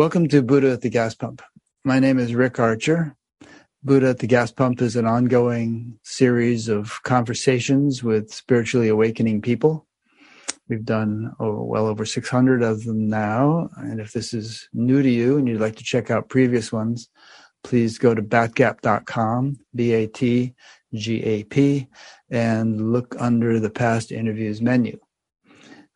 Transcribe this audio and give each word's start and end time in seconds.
Welcome 0.00 0.28
to 0.28 0.40
Buddha 0.40 0.72
at 0.72 0.80
the 0.80 0.88
Gas 0.88 1.14
Pump. 1.14 1.42
My 1.84 1.98
name 1.98 2.18
is 2.18 2.34
Rick 2.34 2.58
Archer. 2.58 3.14
Buddha 3.84 4.08
at 4.08 4.20
the 4.20 4.26
Gas 4.26 4.50
Pump 4.50 4.80
is 4.80 4.96
an 4.96 5.04
ongoing 5.04 5.98
series 6.04 6.68
of 6.68 7.02
conversations 7.02 8.02
with 8.02 8.32
spiritually 8.32 8.88
awakening 8.88 9.42
people. 9.42 9.86
We've 10.70 10.86
done 10.86 11.34
oh, 11.38 11.64
well 11.64 11.86
over 11.86 12.06
600 12.06 12.62
of 12.62 12.84
them 12.84 13.10
now. 13.10 13.68
And 13.76 14.00
if 14.00 14.12
this 14.12 14.32
is 14.32 14.70
new 14.72 15.02
to 15.02 15.10
you 15.10 15.36
and 15.36 15.46
you'd 15.46 15.60
like 15.60 15.76
to 15.76 15.84
check 15.84 16.10
out 16.10 16.30
previous 16.30 16.72
ones, 16.72 17.10
please 17.62 17.98
go 17.98 18.14
to 18.14 18.22
batgap.com, 18.22 19.58
B 19.74 19.92
A 19.92 20.06
T 20.06 20.54
G 20.94 21.22
A 21.22 21.44
P, 21.44 21.88
and 22.30 22.90
look 22.90 23.16
under 23.18 23.60
the 23.60 23.68
past 23.68 24.12
interviews 24.12 24.62
menu. 24.62 24.98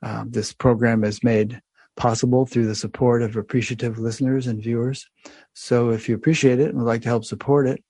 Uh, 0.02 0.26
this 0.28 0.52
program 0.52 1.04
is 1.04 1.24
made 1.24 1.62
possible 1.96 2.46
through 2.46 2.66
the 2.66 2.74
support 2.74 3.22
of 3.22 3.36
appreciative 3.36 3.98
listeners 3.98 4.46
and 4.46 4.62
viewers. 4.62 5.08
So 5.54 5.90
if 5.90 6.08
you 6.08 6.14
appreciate 6.14 6.58
it 6.58 6.70
and 6.70 6.78
would 6.78 6.86
like 6.86 7.02
to 7.02 7.08
help 7.08 7.24
support 7.24 7.66
it, 7.66 7.82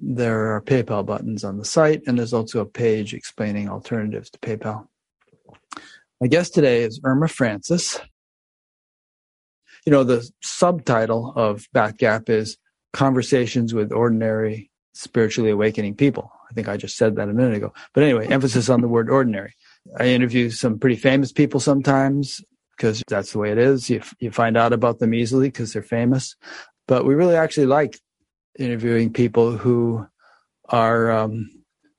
there 0.00 0.54
are 0.54 0.60
PayPal 0.60 1.06
buttons 1.06 1.44
on 1.44 1.58
the 1.58 1.64
site, 1.64 2.02
and 2.06 2.18
there's 2.18 2.32
also 2.32 2.60
a 2.60 2.66
page 2.66 3.14
explaining 3.14 3.68
alternatives 3.68 4.30
to 4.30 4.38
PayPal. 4.40 4.88
My 6.20 6.26
guest 6.26 6.54
today 6.54 6.82
is 6.82 7.00
Irma 7.04 7.28
Francis. 7.28 8.00
You 9.86 9.92
know, 9.92 10.04
the 10.04 10.28
subtitle 10.42 11.32
of 11.36 11.66
Bat 11.72 11.98
Gap 11.98 12.28
is 12.28 12.56
Conversations 12.92 13.74
with 13.74 13.92
Ordinary 13.92 14.70
Spiritually 14.94 15.50
Awakening 15.50 15.94
People. 15.94 16.30
I 16.50 16.54
think 16.54 16.68
I 16.68 16.76
just 16.76 16.96
said 16.96 17.16
that 17.16 17.28
a 17.28 17.32
minute 17.32 17.56
ago. 17.56 17.72
But 17.92 18.04
anyway, 18.04 18.28
emphasis 18.28 18.68
on 18.68 18.80
the 18.80 18.88
word 18.88 19.10
ordinary. 19.10 19.54
I 19.98 20.08
interview 20.08 20.50
some 20.50 20.78
pretty 20.78 20.96
famous 20.96 21.32
people 21.32 21.60
sometimes 21.60 22.40
because 22.76 23.02
that's 23.08 23.32
the 23.32 23.38
way 23.38 23.52
it 23.52 23.58
is. 23.58 23.88
You, 23.88 24.02
you 24.18 24.30
find 24.30 24.56
out 24.56 24.72
about 24.72 24.98
them 24.98 25.14
easily 25.14 25.48
because 25.48 25.72
they're 25.72 25.82
famous. 25.82 26.36
But 26.86 27.04
we 27.04 27.14
really 27.14 27.36
actually 27.36 27.66
like 27.66 27.98
interviewing 28.58 29.12
people 29.12 29.56
who 29.56 30.06
are 30.68 31.10
um, 31.10 31.50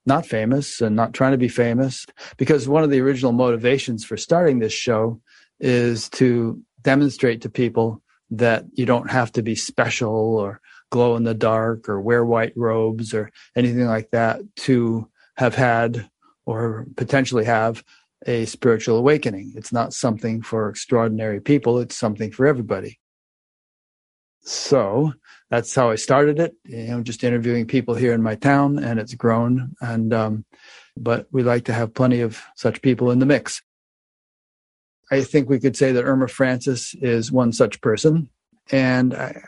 not 0.05 0.25
famous 0.25 0.81
and 0.81 0.95
not 0.95 1.13
trying 1.13 1.31
to 1.31 1.37
be 1.37 1.47
famous 1.47 2.05
because 2.37 2.67
one 2.67 2.83
of 2.83 2.89
the 2.89 3.01
original 3.01 3.31
motivations 3.31 4.05
for 4.05 4.17
starting 4.17 4.59
this 4.59 4.73
show 4.73 5.19
is 5.59 6.09
to 6.09 6.61
demonstrate 6.81 7.41
to 7.41 7.49
people 7.49 8.01
that 8.31 8.65
you 8.73 8.85
don't 8.85 9.09
have 9.09 9.31
to 9.31 9.41
be 9.41 9.55
special 9.55 10.37
or 10.37 10.61
glow 10.91 11.15
in 11.15 11.23
the 11.23 11.33
dark 11.33 11.89
or 11.89 11.99
wear 12.01 12.23
white 12.23 12.53
robes 12.55 13.13
or 13.13 13.31
anything 13.55 13.85
like 13.85 14.09
that 14.11 14.39
to 14.55 15.09
have 15.37 15.55
had 15.55 16.09
or 16.45 16.85
potentially 16.95 17.45
have 17.45 17.83
a 18.25 18.45
spiritual 18.45 18.97
awakening. 18.97 19.53
It's 19.55 19.71
not 19.71 19.93
something 19.93 20.41
for 20.41 20.69
extraordinary 20.69 21.39
people, 21.39 21.79
it's 21.79 21.95
something 21.97 22.31
for 22.31 22.47
everybody. 22.47 22.99
So 24.41 25.13
that's 25.49 25.73
how 25.73 25.89
I 25.89 25.95
started 25.95 26.39
it, 26.39 26.55
you 26.65 26.87
know, 26.87 27.01
just 27.01 27.23
interviewing 27.23 27.65
people 27.65 27.95
here 27.95 28.13
in 28.13 28.21
my 28.21 28.35
town, 28.35 28.77
and 28.77 28.99
it's 28.99 29.15
grown. 29.15 29.75
And, 29.81 30.13
um, 30.13 30.45
but 30.95 31.27
we 31.31 31.43
like 31.43 31.65
to 31.65 31.73
have 31.73 31.93
plenty 31.93 32.21
of 32.21 32.41
such 32.55 32.81
people 32.81 33.11
in 33.11 33.19
the 33.19 33.25
mix. 33.25 33.61
I 35.11 35.21
think 35.21 35.49
we 35.49 35.59
could 35.59 35.75
say 35.75 35.91
that 35.91 36.03
Irma 36.03 36.27
Francis 36.27 36.95
is 36.95 37.31
one 37.31 37.53
such 37.53 37.81
person. 37.81 38.29
And 38.71 39.13
I, 39.13 39.39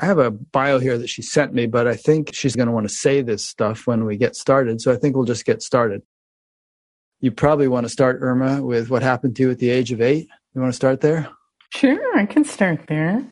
I 0.00 0.06
have 0.06 0.18
a 0.18 0.30
bio 0.30 0.78
here 0.78 0.96
that 0.96 1.08
she 1.08 1.20
sent 1.20 1.52
me, 1.52 1.66
but 1.66 1.86
I 1.86 1.96
think 1.96 2.34
she's 2.34 2.56
going 2.56 2.68
to 2.68 2.72
want 2.72 2.88
to 2.88 2.94
say 2.94 3.20
this 3.20 3.44
stuff 3.44 3.86
when 3.86 4.06
we 4.06 4.16
get 4.16 4.36
started. 4.36 4.80
So 4.80 4.92
I 4.92 4.96
think 4.96 5.14
we'll 5.14 5.26
just 5.26 5.44
get 5.44 5.62
started 5.62 6.02
you 7.24 7.32
probably 7.32 7.68
want 7.68 7.86
to 7.86 7.88
start, 7.88 8.18
Irma, 8.20 8.62
with 8.62 8.90
what 8.90 9.02
happened 9.02 9.34
to 9.36 9.44
you 9.44 9.50
at 9.50 9.58
the 9.58 9.70
age 9.70 9.90
of 9.92 10.02
eight. 10.02 10.28
You 10.54 10.60
want 10.60 10.74
to 10.74 10.76
start 10.76 11.00
there? 11.00 11.26
Sure, 11.70 12.18
I 12.18 12.26
can 12.26 12.44
start 12.44 12.86
there. 12.86 13.24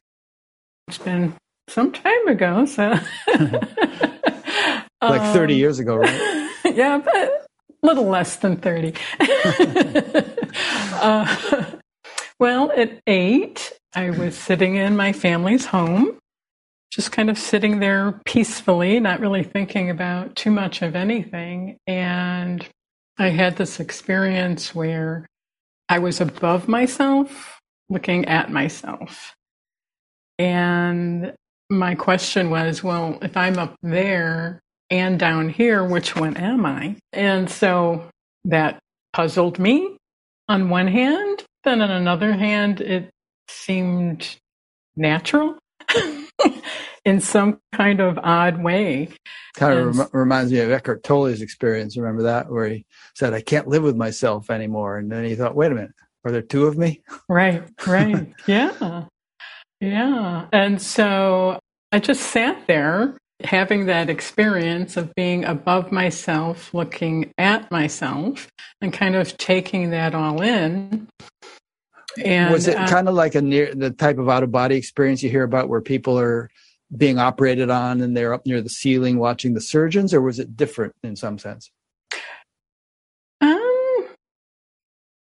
It's 0.88 0.96
been 0.96 1.34
some 1.68 1.92
time 1.92 2.26
ago, 2.26 2.64
so. 2.64 2.98
like 5.02 5.34
30 5.34 5.52
um, 5.52 5.58
years 5.58 5.78
ago, 5.78 5.96
right? 5.96 6.50
yeah, 6.74 6.96
but 7.04 7.14
a 7.14 7.46
little 7.82 8.06
less 8.06 8.36
than 8.36 8.56
30. 8.56 8.94
uh, 10.94 11.66
well, 12.40 12.72
at 12.74 12.98
eight, 13.06 13.72
I 13.94 14.08
was 14.08 14.34
sitting 14.34 14.76
in 14.76 14.96
my 14.96 15.12
family's 15.12 15.66
home, 15.66 16.18
just 16.90 17.12
kind 17.12 17.28
of 17.28 17.38
sitting 17.38 17.80
there 17.80 18.18
peacefully, 18.24 19.00
not 19.00 19.20
really 19.20 19.42
thinking 19.42 19.90
about 19.90 20.34
too 20.34 20.50
much 20.50 20.80
of 20.80 20.96
anything. 20.96 21.76
And 21.86 22.66
I 23.18 23.28
had 23.28 23.56
this 23.56 23.80
experience 23.80 24.74
where 24.74 25.26
I 25.88 25.98
was 25.98 26.20
above 26.20 26.68
myself, 26.68 27.60
looking 27.88 28.24
at 28.26 28.50
myself. 28.50 29.34
And 30.38 31.34
my 31.70 31.94
question 31.94 32.50
was, 32.50 32.82
well, 32.82 33.18
if 33.22 33.36
I'm 33.36 33.58
up 33.58 33.76
there 33.82 34.60
and 34.90 35.18
down 35.18 35.48
here, 35.48 35.84
which 35.84 36.16
one 36.16 36.36
am 36.36 36.66
I? 36.66 36.96
And 37.12 37.48
so 37.50 38.08
that 38.44 38.78
puzzled 39.12 39.58
me 39.58 39.96
on 40.48 40.68
one 40.68 40.88
hand. 40.88 41.44
Then 41.64 41.80
on 41.80 41.90
another 41.90 42.32
hand, 42.32 42.80
it 42.80 43.10
seemed 43.48 44.36
natural. 44.96 45.58
in 47.04 47.20
some 47.20 47.60
kind 47.72 48.00
of 48.00 48.18
odd 48.22 48.62
way. 48.62 49.08
Kind 49.54 49.78
of 49.78 49.98
rem- 49.98 50.08
reminds 50.12 50.52
me 50.52 50.60
of 50.60 50.70
Eckhart 50.70 51.02
Tolle's 51.02 51.40
experience. 51.40 51.96
Remember 51.96 52.22
that, 52.24 52.50
where 52.50 52.68
he 52.68 52.86
said, 53.14 53.34
"I 53.34 53.40
can't 53.40 53.68
live 53.68 53.82
with 53.82 53.96
myself 53.96 54.50
anymore," 54.50 54.98
and 54.98 55.10
then 55.10 55.24
he 55.24 55.34
thought, 55.34 55.54
"Wait 55.54 55.72
a 55.72 55.74
minute, 55.74 55.92
are 56.24 56.32
there 56.32 56.42
two 56.42 56.66
of 56.66 56.76
me?" 56.76 57.02
Right, 57.28 57.62
right, 57.86 58.32
yeah, 58.46 59.04
yeah. 59.80 60.46
And 60.52 60.80
so 60.80 61.58
I 61.90 61.98
just 61.98 62.22
sat 62.22 62.66
there 62.66 63.16
having 63.44 63.86
that 63.86 64.08
experience 64.08 64.96
of 64.96 65.14
being 65.14 65.44
above 65.44 65.90
myself, 65.90 66.72
looking 66.72 67.32
at 67.38 67.70
myself, 67.70 68.48
and 68.80 68.92
kind 68.92 69.14
of 69.16 69.36
taking 69.36 69.90
that 69.90 70.14
all 70.14 70.40
in. 70.40 71.08
And, 72.22 72.52
was 72.52 72.68
it 72.68 72.76
uh, 72.76 72.86
kind 72.88 73.08
of 73.08 73.14
like 73.14 73.34
a 73.34 73.42
near 73.42 73.74
the 73.74 73.90
type 73.90 74.18
of 74.18 74.28
out 74.28 74.42
of 74.42 74.52
body 74.52 74.76
experience 74.76 75.22
you 75.22 75.30
hear 75.30 75.44
about 75.44 75.68
where 75.68 75.80
people 75.80 76.18
are 76.18 76.50
being 76.96 77.18
operated 77.18 77.70
on 77.70 78.00
and 78.00 78.16
they're 78.16 78.34
up 78.34 78.46
near 78.46 78.60
the 78.60 78.68
ceiling 78.68 79.18
watching 79.18 79.54
the 79.54 79.60
surgeons, 79.60 80.12
or 80.12 80.20
was 80.20 80.38
it 80.38 80.56
different 80.56 80.94
in 81.02 81.16
some 81.16 81.38
sense? 81.38 81.70
Um, 83.40 84.06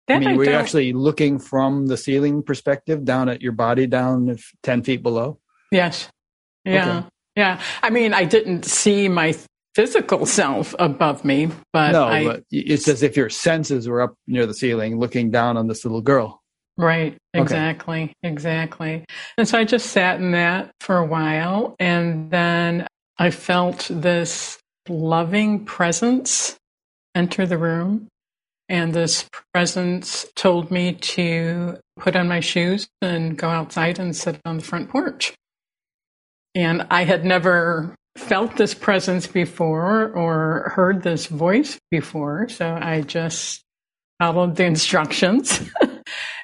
I 0.09 0.19
mean, 0.19 0.27
I 0.29 0.35
were 0.35 0.45
you 0.45 0.51
actually 0.51 0.93
looking 0.93 1.39
from 1.39 1.87
the 1.87 1.97
ceiling 1.97 2.41
perspective 2.41 3.03
down 3.03 3.29
at 3.29 3.41
your 3.41 3.51
body 3.51 3.87
down 3.87 4.37
10 4.63 4.83
feet 4.83 5.03
below? 5.03 5.39
Yes. 5.71 6.09
Yeah. 6.63 6.99
Okay. 6.99 7.07
Yeah. 7.35 7.61
I 7.83 7.89
mean, 7.89 8.13
I 8.13 8.23
didn't 8.23 8.65
see 8.65 9.09
my 9.09 9.35
physical 9.75 10.25
self 10.25 10.73
above 10.79 11.23
me, 11.23 11.49
but 11.71 11.91
no, 11.91 12.05
I, 12.05 12.23
but 12.23 12.43
it's 12.49 12.87
as 12.87 13.03
if 13.03 13.15
your 13.15 13.29
senses 13.29 13.87
were 13.87 14.01
up 14.01 14.15
near 14.25 14.45
the 14.45 14.53
ceiling 14.53 14.99
looking 14.99 15.29
down 15.29 15.55
on 15.57 15.67
this 15.67 15.85
little 15.85 16.01
girl. 16.01 16.41
Right, 16.77 17.17
exactly, 17.33 18.03
okay. 18.03 18.13
exactly. 18.23 19.05
And 19.37 19.47
so 19.47 19.57
I 19.57 19.63
just 19.63 19.87
sat 19.87 20.19
in 20.19 20.31
that 20.31 20.71
for 20.79 20.97
a 20.97 21.05
while, 21.05 21.75
and 21.79 22.29
then 22.29 22.87
I 23.17 23.31
felt 23.31 23.87
this 23.89 24.59
loving 24.87 25.65
presence 25.65 26.55
enter 27.15 27.45
the 27.45 27.57
room. 27.57 28.07
And 28.69 28.93
this 28.93 29.25
presence 29.53 30.25
told 30.35 30.71
me 30.71 30.93
to 30.93 31.77
put 31.97 32.15
on 32.15 32.27
my 32.27 32.41
shoes 32.41 32.87
and 33.01 33.37
go 33.37 33.47
outside 33.47 33.97
and 33.97 34.15
sit 34.15 34.39
on 34.45 34.57
the 34.57 34.63
front 34.63 34.89
porch. 34.89 35.33
And 36.53 36.85
I 36.89 37.05
had 37.05 37.23
never 37.23 37.95
felt 38.17 38.57
this 38.57 38.73
presence 38.73 39.25
before 39.25 40.11
or 40.11 40.73
heard 40.75 41.01
this 41.01 41.27
voice 41.27 41.79
before. 41.91 42.49
So 42.49 42.77
I 42.79 43.01
just 43.01 43.61
followed 44.19 44.55
the 44.55 44.65
instructions 44.65 45.61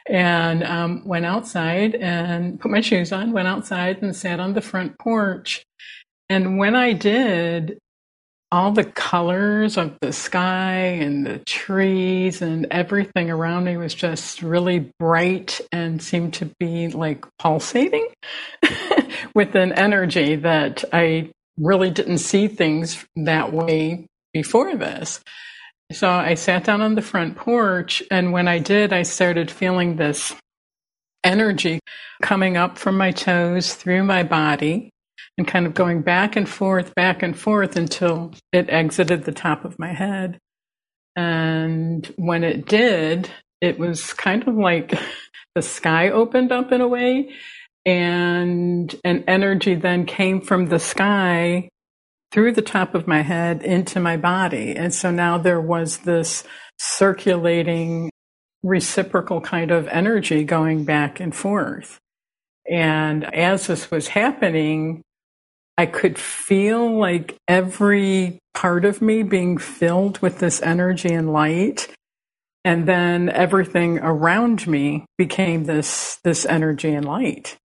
and 0.08 0.64
um, 0.64 1.06
went 1.06 1.26
outside 1.26 1.96
and 1.96 2.60
put 2.60 2.72
my 2.72 2.82
shoes 2.82 3.12
on, 3.12 3.32
went 3.32 3.48
outside 3.48 4.02
and 4.02 4.16
sat 4.16 4.40
on 4.40 4.54
the 4.54 4.62
front 4.62 4.98
porch. 5.00 5.64
And 6.30 6.58
when 6.58 6.76
I 6.76 6.94
did, 6.94 7.78
all 8.52 8.72
the 8.72 8.84
colors 8.84 9.78
of 9.78 9.98
the 10.02 10.14
sky 10.14 10.76
and 10.76 11.26
the 11.26 11.40
trees 11.40 12.40
and 12.42 12.68
everything 12.70 13.32
around 13.32 13.64
me 13.64 13.78
was 13.78 13.96
just 13.96 14.44
really 14.44 14.92
bright 15.00 15.60
and 15.72 16.04
seemed 16.04 16.36
to 16.36 16.52
be 16.60 16.88
like 16.90 17.26
pulsating 17.40 18.08
with 19.34 19.56
an 19.56 19.72
energy 19.72 20.36
that 20.36 20.84
I 20.94 21.32
really 21.58 21.90
didn't 21.90 22.20
see 22.20 22.48
things 22.48 23.04
that 23.16 23.52
way 23.52 24.06
before 24.34 24.76
this. 24.76 25.20
So 25.94 26.10
I 26.10 26.34
sat 26.34 26.64
down 26.66 26.82
on 26.82 26.96
the 26.96 27.02
front 27.02 27.38
porch, 27.38 28.04
and 28.12 28.32
when 28.32 28.48
I 28.48 28.60
did, 28.60 28.92
I 28.92 29.04
started 29.04 29.52
feeling 29.52 29.96
this 29.96 30.36
energy 31.24 31.80
coming 32.22 32.58
up 32.58 32.78
from 32.78 32.98
my 32.98 33.12
toes 33.12 33.76
through 33.76 34.04
my 34.04 34.24
body 34.24 34.90
and 35.38 35.48
kind 35.48 35.66
of 35.66 35.74
going 35.74 36.02
back 36.02 36.36
and 36.36 36.50
forth, 36.50 36.94
back 36.96 37.24
and 37.24 37.38
forth 37.38 37.76
until 37.76 38.34
it 38.52 38.70
exited 38.70 39.24
the 39.24 39.32
top 39.32 39.66
of 39.66 39.80
my 39.80 39.94
head. 39.94 40.40
And 41.16 42.06
when 42.18 42.44
it 42.44 42.68
did, 42.68 43.30
it 43.62 43.80
was 43.80 44.14
kind 44.14 44.48
of 44.48 44.56
like 44.56 44.94
the 45.56 45.62
sky 45.62 46.10
opened 46.10 46.52
up 46.52 46.72
in 46.72 46.82
a 46.82 46.88
way. 46.88 47.34
and 47.86 48.96
an 49.04 49.24
energy 49.28 49.76
then 49.76 50.06
came 50.06 50.42
from 50.42 50.68
the 50.68 50.80
sky 50.80 51.70
through 52.34 52.52
the 52.52 52.64
top 52.64 52.96
of 52.96 53.06
my 53.06 53.22
head 53.22 53.62
into 53.62 54.00
my 54.00 54.18
body. 54.18 54.76
And 54.76 54.92
so 54.92 55.12
now 55.12 55.38
there 55.38 55.62
was 55.62 56.00
this 56.00 56.44
circulating 56.80 58.10
reciprocal 58.64 59.40
kind 59.40 59.70
of 59.70 59.88
energy 59.90 60.44
going 60.44 60.84
back 60.84 61.20
and 61.20 61.36
forth. 61.36 62.00
And 62.68 63.24
as 63.36 63.68
this 63.68 63.92
was 63.92 64.08
happening, 64.08 65.04
I 65.78 65.86
could 65.86 66.18
feel 66.18 66.98
like 66.98 67.38
every 67.48 68.40
part 68.56 68.84
of 68.84 69.00
me 69.00 69.22
being 69.22 69.60
filled 69.60 70.18
with 70.20 70.40
this 70.40 70.60
energy 70.64 71.14
and 71.14 71.32
light. 71.32 71.94
And 72.66 72.88
then 72.88 73.30
everything 73.30 74.00
around 74.00 74.66
me 74.66 75.06
became 75.20 75.66
this, 75.66 76.18
this 76.24 76.48
energy 76.48 76.96
and 76.96 77.06
light. 77.06 77.58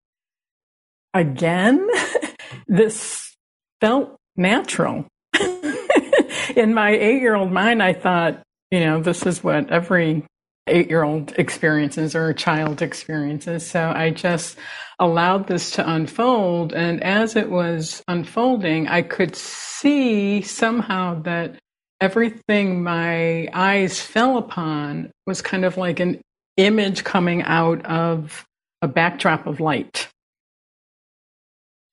Again, 1.15 1.87
this 2.67 3.35
felt 3.81 4.18
natural. 4.39 5.05
In 6.55 6.73
my 6.73 6.91
eight 6.91 7.21
year 7.21 7.35
old 7.35 7.51
mind, 7.51 7.83
I 7.83 7.93
thought, 7.93 8.41
you 8.71 8.79
know, 8.79 9.01
this 9.01 9.25
is 9.25 9.43
what 9.43 9.69
every 9.69 10.25
eight 10.67 10.89
year 10.89 11.03
old 11.03 11.33
experiences 11.37 12.15
or 12.15 12.33
child 12.33 12.81
experiences. 12.81 13.69
So 13.69 13.91
I 13.95 14.11
just 14.11 14.57
allowed 14.99 15.47
this 15.47 15.71
to 15.71 15.89
unfold. 15.89 16.73
And 16.73 17.03
as 17.03 17.35
it 17.35 17.49
was 17.49 18.03
unfolding, 18.07 18.87
I 18.87 19.01
could 19.01 19.35
see 19.35 20.41
somehow 20.41 21.21
that 21.23 21.57
everything 22.01 22.83
my 22.83 23.47
eyes 23.53 24.01
fell 24.01 24.37
upon 24.37 25.11
was 25.27 25.41
kind 25.41 25.65
of 25.65 25.77
like 25.77 25.99
an 25.99 26.21
image 26.57 27.03
coming 27.03 27.41
out 27.43 27.85
of 27.85 28.45
a 28.81 28.87
backdrop 28.87 29.47
of 29.47 29.59
light. 29.59 30.09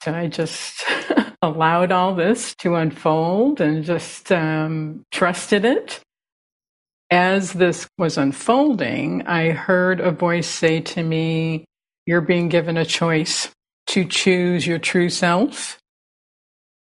So 0.02 0.14
I 0.14 0.28
just 0.28 0.84
allowed 1.42 1.92
all 1.92 2.14
this 2.14 2.54
to 2.56 2.76
unfold 2.76 3.60
and 3.60 3.84
just 3.84 4.32
um, 4.32 5.04
trusted 5.12 5.64
it 5.64 6.00
as 7.10 7.52
this 7.52 7.88
was 7.98 8.18
unfolding, 8.18 9.26
I 9.26 9.50
heard 9.50 10.00
a 10.00 10.10
voice 10.10 10.48
say 10.48 10.80
to 10.80 11.02
me, 11.02 11.64
You're 12.04 12.20
being 12.20 12.48
given 12.48 12.76
a 12.76 12.84
choice 12.84 13.50
to 13.88 14.04
choose 14.04 14.66
your 14.66 14.78
true 14.78 15.08
self, 15.08 15.78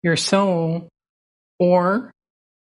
your 0.02 0.16
soul, 0.16 0.88
or 1.58 2.10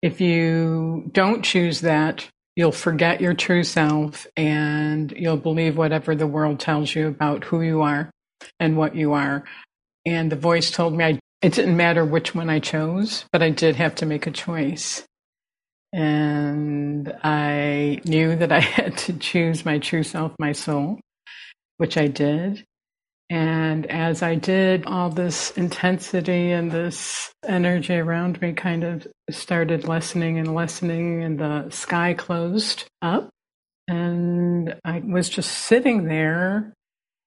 if 0.03 0.21
you 0.21 1.09
don't 1.13 1.43
choose 1.43 1.81
that, 1.81 2.29
you'll 2.55 2.73
forget 2.73 3.21
your 3.21 3.35
true 3.35 3.65
self 3.65 4.27
and 4.37 5.13
you'll 5.13 5.37
believe 5.37 5.77
whatever 5.77 6.15
the 6.15 6.27
world 6.27 6.61
tells 6.61 6.95
you 6.95 7.09
about 7.09 7.45
who 7.45 7.63
you 7.63 7.83
are 7.83 8.11
and 8.61 8.77
what 8.77 8.95
you 8.95 9.15
are. 9.15 9.45
And 10.05 10.31
the 10.31 10.37
voice 10.37 10.71
told 10.71 10.95
me 10.95 11.05
I, 11.05 11.19
it 11.43 11.53
didn't 11.53 11.77
matter 11.77 12.05
which 12.05 12.35
one 12.35 12.51
I 12.51 12.61
chose, 12.61 13.25
but 13.33 13.43
I 13.43 13.51
did 13.51 13.77
have 13.77 13.95
to 13.97 14.07
make 14.07 14.27
a 14.27 14.31
choice. 14.31 15.05
And 15.93 17.15
I 17.23 18.01
knew 18.05 18.37
that 18.37 18.53
I 18.53 18.61
had 18.77 18.97
to 18.99 19.13
choose 19.15 19.65
my 19.65 19.79
true 19.79 20.03
self, 20.03 20.33
my 20.39 20.53
soul, 20.53 21.01
which 21.79 21.97
I 21.97 22.07
did. 22.07 22.65
And 23.29 23.87
as 23.87 24.23
I 24.23 24.37
did, 24.37 24.87
all 24.87 25.11
this 25.11 25.51
intensity 25.53 26.53
and 26.53 26.71
this 26.71 27.33
energy 27.45 27.95
around 27.95 28.41
me 28.41 28.53
kind 28.53 28.85
of 28.85 29.07
started 29.31 29.89
lessening 29.89 30.39
and 30.39 30.55
lessening, 30.55 31.25
and 31.25 31.39
the 31.39 31.69
sky 31.71 32.15
closed 32.15 32.85
up. 33.03 33.29
And 33.89 34.77
I 34.85 35.01
was 35.01 35.29
just 35.29 35.51
sitting 35.51 36.05
there. 36.05 36.73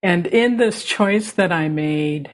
And 0.02 0.26
in 0.28 0.56
this 0.56 0.86
choice 0.86 1.34
that 1.34 1.52
I 1.52 1.68
made, 1.68 2.32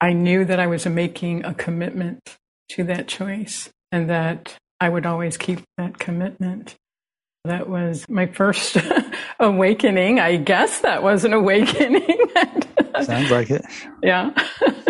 I 0.00 0.12
knew 0.12 0.44
that 0.44 0.60
I 0.60 0.66
was 0.66 0.86
making 0.86 1.44
a 1.44 1.54
commitment 1.54 2.36
to 2.70 2.84
that 2.84 3.08
choice 3.08 3.70
and 3.90 4.10
that 4.10 4.56
I 4.80 4.88
would 4.88 5.06
always 5.06 5.36
keep 5.36 5.62
that 5.78 5.98
commitment. 5.98 6.76
That 7.44 7.68
was 7.68 8.08
my 8.08 8.26
first 8.26 8.76
awakening. 9.40 10.20
I 10.20 10.36
guess 10.36 10.80
that 10.80 11.02
was 11.02 11.24
an 11.24 11.32
awakening. 11.32 12.18
Sounds 13.02 13.30
like 13.30 13.50
it. 13.50 13.64
Yeah. 14.02 14.30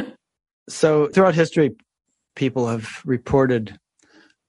so, 0.68 1.08
throughout 1.08 1.34
history, 1.34 1.76
people 2.34 2.66
have 2.66 3.02
reported 3.04 3.78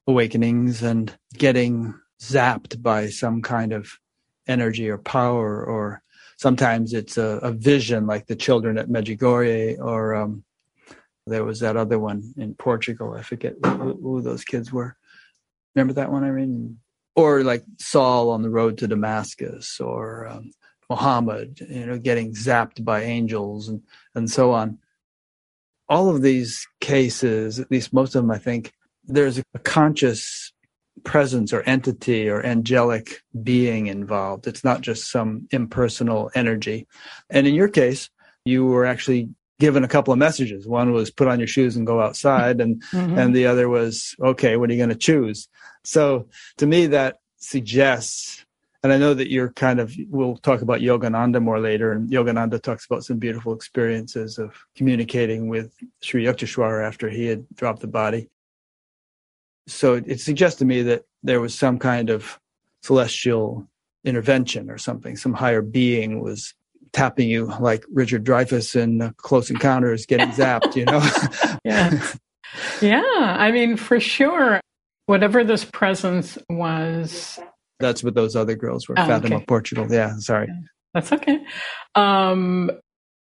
awakenings 0.07 0.81
and 0.81 1.13
getting 1.33 1.94
zapped 2.21 2.81
by 2.81 3.09
some 3.09 3.42
kind 3.42 3.74
of 3.74 3.92
energy 4.48 4.89
or 4.89 4.98
power, 4.98 5.63
or 5.63 6.01
sometimes 6.38 6.94
it's 6.94 7.18
a, 7.18 7.39
a 7.44 7.51
vision, 7.51 8.07
like 8.07 8.27
the 8.27 8.36
children 8.36 8.77
at 8.77 8.88
Medjugorje, 8.88 9.77
or 9.80 10.15
um, 10.15 10.44
there 11.27 11.44
was 11.44 11.59
that 11.59 11.77
other 11.77 12.00
one 12.00 12.33
in 12.38 12.56
Portugal. 12.56 13.13
I 13.13 13.21
forget 13.21 13.56
who, 13.63 13.94
who 14.01 14.21
those 14.21 14.44
kids 14.44 14.71
were. 14.71 14.95
Remember 15.75 15.94
that 15.94 16.12
one, 16.12 16.24
Irene? 16.24 16.77
Or 17.15 17.44
like 17.44 17.63
Saul 17.79 18.29
on 18.29 18.41
the 18.41 18.50
road 18.50 18.77
to 18.79 18.88
Damascus, 18.88 19.79
or 19.79 20.27
um, 20.27 20.51
Muhammad, 20.89 21.59
you 21.69 21.85
know, 21.85 21.97
getting 21.97 22.33
zapped 22.33 22.83
by 22.83 23.03
angels 23.03 23.68
and, 23.69 23.81
and 24.15 24.29
so 24.29 24.51
on. 24.53 24.79
All 25.89 26.09
of 26.09 26.21
these 26.21 26.68
cases, 26.81 27.59
at 27.59 27.71
least 27.71 27.94
most 27.94 28.15
of 28.15 28.23
them, 28.23 28.31
I 28.31 28.38
think, 28.38 28.73
there's 29.06 29.39
a 29.39 29.59
conscious 29.59 30.51
presence 31.03 31.53
or 31.53 31.62
entity 31.62 32.30
or 32.30 32.45
angelic 32.45 33.21
being 33.44 33.88
involved. 33.88 34.47
It's 34.47 34.63
not 34.63 34.81
just 34.81 35.12
some 35.12 35.47
impersonal 35.51 36.30
energy. 36.35 36.88
And 37.30 37.47
in 37.47 37.56
your 37.56 37.69
case, 37.69 38.09
you 38.45 38.65
were 38.65 38.85
actually 38.85 39.30
given 39.59 39.83
a 39.83 39.88
couple 39.88 40.13
of 40.13 40.19
messages. 40.19 40.68
One 40.68 40.92
was 40.92 41.09
put 41.12 41.27
on 41.27 41.39
your 41.39 41.48
shoes 41.48 41.75
and 41.75 41.88
go 41.88 42.01
outside, 42.01 42.62
and 42.62 42.81
mm-hmm. 42.92 43.18
and 43.18 43.36
the 43.36 43.48
other 43.48 43.69
was 43.69 44.15
okay. 44.19 44.57
What 44.57 44.69
are 44.69 44.74
you 44.74 44.80
going 44.80 44.89
to 44.89 44.95
choose? 44.95 45.48
So 45.83 46.27
to 46.57 46.68
me, 46.68 46.87
that 46.87 47.18
suggests, 47.37 48.45
and 48.83 48.92
I 48.94 48.97
know 48.97 49.14
that 49.14 49.31
you're 49.31 49.52
kind 49.52 49.80
of. 49.80 49.95
We'll 50.09 50.37
talk 50.37 50.61
about 50.61 50.81
Yogananda 50.81 51.42
more 51.42 51.59
later, 51.59 51.92
and 51.92 52.09
Yogananda 52.09 52.61
talks 52.61 52.85
about 52.85 53.04
some 53.04 53.18
beautiful 53.18 53.54
experiences 53.54 54.37
of 54.37 54.56
communicating 54.76 55.47
with 55.47 55.73
Sri 56.02 56.26
Yukteswar 56.26 56.85
after 56.85 57.09
he 57.09 57.26
had 57.26 57.45
dropped 57.56 57.81
the 57.81 57.87
body. 57.87 58.30
So 59.68 59.95
it 59.95 60.21
suggests 60.21 60.59
to 60.59 60.66
me 60.66 60.81
that 60.83 61.04
there 61.23 61.42
was 61.42 61.54
some 61.54 61.78
kind 61.78 62.09
of 62.09 62.40
celestial 62.83 63.68
intervention 64.06 64.69
or 64.69 64.78
something. 64.78 65.18
Some 65.18 65.33
higher 65.33 65.61
being 65.61 66.21
was 66.21 66.54
tapping 66.97 67.30
you 67.30 67.45
like 67.59 67.85
Richard 67.94 68.25
Dreyfuss 68.25 68.75
in 68.75 69.13
Close 69.18 69.51
Encounters 69.51 70.07
getting 70.07 70.30
zapped, 70.31 70.75
you 70.75 70.85
know? 70.85 70.99
yeah. 71.63 72.11
Yeah. 72.81 73.35
I 73.39 73.51
mean, 73.51 73.77
for 73.77 73.99
sure, 73.99 74.59
whatever 75.06 75.44
this 75.44 75.63
presence 75.63 76.39
was. 76.49 77.39
That's 77.80 78.04
what 78.04 78.16
those 78.16 78.35
other 78.35 78.56
girls 78.56 78.89
were, 78.89 78.95
oh, 78.97 79.06
Fatima, 79.06 79.35
okay. 79.35 79.45
Portugal. 79.45 79.85
Yeah. 79.87 80.18
Sorry. 80.18 80.47
That's 80.95 81.11
okay. 81.11 81.45
Um, 81.94 82.71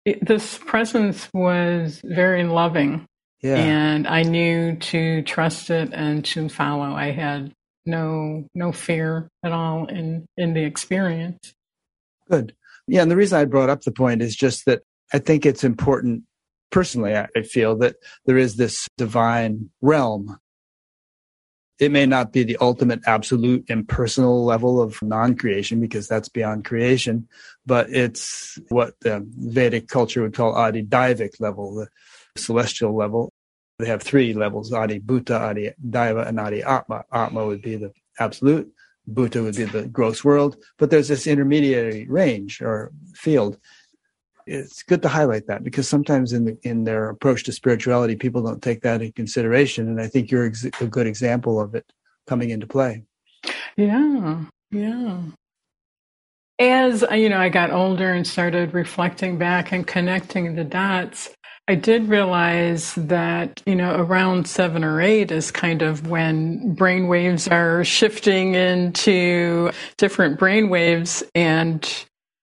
it, 0.03 0.25
this 0.25 0.57
presence 0.57 1.29
was 1.33 2.01
very 2.03 2.43
loving. 2.43 3.05
Yeah. 3.41 3.55
And 3.55 4.07
I 4.07 4.23
knew 4.23 4.75
to 4.75 5.21
trust 5.21 5.69
it 5.69 5.93
and 5.93 6.25
to 6.25 6.49
follow. 6.49 6.93
I 6.93 7.11
had 7.11 7.53
no 7.85 8.45
no 8.55 8.71
fear 8.71 9.29
at 9.43 9.51
all 9.51 9.85
in 9.87 10.25
in 10.37 10.53
the 10.53 10.63
experience. 10.63 11.53
Good. 12.29 12.55
Yeah, 12.87 13.01
and 13.01 13.11
the 13.11 13.15
reason 13.15 13.39
I 13.39 13.45
brought 13.45 13.69
up 13.69 13.81
the 13.81 13.91
point 13.91 14.21
is 14.21 14.35
just 14.35 14.65
that 14.65 14.81
I 15.13 15.19
think 15.19 15.45
it's 15.45 15.63
important 15.63 16.23
personally, 16.73 17.15
I 17.15 17.43
feel 17.43 17.77
that 17.77 17.97
there 18.25 18.37
is 18.37 18.55
this 18.55 18.87
divine 18.97 19.69
realm. 19.81 20.39
It 21.79 21.91
may 21.91 22.07
not 22.07 22.33
be 22.33 22.43
the 22.43 22.57
ultimate, 22.59 23.01
absolute, 23.05 23.65
impersonal 23.69 24.43
level 24.43 24.81
of 24.81 24.99
non 25.03 25.35
creation 25.35 25.79
because 25.79 26.07
that's 26.07 26.29
beyond 26.29 26.65
creation, 26.65 27.27
but 27.65 27.89
it's 27.91 28.57
what 28.69 28.95
the 29.01 29.23
Vedic 29.37 29.87
culture 29.87 30.23
would 30.23 30.33
call 30.33 30.55
Adi 30.55 30.83
Daivic 30.83 31.39
level, 31.39 31.75
the 31.75 31.87
celestial 32.37 32.95
level. 32.95 33.31
They 33.77 33.87
have 33.87 34.01
three 34.01 34.33
levels 34.33 34.73
Adi 34.73 34.99
Bhuta, 34.99 35.39
Adi 35.39 35.71
Daiva, 35.87 36.27
and 36.27 36.39
Adi 36.39 36.63
Atma. 36.63 37.03
Atma 37.11 37.45
would 37.45 37.61
be 37.61 37.75
the 37.75 37.91
absolute, 38.19 38.72
Bhuta 39.11 39.43
would 39.43 39.55
be 39.55 39.65
the 39.65 39.87
gross 39.87 40.23
world, 40.23 40.57
but 40.77 40.89
there's 40.89 41.07
this 41.09 41.27
intermediary 41.27 42.07
range 42.07 42.61
or 42.61 42.91
field. 43.15 43.57
It's 44.45 44.83
good 44.83 45.01
to 45.01 45.09
highlight 45.09 45.47
that 45.47 45.63
because 45.63 45.87
sometimes 45.87 46.33
in 46.33 46.45
the, 46.45 46.57
in 46.63 46.83
their 46.83 47.09
approach 47.09 47.43
to 47.43 47.51
spirituality, 47.51 48.15
people 48.15 48.41
don't 48.41 48.61
take 48.61 48.81
that 48.81 49.01
in 49.01 49.11
consideration, 49.13 49.87
and 49.87 50.01
I 50.01 50.07
think 50.07 50.31
you're 50.31 50.45
ex- 50.45 50.65
a 50.65 50.87
good 50.87 51.07
example 51.07 51.59
of 51.59 51.75
it 51.75 51.85
coming 52.27 52.49
into 52.49 52.67
play. 52.67 53.03
Yeah, 53.77 54.43
yeah. 54.71 55.21
As 56.59 57.03
you 57.11 57.29
know, 57.29 57.39
I 57.39 57.49
got 57.49 57.71
older 57.71 58.13
and 58.13 58.27
started 58.27 58.73
reflecting 58.73 59.37
back 59.37 59.71
and 59.71 59.87
connecting 59.87 60.55
the 60.55 60.63
dots. 60.63 61.29
I 61.67 61.75
did 61.75 62.09
realize 62.09 62.93
that, 62.95 63.63
you 63.65 63.75
know, 63.75 63.95
around 63.95 64.47
seven 64.47 64.83
or 64.83 65.01
eight 65.01 65.31
is 65.31 65.49
kind 65.49 65.81
of 65.81 66.09
when 66.09 66.75
brain 66.75 67.07
waves 67.07 67.47
are 67.47 67.85
shifting 67.85 68.55
into 68.55 69.71
different 69.97 70.39
brain 70.39 70.69
waves. 70.69 71.23
And 71.33 71.89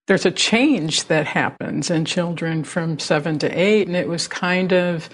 there's 0.08 0.26
a 0.26 0.32
change 0.32 1.04
that 1.06 1.26
happens 1.26 1.90
in 1.90 2.06
children 2.06 2.64
from 2.64 2.98
seven 2.98 3.38
to 3.40 3.48
eight. 3.48 3.88
And 3.88 3.96
it 3.96 4.08
was 4.08 4.26
kind 4.26 4.72
of, 4.72 5.10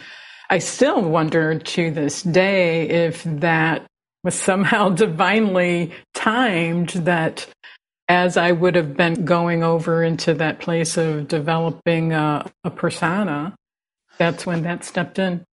I 0.51 0.61
still 0.61 1.03
wonder 1.03 1.59
to 1.59 1.91
this 1.91 2.23
day 2.23 2.89
if 2.89 3.25
that 3.25 3.87
was 4.25 4.37
somehow 4.37 4.89
divinely 4.91 5.93
timed 6.15 6.91
that 6.91 7.47
as 8.09 8.37
I 8.37 8.53
would 8.53 8.77
have 8.77 8.97
been 8.97 9.25
going 9.25 9.65
over 9.65 10.05
into 10.05 10.35
that 10.35 10.61
place 10.61 10.97
of 10.97 11.29
developing 11.29 12.13
a, 12.13 12.49
a 12.65 12.71
persona, 12.71 13.57
that's 14.19 14.47
when 14.47 14.63
that 14.63 14.85
stepped 14.85 15.19
in. 15.19 15.45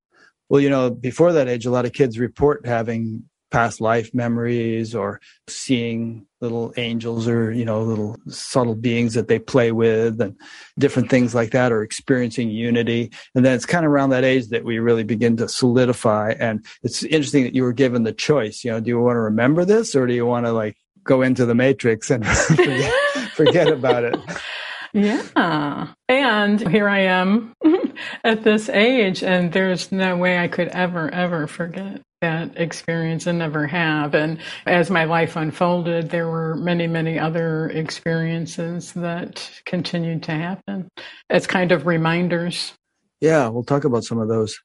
Well, 0.49 0.61
you 0.61 0.69
know, 0.69 0.89
before 0.89 1.33
that 1.33 1.47
age, 1.47 1.65
a 1.65 1.71
lot 1.71 1.85
of 1.85 1.93
kids 1.93 2.19
report 2.19 2.65
having 2.65 3.23
past 3.53 3.79
life 3.79 4.13
memories 4.15 4.95
or 4.95 5.21
seeing 5.47 6.25
little 6.41 6.73
angels 6.75 7.27
or 7.27 7.51
you 7.51 7.63
know 7.63 7.83
little 7.83 8.17
subtle 8.27 8.73
beings 8.73 9.13
that 9.13 9.27
they 9.27 9.37
play 9.37 9.71
with 9.71 10.19
and 10.19 10.35
different 10.77 11.09
things 11.09 11.35
like 11.35 11.51
that 11.51 11.71
or 11.71 11.83
experiencing 11.83 12.49
unity. 12.49 13.11
And 13.35 13.45
then 13.45 13.53
it's 13.53 13.65
kind 13.65 13.85
of 13.85 13.91
around 13.91 14.09
that 14.09 14.23
age 14.23 14.47
that 14.47 14.65
we 14.65 14.79
really 14.79 15.03
begin 15.03 15.37
to 15.37 15.47
solidify. 15.47 16.33
And 16.39 16.65
it's 16.81 17.03
interesting 17.03 17.43
that 17.43 17.53
you 17.53 17.61
were 17.61 17.73
given 17.73 18.03
the 18.03 18.11
choice 18.11 18.63
you 18.63 18.71
know 18.71 18.79
do 18.79 18.89
you 18.89 18.99
want 18.99 19.15
to 19.15 19.21
remember 19.21 19.65
this 19.65 19.95
or 19.95 20.07
do 20.07 20.13
you 20.13 20.25
want 20.25 20.45
to 20.45 20.51
like 20.51 20.75
go 21.03 21.21
into 21.21 21.45
the 21.45 21.55
matrix 21.55 22.09
and 22.09 22.25
forget, 22.27 22.93
forget 23.35 23.67
about 23.67 24.03
it 24.03 24.15
yeah. 24.93 25.87
And 26.07 26.67
here 26.69 26.87
I 26.87 26.99
am 26.99 27.53
at 28.23 28.43
this 28.43 28.69
age, 28.69 29.23
and 29.23 29.51
there's 29.51 29.91
no 29.91 30.15
way 30.15 30.37
I 30.37 30.47
could 30.47 30.69
ever, 30.69 31.09
ever 31.13 31.47
forget 31.47 32.01
that 32.21 32.57
experience 32.57 33.27
and 33.27 33.39
never 33.39 33.67
have. 33.67 34.15
And 34.15 34.37
as 34.65 34.89
my 34.89 35.03
life 35.03 35.35
unfolded, 35.35 36.09
there 36.09 36.27
were 36.27 36.55
many, 36.55 36.87
many 36.87 37.19
other 37.19 37.67
experiences 37.69 38.93
that 38.93 39.61
continued 39.65 40.23
to 40.23 40.31
happen 40.31 40.87
as 41.29 41.47
kind 41.47 41.73
of 41.73 41.85
reminders. 41.85 42.73
Yeah, 43.19 43.49
we'll 43.49 43.63
talk 43.63 43.83
about 43.83 44.05
some 44.05 44.19
of 44.19 44.29
those. 44.29 44.57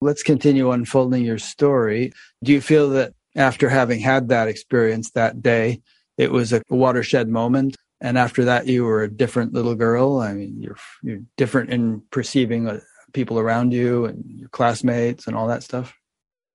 Let's 0.00 0.22
continue 0.22 0.70
unfolding 0.70 1.22
your 1.22 1.38
story. 1.38 2.12
Do 2.42 2.52
you 2.52 2.62
feel 2.62 2.88
that 2.90 3.12
after 3.36 3.68
having 3.68 4.00
had 4.00 4.28
that 4.28 4.48
experience 4.48 5.10
that 5.10 5.42
day, 5.42 5.82
it 6.16 6.32
was 6.32 6.52
a 6.52 6.62
watershed 6.70 7.28
moment? 7.28 7.76
And 8.00 8.18
after 8.18 8.44
that 8.46 8.66
you 8.66 8.84
were 8.84 9.02
a 9.02 9.10
different 9.10 9.52
little 9.52 9.74
girl. 9.74 10.18
I 10.18 10.32
mean 10.32 10.60
you're 10.60 10.78
you're 11.02 11.22
different 11.36 11.70
in 11.70 12.02
perceiving 12.10 12.68
uh, 12.68 12.80
people 13.12 13.38
around 13.38 13.72
you 13.72 14.06
and 14.06 14.24
your 14.26 14.48
classmates 14.48 15.26
and 15.26 15.36
all 15.36 15.48
that 15.48 15.62
stuff. 15.62 15.94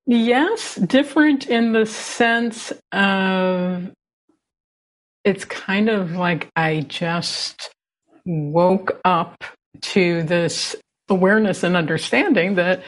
Yes 0.06 0.76
different 0.76 1.48
in 1.48 1.74
the 1.74 1.86
sense 1.86 2.72
of 2.92 3.92
it's 5.26 5.44
kind 5.44 5.90
of 5.90 6.12
like 6.12 6.50
i 6.56 6.82
just 6.82 7.72
woke 8.26 9.02
up 9.04 9.44
to 9.82 10.24
this 10.24 10.76
awareness 11.10 11.64
and 11.64 11.76
understanding 11.76 12.56
that 12.56 12.84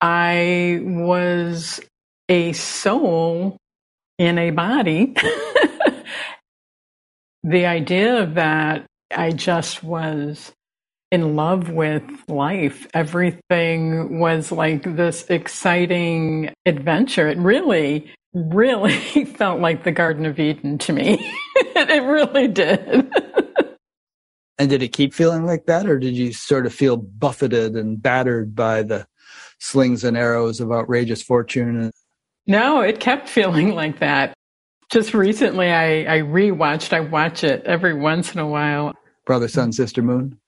i 0.00 0.78
was 0.82 1.80
a 2.28 2.52
soul 2.52 3.56
in 4.18 4.38
a 4.38 4.50
body 4.50 5.14
the 7.46 7.64
idea 7.64 8.26
that 8.26 8.86
I 9.16 9.30
just 9.30 9.84
was 9.84 10.52
in 11.12 11.36
love 11.36 11.70
with 11.70 12.02
life. 12.28 12.88
Everything 12.92 14.18
was 14.18 14.50
like 14.50 14.82
this 14.96 15.24
exciting 15.30 16.52
adventure. 16.66 17.28
It 17.28 17.38
really, 17.38 18.10
really 18.34 19.24
felt 19.36 19.60
like 19.60 19.84
the 19.84 19.92
Garden 19.92 20.26
of 20.26 20.40
Eden 20.40 20.78
to 20.78 20.92
me. 20.92 21.32
it 21.56 22.02
really 22.02 22.48
did. 22.48 22.80
and 24.58 24.68
did 24.68 24.82
it 24.82 24.92
keep 24.92 25.14
feeling 25.14 25.46
like 25.46 25.66
that, 25.66 25.86
or 25.86 26.00
did 26.00 26.16
you 26.16 26.32
sort 26.32 26.66
of 26.66 26.74
feel 26.74 26.96
buffeted 26.96 27.76
and 27.76 28.02
battered 28.02 28.56
by 28.56 28.82
the 28.82 29.06
slings 29.60 30.02
and 30.02 30.16
arrows 30.16 30.60
of 30.60 30.72
outrageous 30.72 31.22
fortune? 31.22 31.92
No, 32.48 32.80
it 32.80 32.98
kept 32.98 33.28
feeling 33.28 33.72
like 33.72 34.00
that. 34.00 34.34
Just 34.90 35.14
recently, 35.14 35.70
I, 35.70 36.16
I 36.16 36.20
rewatched. 36.20 36.92
I 36.92 37.00
watch 37.00 37.42
it 37.42 37.64
every 37.64 37.94
once 37.94 38.32
in 38.32 38.40
a 38.40 38.46
while. 38.46 38.94
Brother, 39.24 39.48
Sun, 39.48 39.72
Sister, 39.72 40.02
Moon. 40.02 40.38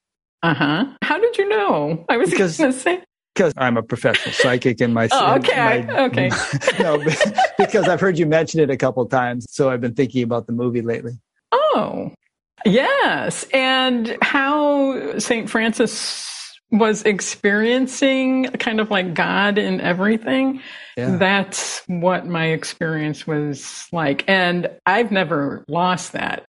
Uh 0.42 0.54
huh. 0.54 0.86
How 1.02 1.18
did 1.18 1.36
you 1.36 1.48
know? 1.48 2.04
I 2.08 2.16
was 2.16 2.32
going 2.32 2.50
to 2.50 2.72
say 2.72 3.02
because 3.38 3.52
I'm 3.56 3.76
a 3.76 3.82
professional 3.82 4.32
psychic 4.34 4.80
in 4.80 4.92
my. 4.92 5.08
oh, 5.12 5.36
okay. 5.36 5.84
My, 5.86 6.00
okay. 6.06 6.30
no, 6.80 6.98
because 7.58 7.88
I've 7.88 8.00
heard 8.00 8.18
you 8.18 8.26
mention 8.26 8.60
it 8.60 8.68
a 8.68 8.76
couple 8.76 9.04
times, 9.06 9.46
so 9.48 9.70
I've 9.70 9.80
been 9.80 9.94
thinking 9.94 10.24
about 10.24 10.46
the 10.46 10.52
movie 10.52 10.82
lately. 10.82 11.12
Oh, 11.52 12.12
yes, 12.66 13.44
and 13.54 14.16
how 14.22 15.18
Saint 15.18 15.48
Francis 15.48 16.37
was 16.70 17.02
experiencing 17.02 18.44
kind 18.58 18.80
of 18.80 18.90
like 18.90 19.14
God 19.14 19.58
in 19.58 19.80
everything. 19.80 20.60
Yeah. 20.96 21.16
That's 21.16 21.82
what 21.86 22.26
my 22.26 22.46
experience 22.46 23.26
was 23.26 23.86
like. 23.92 24.24
And 24.28 24.70
I've 24.84 25.10
never 25.10 25.64
lost 25.68 26.12
that. 26.12 26.44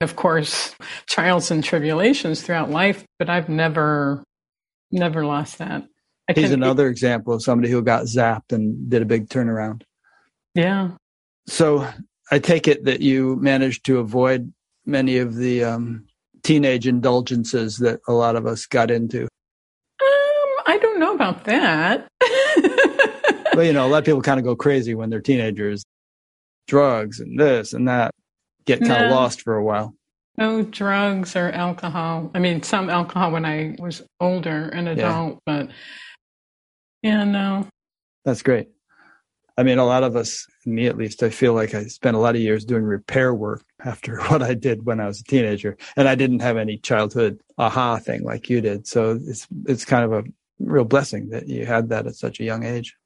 Of 0.00 0.16
course, 0.16 0.74
trials 1.06 1.50
and 1.50 1.62
tribulations 1.64 2.42
throughout 2.42 2.70
life, 2.70 3.04
but 3.18 3.30
I've 3.30 3.48
never, 3.48 4.22
never 4.90 5.24
lost 5.24 5.58
that. 5.58 5.86
I 6.28 6.32
He's 6.32 6.50
another 6.50 6.88
example 6.88 7.32
of 7.32 7.42
somebody 7.42 7.70
who 7.70 7.80
got 7.82 8.04
zapped 8.04 8.52
and 8.52 8.90
did 8.90 9.00
a 9.00 9.06
big 9.06 9.28
turnaround. 9.28 9.82
Yeah. 10.54 10.90
So 11.46 11.88
I 12.30 12.40
take 12.40 12.66
it 12.66 12.84
that 12.84 13.00
you 13.00 13.36
managed 13.36 13.86
to 13.86 13.98
avoid 13.98 14.52
many 14.84 15.18
of 15.18 15.36
the 15.36 15.64
um, 15.64 16.06
teenage 16.42 16.86
indulgences 16.86 17.78
that 17.78 18.00
a 18.08 18.12
lot 18.12 18.36
of 18.36 18.46
us 18.46 18.66
got 18.66 18.90
into. 18.90 19.28
I 20.66 20.78
don't 20.78 20.98
know 20.98 21.14
about 21.14 21.44
that. 21.44 22.08
well, 23.54 23.64
you 23.64 23.72
know, 23.72 23.86
a 23.86 23.88
lot 23.88 23.98
of 23.98 24.04
people 24.04 24.22
kind 24.22 24.40
of 24.40 24.44
go 24.44 24.56
crazy 24.56 24.94
when 24.94 25.10
they're 25.10 25.20
teenagers. 25.20 25.84
Drugs 26.66 27.20
and 27.20 27.38
this 27.38 27.72
and 27.72 27.86
that 27.86 28.10
get 28.64 28.80
kind 28.80 28.90
no, 28.90 29.06
of 29.06 29.12
lost 29.12 29.42
for 29.42 29.54
a 29.54 29.64
while. 29.64 29.94
No 30.36 30.62
drugs 30.62 31.36
or 31.36 31.50
alcohol. 31.50 32.30
I 32.34 32.40
mean, 32.40 32.62
some 32.62 32.90
alcohol 32.90 33.30
when 33.30 33.44
I 33.44 33.76
was 33.78 34.02
older, 34.20 34.68
an 34.68 34.88
adult, 34.88 35.34
yeah. 35.34 35.38
but 35.46 35.70
yeah, 37.02 37.24
no. 37.24 37.68
That's 38.24 38.42
great. 38.42 38.68
I 39.56 39.62
mean, 39.62 39.78
a 39.78 39.86
lot 39.86 40.02
of 40.02 40.16
us, 40.16 40.44
me 40.66 40.86
at 40.86 40.98
least, 40.98 41.22
I 41.22 41.30
feel 41.30 41.54
like 41.54 41.72
I 41.74 41.84
spent 41.84 42.16
a 42.16 42.20
lot 42.20 42.34
of 42.34 42.42
years 42.42 42.64
doing 42.64 42.82
repair 42.82 43.32
work 43.32 43.64
after 43.84 44.20
what 44.24 44.42
I 44.42 44.54
did 44.54 44.84
when 44.84 45.00
I 45.00 45.06
was 45.06 45.20
a 45.20 45.24
teenager, 45.24 45.76
and 45.96 46.08
I 46.08 46.14
didn't 46.14 46.40
have 46.40 46.56
any 46.56 46.76
childhood 46.78 47.40
aha 47.56 47.98
thing 47.98 48.22
like 48.22 48.50
you 48.50 48.60
did. 48.60 48.86
So 48.86 49.18
it's 49.24 49.46
it's 49.66 49.84
kind 49.84 50.04
of 50.04 50.12
a 50.12 50.24
real 50.58 50.84
blessing 50.84 51.30
that 51.30 51.48
you 51.48 51.66
had 51.66 51.90
that 51.90 52.06
at 52.06 52.14
such 52.14 52.40
a 52.40 52.44
young 52.44 52.64
age. 52.64 52.96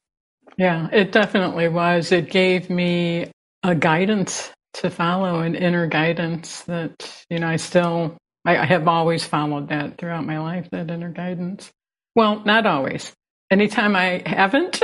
Yeah, 0.56 0.88
it 0.92 1.12
definitely 1.12 1.68
was. 1.68 2.12
It 2.12 2.30
gave 2.30 2.70
me 2.70 3.30
a 3.62 3.74
guidance 3.74 4.50
to 4.74 4.90
follow, 4.90 5.40
an 5.40 5.54
inner 5.54 5.86
guidance 5.86 6.62
that, 6.62 7.24
you 7.28 7.38
know, 7.38 7.48
I 7.48 7.56
still, 7.56 8.16
I, 8.44 8.58
I 8.58 8.64
have 8.64 8.88
always 8.88 9.24
followed 9.24 9.68
that 9.68 9.98
throughout 9.98 10.26
my 10.26 10.38
life, 10.38 10.68
that 10.70 10.90
inner 10.90 11.10
guidance. 11.10 11.70
Well, 12.14 12.42
not 12.44 12.66
always. 12.66 13.12
Anytime 13.50 13.96
I 13.96 14.22
haven't, 14.26 14.80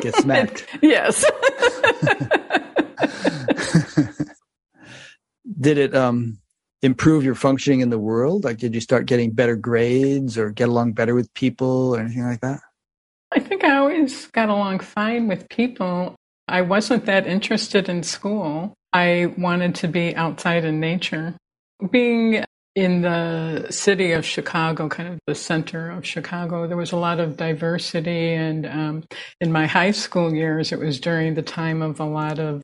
get 0.00 0.14
smacked. 0.16 0.66
yes. 0.82 1.24
Did 5.60 5.78
it 5.78 5.96
um 5.96 6.38
improve 6.82 7.24
your 7.24 7.34
functioning 7.34 7.80
in 7.80 7.90
the 7.90 7.98
world? 7.98 8.44
Like, 8.44 8.58
did 8.58 8.74
you 8.74 8.80
start 8.80 9.06
getting 9.06 9.32
better 9.32 9.56
grades 9.56 10.38
or 10.38 10.50
get 10.50 10.68
along 10.68 10.92
better 10.92 11.14
with 11.14 11.32
people 11.34 11.94
or 11.96 12.00
anything 12.00 12.24
like 12.24 12.40
that? 12.40 12.60
I 13.32 13.40
think 13.40 13.64
I 13.64 13.76
always 13.76 14.26
got 14.28 14.48
along 14.48 14.80
fine 14.80 15.28
with 15.28 15.48
people. 15.48 16.14
I 16.46 16.62
wasn't 16.62 17.04
that 17.06 17.26
interested 17.26 17.88
in 17.88 18.02
school. 18.02 18.74
I 18.92 19.34
wanted 19.36 19.74
to 19.76 19.88
be 19.88 20.16
outside 20.16 20.64
in 20.64 20.80
nature. 20.80 21.34
Being 21.90 22.44
in 22.74 23.02
the 23.02 23.66
city 23.70 24.12
of 24.12 24.24
Chicago, 24.24 24.88
kind 24.88 25.08
of 25.10 25.18
the 25.26 25.34
center 25.34 25.90
of 25.90 26.06
Chicago, 26.06 26.66
there 26.66 26.76
was 26.76 26.92
a 26.92 26.96
lot 26.96 27.20
of 27.20 27.36
diversity. 27.36 28.32
And 28.32 28.64
um, 28.66 29.04
in 29.40 29.52
my 29.52 29.66
high 29.66 29.90
school 29.90 30.32
years, 30.32 30.72
it 30.72 30.78
was 30.78 31.00
during 31.00 31.34
the 31.34 31.42
time 31.42 31.82
of 31.82 32.00
a 32.00 32.04
lot 32.04 32.38
of 32.38 32.62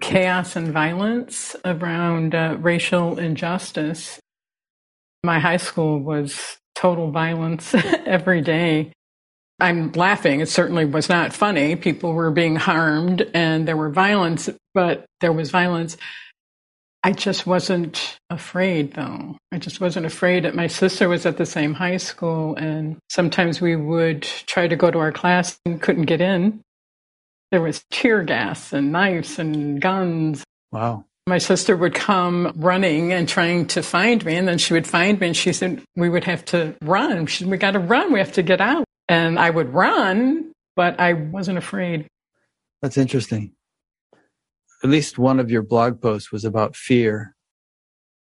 chaos 0.00 0.56
and 0.56 0.68
violence 0.72 1.56
around 1.64 2.34
uh, 2.34 2.56
racial 2.60 3.18
injustice. 3.18 4.20
My 5.22 5.38
high 5.38 5.56
school 5.56 5.98
was 5.98 6.58
total 6.74 7.10
violence 7.10 7.74
every 8.06 8.40
day. 8.40 8.92
I'm 9.60 9.90
laughing. 9.92 10.40
It 10.40 10.48
certainly 10.48 10.84
was 10.84 11.08
not 11.08 11.32
funny. 11.32 11.74
People 11.74 12.12
were 12.12 12.30
being 12.30 12.56
harmed 12.56 13.28
and 13.34 13.66
there 13.66 13.76
were 13.76 13.90
violence, 13.90 14.48
but 14.72 15.04
there 15.20 15.32
was 15.32 15.50
violence. 15.50 15.96
I 17.02 17.12
just 17.12 17.46
wasn't 17.46 18.18
afraid 18.30 18.94
though. 18.94 19.36
I 19.50 19.58
just 19.58 19.80
wasn't 19.80 20.06
afraid. 20.06 20.52
My 20.54 20.68
sister 20.68 21.08
was 21.08 21.26
at 21.26 21.38
the 21.38 21.46
same 21.46 21.74
high 21.74 21.96
school 21.96 22.54
and 22.56 22.98
sometimes 23.08 23.60
we 23.60 23.74
would 23.74 24.22
try 24.22 24.68
to 24.68 24.76
go 24.76 24.90
to 24.90 24.98
our 24.98 25.12
class 25.12 25.58
and 25.64 25.82
couldn't 25.82 26.04
get 26.04 26.20
in 26.20 26.60
there 27.50 27.60
was 27.60 27.84
tear 27.90 28.22
gas 28.22 28.72
and 28.72 28.92
knives 28.92 29.38
and 29.38 29.80
guns. 29.80 30.44
Wow. 30.72 31.04
my 31.26 31.38
sister 31.38 31.76
would 31.76 31.94
come 31.94 32.52
running 32.56 33.12
and 33.12 33.28
trying 33.28 33.66
to 33.66 33.82
find 33.82 34.24
me, 34.24 34.34
and 34.34 34.48
then 34.48 34.58
she 34.58 34.72
would 34.74 34.86
find 34.86 35.20
me, 35.20 35.28
and 35.28 35.36
she 35.36 35.52
said 35.52 35.82
we 35.96 36.08
would 36.08 36.24
have 36.24 36.44
to 36.46 36.74
run. 36.82 37.26
She 37.26 37.38
said, 37.44 37.50
"We 37.50 37.58
got 37.58 37.72
to 37.72 37.78
run. 37.78 38.12
We 38.12 38.18
have 38.18 38.32
to 38.32 38.42
get 38.42 38.60
out." 38.60 38.84
And 39.08 39.38
I 39.38 39.50
would 39.50 39.72
run, 39.72 40.52
but 40.76 40.98
I 41.00 41.12
wasn't 41.14 41.58
afraid. 41.58 42.06
That's 42.82 42.96
interesting. 42.98 43.52
At 44.84 44.90
least 44.90 45.18
one 45.18 45.40
of 45.40 45.50
your 45.50 45.62
blog 45.62 46.00
posts 46.00 46.30
was 46.32 46.44
about 46.44 46.76
fear. 46.76 47.34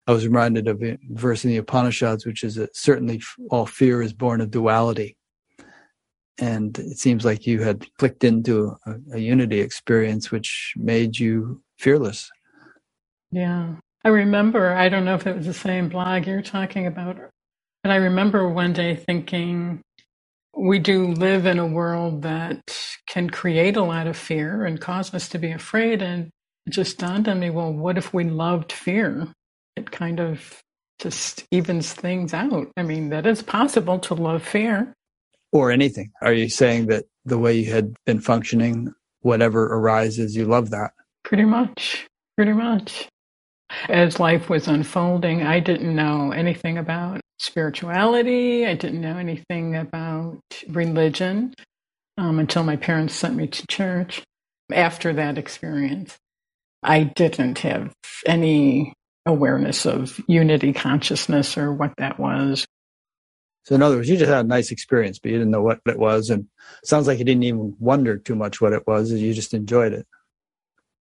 I 0.07 0.11
was 0.11 0.25
reminded 0.25 0.67
of 0.67 0.81
a 0.81 0.97
verse 1.11 1.45
in 1.45 1.51
the 1.51 1.57
Upanishads, 1.57 2.25
which 2.25 2.43
is 2.43 2.55
that 2.55 2.75
certainly 2.75 3.21
all 3.51 3.65
fear 3.67 4.01
is 4.01 4.11
born 4.13 4.41
of 4.41 4.49
duality. 4.49 5.15
And 6.39 6.77
it 6.79 6.97
seems 6.97 7.25
like 7.25 7.45
you 7.45 7.61
had 7.61 7.85
clicked 7.97 8.23
into 8.23 8.77
a, 8.85 8.95
a 9.13 9.17
unity 9.19 9.59
experience, 9.59 10.31
which 10.31 10.73
made 10.77 11.19
you 11.19 11.61
fearless. 11.77 12.29
Yeah. 13.31 13.75
I 14.03 14.09
remember, 14.09 14.73
I 14.73 14.87
don't 14.87 15.05
know 15.05 15.15
if 15.15 15.27
it 15.27 15.35
was 15.35 15.45
the 15.45 15.53
same 15.53 15.89
blog 15.89 16.25
you're 16.25 16.41
talking 16.41 16.87
about, 16.87 17.17
but 17.83 17.91
I 17.91 17.97
remember 17.97 18.47
one 18.47 18.73
day 18.73 18.95
thinking, 18.95 19.81
we 20.57 20.79
do 20.79 21.07
live 21.07 21.45
in 21.45 21.59
a 21.59 21.67
world 21.67 22.23
that 22.23 22.61
can 23.07 23.29
create 23.29 23.75
a 23.75 23.83
lot 23.83 24.07
of 24.07 24.17
fear 24.17 24.65
and 24.65 24.79
cause 24.79 25.13
us 25.13 25.29
to 25.29 25.37
be 25.37 25.51
afraid. 25.51 26.01
And 26.01 26.29
it 26.65 26.71
just 26.71 26.97
dawned 26.97 27.27
on 27.27 27.39
me, 27.39 27.49
well, 27.49 27.71
what 27.73 27.97
if 27.97 28.13
we 28.13 28.23
loved 28.23 28.71
fear? 28.71 29.27
It 29.75 29.91
kind 29.91 30.19
of 30.19 30.61
just 30.99 31.45
evens 31.51 31.93
things 31.93 32.33
out. 32.33 32.67
I 32.77 32.83
mean, 32.83 33.09
that 33.09 33.25
is 33.25 33.41
possible 33.41 33.99
to 33.99 34.13
love 34.13 34.43
fear. 34.43 34.93
Or 35.51 35.71
anything. 35.71 36.11
Are 36.21 36.33
you 36.33 36.49
saying 36.49 36.87
that 36.87 37.05
the 37.25 37.37
way 37.37 37.57
you 37.57 37.71
had 37.71 37.95
been 38.05 38.19
functioning, 38.19 38.93
whatever 39.21 39.65
arises, 39.65 40.35
you 40.35 40.45
love 40.45 40.69
that? 40.69 40.91
Pretty 41.23 41.45
much. 41.45 42.07
Pretty 42.37 42.53
much. 42.53 43.07
As 43.87 44.19
life 44.19 44.49
was 44.49 44.67
unfolding, 44.67 45.43
I 45.43 45.59
didn't 45.59 45.95
know 45.95 46.31
anything 46.31 46.77
about 46.77 47.21
spirituality. 47.37 48.65
I 48.65 48.75
didn't 48.75 49.01
know 49.01 49.17
anything 49.17 49.75
about 49.75 50.39
religion 50.67 51.53
um, 52.17 52.39
until 52.39 52.63
my 52.63 52.75
parents 52.75 53.15
sent 53.15 53.35
me 53.35 53.47
to 53.47 53.67
church. 53.67 54.21
After 54.71 55.13
that 55.13 55.37
experience, 55.37 56.17
I 56.83 57.03
didn't 57.03 57.59
have 57.59 57.93
any 58.25 58.93
awareness 59.25 59.85
of 59.85 60.19
unity 60.27 60.73
consciousness 60.73 61.57
or 61.57 61.73
what 61.73 61.93
that 61.97 62.19
was. 62.19 62.65
So, 63.63 63.75
in 63.75 63.83
other 63.83 63.97
words, 63.97 64.09
you 64.09 64.17
just 64.17 64.29
had 64.29 64.45
a 64.45 64.47
nice 64.47 64.71
experience, 64.71 65.19
but 65.19 65.31
you 65.31 65.37
didn't 65.37 65.51
know 65.51 65.61
what 65.61 65.79
it 65.85 65.99
was. 65.99 66.29
And 66.29 66.47
sounds 66.83 67.07
like 67.07 67.19
you 67.19 67.25
didn't 67.25 67.43
even 67.43 67.75
wonder 67.79 68.17
too 68.17 68.35
much 68.35 68.61
what 68.61 68.73
it 68.73 68.87
was, 68.87 69.11
you 69.11 69.33
just 69.33 69.53
enjoyed 69.53 69.93
it. 69.93 70.07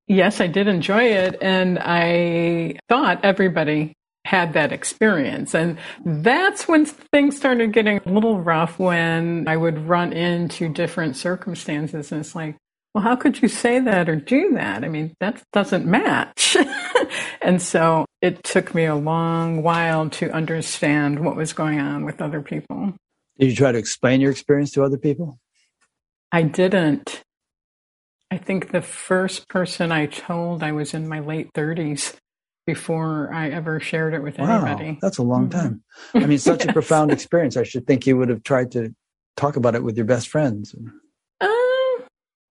Yes, 0.08 0.40
I 0.40 0.48
did 0.48 0.68
enjoy 0.68 1.04
it. 1.04 1.38
And 1.42 1.80
I 1.80 2.80
thought 2.88 3.24
everybody 3.24 3.94
had 4.26 4.54
that 4.54 4.74
experience. 4.74 5.56
And 5.56 5.78
that's 6.06 6.68
when 6.68 6.86
things 6.86 7.38
started 7.38 7.72
getting 7.72 8.00
a 8.06 8.10
little 8.10 8.42
rough 8.42 8.78
when 8.78 9.48
I 9.48 9.56
would 9.56 9.88
run 9.88 10.12
into 10.14 10.70
different 10.70 11.16
circumstances. 11.16 12.12
And 12.12 12.22
it's 12.22 12.36
like, 12.36 12.58
well, 12.94 13.04
how 13.04 13.16
could 13.16 13.42
you 13.42 13.48
say 13.48 13.80
that 13.80 14.10
or 14.10 14.16
do 14.16 14.54
that? 14.56 14.84
I 14.84 14.90
mean, 14.90 15.14
that 15.20 15.42
doesn't 15.54 15.86
match. 15.86 16.58
and 17.42 17.62
so 17.62 18.06
it 18.22 18.44
took 18.44 18.74
me 18.74 18.86
a 18.86 18.96
long 18.96 19.64
while 19.64 20.10
to 20.12 20.30
understand 20.32 21.20
what 21.20 21.36
was 21.36 21.54
going 21.54 21.80
on 21.80 22.06
with 22.06 22.22
other 22.22 22.42
people. 22.42 22.94
Did 23.40 23.50
you 23.50 23.56
try 23.56 23.72
to 23.72 23.78
explain 23.78 24.22
your 24.22 24.32
experience 24.32 24.72
to 24.72 24.84
other 24.84 24.98
people? 24.98 25.40
I 26.32 26.42
didn't. 26.42 27.24
I 28.30 28.38
think 28.38 28.72
the 28.72 28.82
first 28.82 29.48
person 29.48 29.92
I 29.92 30.08
told, 30.08 30.64
I 30.64 30.74
was 30.74 30.94
in 30.94 31.08
my 31.08 31.20
late 31.20 31.54
30s 31.54 32.16
before 32.66 33.34
I 33.34 33.50
ever 33.50 33.80
shared 33.80 34.14
it 34.14 34.22
with 34.22 34.38
wow, 34.38 34.66
anybody. 34.66 35.00
That's 35.02 35.18
a 35.18 35.24
long 35.24 35.50
mm-hmm. 35.50 35.60
time. 35.60 35.84
I 36.14 36.26
mean, 36.26 36.38
such 36.38 36.60
yes. 36.66 36.70
a 36.70 36.74
profound 36.74 37.12
experience. 37.12 37.56
I 37.56 37.64
should 37.64 37.88
think 37.88 38.06
you 38.06 38.18
would 38.18 38.30
have 38.30 38.44
tried 38.44 38.74
to 38.74 38.94
talk 39.38 39.56
about 39.56 39.76
it 39.76 39.84
with 39.84 39.96
your 39.96 40.06
best 40.06 40.28
friends. 40.28 40.76
Uh, 41.40 41.48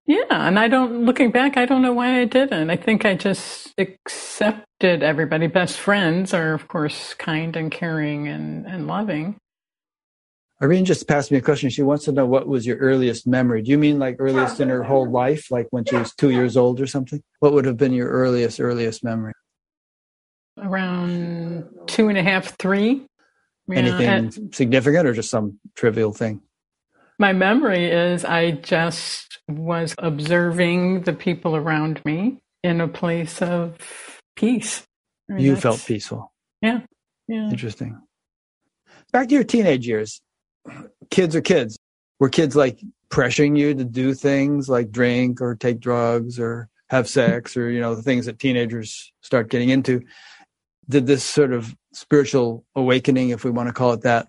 yeah. 0.07 0.25
And 0.31 0.59
I 0.59 0.69
don't, 0.69 1.05
looking 1.05 1.31
back, 1.31 1.57
I 1.57 1.67
don't 1.67 1.83
know 1.83 1.93
why 1.93 2.21
I 2.21 2.25
didn't. 2.25 2.71
I 2.71 2.77
think 2.77 3.05
I 3.05 3.15
just 3.15 3.75
accepted 3.79 5.03
everybody. 5.03 5.47
Best 5.47 5.79
friends 5.79 6.33
are, 6.33 6.55
of 6.55 6.69
course, 6.69 7.15
kind 7.15 7.57
and 7.57 7.71
caring 7.71 8.29
and, 8.29 8.67
and 8.67 8.87
loving. 8.87 9.37
Irene 10.63 10.87
just 10.87 11.07
passed 11.07 11.31
me 11.31 11.37
a 11.37 11.43
question. 11.43 11.69
She 11.69 11.83
wants 11.83 12.07
to 12.07 12.13
know 12.13 12.25
what 12.25 12.49
was 12.49 12.65
your 12.65 12.79
earliest 12.79 13.27
memory. 13.27 13.61
Do 13.61 13.71
you 13.71 13.79
mean 13.79 13.99
like 13.99 14.17
earliest 14.19 14.59
in 14.59 14.71
her 14.71 14.83
whole 14.83 15.11
life, 15.11 15.51
like 15.51 15.67
when 15.71 15.85
she 15.85 15.97
was 15.97 16.15
two 16.15 16.31
years 16.31 16.57
old 16.57 16.81
or 16.81 16.87
something? 16.87 17.23
What 17.41 17.53
would 17.53 17.67
have 17.67 17.77
been 17.77 17.93
your 17.93 18.09
earliest, 18.09 18.59
earliest 18.59 19.05
memory? 19.05 19.35
Around 20.59 21.67
two 21.87 22.09
and 22.09 22.17
a 22.17 22.23
half, 22.23 22.57
three. 22.59 23.07
Anything 23.71 24.53
significant 24.53 25.07
or 25.07 25.13
just 25.13 25.29
some 25.29 25.59
trivial 25.75 26.13
thing? 26.13 26.41
My 27.19 27.33
memory 27.33 27.91
is 27.91 28.25
I 28.25 28.53
just 28.53 29.26
was 29.49 29.95
observing 29.99 31.03
the 31.03 31.13
people 31.13 31.57
around 31.57 32.05
me 32.05 32.39
in 32.63 32.81
a 32.81 32.89
place 32.89 33.41
of 33.43 33.77
peace. 34.35 34.83
I 35.31 35.35
mean, 35.35 35.45
you 35.45 35.57
felt 35.57 35.85
peaceful. 35.85 36.33
Yeah. 36.63 36.81
Yeah. 37.29 37.49
Interesting. 37.51 38.01
Back 39.13 39.29
to 39.29 39.35
your 39.35 39.45
teenage 39.45 39.87
years 39.87 40.21
kids 41.11 41.37
are 41.37 41.41
kids. 41.41 41.79
Were 42.19 42.29
kids 42.29 42.57
like 42.57 42.81
pressuring 43.11 43.59
you 43.59 43.75
to 43.75 43.85
do 43.85 44.15
things 44.15 44.69
like 44.69 44.91
drink 44.91 45.41
or 45.41 45.55
take 45.55 45.81
drugs 45.81 46.39
or 46.39 46.69
have 46.89 47.09
sex 47.09 47.57
or, 47.57 47.71
you 47.71 47.81
know, 47.81 47.95
the 47.95 48.03
things 48.03 48.27
that 48.27 48.39
teenagers 48.39 49.13
start 49.23 49.51
getting 49.51 49.69
into? 49.69 50.03
Did 50.89 51.07
this 51.07 51.25
sort 51.25 51.53
of 51.53 51.75
spiritual 51.93 52.65
awakening, 52.75 53.31
if 53.31 53.45
we 53.45 53.51
want 53.51 53.69
to 53.69 53.73
call 53.73 53.93
it 53.93 54.03
that, 54.03 54.29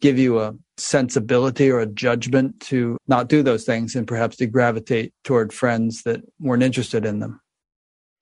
give 0.00 0.18
you 0.18 0.40
a 0.40 0.54
sensibility 0.76 1.70
or 1.70 1.80
a 1.80 1.86
judgment 1.86 2.58
to 2.60 2.96
not 3.06 3.28
do 3.28 3.42
those 3.42 3.64
things 3.64 3.94
and 3.94 4.06
perhaps 4.06 4.36
to 4.36 4.46
gravitate 4.46 5.12
toward 5.22 5.52
friends 5.52 6.02
that 6.02 6.22
weren't 6.40 6.62
interested 6.62 7.04
in 7.04 7.20
them? 7.20 7.40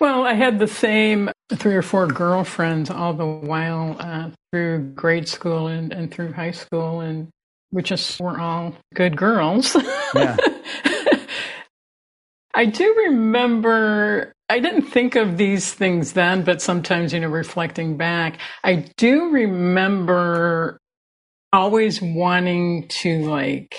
Well, 0.01 0.25
I 0.25 0.35
had 0.35 0.59
the 0.59 0.67
same 0.67 1.31
three 1.53 1.77
or 1.77 1.83
four 1.83 2.09
girlfriends 2.09 2.91
all 2.91 3.15
the 3.15 3.25
while 3.25 3.97
uh, 4.01 4.31
through 4.51 4.93
grade 4.95 5.29
school 5.29 5.69
and, 5.69 5.93
and 5.93 6.11
through 6.11 6.33
high 6.33 6.51
school. 6.51 7.01
And 7.01 7.29
we 7.71 7.83
just 7.83 8.21
were 8.21 8.41
all 8.41 8.75
good 8.95 9.17
girls. 9.17 9.77
Yeah. 10.15 10.37
I 12.55 12.67
do 12.67 12.95
remember, 13.07 14.33
I 14.49 14.59
didn't 14.59 14.83
think 14.83 15.17
of 15.17 15.39
these 15.39 15.73
things 15.73 16.13
then, 16.13 16.43
but 16.43 16.61
sometimes, 16.61 17.15
you 17.15 17.21
know, 17.21 17.29
reflecting 17.29 17.97
back, 17.97 18.39
I 18.63 18.87
do 18.99 19.31
remember 19.31 20.79
always 21.53 22.01
wanting 22.01 22.89
to 22.89 23.27
like 23.27 23.77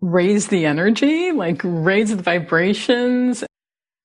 raise 0.00 0.48
the 0.48 0.66
energy, 0.66 1.32
like 1.32 1.60
raise 1.64 2.14
the 2.14 2.22
vibrations. 2.22 3.44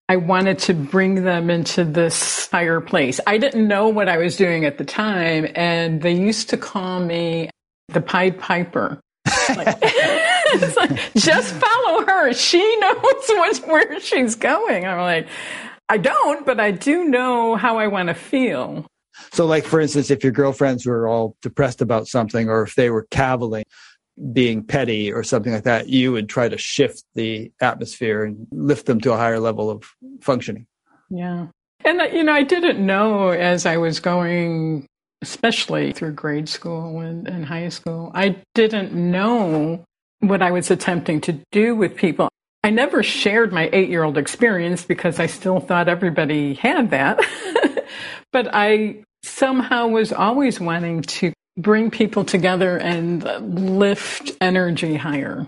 I 0.10 0.18
wanted 0.18 0.60
to 0.60 0.74
bring 0.74 1.24
them 1.24 1.50
into 1.50 1.86
this 1.86 2.50
higher 2.52 2.82
place. 2.82 3.20
I 3.26 3.38
didn't 3.38 3.68
know 3.68 3.88
what 3.88 4.10
I 4.10 4.18
was 4.18 4.36
doing 4.36 4.66
at 4.66 4.78
the 4.78 4.84
time, 4.84 5.48
and 5.56 6.02
they 6.02 6.14
used 6.14 6.50
to 6.50 6.58
call 6.58 7.00
me 7.00 7.50
the 7.88 8.02
Pied 8.02 8.38
Piper. 8.38 9.00
Like, 9.50 9.82
like, 10.76 11.14
just 11.16 11.54
follow 11.54 12.06
her. 12.06 12.34
She 12.34 12.76
knows 12.80 13.02
what, 13.02 13.58
where 13.68 14.00
she's 14.02 14.36
going. 14.36 14.86
I'm 14.86 15.00
like, 15.00 15.28
I 15.88 15.98
don't, 15.98 16.46
but 16.46 16.60
I 16.60 16.72
do 16.72 17.06
know 17.06 17.56
how 17.56 17.78
I 17.78 17.88
want 17.88 18.10
to 18.10 18.14
feel. 18.14 18.86
So, 19.32 19.46
like, 19.46 19.66
for 19.66 19.80
instance, 19.80 20.12
if 20.12 20.24
your 20.24 20.32
girlfriends 20.32 20.86
were 20.86 21.08
all 21.08 21.36
depressed 21.42 21.82
about 21.82 22.08
something 22.08 22.50
or 22.50 22.64
if 22.64 22.76
they 22.76 22.90
were 22.90 23.08
caviling, 23.12 23.64
being 24.32 24.64
petty 24.64 25.12
or 25.12 25.24
something 25.24 25.54
like 25.54 25.64
that, 25.64 25.90
you 25.90 26.12
would 26.12 26.30
try 26.30 26.48
to 26.48 26.58
shift 26.58 27.04
the 27.16 27.52
atmosphere 27.62 28.24
and 28.24 28.48
lift 28.52 28.86
them 28.86 29.02
to 29.02 29.14
a 29.14 29.18
higher 29.18 29.40
level 29.40 29.70
of 29.70 29.84
functioning. 30.22 30.68
Yeah. 31.10 31.48
And, 31.84 32.02
uh, 32.02 32.06
you 32.06 32.24
know, 32.24 32.34
I 32.34 32.44
didn't 32.44 32.84
know 32.84 33.30
as 33.30 33.66
I 33.66 33.78
was 33.78 34.00
going 34.00 34.88
especially 35.22 35.94
through 35.94 36.12
grade 36.12 36.50
school 36.50 37.00
and, 37.00 37.28
and 37.28 37.46
high 37.46 37.70
school, 37.70 38.12
I 38.14 38.36
didn't 38.54 38.94
know 38.94 39.86
what 40.20 40.42
I 40.42 40.52
was 40.52 40.70
attempting 40.70 41.22
to 41.22 41.40
do 41.52 41.76
with 41.76 41.96
people. 41.96 42.30
I 42.64 42.70
never 42.70 43.04
shared 43.04 43.52
my 43.52 43.70
eight 43.74 43.90
year 43.90 44.04
old 44.04 44.18
experience 44.18 44.84
because 44.84 45.20
I 45.20 45.26
still 45.26 45.60
thought 45.60 45.90
everybody 45.90 46.54
had 46.54 46.92
that. 46.92 47.20
but 48.34 48.54
I 48.54 49.04
somehow 49.24 49.88
was 49.88 50.12
always 50.12 50.60
wanting 50.60 51.04
to 51.04 51.32
bring 51.58 51.90
people 51.92 52.26
together 52.26 52.78
and 52.78 53.24
lift 53.78 54.32
energy 54.42 54.96
higher. 54.96 55.48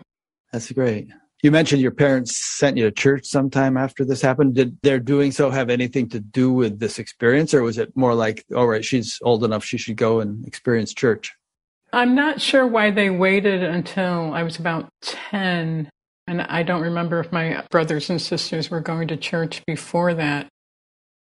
That's 0.53 0.71
great. 0.71 1.09
You 1.43 1.51
mentioned 1.51 1.81
your 1.81 1.91
parents 1.91 2.37
sent 2.37 2.77
you 2.77 2.85
to 2.85 2.91
church 2.91 3.25
sometime 3.25 3.75
after 3.75 4.05
this 4.05 4.21
happened. 4.21 4.55
Did 4.55 4.77
their 4.81 4.99
doing 4.99 5.31
so 5.31 5.49
have 5.49 5.69
anything 5.69 6.07
to 6.09 6.19
do 6.19 6.51
with 6.51 6.79
this 6.79 6.97
experience, 6.97 7.53
or 7.53 7.61
was 7.61 7.77
it 7.77 7.95
more 7.95 8.15
like, 8.15 8.45
all 8.55 8.67
right, 8.67 8.85
she's 8.85 9.19
old 9.21 9.43
enough, 9.43 9.65
she 9.65 9.77
should 9.77 9.97
go 9.97 10.21
and 10.21 10.47
experience 10.47 10.93
church? 10.93 11.33
I'm 11.91 12.15
not 12.15 12.41
sure 12.41 12.65
why 12.65 12.91
they 12.91 13.09
waited 13.09 13.63
until 13.63 14.33
I 14.33 14.43
was 14.43 14.57
about 14.57 14.89
10. 15.01 15.89
And 16.27 16.41
I 16.41 16.63
don't 16.63 16.81
remember 16.81 17.19
if 17.19 17.31
my 17.31 17.63
brothers 17.69 18.09
and 18.09 18.19
sisters 18.21 18.71
were 18.71 18.81
going 18.81 19.07
to 19.09 19.17
church 19.17 19.63
before 19.67 20.13
that. 20.15 20.47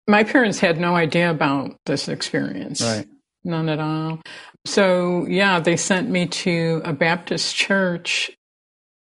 My 0.08 0.24
parents 0.24 0.58
had 0.58 0.80
no 0.80 0.96
idea 0.96 1.30
about 1.30 1.76
this 1.84 2.08
experience. 2.08 2.80
Right. 2.80 3.06
None 3.44 3.68
at 3.68 3.78
all. 3.78 4.20
So, 4.64 5.26
yeah, 5.28 5.60
they 5.60 5.76
sent 5.76 6.08
me 6.08 6.26
to 6.26 6.82
a 6.84 6.92
Baptist 6.92 7.54
church. 7.54 8.30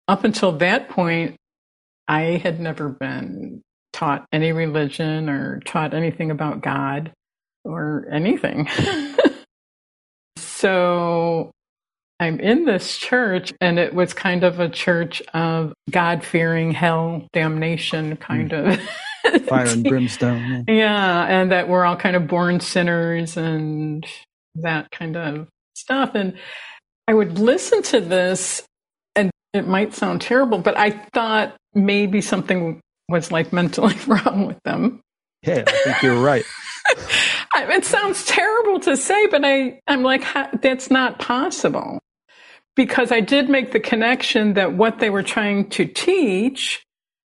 Up 0.08 0.24
until 0.24 0.54
that 0.54 0.90
point, 0.90 1.36
I 2.08 2.38
had 2.38 2.60
never 2.60 2.90
been 2.90 3.62
taught 3.92 4.26
any 4.32 4.52
religion 4.52 5.30
or 5.30 5.60
taught 5.66 5.94
anything 5.94 6.32
about 6.32 6.62
God 6.62 7.12
or 7.64 8.08
anything. 8.12 8.70
so 10.38 11.52
I'm 12.20 12.40
in 12.40 12.66
this 12.66 12.98
church, 12.98 13.54
and 13.60 13.80
it 13.80 13.94
was 13.94 14.14
kind 14.14 14.44
of 14.44 14.60
a 14.60 14.70
church 14.70 15.22
of 15.34 15.74
God 15.90 16.24
fearing, 16.24 16.72
hell, 16.72 17.28
damnation 17.34 18.16
kind 18.18 18.52
mm. 18.52 18.74
of 18.74 18.90
fire 19.48 19.68
and 19.68 19.84
brimstone. 19.84 20.66
Yeah, 20.68 21.26
and 21.26 21.52
that 21.52 21.68
we're 21.68 21.86
all 21.86 21.96
kind 21.96 22.16
of 22.16 22.28
born 22.28 22.60
sinners 22.60 23.38
and 23.38 24.06
that 24.56 24.92
kind 24.92 25.16
of 25.18 25.48
stuff. 25.76 26.12
And 26.16 26.38
I 27.08 27.14
would 27.14 27.40
listen 27.40 27.82
to 27.84 28.02
this, 28.02 28.64
and 29.16 29.32
it 29.54 29.68
might 29.68 29.94
sound 29.94 30.22
terrible, 30.22 30.58
but 30.60 30.78
I 30.78 30.92
thought 31.14 31.56
maybe 31.74 32.22
something 32.22 32.80
was 33.10 33.32
like 33.32 33.54
mentally 33.54 33.96
wrong 34.08 34.48
with 34.48 34.60
them. 34.64 35.02
Yeah, 35.44 35.64
I 35.68 35.72
think 35.72 36.02
you're 36.02 36.22
right. 36.22 36.46
it 37.56 37.86
sounds 37.86 38.26
terrible 38.26 38.80
to 38.82 38.98
say, 38.98 39.28
but 39.28 39.44
I, 39.46 39.80
I'm 39.88 40.04
like, 40.04 40.26
that's 40.62 40.90
not 40.90 41.20
possible. 41.20 42.00
Because 42.76 43.12
I 43.12 43.22
did 43.22 43.50
make 43.50 43.72
the 43.72 43.80
connection 43.80 44.56
that 44.56 44.74
what 44.74 45.00
they 45.00 45.10
were 45.10 45.24
trying 45.24 45.70
to 45.72 45.86
teach 45.86 46.85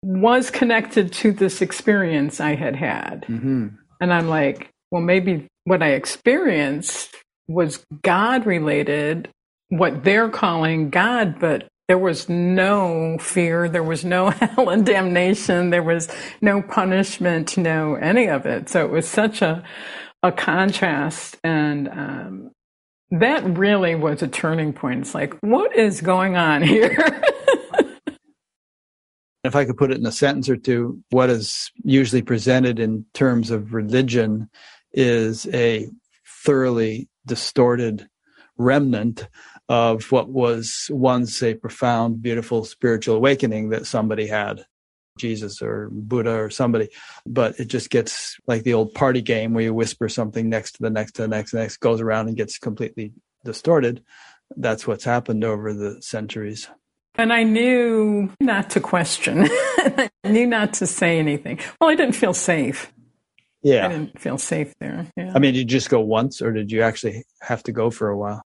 was 0.07 0.49
connected 0.49 1.11
to 1.11 1.33
this 1.33 1.61
experience 1.61 2.39
I 2.39 2.55
had 2.55 2.75
had. 2.77 3.25
Mm-hmm. 3.27 3.67
And 3.99 4.13
I'm 4.13 4.29
like, 4.29 4.69
well, 4.89 5.01
maybe 5.01 5.47
what 5.65 5.83
I 5.83 5.89
experienced 5.89 7.13
was 7.49 7.83
God 8.03 8.45
related, 8.45 9.29
what 9.67 10.05
they're 10.05 10.29
calling 10.29 10.89
God, 10.89 11.39
but 11.39 11.67
there 11.89 11.97
was 11.97 12.29
no 12.29 13.17
fear, 13.19 13.67
there 13.67 13.83
was 13.83 14.05
no 14.05 14.29
hell 14.31 14.69
and 14.69 14.85
damnation, 14.85 15.71
there 15.71 15.83
was 15.83 16.09
no 16.39 16.61
punishment, 16.61 17.57
no 17.57 17.95
any 17.95 18.27
of 18.27 18.45
it. 18.45 18.69
So 18.69 18.85
it 18.85 18.91
was 18.91 19.07
such 19.07 19.41
a 19.41 19.63
a 20.23 20.31
contrast, 20.31 21.37
and 21.43 21.87
um, 21.89 22.51
that 23.11 23.43
really 23.57 23.93
was 23.95 24.23
a 24.23 24.27
turning 24.27 24.73
point. 24.73 25.01
It's 25.01 25.13
like, 25.13 25.35
what 25.41 25.75
is 25.75 26.01
going 26.01 26.35
on 26.35 26.61
here? 26.63 27.21
If 29.47 29.55
I 29.55 29.65
could 29.65 29.77
put 29.77 29.91
it 29.91 29.97
in 29.97 30.05
a 30.05 30.11
sentence 30.11 30.49
or 30.49 30.57
two, 30.57 31.03
what 31.09 31.29
is 31.29 31.71
usually 31.83 32.21
presented 32.21 32.79
in 32.79 33.05
terms 33.13 33.51
of 33.51 33.73
religion 33.73 34.49
is 34.93 35.47
a 35.47 35.89
thoroughly 36.25 37.09
distorted 37.25 38.07
remnant 38.57 39.27
of 39.69 40.11
what 40.11 40.29
was 40.29 40.87
once 40.89 41.43
a 41.43 41.53
profound, 41.53 42.21
beautiful 42.21 42.63
spiritual 42.63 43.15
awakening 43.15 43.69
that 43.69 43.85
somebody 43.85 44.27
had. 44.27 44.65
Jesus 45.17 45.63
or 45.63 45.89
Buddha 45.91 46.43
or 46.43 46.51
somebody, 46.51 46.89
but 47.25 47.59
it 47.59 47.69
just 47.69 47.89
gets 47.89 48.37
like 48.45 48.61
the 48.61 48.75
old 48.75 48.93
party 48.93 49.21
game 49.21 49.55
where 49.55 49.63
you 49.63 49.73
whisper 49.73 50.07
something 50.07 50.47
next 50.47 50.73
to 50.73 50.83
the 50.83 50.91
next 50.91 51.13
to 51.13 51.23
the 51.23 51.27
next, 51.27 51.55
next 51.55 51.77
goes 51.77 52.01
around 52.01 52.27
and 52.27 52.37
gets 52.37 52.59
completely 52.59 53.13
distorted. 53.43 54.03
That's 54.55 54.85
what's 54.85 55.03
happened 55.03 55.43
over 55.43 55.73
the 55.73 56.03
centuries. 56.03 56.69
And 57.17 57.33
I 57.33 57.43
knew 57.43 58.31
not 58.39 58.69
to 58.71 58.79
question. 58.79 59.47
I 59.49 60.09
knew 60.25 60.45
not 60.45 60.73
to 60.73 60.87
say 60.87 61.19
anything. 61.19 61.59
Well, 61.79 61.89
I 61.89 61.95
didn't 61.95 62.15
feel 62.15 62.33
safe. 62.33 62.91
Yeah. 63.63 63.85
I 63.85 63.89
didn't 63.89 64.19
feel 64.19 64.37
safe 64.37 64.73
there. 64.79 65.07
Yeah. 65.17 65.31
I 65.33 65.39
mean, 65.39 65.53
did 65.53 65.59
you 65.59 65.65
just 65.65 65.89
go 65.89 65.99
once 65.99 66.41
or 66.41 66.53
did 66.53 66.71
you 66.71 66.81
actually 66.81 67.23
have 67.41 67.63
to 67.63 67.71
go 67.71 67.89
for 67.89 68.09
a 68.09 68.17
while? 68.17 68.43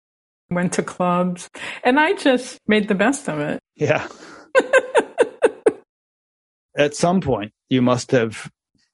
went 0.52 0.74
to 0.74 0.84
clubs, 0.84 1.50
and 1.84 2.00
I 2.00 2.14
just 2.14 2.60
made 2.68 2.88
the 2.88 2.96
best 2.96 3.28
of 3.28 3.40
it. 3.40 3.60
Yeah. 3.76 4.08
At 6.78 6.96
some 6.96 7.22
point, 7.22 7.54
you 7.70 7.82
must 7.82 8.12
have, 8.12 8.50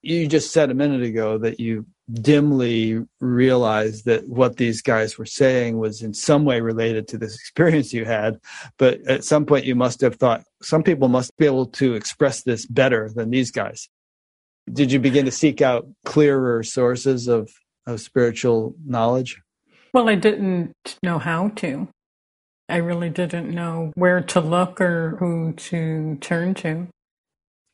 you 0.07 0.27
just 0.27 0.51
said 0.51 0.71
a 0.71 0.73
minute 0.73 1.03
ago 1.03 1.37
that 1.37 1.59
you 1.59 1.85
dimly 2.11 3.03
realized 3.19 4.05
that 4.05 4.27
what 4.29 4.55
these 4.55 4.81
guys 4.81 5.17
were 5.17 5.25
saying 5.25 5.77
was 5.77 6.01
in 6.01 6.13
some 6.13 6.45
way 6.45 6.61
related 6.61 7.09
to 7.09 7.17
this 7.17 7.35
experience 7.39 7.93
you 7.93 8.05
had. 8.05 8.39
But 8.77 9.01
at 9.07 9.25
some 9.25 9.45
point, 9.45 9.65
you 9.65 9.75
must 9.75 9.99
have 10.01 10.15
thought 10.15 10.45
some 10.61 10.81
people 10.83 11.09
must 11.09 11.35
be 11.37 11.45
able 11.45 11.65
to 11.65 11.93
express 11.95 12.43
this 12.43 12.65
better 12.65 13.09
than 13.13 13.29
these 13.29 13.51
guys. 13.51 13.89
Did 14.71 14.91
you 14.91 14.99
begin 14.99 15.25
to 15.25 15.31
seek 15.31 15.61
out 15.61 15.87
clearer 16.05 16.63
sources 16.63 17.27
of, 17.27 17.49
of 17.85 17.99
spiritual 17.99 18.75
knowledge? 18.85 19.41
Well, 19.93 20.09
I 20.09 20.15
didn't 20.15 20.73
know 21.03 21.19
how 21.19 21.49
to. 21.57 21.89
I 22.69 22.77
really 22.77 23.09
didn't 23.09 23.53
know 23.53 23.91
where 23.95 24.21
to 24.21 24.41
look 24.41 24.79
or 24.79 25.17
who 25.19 25.53
to 25.53 26.17
turn 26.19 26.53
to. 26.55 26.87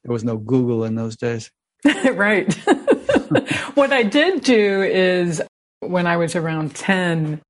There 0.04 0.13
was 0.13 0.24
no 0.24 0.38
Google 0.38 0.84
in 0.84 0.96
those 0.96 1.15
days. 1.15 1.50
right. 2.13 2.54
what 3.76 3.91
I 3.91 4.04
did 4.04 4.43
do 4.43 4.82
is 4.82 5.41
when 5.80 6.08
I 6.08 6.17
was 6.17 6.36
around 6.36 6.76
10, 6.76 7.41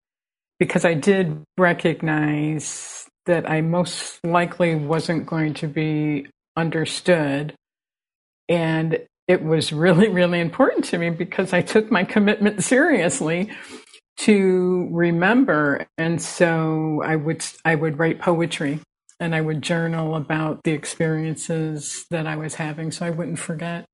because 0.59 0.85
I 0.85 0.93
did 0.93 1.43
recognize 1.57 3.07
that 3.25 3.49
I 3.49 3.61
most 3.61 4.19
likely 4.23 4.75
wasn't 4.75 5.25
going 5.25 5.53
to 5.55 5.67
be 5.67 6.27
understood. 6.55 7.53
And 8.49 8.99
it 9.27 9.43
was 9.43 9.71
really, 9.71 10.09
really 10.09 10.39
important 10.39 10.85
to 10.85 10.97
me 10.97 11.09
because 11.09 11.53
I 11.53 11.61
took 11.61 11.91
my 11.91 12.03
commitment 12.03 12.63
seriously 12.63 13.51
to 14.17 14.89
remember. 14.91 15.85
And 15.97 16.21
so 16.21 17.01
I 17.05 17.15
would 17.15 17.45
I 17.63 17.75
would 17.75 17.99
write 17.99 18.19
poetry 18.19 18.79
and 19.19 19.33
I 19.33 19.41
would 19.41 19.61
journal 19.61 20.15
about 20.15 20.63
the 20.63 20.71
experiences 20.71 22.05
that 22.09 22.27
I 22.27 22.35
was 22.35 22.55
having 22.55 22.91
so 22.91 23.05
I 23.05 23.09
wouldn't 23.09 23.39
forget. 23.39 23.85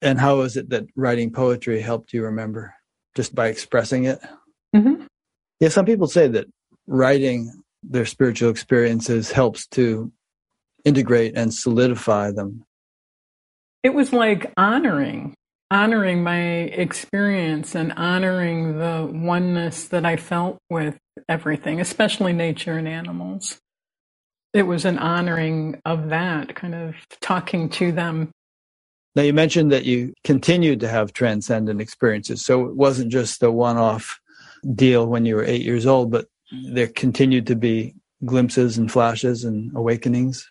And 0.00 0.18
how 0.18 0.38
was 0.38 0.56
it 0.56 0.70
that 0.70 0.86
writing 0.96 1.32
poetry 1.32 1.80
helped 1.80 2.12
you 2.12 2.24
remember? 2.24 2.74
Just 3.14 3.34
by 3.34 3.48
expressing 3.48 4.04
it? 4.04 4.20
Mm-hmm. 4.74 5.04
Yeah, 5.60 5.70
some 5.70 5.86
people 5.86 6.06
say 6.06 6.28
that 6.28 6.46
writing 6.86 7.62
their 7.82 8.06
spiritual 8.06 8.50
experiences 8.50 9.32
helps 9.32 9.66
to 9.68 10.12
integrate 10.84 11.36
and 11.36 11.52
solidify 11.52 12.30
them. 12.30 12.64
It 13.82 13.94
was 13.94 14.12
like 14.12 14.52
honoring 14.56 15.34
honoring 15.70 16.22
my 16.22 16.40
experience 16.40 17.74
and 17.74 17.92
honoring 17.92 18.78
the 18.78 19.08
oneness 19.12 19.88
that 19.88 20.06
I 20.06 20.16
felt 20.16 20.58
with 20.70 20.96
everything, 21.28 21.80
especially 21.80 22.32
nature 22.32 22.78
and 22.78 22.88
animals. 22.88 23.58
It 24.54 24.62
was 24.62 24.84
an 24.84 24.98
honoring 24.98 25.80
of 25.84 26.08
that, 26.08 26.54
kind 26.54 26.74
of 26.74 26.94
talking 27.20 27.68
to 27.70 27.92
them. 27.92 28.30
Now, 29.18 29.24
you 29.24 29.32
mentioned 29.32 29.72
that 29.72 29.84
you 29.84 30.14
continued 30.22 30.78
to 30.78 30.88
have 30.88 31.12
transcendent 31.12 31.80
experiences. 31.80 32.44
So 32.44 32.66
it 32.66 32.76
wasn't 32.76 33.10
just 33.10 33.42
a 33.42 33.50
one 33.50 33.76
off 33.76 34.16
deal 34.76 35.08
when 35.08 35.24
you 35.24 35.34
were 35.34 35.42
eight 35.42 35.62
years 35.62 35.86
old, 35.86 36.12
but 36.12 36.26
there 36.70 36.86
continued 36.86 37.44
to 37.48 37.56
be 37.56 37.96
glimpses 38.24 38.78
and 38.78 38.92
flashes 38.92 39.42
and 39.42 39.76
awakenings. 39.76 40.48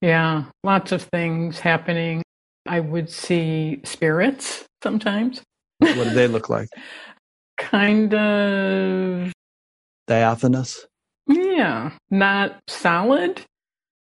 Yeah, 0.00 0.44
lots 0.62 0.92
of 0.92 1.02
things 1.02 1.58
happening 1.58 2.22
I 2.64 2.78
would 2.78 3.10
see 3.10 3.80
spirits 3.82 4.64
sometimes. 4.84 5.42
what 5.78 5.94
do 5.96 6.10
they 6.10 6.28
look 6.28 6.48
like? 6.48 6.68
kind 7.58 8.14
of 8.14 9.32
diaphanous. 10.06 10.86
Yeah, 11.26 11.90
not 12.08 12.60
solid, 12.68 13.42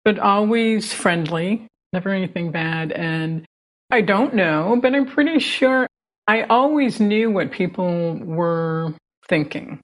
but 0.05 0.19
always 0.19 0.93
friendly, 0.93 1.69
never 1.95 2.11
anything 2.11 2.51
bad. 2.51 2.93
And 2.93 3.47
I 3.90 4.01
don't 4.01 4.35
know, 4.35 4.79
but 4.81 4.94
I'm 4.94 5.07
pretty 5.07 5.38
sure 5.38 5.87
I 6.27 6.42
always 6.42 7.01
knew 7.01 7.31
what 7.31 7.53
people 7.53 8.16
were 8.16 8.94
thinking. 9.29 9.81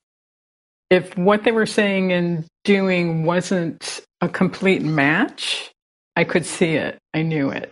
If 0.89 1.17
what 1.17 1.45
they 1.45 1.53
were 1.53 1.67
saying 1.67 2.13
and 2.13 2.45
doing 2.65 3.25
wasn't 3.25 4.01
a 4.21 4.29
complete 4.29 4.83
match, 4.83 5.71
I 6.17 6.25
could 6.25 6.45
see 6.45 6.75
it. 6.75 6.99
I 7.15 7.23
knew 7.23 7.51
it 7.51 7.71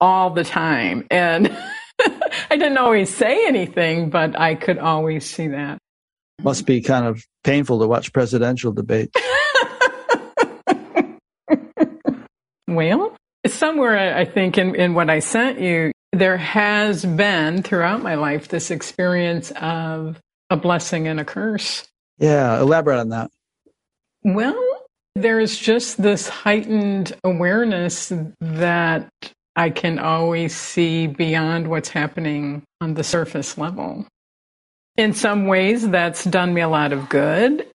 all 0.00 0.30
the 0.30 0.44
time. 0.44 1.06
And 1.10 1.56
I 2.00 2.56
didn't 2.56 2.78
always 2.78 3.14
say 3.14 3.46
anything, 3.46 4.10
but 4.10 4.38
I 4.38 4.54
could 4.54 4.78
always 4.78 5.28
see 5.28 5.48
that. 5.48 5.78
Must 6.42 6.66
be 6.66 6.80
kind 6.82 7.06
of 7.06 7.22
painful 7.42 7.80
to 7.80 7.86
watch 7.86 8.12
presidential 8.12 8.72
debate. 8.72 9.14
well, 12.68 13.16
somewhere 13.46 14.16
I 14.16 14.24
think 14.24 14.58
in, 14.58 14.74
in 14.74 14.94
what 14.94 15.10
I 15.10 15.20
sent 15.20 15.60
you, 15.60 15.92
there 16.12 16.36
has 16.36 17.04
been 17.04 17.62
throughout 17.62 18.02
my 18.02 18.14
life 18.14 18.48
this 18.48 18.70
experience 18.70 19.50
of 19.52 20.20
a 20.50 20.56
blessing 20.56 21.08
and 21.08 21.18
a 21.18 21.24
curse. 21.24 21.86
Yeah, 22.18 22.60
elaborate 22.60 23.00
on 23.00 23.08
that. 23.10 23.30
Well, 24.22 24.62
there 25.16 25.40
is 25.40 25.58
just 25.58 26.00
this 26.00 26.28
heightened 26.28 27.14
awareness 27.24 28.12
that 28.40 29.08
I 29.56 29.70
can 29.70 29.98
always 29.98 30.56
see 30.56 31.06
beyond 31.06 31.68
what's 31.68 31.88
happening 31.88 32.62
on 32.80 32.94
the 32.94 33.04
surface 33.04 33.56
level. 33.56 34.06
In 34.96 35.12
some 35.12 35.46
ways, 35.46 35.88
that's 35.88 36.24
done 36.24 36.54
me 36.54 36.60
a 36.60 36.68
lot 36.68 36.92
of 36.92 37.08
good. 37.08 37.66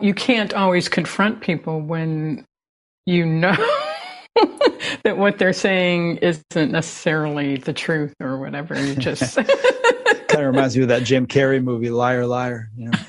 You 0.00 0.14
can't 0.14 0.54
always 0.54 0.88
confront 0.88 1.40
people 1.40 1.80
when 1.80 2.44
you 3.06 3.26
know 3.26 3.56
that 5.04 5.18
what 5.18 5.38
they're 5.38 5.52
saying 5.52 6.18
isn't 6.18 6.70
necessarily 6.70 7.56
the 7.56 7.72
truth 7.72 8.14
or 8.20 8.38
whatever. 8.38 8.80
You 8.80 8.94
just 8.94 9.36
kind 9.36 9.48
of 9.48 10.46
reminds 10.46 10.76
me 10.76 10.82
of 10.82 10.88
that 10.88 11.04
Jim 11.04 11.26
Carrey 11.26 11.62
movie, 11.62 11.90
Liar, 11.90 12.26
Liar. 12.26 12.68
You 12.76 12.90
know? 12.90 12.98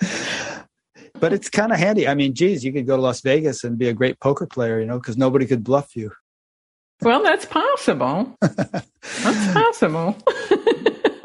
but 1.20 1.32
it's 1.32 1.50
kind 1.50 1.72
of 1.72 1.78
handy. 1.78 2.06
I 2.08 2.14
mean, 2.14 2.34
geez, 2.34 2.64
you 2.64 2.72
could 2.72 2.86
go 2.86 2.96
to 2.96 3.02
Las 3.02 3.20
Vegas 3.20 3.64
and 3.64 3.78
be 3.78 3.88
a 3.88 3.94
great 3.94 4.20
poker 4.20 4.46
player, 4.46 4.80
you 4.80 4.86
know, 4.86 4.98
because 4.98 5.16
nobody 5.16 5.46
could 5.46 5.64
bluff 5.64 5.96
you. 5.96 6.12
Well, 7.00 7.22
that's 7.22 7.44
possible. 7.44 8.36
that's 8.40 9.52
possible. 9.52 10.16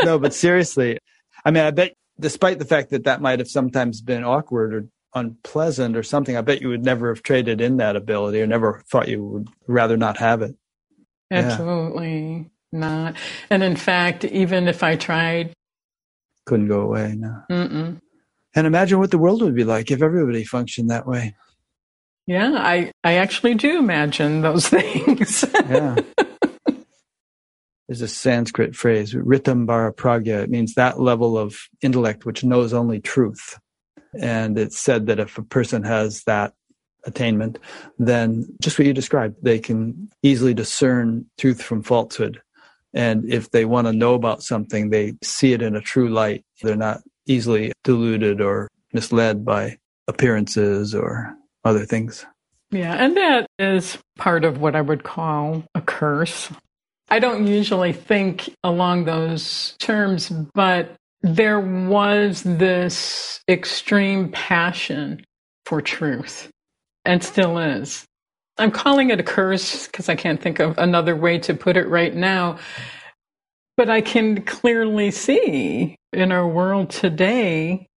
no, 0.03 0.19
but 0.19 0.33
seriously, 0.33 0.99
I 1.43 1.51
mean, 1.51 1.63
I 1.63 1.71
bet 1.71 1.93
despite 2.19 2.59
the 2.59 2.65
fact 2.65 2.91
that 2.91 3.05
that 3.05 3.21
might 3.21 3.39
have 3.39 3.47
sometimes 3.47 4.01
been 4.01 4.23
awkward 4.23 4.73
or 4.73 4.85
unpleasant 5.15 5.95
or 5.95 6.03
something, 6.03 6.35
I 6.35 6.41
bet 6.41 6.61
you 6.61 6.69
would 6.69 6.83
never 6.83 7.13
have 7.13 7.23
traded 7.23 7.61
in 7.61 7.77
that 7.77 7.95
ability 7.95 8.41
or 8.41 8.47
never 8.47 8.81
thought 8.89 9.07
you 9.07 9.23
would 9.23 9.47
rather 9.67 9.97
not 9.97 10.17
have 10.17 10.41
it. 10.41 10.55
Absolutely 11.31 12.49
yeah. 12.71 12.79
not. 12.79 13.15
And 13.49 13.63
in 13.63 13.75
fact, 13.75 14.25
even 14.25 14.67
if 14.67 14.83
I 14.83 14.95
tried, 14.95 15.53
couldn't 16.45 16.67
go 16.67 16.81
away. 16.81 17.15
No. 17.17 17.43
Mm-mm. 17.49 17.99
And 18.55 18.67
imagine 18.67 18.99
what 18.99 19.11
the 19.11 19.17
world 19.17 19.41
would 19.41 19.55
be 19.55 19.63
like 19.63 19.89
if 19.91 20.01
everybody 20.01 20.43
functioned 20.43 20.89
that 20.89 21.07
way. 21.07 21.35
Yeah, 22.27 22.53
I, 22.53 22.91
I 23.03 23.15
actually 23.15 23.55
do 23.55 23.79
imagine 23.79 24.41
those 24.41 24.67
things. 24.69 25.43
yeah. 25.53 25.95
There's 27.87 28.01
a 28.01 28.07
Sanskrit 28.07 28.75
phrase, 28.75 29.13
Ritambara 29.13 29.93
Pragya. 29.93 30.43
It 30.43 30.49
means 30.49 30.75
that 30.75 30.99
level 30.99 31.37
of 31.37 31.57
intellect 31.81 32.25
which 32.25 32.43
knows 32.43 32.73
only 32.73 32.99
truth. 32.99 33.59
And 34.19 34.57
it's 34.57 34.79
said 34.79 35.07
that 35.07 35.19
if 35.19 35.37
a 35.37 35.43
person 35.43 35.83
has 35.83 36.23
that 36.23 36.53
attainment, 37.05 37.59
then 37.97 38.45
just 38.61 38.77
what 38.77 38.87
you 38.87 38.93
described, 38.93 39.37
they 39.41 39.59
can 39.59 40.09
easily 40.21 40.53
discern 40.53 41.25
truth 41.37 41.61
from 41.61 41.83
falsehood. 41.83 42.41
And 42.93 43.31
if 43.31 43.51
they 43.51 43.65
want 43.65 43.87
to 43.87 43.93
know 43.93 44.13
about 44.13 44.43
something, 44.43 44.89
they 44.89 45.13
see 45.23 45.53
it 45.53 45.61
in 45.61 45.75
a 45.75 45.81
true 45.81 46.09
light. 46.09 46.45
They're 46.61 46.75
not 46.75 47.01
easily 47.25 47.71
deluded 47.83 48.39
or 48.39 48.67
misled 48.93 49.43
by 49.43 49.77
appearances 50.07 50.93
or 50.93 51.35
other 51.65 51.85
things. 51.85 52.25
Yeah, 52.71 52.93
and 52.93 53.15
that 53.17 53.47
is 53.59 53.97
part 54.17 54.45
of 54.45 54.59
what 54.59 54.75
I 54.75 54.81
would 54.81 55.03
call 55.03 55.63
a 55.75 55.81
curse. 55.81 56.49
I 57.09 57.19
don't 57.19 57.45
usually 57.45 57.93
think 57.93 58.49
along 58.63 59.05
those 59.05 59.75
terms, 59.79 60.29
but 60.53 60.95
there 61.23 61.59
was 61.59 62.43
this 62.43 63.39
extreme 63.47 64.29
passion 64.31 65.25
for 65.65 65.81
truth 65.81 66.49
and 67.05 67.23
still 67.23 67.57
is. 67.57 68.05
I'm 68.57 68.71
calling 68.71 69.09
it 69.09 69.19
a 69.19 69.23
curse 69.23 69.87
because 69.87 70.09
I 70.09 70.15
can't 70.15 70.41
think 70.41 70.59
of 70.59 70.77
another 70.77 71.15
way 71.15 71.39
to 71.39 71.53
put 71.53 71.77
it 71.77 71.87
right 71.87 72.13
now. 72.13 72.59
But 73.77 73.89
I 73.89 74.01
can 74.01 74.43
clearly 74.43 75.09
see 75.09 75.95
in 76.11 76.31
our 76.31 76.47
world 76.47 76.91
today 76.91 77.87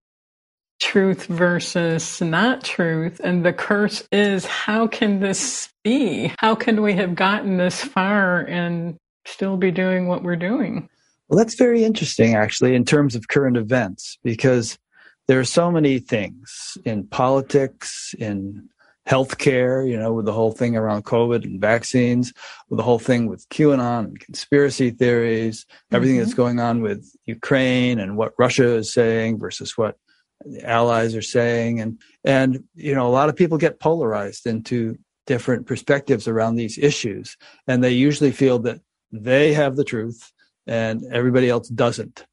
truth 0.81 1.27
versus 1.27 2.21
not 2.21 2.65
truth. 2.65 3.21
And 3.23 3.45
the 3.45 3.53
curse 3.53 4.07
is 4.13 4.47
how 4.47 4.87
can 4.87 5.21
this 5.21 5.69
be? 5.85 6.33
How 6.39 6.55
can 6.55 6.81
we 6.81 6.95
have 6.95 7.15
gotten 7.15 7.57
this 7.57 7.83
far 7.83 8.41
and 8.41 8.97
still 9.27 9.57
be 9.57 9.71
doing 9.71 10.07
what 10.07 10.23
we're 10.23 10.37
doing? 10.37 10.89
Well, 11.29 11.39
that's 11.39 11.55
very 11.55 11.85
interesting, 11.85 12.35
actually, 12.35 12.75
in 12.75 12.85
terms 12.85 13.15
of 13.15 13.29
current 13.29 13.57
events, 13.57 14.19
because 14.23 14.79
there 15.27 15.41
are 15.41 15.45
so 15.45 15.71
many 15.71 15.99
things 15.99 16.79
in 16.85 17.07
politics, 17.09 18.15
in 18.19 18.69
healthcare, 19.09 19.89
you 19.89 19.97
know, 19.97 20.13
with 20.13 20.25
the 20.25 20.33
whole 20.33 20.53
thing 20.53 20.77
around 20.77 21.05
COVID 21.05 21.45
and 21.45 21.61
vaccines, 21.61 22.33
with 22.69 22.77
the 22.77 22.83
whole 22.83 22.99
thing 22.99 23.27
with 23.27 23.49
QAnon 23.51 24.05
and 24.07 24.21
conspiracy 24.21 24.91
theories, 24.91 25.65
everything 25.93 26.17
mm-hmm. 26.17 26.25
that's 26.25 26.35
going 26.35 26.61
on 26.61 26.83
with 26.83 27.09
Ukraine 27.25 27.99
and 27.99 28.17
what 28.17 28.35
Russia 28.39 28.77
is 28.77 28.93
saying 28.93 29.39
versus 29.39 29.77
what 29.79 29.97
the 30.45 30.69
allies 30.69 31.15
are 31.15 31.23
saying. 31.23 31.81
And, 31.81 32.01
and, 32.25 32.65
you 32.75 32.95
know, 32.95 33.07
a 33.07 33.11
lot 33.11 33.29
of 33.29 33.37
people 33.37 33.59
get 33.59 33.81
polarized 33.81 34.47
into 34.47 34.99
different 35.27 35.67
perspectives 35.67 36.29
around 36.29 36.57
these 36.57 36.79
issues. 36.79 37.37
And 37.67 37.83
they 37.83 37.91
usually 37.91 38.33
feel 38.33 38.59
that 38.61 38.81
they 39.13 39.53
have 39.55 39.77
the 39.77 39.85
truth 39.85 40.33
and 40.67 41.03
everybody 41.13 41.49
else 41.49 41.69
doesn't. 41.69 42.27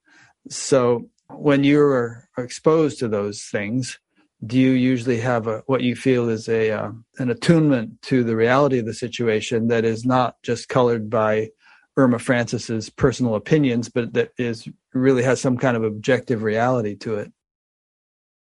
So 0.49 1.09
when 1.29 1.63
you're 1.63 2.27
exposed 2.37 2.99
to 2.99 3.07
those 3.07 3.43
things, 3.43 3.99
do 4.45 4.59
you 4.59 4.71
usually 4.71 5.19
have 5.19 5.47
a 5.47 5.63
what 5.67 5.81
you 5.81 5.95
feel 5.95 6.29
is 6.29 6.49
a 6.49 6.71
uh, 6.71 6.91
an 7.17 7.29
attunement 7.29 8.01
to 8.03 8.23
the 8.23 8.35
reality 8.35 8.79
of 8.79 8.85
the 8.85 8.93
situation 8.93 9.67
that 9.67 9.85
is 9.85 10.05
not 10.05 10.35
just 10.43 10.67
colored 10.67 11.09
by 11.09 11.49
Irma 11.95 12.19
Francis's 12.19 12.89
personal 12.89 13.35
opinions, 13.35 13.89
but 13.89 14.13
that 14.13 14.31
is 14.37 14.67
really 14.93 15.23
has 15.23 15.39
some 15.39 15.57
kind 15.57 15.77
of 15.77 15.83
objective 15.83 16.43
reality 16.43 16.95
to 16.97 17.15
it? 17.15 17.31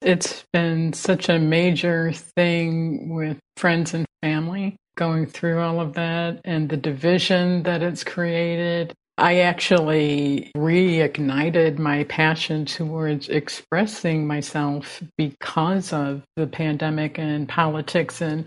It's 0.03 0.45
been 0.53 0.93
such 0.93 1.29
a 1.29 1.39
major 1.39 2.13
thing 2.13 3.15
with 3.15 3.39
friends 3.57 3.95
and 3.95 4.07
family 4.23 4.77
going 4.97 5.27
through 5.27 5.61
all 5.61 5.81
of 5.81 5.95
that 5.95 6.41
and 6.45 6.69
the 6.69 6.77
division 6.77 7.63
that 7.65 7.83
it's 7.83 8.03
created 8.03 8.95
I 9.19 9.39
actually 9.41 10.51
reignited 10.57 11.79
my 11.79 12.05
passion 12.05 12.67
towards 12.67 13.29
expressing 13.31 14.27
myself 14.27 15.03
because 15.17 15.93
of 15.93 16.23
the 16.37 16.47
pandemic 16.47 17.19
and 17.19 17.49
politics 17.49 18.21
and 18.21 18.45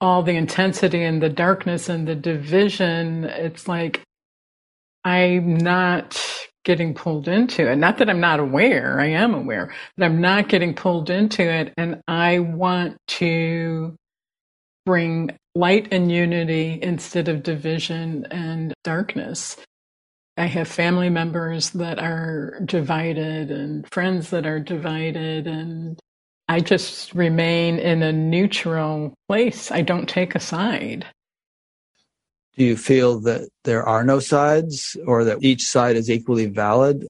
all 0.00 0.22
the 0.22 0.36
intensity 0.36 1.02
and 1.02 1.22
the 1.22 1.28
darkness 1.28 1.90
and 1.90 2.08
the 2.08 2.14
division. 2.14 3.24
It's 3.24 3.68
like 3.68 4.02
I'm 5.04 5.56
not 5.58 6.18
getting 6.64 6.94
pulled 6.94 7.28
into 7.28 7.70
it. 7.70 7.76
Not 7.76 7.98
that 7.98 8.08
I'm 8.08 8.20
not 8.20 8.40
aware, 8.40 9.00
I 9.00 9.06
am 9.06 9.34
aware, 9.34 9.74
but 9.96 10.06
I'm 10.06 10.20
not 10.20 10.48
getting 10.48 10.74
pulled 10.74 11.10
into 11.10 11.42
it. 11.42 11.74
And 11.76 12.00
I 12.08 12.38
want 12.38 12.96
to 13.08 13.96
bring 14.86 15.30
light 15.54 15.88
and 15.92 16.10
unity 16.10 16.78
instead 16.82 17.28
of 17.28 17.42
division 17.42 18.26
and 18.30 18.72
darkness. 18.84 19.56
I 20.36 20.46
have 20.46 20.68
family 20.68 21.10
members 21.10 21.70
that 21.70 21.98
are 21.98 22.60
divided 22.64 23.50
and 23.50 23.86
friends 23.92 24.30
that 24.30 24.46
are 24.46 24.60
divided, 24.60 25.46
and 25.46 25.98
I 26.48 26.60
just 26.60 27.14
remain 27.14 27.78
in 27.78 28.02
a 28.02 28.12
neutral 28.12 29.14
place. 29.28 29.70
I 29.70 29.82
don't 29.82 30.08
take 30.08 30.34
a 30.34 30.40
side. 30.40 31.06
Do 32.56 32.64
you 32.64 32.76
feel 32.76 33.20
that 33.20 33.48
there 33.64 33.84
are 33.84 34.04
no 34.04 34.18
sides 34.18 34.96
or 35.06 35.24
that 35.24 35.42
each 35.42 35.66
side 35.66 35.96
is 35.96 36.10
equally 36.10 36.46
valid? 36.46 37.06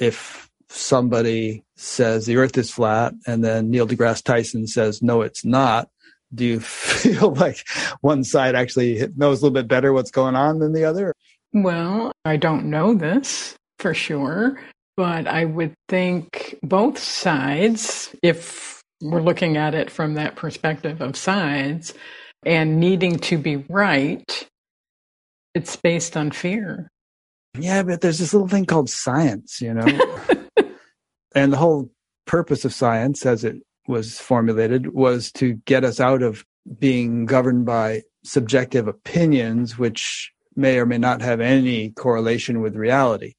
If 0.00 0.48
somebody 0.68 1.64
says 1.76 2.26
the 2.26 2.36
earth 2.36 2.58
is 2.58 2.70
flat 2.70 3.14
and 3.26 3.42
then 3.42 3.70
Neil 3.70 3.86
deGrasse 3.86 4.22
Tyson 4.22 4.66
says, 4.66 5.02
no, 5.02 5.22
it's 5.22 5.44
not, 5.44 5.88
do 6.34 6.44
you 6.44 6.60
feel 6.60 7.34
like 7.34 7.64
one 8.00 8.24
side 8.24 8.54
actually 8.54 9.06
knows 9.16 9.40
a 9.40 9.46
little 9.46 9.54
bit 9.54 9.68
better 9.68 9.92
what's 9.92 10.10
going 10.10 10.34
on 10.34 10.58
than 10.58 10.72
the 10.72 10.84
other? 10.84 11.14
Well, 11.56 12.12
I 12.26 12.36
don't 12.36 12.66
know 12.66 12.92
this 12.92 13.56
for 13.78 13.94
sure, 13.94 14.60
but 14.94 15.26
I 15.26 15.46
would 15.46 15.72
think 15.88 16.54
both 16.62 16.98
sides, 16.98 18.14
if 18.22 18.82
we're 19.00 19.22
looking 19.22 19.56
at 19.56 19.74
it 19.74 19.90
from 19.90 20.14
that 20.14 20.36
perspective 20.36 21.00
of 21.00 21.16
sides 21.16 21.94
and 22.44 22.78
needing 22.78 23.18
to 23.20 23.38
be 23.38 23.56
right, 23.56 24.46
it's 25.54 25.76
based 25.76 26.14
on 26.14 26.30
fear. 26.30 26.90
Yeah, 27.58 27.84
but 27.84 28.02
there's 28.02 28.18
this 28.18 28.34
little 28.34 28.48
thing 28.48 28.66
called 28.66 28.90
science, 28.90 29.62
you 29.62 29.72
know? 29.72 29.86
and 31.34 31.54
the 31.54 31.56
whole 31.56 31.90
purpose 32.26 32.66
of 32.66 32.74
science, 32.74 33.24
as 33.24 33.44
it 33.44 33.56
was 33.88 34.20
formulated, 34.20 34.92
was 34.92 35.32
to 35.32 35.54
get 35.64 35.84
us 35.84 36.00
out 36.00 36.20
of 36.20 36.44
being 36.78 37.24
governed 37.24 37.64
by 37.64 38.02
subjective 38.24 38.88
opinions, 38.88 39.78
which 39.78 40.34
may 40.56 40.78
or 40.78 40.86
may 40.86 40.98
not 40.98 41.22
have 41.22 41.40
any 41.40 41.90
correlation 41.90 42.60
with 42.60 42.76
reality. 42.76 43.34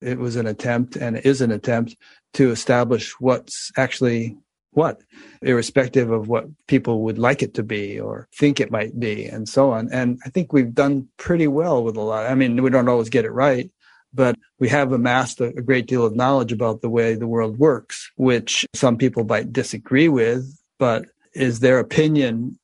It 0.00 0.18
was 0.18 0.36
an 0.36 0.46
attempt 0.46 0.96
and 0.96 1.18
is 1.18 1.40
an 1.40 1.50
attempt 1.50 1.96
to 2.34 2.50
establish 2.50 3.12
what's 3.20 3.70
actually 3.76 4.36
what, 4.72 5.00
irrespective 5.42 6.10
of 6.10 6.28
what 6.28 6.46
people 6.68 7.02
would 7.02 7.18
like 7.18 7.42
it 7.42 7.54
to 7.54 7.62
be 7.62 7.98
or 7.98 8.28
think 8.36 8.60
it 8.60 8.70
might 8.70 8.98
be, 8.98 9.26
and 9.26 9.48
so 9.48 9.72
on. 9.72 9.88
And 9.92 10.18
I 10.24 10.30
think 10.30 10.52
we've 10.52 10.74
done 10.74 11.08
pretty 11.16 11.48
well 11.48 11.82
with 11.82 11.96
a 11.96 12.00
lot. 12.00 12.26
I 12.26 12.34
mean, 12.34 12.62
we 12.62 12.70
don't 12.70 12.88
always 12.88 13.08
get 13.08 13.24
it 13.24 13.32
right, 13.32 13.68
but 14.14 14.36
we 14.58 14.68
have 14.68 14.92
amassed 14.92 15.40
a, 15.40 15.52
great 15.52 15.86
deal 15.86 16.04
of 16.04 16.14
knowledge 16.14 16.52
about 16.52 16.82
the 16.82 16.90
way 16.90 17.14
the 17.14 17.26
world 17.26 17.58
works, 17.58 18.10
which 18.16 18.64
some 18.74 18.96
people 18.96 19.24
might 19.24 19.52
disagree 19.52 20.08
with, 20.08 20.56
but 20.78 21.06
is 21.34 21.60
their 21.60 21.78
opinion 21.78 22.58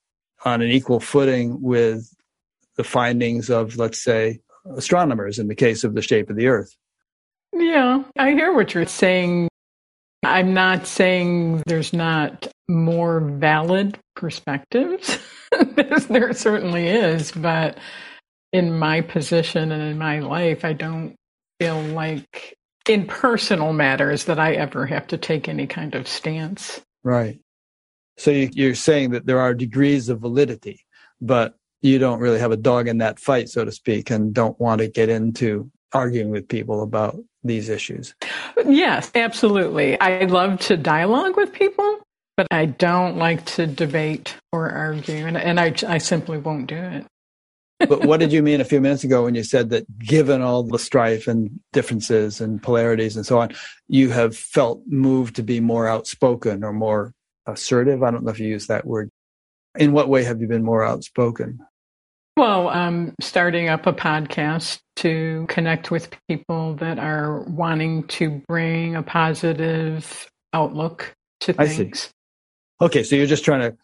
on 0.44 0.62
an 0.62 0.70
equal 0.70 1.00
footing 1.00 1.60
with 1.60 2.08
the 2.76 2.84
findings 2.84 3.50
of, 3.50 3.76
let's 3.76 4.02
say, 4.02 4.40
astronomers 4.76 5.38
in 5.38 5.48
the 5.48 5.54
case 5.54 5.84
of 5.84 5.94
the 5.94 6.02
shape 6.02 6.30
of 6.30 6.36
the 6.36 6.48
Earth. 6.48 6.76
Yeah, 7.52 8.02
I 8.18 8.32
hear 8.32 8.54
what 8.54 8.74
you're 8.74 8.86
saying. 8.86 9.48
I'm 10.22 10.54
not 10.54 10.86
saying 10.86 11.62
there's 11.66 11.92
not 11.92 12.48
more 12.68 13.20
valid 13.20 13.98
perspectives. 14.14 15.18
there 16.08 16.32
certainly 16.32 16.88
is, 16.88 17.32
but 17.32 17.78
in 18.52 18.78
my 18.78 19.00
position 19.00 19.72
and 19.72 19.82
in 19.82 19.98
my 19.98 20.18
life, 20.18 20.64
I 20.64 20.72
don't 20.72 21.14
feel 21.60 21.80
like 21.80 22.56
in 22.88 23.06
personal 23.06 23.72
matters 23.72 24.24
that 24.24 24.38
I 24.38 24.54
ever 24.54 24.86
have 24.86 25.06
to 25.08 25.18
take 25.18 25.48
any 25.48 25.66
kind 25.66 25.94
of 25.94 26.08
stance. 26.08 26.80
Right. 27.02 27.40
So 28.18 28.30
you're 28.30 28.74
saying 28.74 29.10
that 29.10 29.26
there 29.26 29.40
are 29.40 29.54
degrees 29.54 30.08
of 30.08 30.20
validity, 30.20 30.80
but 31.20 31.54
you 31.86 31.98
don't 31.98 32.20
really 32.20 32.38
have 32.38 32.52
a 32.52 32.56
dog 32.56 32.88
in 32.88 32.98
that 32.98 33.18
fight, 33.18 33.48
so 33.48 33.64
to 33.64 33.72
speak, 33.72 34.10
and 34.10 34.34
don't 34.34 34.58
want 34.60 34.80
to 34.80 34.88
get 34.88 35.08
into 35.08 35.70
arguing 35.92 36.30
with 36.30 36.48
people 36.48 36.82
about 36.82 37.16
these 37.44 37.68
issues. 37.68 38.14
Yes, 38.66 39.10
absolutely. 39.14 39.98
I 40.00 40.24
love 40.24 40.60
to 40.60 40.76
dialogue 40.76 41.36
with 41.36 41.52
people, 41.52 42.00
but 42.36 42.48
I 42.50 42.66
don't 42.66 43.16
like 43.16 43.44
to 43.46 43.66
debate 43.66 44.36
or 44.52 44.70
argue, 44.70 45.26
and, 45.26 45.36
and 45.36 45.60
I, 45.60 45.74
I 45.86 45.98
simply 45.98 46.38
won't 46.38 46.66
do 46.66 46.76
it. 46.76 47.06
but 47.88 48.06
what 48.06 48.20
did 48.20 48.32
you 48.32 48.42
mean 48.42 48.60
a 48.60 48.64
few 48.64 48.80
minutes 48.80 49.04
ago 49.04 49.24
when 49.24 49.34
you 49.34 49.44
said 49.44 49.68
that 49.68 49.98
given 49.98 50.40
all 50.40 50.62
the 50.62 50.78
strife 50.78 51.28
and 51.28 51.60
differences 51.74 52.40
and 52.40 52.62
polarities 52.62 53.16
and 53.16 53.26
so 53.26 53.38
on, 53.38 53.50
you 53.86 54.08
have 54.08 54.34
felt 54.34 54.80
moved 54.86 55.36
to 55.36 55.42
be 55.42 55.60
more 55.60 55.86
outspoken 55.86 56.64
or 56.64 56.72
more 56.72 57.12
assertive? 57.44 58.02
I 58.02 58.10
don't 58.10 58.24
know 58.24 58.30
if 58.30 58.40
you 58.40 58.48
use 58.48 58.68
that 58.68 58.86
word. 58.86 59.10
In 59.78 59.92
what 59.92 60.08
way 60.08 60.24
have 60.24 60.40
you 60.40 60.48
been 60.48 60.64
more 60.64 60.82
outspoken? 60.82 61.60
Well, 62.36 62.68
I'm 62.68 63.14
starting 63.18 63.70
up 63.70 63.86
a 63.86 63.94
podcast 63.94 64.80
to 64.96 65.46
connect 65.48 65.90
with 65.90 66.14
people 66.28 66.74
that 66.74 66.98
are 66.98 67.40
wanting 67.40 68.06
to 68.08 68.42
bring 68.46 68.94
a 68.94 69.02
positive 69.02 70.30
outlook 70.52 71.14
to 71.40 71.54
things. 71.54 72.10
Okay, 72.78 73.04
so 73.04 73.16
you're 73.16 73.26
just 73.26 73.44
trying 73.44 73.60
to 73.60 73.76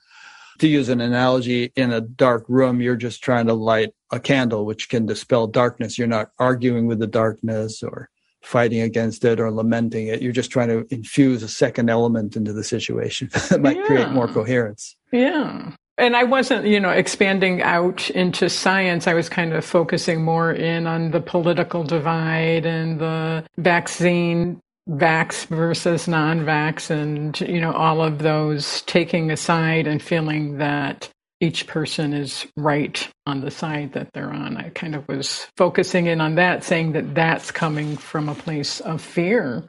to 0.58 0.68
use 0.68 0.90
an 0.90 1.00
analogy 1.00 1.72
in 1.76 1.92
a 1.92 2.02
dark 2.02 2.44
room, 2.46 2.82
you're 2.82 2.94
just 2.94 3.22
trying 3.22 3.46
to 3.46 3.54
light 3.54 3.94
a 4.12 4.20
candle 4.20 4.66
which 4.66 4.90
can 4.90 5.06
dispel 5.06 5.46
darkness. 5.46 5.96
You're 5.96 6.06
not 6.06 6.30
arguing 6.38 6.86
with 6.86 6.98
the 6.98 7.06
darkness 7.06 7.82
or 7.82 8.10
fighting 8.42 8.82
against 8.82 9.24
it 9.24 9.40
or 9.40 9.50
lamenting 9.50 10.08
it. 10.08 10.20
You're 10.20 10.30
just 10.30 10.50
trying 10.50 10.68
to 10.68 10.86
infuse 10.94 11.42
a 11.42 11.48
second 11.48 11.88
element 11.88 12.36
into 12.36 12.52
the 12.52 12.62
situation 12.62 13.30
that 13.48 13.62
might 13.62 13.78
yeah. 13.78 13.86
create 13.86 14.10
more 14.10 14.28
coherence. 14.28 14.94
Yeah 15.10 15.72
and 15.98 16.16
I 16.16 16.24
wasn't, 16.24 16.66
you 16.66 16.80
know, 16.80 16.90
expanding 16.90 17.62
out 17.62 18.10
into 18.10 18.48
science. 18.48 19.06
I 19.06 19.14
was 19.14 19.28
kind 19.28 19.52
of 19.52 19.64
focusing 19.64 20.24
more 20.24 20.50
in 20.52 20.86
on 20.86 21.10
the 21.10 21.20
political 21.20 21.84
divide 21.84 22.64
and 22.64 22.98
the 22.98 23.44
vaccine 23.58 24.60
vax 24.88 25.46
versus 25.46 26.08
non-vax 26.08 26.90
and 26.90 27.40
you 27.42 27.60
know 27.60 27.70
all 27.70 28.02
of 28.02 28.18
those 28.18 28.82
taking 28.82 29.30
aside 29.30 29.86
and 29.86 30.02
feeling 30.02 30.58
that 30.58 31.08
each 31.38 31.68
person 31.68 32.12
is 32.12 32.48
right 32.56 33.08
on 33.24 33.42
the 33.42 33.50
side 33.50 33.92
that 33.92 34.12
they're 34.12 34.32
on. 34.32 34.56
I 34.56 34.70
kind 34.70 34.96
of 34.96 35.06
was 35.06 35.46
focusing 35.56 36.06
in 36.06 36.20
on 36.20 36.34
that 36.36 36.64
saying 36.64 36.92
that 36.92 37.14
that's 37.14 37.52
coming 37.52 37.96
from 37.96 38.28
a 38.28 38.34
place 38.34 38.80
of 38.80 39.00
fear. 39.00 39.68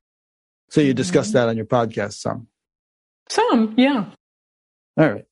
So 0.70 0.82
you 0.82 0.96
discussed 0.96 1.30
mm-hmm. 1.30 1.38
that 1.38 1.50
on 1.50 1.58
your 1.58 1.66
podcast 1.66 2.14
some. 2.14 2.48
Some 3.30 3.76
yeah. 3.78 4.06
All 4.98 5.12
right 5.12 5.26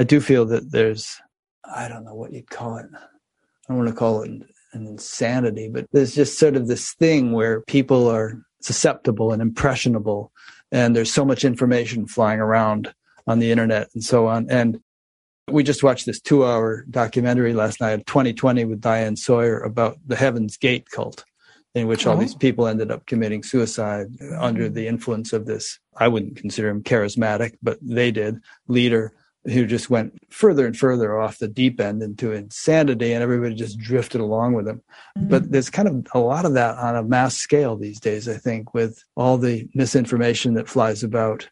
I 0.00 0.02
do 0.02 0.18
feel 0.18 0.46
that 0.46 0.72
there's, 0.72 1.20
I 1.62 1.86
don't 1.86 2.06
know 2.06 2.14
what 2.14 2.32
you'd 2.32 2.48
call 2.48 2.78
it. 2.78 2.86
I 2.94 2.98
don't 3.68 3.76
want 3.76 3.90
to 3.90 3.94
call 3.94 4.22
it 4.22 4.30
an 4.30 4.86
insanity, 4.86 5.68
but 5.68 5.88
there's 5.92 6.14
just 6.14 6.38
sort 6.38 6.56
of 6.56 6.68
this 6.68 6.94
thing 6.94 7.32
where 7.32 7.60
people 7.62 8.08
are 8.08 8.40
susceptible 8.62 9.30
and 9.30 9.42
impressionable, 9.42 10.32
and 10.72 10.96
there's 10.96 11.12
so 11.12 11.22
much 11.22 11.44
information 11.44 12.06
flying 12.06 12.40
around 12.40 12.94
on 13.26 13.40
the 13.40 13.50
internet 13.52 13.90
and 13.92 14.02
so 14.02 14.26
on. 14.26 14.46
And 14.48 14.80
we 15.48 15.62
just 15.62 15.82
watched 15.82 16.06
this 16.06 16.18
two 16.18 16.46
hour 16.46 16.86
documentary 16.88 17.52
last 17.52 17.78
night, 17.78 18.06
2020, 18.06 18.64
with 18.64 18.80
Diane 18.80 19.16
Sawyer 19.16 19.60
about 19.60 19.98
the 20.06 20.16
Heaven's 20.16 20.56
Gate 20.56 20.88
cult, 20.90 21.26
in 21.74 21.86
which 21.86 22.06
all 22.06 22.16
oh. 22.16 22.20
these 22.20 22.34
people 22.34 22.66
ended 22.66 22.90
up 22.90 23.04
committing 23.04 23.42
suicide 23.42 24.06
under 24.38 24.70
mm. 24.70 24.72
the 24.72 24.88
influence 24.88 25.34
of 25.34 25.44
this, 25.44 25.78
I 25.94 26.08
wouldn't 26.08 26.36
consider 26.36 26.70
him 26.70 26.82
charismatic, 26.82 27.56
but 27.62 27.76
they 27.82 28.10
did, 28.10 28.40
leader 28.66 29.12
who 29.44 29.66
just 29.66 29.88
went 29.88 30.12
further 30.30 30.66
and 30.66 30.76
further 30.76 31.18
off 31.18 31.38
the 31.38 31.48
deep 31.48 31.80
end 31.80 32.02
into 32.02 32.32
insanity 32.32 33.12
and 33.12 33.22
everybody 33.22 33.54
just 33.54 33.78
drifted 33.78 34.20
along 34.20 34.52
with 34.52 34.68
him. 34.68 34.82
Mm-hmm. 35.16 35.28
but 35.28 35.50
there's 35.50 35.70
kind 35.70 35.88
of 35.88 36.06
a 36.12 36.18
lot 36.18 36.44
of 36.44 36.54
that 36.54 36.76
on 36.76 36.96
a 36.96 37.02
mass 37.02 37.36
scale 37.36 37.76
these 37.76 37.98
days 37.98 38.28
i 38.28 38.36
think 38.36 38.74
with 38.74 39.02
all 39.16 39.38
the 39.38 39.66
misinformation 39.74 40.54
that 40.54 40.68
flies 40.68 41.02
about 41.02 41.48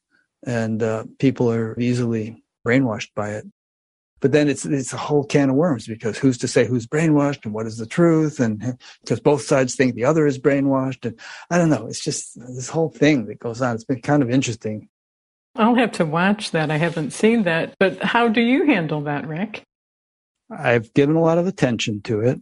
and 0.46 0.82
uh, 0.82 1.04
people 1.18 1.50
are 1.50 1.78
easily 1.78 2.42
brainwashed 2.66 3.10
by 3.14 3.30
it. 3.30 3.46
But 4.20 4.32
then 4.32 4.48
it's 4.48 4.66
it's 4.66 4.92
a 4.92 4.96
whole 4.96 5.24
can 5.24 5.50
of 5.50 5.54
worms 5.54 5.86
because 5.86 6.18
who's 6.18 6.38
to 6.38 6.48
say 6.48 6.66
who's 6.66 6.88
brainwashed 6.88 7.44
and 7.44 7.54
what 7.54 7.66
is 7.66 7.78
the 7.78 7.86
truth 7.86 8.40
and 8.40 8.76
because 9.00 9.20
both 9.20 9.42
sides 9.42 9.76
think 9.76 9.94
the 9.94 10.04
other 10.04 10.26
is 10.26 10.40
brainwashed 10.40 11.04
and 11.04 11.18
i 11.50 11.56
don't 11.56 11.70
know 11.70 11.86
it's 11.86 12.02
just 12.02 12.36
this 12.56 12.68
whole 12.68 12.90
thing 12.90 13.26
that 13.26 13.38
goes 13.38 13.62
on. 13.62 13.76
It's 13.76 13.84
been 13.84 14.02
kind 14.02 14.22
of 14.22 14.30
interesting 14.30 14.88
I'll 15.58 15.74
have 15.74 15.92
to 15.92 16.06
watch 16.06 16.52
that. 16.52 16.70
I 16.70 16.76
haven't 16.76 17.12
seen 17.12 17.42
that. 17.42 17.74
But 17.78 18.02
how 18.02 18.28
do 18.28 18.40
you 18.40 18.64
handle 18.64 19.02
that, 19.02 19.26
Rick? 19.26 19.64
I've 20.50 20.94
given 20.94 21.16
a 21.16 21.20
lot 21.20 21.38
of 21.38 21.46
attention 21.46 22.00
to 22.02 22.20
it. 22.20 22.40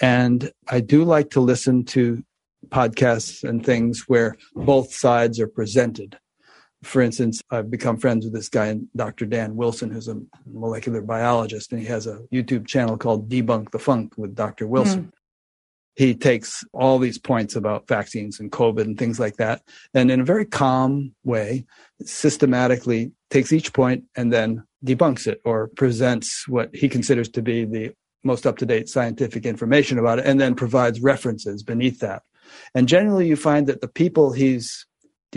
And 0.00 0.50
I 0.68 0.80
do 0.80 1.04
like 1.04 1.30
to 1.30 1.40
listen 1.40 1.84
to 1.86 2.22
podcasts 2.68 3.42
and 3.42 3.64
things 3.64 4.04
where 4.06 4.36
both 4.54 4.94
sides 4.94 5.40
are 5.40 5.48
presented. 5.48 6.18
For 6.82 7.02
instance, 7.02 7.42
I've 7.50 7.70
become 7.70 7.96
friends 7.96 8.24
with 8.24 8.34
this 8.34 8.48
guy, 8.48 8.78
Dr. 8.94 9.26
Dan 9.26 9.56
Wilson, 9.56 9.90
who's 9.90 10.08
a 10.08 10.20
molecular 10.46 11.00
biologist, 11.00 11.72
and 11.72 11.80
he 11.80 11.86
has 11.88 12.06
a 12.06 12.20
YouTube 12.32 12.66
channel 12.66 12.96
called 12.96 13.28
Debunk 13.28 13.70
the 13.72 13.78
Funk 13.78 14.12
with 14.16 14.34
Dr. 14.34 14.66
Wilson. 14.66 15.06
Mm 15.06 15.12
he 15.96 16.14
takes 16.14 16.62
all 16.72 16.98
these 16.98 17.18
points 17.18 17.56
about 17.56 17.88
vaccines 17.88 18.38
and 18.38 18.52
COVID 18.52 18.82
and 18.82 18.98
things 18.98 19.18
like 19.18 19.36
that, 19.36 19.62
and 19.94 20.10
in 20.10 20.20
a 20.20 20.24
very 20.24 20.44
calm 20.44 21.14
way, 21.24 21.64
systematically 22.04 23.10
takes 23.30 23.52
each 23.52 23.72
point 23.72 24.04
and 24.14 24.32
then 24.32 24.62
debunks 24.84 25.26
it 25.26 25.40
or 25.44 25.68
presents 25.68 26.46
what 26.46 26.74
he 26.74 26.88
considers 26.88 27.28
to 27.30 27.42
be 27.42 27.64
the 27.64 27.92
most 28.22 28.46
up 28.46 28.58
to 28.58 28.66
date 28.66 28.88
scientific 28.88 29.46
information 29.46 29.98
about 29.98 30.18
it, 30.18 30.26
and 30.26 30.40
then 30.40 30.54
provides 30.54 31.00
references 31.00 31.62
beneath 31.62 32.00
that. 32.00 32.22
And 32.74 32.88
generally, 32.88 33.26
you 33.26 33.36
find 33.36 33.66
that 33.66 33.80
the 33.80 33.88
people 33.88 34.32
he's 34.32 34.86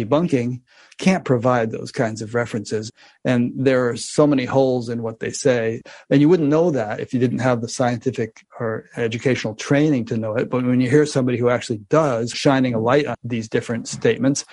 debunking 0.05 0.61
can't 0.97 1.25
provide 1.25 1.71
those 1.71 1.91
kinds 1.91 2.21
of 2.21 2.35
references. 2.35 2.91
And 3.23 3.53
there 3.55 3.89
are 3.89 3.95
so 3.95 4.27
many 4.27 4.45
holes 4.45 4.89
in 4.89 5.01
what 5.01 5.19
they 5.19 5.31
say. 5.31 5.81
And 6.09 6.21
you 6.21 6.29
wouldn't 6.29 6.49
know 6.49 6.71
that 6.71 6.99
if 6.99 7.13
you 7.13 7.19
didn't 7.19 7.39
have 7.39 7.61
the 7.61 7.69
scientific 7.69 8.45
or 8.59 8.89
educational 8.97 9.55
training 9.55 10.05
to 10.05 10.17
know 10.17 10.35
it. 10.35 10.49
But 10.49 10.65
when 10.65 10.81
you 10.81 10.89
hear 10.89 11.05
somebody 11.05 11.37
who 11.37 11.49
actually 11.49 11.79
does, 11.89 12.31
shining 12.31 12.73
a 12.73 12.79
light 12.79 13.07
on 13.07 13.15
these 13.23 13.47
different 13.47 13.87
statements, 13.87 14.45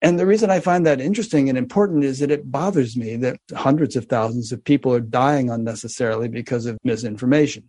and 0.00 0.18
the 0.18 0.26
reason 0.26 0.50
I 0.50 0.60
find 0.60 0.86
that 0.86 1.00
interesting 1.00 1.48
and 1.48 1.58
important 1.58 2.04
is 2.04 2.20
that 2.20 2.30
it 2.30 2.52
bothers 2.52 2.96
me 2.96 3.16
that 3.16 3.40
hundreds 3.52 3.96
of 3.96 4.06
thousands 4.06 4.52
of 4.52 4.62
people 4.62 4.94
are 4.94 5.00
dying 5.00 5.50
unnecessarily 5.50 6.28
because 6.28 6.66
of 6.66 6.78
misinformation. 6.84 7.68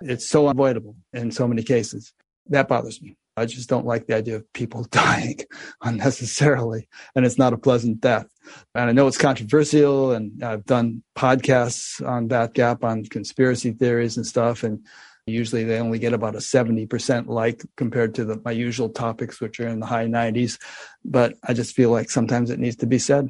It's 0.00 0.26
so 0.26 0.48
unavoidable 0.48 0.96
in 1.12 1.30
so 1.30 1.46
many 1.46 1.62
cases. 1.62 2.14
That 2.46 2.68
bothers 2.68 3.02
me. 3.02 3.16
I 3.36 3.46
just 3.46 3.68
don't 3.68 3.86
like 3.86 4.06
the 4.06 4.16
idea 4.16 4.36
of 4.36 4.52
people 4.52 4.84
dying 4.90 5.38
unnecessarily, 5.82 6.88
and 7.14 7.26
it's 7.26 7.38
not 7.38 7.52
a 7.52 7.58
pleasant 7.58 8.00
death. 8.00 8.26
And 8.74 8.88
I 8.88 8.92
know 8.92 9.06
it's 9.06 9.18
controversial, 9.18 10.12
and 10.12 10.42
I've 10.42 10.64
done 10.64 11.02
podcasts 11.16 12.06
on 12.06 12.28
Bat 12.28 12.54
Gap 12.54 12.84
on 12.84 13.04
conspiracy 13.04 13.72
theories 13.72 14.16
and 14.16 14.26
stuff, 14.26 14.62
and 14.62 14.84
usually 15.26 15.64
they 15.64 15.78
only 15.78 15.98
get 15.98 16.12
about 16.12 16.36
a 16.36 16.38
70% 16.38 17.26
like 17.26 17.64
compared 17.76 18.14
to 18.14 18.24
the, 18.24 18.40
my 18.44 18.52
usual 18.52 18.88
topics, 18.88 19.40
which 19.40 19.58
are 19.60 19.68
in 19.68 19.80
the 19.80 19.86
high 19.86 20.06
90s. 20.06 20.58
But 21.04 21.34
I 21.42 21.52
just 21.52 21.74
feel 21.74 21.90
like 21.90 22.10
sometimes 22.10 22.50
it 22.50 22.60
needs 22.60 22.76
to 22.76 22.86
be 22.86 22.98
said. 22.98 23.28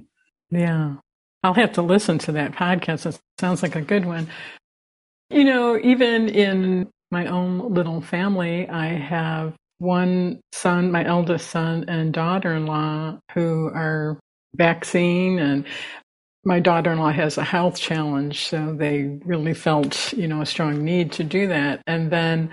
Yeah. 0.51 0.97
I'll 1.43 1.55
have 1.55 1.73
to 1.73 1.83
listen 1.83 2.19
to 2.19 2.33
that 2.33 2.53
podcast. 2.53 3.07
It 3.07 3.19
sounds 3.39 3.63
like 3.63 3.77
a 3.77 3.81
good 3.81 4.05
one. 4.05 4.29
You 5.31 5.45
know, 5.45 5.79
even 5.79 6.29
in 6.29 6.89
my 7.11 7.27
own 7.27 7.73
little 7.73 8.01
family, 8.01 8.69
I 8.69 8.89
have 8.89 9.55
one 9.79 10.41
son, 10.53 10.91
my 10.91 11.05
eldest 11.05 11.51
son, 11.51 11.85
and 11.89 12.13
daughter 12.13 12.55
in 12.55 12.67
law 12.67 13.19
who 13.35 13.71
are 13.75 14.19
vaccine 14.55 15.39
and 15.39 15.67
my 16.45 16.61
daughter-in-law 16.61 17.11
has 17.11 17.37
a 17.37 17.45
health 17.45 17.79
challenge 17.79 18.47
so 18.47 18.75
they 18.79 19.19
really 19.25 19.53
felt 19.53 20.15
you 20.15 20.27
know 20.27 20.41
a 20.41 20.47
strong 20.47 20.83
need 20.83 21.13
to 21.13 21.23
do 21.23 21.49
that 21.49 21.83
and 21.87 22.11
then 22.11 22.49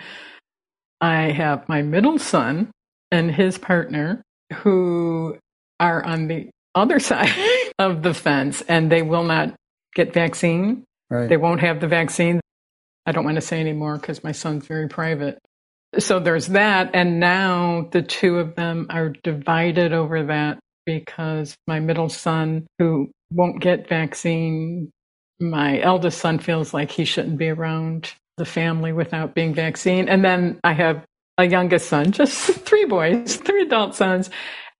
i 0.99 1.31
have 1.31 1.69
my 1.69 1.81
middle 1.81 2.19
son 2.19 2.69
and 3.11 3.31
his 3.31 3.57
partner 3.57 4.21
who 4.51 5.37
are 5.79 6.03
on 6.03 6.27
the 6.27 6.49
other 6.75 6.99
side 7.11 7.31
of 7.79 8.03
the 8.03 8.13
fence 8.13 8.61
and 8.67 8.91
they 8.91 9.01
will 9.01 9.23
not 9.23 9.53
get 9.95 10.13
vaccine. 10.13 10.83
Right. 11.09 11.29
They 11.29 11.37
won't 11.37 11.61
have 11.61 11.79
the 11.79 11.87
vaccine. 11.87 12.39
I 13.05 13.11
don't 13.11 13.25
want 13.25 13.35
to 13.35 13.41
say 13.41 13.59
anymore 13.59 13.97
because 13.97 14.23
my 14.23 14.31
son's 14.31 14.65
very 14.65 14.87
private. 14.87 15.37
So 15.99 16.19
there's 16.19 16.47
that. 16.47 16.91
And 16.93 17.19
now 17.19 17.89
the 17.91 18.01
two 18.01 18.39
of 18.39 18.55
them 18.55 18.87
are 18.89 19.09
divided 19.23 19.93
over 19.93 20.23
that 20.25 20.59
because 20.85 21.55
my 21.67 21.79
middle 21.79 22.09
son, 22.09 22.67
who 22.79 23.11
won't 23.31 23.61
get 23.61 23.87
vaccine, 23.89 24.91
my 25.39 25.81
eldest 25.81 26.19
son 26.19 26.39
feels 26.39 26.73
like 26.73 26.91
he 26.91 27.05
shouldn't 27.05 27.37
be 27.37 27.49
around 27.49 28.13
the 28.37 28.45
family 28.45 28.93
without 28.93 29.35
being 29.35 29.53
vaccinated. 29.53 30.09
And 30.09 30.23
then 30.23 30.59
I 30.63 30.73
have 30.73 31.05
a 31.37 31.45
youngest 31.45 31.87
son, 31.87 32.11
just 32.11 32.35
three 32.65 32.85
boys, 32.85 33.37
three 33.37 33.63
adult 33.63 33.95
sons. 33.95 34.29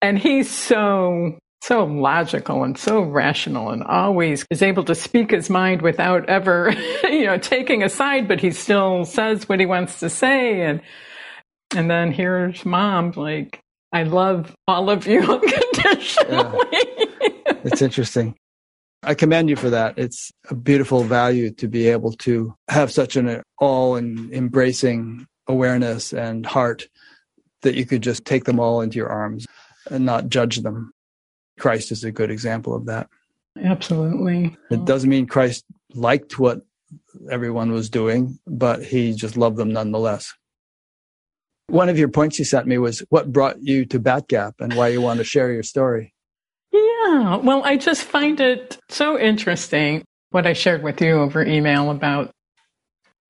And 0.01 0.17
he's 0.19 0.49
so, 0.49 1.37
so 1.63 1.85
logical 1.85 2.63
and 2.63 2.77
so 2.77 3.01
rational 3.01 3.69
and 3.69 3.83
always 3.85 4.45
is 4.49 4.61
able 4.61 4.83
to 4.83 4.93
speak 4.93 5.31
his 5.31 5.49
mind 5.49 5.81
without 5.81 6.27
ever, 6.27 6.71
you 7.03 7.25
know, 7.25 7.37
taking 7.37 7.83
a 7.83 7.89
side, 7.89 8.27
but 8.27 8.41
he 8.41 8.51
still 8.51 9.05
says 9.05 9.47
what 9.47 9.61
he 9.61 9.65
wants 9.65 10.01
to 10.01 10.09
say. 10.09 10.61
And, 10.61 10.81
and 11.73 11.89
then 11.89 12.11
here's 12.11 12.65
mom, 12.65 13.11
like, 13.15 13.61
I 13.93 14.03
love 14.03 14.53
all 14.67 14.89
of 14.89 15.07
you 15.07 15.21
unconditionally. 15.31 16.67
Yeah. 16.71 17.53
It's 17.63 17.81
interesting. 17.81 18.35
I 19.03 19.13
commend 19.13 19.49
you 19.49 19.55
for 19.55 19.69
that. 19.69 19.97
It's 19.97 20.31
a 20.49 20.55
beautiful 20.55 21.03
value 21.03 21.51
to 21.51 21.69
be 21.69 21.87
able 21.87 22.11
to 22.13 22.53
have 22.69 22.91
such 22.91 23.15
an 23.15 23.29
uh, 23.29 23.41
all 23.59 23.95
and 23.95 24.33
embracing 24.33 25.27
awareness 25.47 26.11
and 26.11 26.45
heart 26.45 26.87
that 27.61 27.75
you 27.75 27.85
could 27.85 28.01
just 28.03 28.25
take 28.25 28.43
them 28.43 28.59
all 28.59 28.81
into 28.81 28.97
your 28.97 29.09
arms 29.09 29.45
and 29.89 30.05
not 30.05 30.27
judge 30.27 30.57
them. 30.57 30.91
Christ 31.59 31.91
is 31.91 32.03
a 32.03 32.11
good 32.11 32.31
example 32.31 32.75
of 32.75 32.85
that. 32.85 33.07
Absolutely. 33.61 34.55
It 34.71 34.85
doesn't 34.85 35.09
mean 35.09 35.27
Christ 35.27 35.63
liked 35.93 36.39
what 36.39 36.61
everyone 37.29 37.71
was 37.71 37.89
doing, 37.89 38.39
but 38.47 38.83
he 38.83 39.13
just 39.13 39.37
loved 39.37 39.57
them 39.57 39.71
nonetheless. 39.71 40.33
One 41.67 41.89
of 41.89 41.97
your 41.97 42.09
points 42.09 42.39
you 42.39 42.45
sent 42.45 42.67
me 42.67 42.77
was 42.77 42.99
what 43.09 43.31
brought 43.31 43.61
you 43.61 43.85
to 43.85 43.99
Bat 43.99 44.27
Gap 44.27 44.55
and 44.59 44.73
why 44.73 44.89
you 44.89 45.01
want 45.01 45.19
to 45.19 45.23
share 45.23 45.51
your 45.51 45.63
story. 45.63 46.13
Yeah, 46.71 47.37
well, 47.37 47.63
I 47.63 47.77
just 47.77 48.03
find 48.03 48.39
it 48.39 48.79
so 48.89 49.19
interesting 49.19 50.03
what 50.31 50.47
I 50.47 50.53
shared 50.53 50.83
with 50.83 50.99
you 50.99 51.19
over 51.19 51.43
email 51.43 51.91
about. 51.91 52.31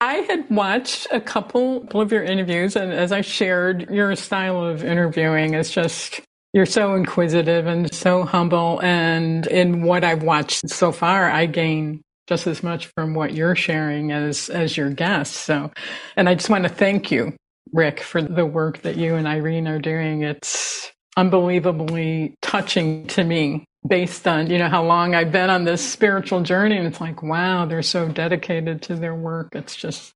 I 0.01 0.15
had 0.15 0.49
watched 0.51 1.07
a 1.13 1.21
couple 1.21 1.87
of 1.95 2.11
your 2.11 2.25
interviews, 2.25 2.75
and 2.75 2.93
as 2.93 3.13
I 3.13 3.21
shared, 3.21 3.91
your 3.91 4.17
style 4.17 4.65
of 4.65 4.85
interviewing 4.85 5.55
is 5.55 5.71
just 5.71 6.21
you're 6.53 6.67
so 6.67 6.95
inquisitive 6.95 7.67
and 7.67 7.93
so 7.93 8.25
humble. 8.25 8.81
And 8.83 9.47
in 9.47 9.83
what 9.83 10.05
I've 10.05 10.23
watched 10.23 10.69
so 10.69 10.93
far, 10.93 11.31
I 11.31 11.47
gain 11.47 12.03
just 12.29 12.47
as 12.47 12.63
much 12.63 12.87
from 12.87 13.15
what 13.15 13.35
you're 13.35 13.57
sharing 13.57 14.13
as 14.13 14.49
as 14.49 14.77
your 14.77 14.91
guests. 14.91 15.37
So, 15.37 15.71
and 16.17 16.29
I 16.29 16.35
just 16.35 16.51
want 16.51 16.65
to 16.65 16.71
thank 16.71 17.11
you, 17.11 17.37
Rick, 17.73 18.01
for 18.01 18.23
the 18.23 18.47
work 18.47 18.83
that 18.83 18.97
you 18.97 19.15
and 19.15 19.27
Irene 19.27 19.67
are 19.67 19.79
doing. 19.79 20.23
It's 20.23 20.91
unbelievably 21.17 22.35
touching 22.41 23.07
to 23.07 23.25
me 23.25 23.65
based 23.87 24.29
on 24.29 24.49
you 24.49 24.59
know 24.59 24.69
how 24.69 24.85
long 24.85 25.15
I've 25.15 25.33
been 25.33 25.51
on 25.51 25.65
this 25.65 25.87
spiritual 25.87 26.43
journey 26.43 26.77
and 26.77 26.87
it's 26.87 27.01
like 27.01 27.23
wow 27.23 27.67
they're 27.67 27.83
so 27.83 28.09
dedicated 28.09 28.81
to 28.83 28.95
their 28.95 29.15
work 29.15 29.49
it's 29.53 29.75
just 29.75 30.13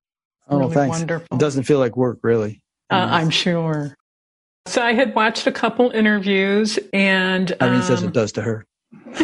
oh 0.47 0.59
really 0.59 0.73
thanks 0.73 0.97
wonderful 0.97 1.27
it 1.35 1.39
doesn't 1.39 1.63
feel 1.63 1.77
like 1.77 1.97
work 1.97 2.19
really 2.23 2.61
uh, 2.89 3.07
I'm 3.11 3.29
sure 3.29 3.93
so 4.67 4.81
I 4.81 4.93
had 4.93 5.15
watched 5.15 5.47
a 5.47 5.51
couple 5.51 5.89
interviews 5.91 6.77
and 6.93 7.55
Irene 7.61 7.75
um, 7.75 7.81
says 7.81 8.03
it 8.03 8.07
um, 8.07 8.11
does 8.11 8.31
to 8.33 8.41
her 8.41 8.65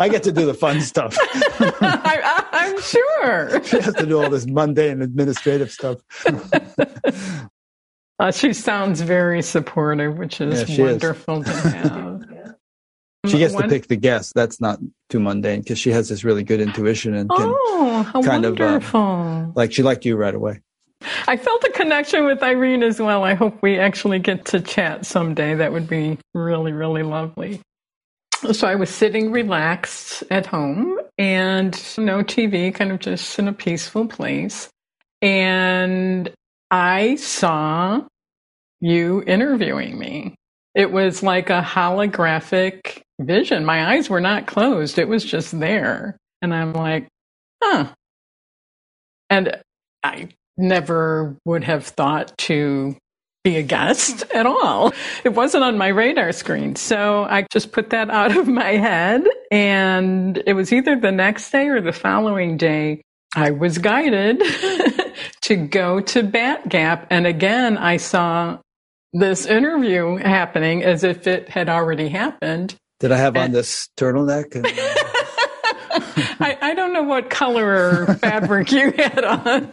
I 0.00 0.08
get 0.10 0.22
to 0.24 0.32
do 0.32 0.46
the 0.46 0.54
fun 0.54 0.80
stuff. 0.80 1.16
I, 1.80 2.70
am 2.70 2.80
sure. 2.80 3.64
she 3.64 3.80
has 3.80 3.94
to 3.94 4.06
do 4.06 4.22
all 4.22 4.30
this 4.30 4.46
mundane 4.46 5.02
administrative 5.02 5.70
stuff. 5.70 5.98
Uh, 8.20 8.32
she 8.32 8.52
sounds 8.52 9.00
very 9.00 9.40
supportive, 9.40 10.18
which 10.18 10.40
is 10.40 10.68
yeah, 10.68 10.86
wonderful 10.86 11.40
is. 11.40 11.46
to 11.46 11.70
have. 11.70 12.56
She 13.26 13.38
gets 13.38 13.54
One, 13.54 13.62
to 13.62 13.68
pick 13.68 13.86
the 13.86 13.94
guests. 13.94 14.32
That's 14.32 14.60
not 14.60 14.80
too 15.08 15.20
mundane 15.20 15.60
because 15.60 15.78
she 15.78 15.90
has 15.90 16.08
this 16.08 16.24
really 16.24 16.42
good 16.42 16.60
intuition 16.60 17.14
and 17.14 17.30
can 17.30 17.54
oh, 17.56 18.10
kind 18.24 18.42
wonderful. 18.42 19.00
of 19.00 19.48
uh, 19.48 19.52
like 19.54 19.72
she 19.72 19.84
liked 19.84 20.04
you 20.04 20.16
right 20.16 20.34
away. 20.34 20.62
I 21.26 21.36
felt 21.36 21.64
a 21.64 21.70
connection 21.70 22.24
with 22.24 22.42
Irene 22.42 22.82
as 22.82 23.00
well. 23.00 23.22
I 23.22 23.34
hope 23.34 23.62
we 23.62 23.78
actually 23.78 24.18
get 24.18 24.46
to 24.46 24.60
chat 24.60 25.06
someday. 25.06 25.54
That 25.54 25.72
would 25.72 25.88
be 25.88 26.18
really, 26.34 26.72
really 26.72 27.02
lovely. 27.02 27.60
So 28.52 28.66
I 28.68 28.76
was 28.76 28.90
sitting 28.90 29.32
relaxed 29.32 30.22
at 30.30 30.46
home 30.46 30.98
and 31.18 31.72
no 31.98 32.22
TV, 32.22 32.74
kind 32.74 32.92
of 32.92 33.00
just 33.00 33.38
in 33.38 33.48
a 33.48 33.52
peaceful 33.52 34.06
place. 34.06 34.68
And 35.20 36.30
I 36.70 37.16
saw 37.16 38.02
you 38.80 39.22
interviewing 39.26 39.98
me. 39.98 40.34
It 40.74 40.92
was 40.92 41.22
like 41.22 41.50
a 41.50 41.62
holographic 41.62 43.00
vision. 43.20 43.64
My 43.64 43.94
eyes 43.94 44.08
were 44.08 44.20
not 44.20 44.46
closed, 44.46 44.98
it 44.98 45.08
was 45.08 45.24
just 45.24 45.58
there. 45.58 46.16
And 46.40 46.54
I'm 46.54 46.72
like, 46.72 47.08
huh. 47.62 47.88
And 49.28 49.56
I 50.04 50.28
never 50.58 51.36
would 51.44 51.64
have 51.64 51.86
thought 51.86 52.36
to 52.38 52.96
be 53.44 53.56
a 53.56 53.62
guest 53.62 54.24
at 54.34 54.46
all. 54.46 54.92
It 55.24 55.30
wasn't 55.30 55.64
on 55.64 55.78
my 55.78 55.88
radar 55.88 56.32
screen. 56.32 56.76
So 56.76 57.24
I 57.24 57.46
just 57.52 57.72
put 57.72 57.90
that 57.90 58.10
out 58.10 58.36
of 58.36 58.48
my 58.48 58.72
head. 58.72 59.24
And 59.50 60.42
it 60.46 60.54
was 60.54 60.72
either 60.72 60.96
the 60.96 61.12
next 61.12 61.50
day 61.50 61.68
or 61.68 61.80
the 61.80 61.92
following 61.92 62.56
day, 62.56 63.02
I 63.34 63.52
was 63.52 63.78
guided 63.78 64.42
to 65.42 65.56
go 65.56 66.00
to 66.00 66.22
Bat 66.22 66.68
Gap. 66.68 67.06
And 67.10 67.26
again, 67.26 67.78
I 67.78 67.98
saw 67.98 68.58
this 69.12 69.46
interview 69.46 70.16
happening 70.16 70.82
as 70.82 71.04
if 71.04 71.26
it 71.26 71.48
had 71.48 71.68
already 71.68 72.08
happened. 72.08 72.74
Did 73.00 73.12
I 73.12 73.18
have 73.18 73.36
and, 73.36 73.44
on 73.44 73.52
this 73.52 73.88
turtleneck? 73.96 74.54
I, 76.40 76.58
I, 76.60 76.74
don't 76.74 76.92
know 76.92 77.02
what 77.02 77.30
color 77.30 78.06
or 78.06 78.14
fabric 78.14 78.72
you 78.72 78.92
had 78.92 79.24
on. 79.24 79.72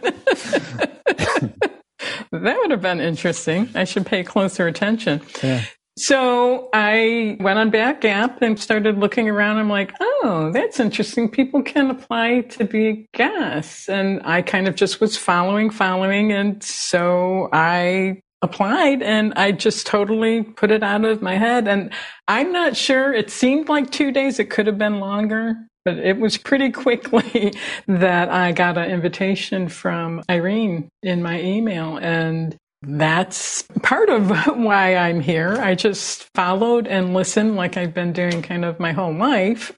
that 2.32 2.56
would 2.58 2.70
have 2.70 2.82
been 2.82 3.00
interesting. 3.00 3.68
I 3.74 3.84
should 3.84 4.06
pay 4.06 4.22
closer 4.24 4.66
attention. 4.66 5.22
Yeah. 5.42 5.64
So 5.98 6.68
I 6.74 7.38
went 7.40 7.58
on 7.58 7.70
Bat 7.70 8.02
Gap 8.02 8.42
and 8.42 8.60
started 8.60 8.98
looking 8.98 9.30
around. 9.30 9.56
I'm 9.56 9.70
like, 9.70 9.94
oh, 9.98 10.50
that's 10.52 10.78
interesting. 10.78 11.30
People 11.30 11.62
can 11.62 11.90
apply 11.90 12.42
to 12.42 12.64
be 12.64 13.06
guests. 13.14 13.88
And 13.88 14.20
I 14.24 14.42
kind 14.42 14.68
of 14.68 14.74
just 14.74 15.00
was 15.00 15.16
following, 15.16 15.70
following. 15.70 16.32
And 16.32 16.62
so 16.62 17.48
I 17.50 18.20
applied 18.42 19.02
and 19.02 19.32
I 19.34 19.52
just 19.52 19.86
totally 19.86 20.42
put 20.42 20.70
it 20.70 20.82
out 20.82 21.04
of 21.04 21.22
my 21.22 21.36
head. 21.36 21.66
And 21.66 21.90
I'm 22.28 22.52
not 22.52 22.76
sure. 22.76 23.14
It 23.14 23.30
seemed 23.30 23.70
like 23.70 23.90
two 23.90 24.12
days. 24.12 24.38
It 24.38 24.50
could 24.50 24.66
have 24.66 24.78
been 24.78 25.00
longer, 25.00 25.56
but 25.86 25.98
it 25.98 26.18
was 26.18 26.36
pretty 26.36 26.70
quickly 26.84 27.54
that 27.86 28.28
I 28.28 28.52
got 28.52 28.76
an 28.76 28.90
invitation 28.90 29.68
from 29.68 30.22
Irene 30.28 30.90
in 31.02 31.22
my 31.22 31.40
email. 31.40 31.96
And 31.96 32.56
that's 32.82 33.62
part 33.82 34.10
of 34.10 34.28
why 34.58 34.96
I'm 34.96 35.20
here. 35.20 35.56
I 35.58 35.76
just 35.76 36.24
followed 36.34 36.86
and 36.86 37.14
listened 37.14 37.56
like 37.56 37.78
I've 37.78 37.94
been 37.94 38.12
doing 38.12 38.42
kind 38.42 38.64
of 38.64 38.78
my 38.78 38.92
whole 38.92 39.14
life. 39.14 39.72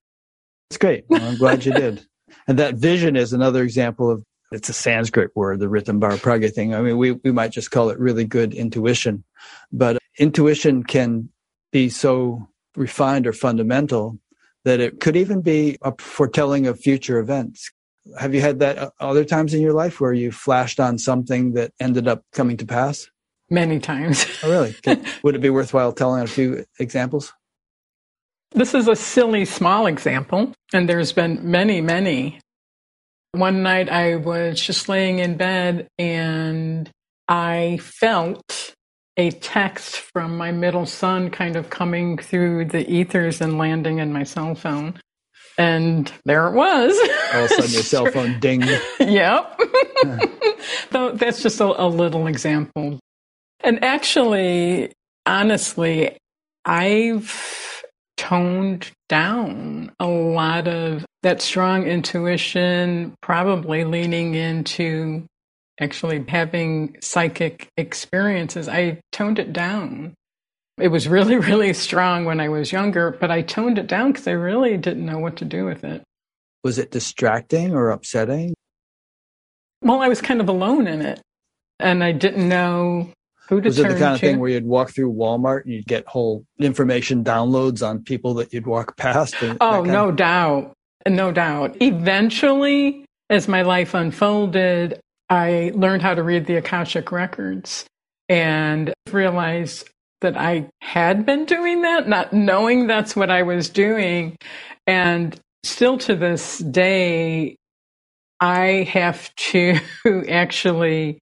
It's 0.70 0.78
great. 0.78 1.04
Well, 1.08 1.22
I'm 1.22 1.36
glad 1.36 1.64
you 1.64 1.72
did. 1.72 2.04
And 2.46 2.58
that 2.58 2.76
vision 2.76 3.14
is 3.16 3.34
another 3.34 3.62
example 3.62 4.10
of 4.10 4.22
it's 4.52 4.70
a 4.70 4.72
Sanskrit 4.72 5.30
word, 5.34 5.60
the 5.60 5.66
Ritambhara 5.66 6.16
Pragya 6.16 6.52
thing. 6.52 6.74
I 6.74 6.80
mean, 6.80 6.96
we, 6.96 7.12
we 7.12 7.30
might 7.30 7.52
just 7.52 7.70
call 7.70 7.90
it 7.90 7.98
really 7.98 8.24
good 8.24 8.54
intuition, 8.54 9.22
but 9.70 9.98
intuition 10.18 10.82
can 10.82 11.28
be 11.72 11.90
so 11.90 12.48
refined 12.74 13.26
or 13.26 13.34
fundamental 13.34 14.18
that 14.68 14.80
it 14.80 15.00
could 15.00 15.16
even 15.16 15.40
be 15.40 15.78
a 15.80 15.94
foretelling 15.98 16.66
of 16.66 16.78
future 16.78 17.18
events. 17.18 17.70
Have 18.20 18.34
you 18.34 18.42
had 18.42 18.58
that 18.58 18.76
uh, 18.76 18.90
other 19.00 19.24
times 19.24 19.54
in 19.54 19.62
your 19.62 19.72
life 19.72 19.98
where 19.98 20.12
you 20.12 20.30
flashed 20.30 20.78
on 20.78 20.98
something 20.98 21.54
that 21.54 21.72
ended 21.80 22.06
up 22.06 22.22
coming 22.34 22.58
to 22.58 22.66
pass? 22.66 23.08
Many 23.48 23.78
times. 23.78 24.26
oh, 24.44 24.50
really? 24.50 24.76
Would 25.22 25.36
it 25.36 25.40
be 25.40 25.48
worthwhile 25.48 25.94
telling 25.94 26.22
a 26.22 26.26
few 26.26 26.66
examples? 26.78 27.32
This 28.50 28.74
is 28.74 28.88
a 28.88 28.96
silly 28.96 29.46
small 29.46 29.86
example, 29.86 30.52
and 30.74 30.86
there's 30.86 31.12
been 31.12 31.50
many, 31.50 31.80
many. 31.80 32.38
One 33.32 33.62
night 33.62 33.88
I 33.88 34.16
was 34.16 34.60
just 34.60 34.86
laying 34.86 35.18
in 35.18 35.38
bed 35.38 35.88
and 35.98 36.90
I 37.26 37.78
felt 37.80 38.74
a 39.18 39.32
text 39.32 39.96
from 39.96 40.36
my 40.36 40.52
middle 40.52 40.86
son 40.86 41.28
kind 41.28 41.56
of 41.56 41.70
coming 41.70 42.16
through 42.16 42.64
the 42.66 42.90
ethers 42.90 43.40
and 43.40 43.58
landing 43.58 43.98
in 43.98 44.12
my 44.12 44.22
cell 44.22 44.54
phone. 44.54 44.98
And 45.58 46.10
there 46.24 46.46
it 46.46 46.52
was. 46.52 46.96
All 47.34 47.44
of 47.44 47.50
a 47.50 47.54
sudden, 47.54 47.70
your 47.72 47.82
cell 47.82 48.06
phone 48.12 48.38
dinged. 48.38 48.80
yep. 49.00 49.60
so 50.92 51.10
that's 51.12 51.42
just 51.42 51.60
a, 51.60 51.84
a 51.84 51.88
little 51.88 52.28
example. 52.28 53.00
And 53.60 53.82
actually, 53.82 54.92
honestly, 55.26 56.16
I've 56.64 57.82
toned 58.16 58.90
down 59.08 59.90
a 59.98 60.06
lot 60.06 60.68
of 60.68 61.04
that 61.24 61.42
strong 61.42 61.84
intuition, 61.84 63.14
probably 63.20 63.82
leaning 63.82 64.36
into 64.36 65.26
actually 65.80 66.24
having 66.28 66.96
psychic 67.00 67.68
experiences. 67.76 68.68
I 68.68 69.00
toned 69.12 69.38
it 69.38 69.52
down. 69.52 70.14
It 70.80 70.88
was 70.88 71.08
really, 71.08 71.36
really 71.50 71.72
strong 71.72 72.24
when 72.24 72.40
I 72.40 72.48
was 72.48 72.72
younger, 72.72 73.10
but 73.20 73.30
I 73.30 73.42
toned 73.42 73.78
it 73.78 73.86
down 73.86 74.12
because 74.12 74.26
I 74.26 74.32
really 74.32 74.76
didn't 74.76 75.06
know 75.06 75.18
what 75.18 75.36
to 75.36 75.44
do 75.44 75.64
with 75.64 75.84
it. 75.84 76.02
Was 76.64 76.78
it 76.78 76.90
distracting 76.90 77.74
or 77.74 77.90
upsetting? 77.90 78.54
Well, 79.82 80.00
I 80.02 80.08
was 80.08 80.20
kind 80.20 80.40
of 80.40 80.48
alone 80.48 80.88
in 80.88 81.02
it, 81.02 81.20
and 81.78 82.02
I 82.02 82.10
didn't 82.12 82.48
know 82.48 83.12
who 83.48 83.60
to 83.60 83.68
was 83.68 83.78
it 83.78 83.84
the 83.84 83.88
kind 83.90 83.98
to. 84.00 84.14
of 84.14 84.20
thing 84.20 84.38
where 84.40 84.50
you'd 84.50 84.66
walk 84.66 84.90
through 84.90 85.12
Walmart 85.12 85.64
and 85.64 85.72
you'd 85.72 85.86
get 85.86 86.06
whole 86.06 86.44
information 86.58 87.22
downloads 87.22 87.86
on 87.86 88.02
people 88.02 88.34
that 88.34 88.52
you'd 88.52 88.66
walk 88.66 88.96
past? 88.96 89.36
oh, 89.60 89.82
no 89.84 90.08
of- 90.08 90.16
doubt, 90.16 90.72
no 91.06 91.30
doubt. 91.30 91.76
Eventually, 91.80 93.04
as 93.30 93.46
my 93.46 93.62
life 93.62 93.94
unfolded, 93.94 95.00
I 95.30 95.72
learned 95.74 96.02
how 96.02 96.14
to 96.14 96.22
read 96.22 96.46
the 96.46 96.56
Akashic 96.56 97.12
records 97.12 97.84
and 98.28 98.92
realized 99.10 99.88
that 100.20 100.36
I 100.36 100.68
had 100.80 101.24
been 101.24 101.44
doing 101.44 101.82
that, 101.82 102.08
not 102.08 102.32
knowing 102.32 102.86
that's 102.86 103.14
what 103.14 103.30
I 103.30 103.42
was 103.42 103.68
doing. 103.68 104.36
And 104.86 105.38
still 105.62 105.98
to 105.98 106.16
this 106.16 106.58
day, 106.58 107.56
I 108.40 108.88
have 108.92 109.34
to 109.36 109.78
actually 110.28 111.18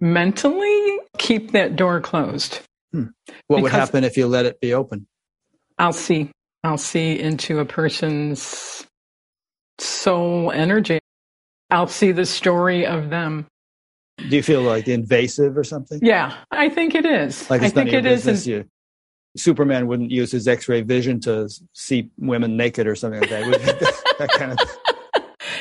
mentally 0.00 0.98
keep 1.18 1.52
that 1.52 1.76
door 1.76 2.00
closed. 2.00 2.60
Hmm. 2.92 3.06
What 3.48 3.62
would 3.62 3.72
happen 3.72 4.04
if 4.04 4.16
you 4.16 4.26
let 4.26 4.46
it 4.46 4.60
be 4.60 4.72
open? 4.72 5.06
I'll 5.78 5.92
see. 5.92 6.30
I'll 6.64 6.78
see 6.78 7.18
into 7.18 7.58
a 7.60 7.64
person's 7.64 8.86
soul 9.78 10.50
energy. 10.50 10.97
I'll 11.70 11.86
see 11.86 12.12
the 12.12 12.26
story 12.26 12.86
of 12.86 13.10
them. 13.10 13.46
Do 14.16 14.36
you 14.36 14.42
feel 14.42 14.62
like 14.62 14.88
invasive 14.88 15.56
or 15.56 15.64
something? 15.64 16.00
Yeah, 16.02 16.36
I 16.50 16.68
think 16.68 16.94
it 16.94 17.06
is. 17.06 17.48
Like 17.48 17.62
I 17.62 17.68
think 17.68 17.92
it 17.92 18.04
is. 18.04 18.46
You, 18.46 18.64
Superman 19.36 19.86
wouldn't 19.86 20.10
use 20.10 20.32
his 20.32 20.48
X-ray 20.48 20.82
vision 20.82 21.20
to 21.20 21.48
see 21.72 22.10
women 22.18 22.56
naked 22.56 22.86
or 22.86 22.96
something 22.96 23.20
like 23.20 23.30
that. 23.30 24.14
that 24.18 24.30
kind 24.30 24.52
of. 24.52 24.58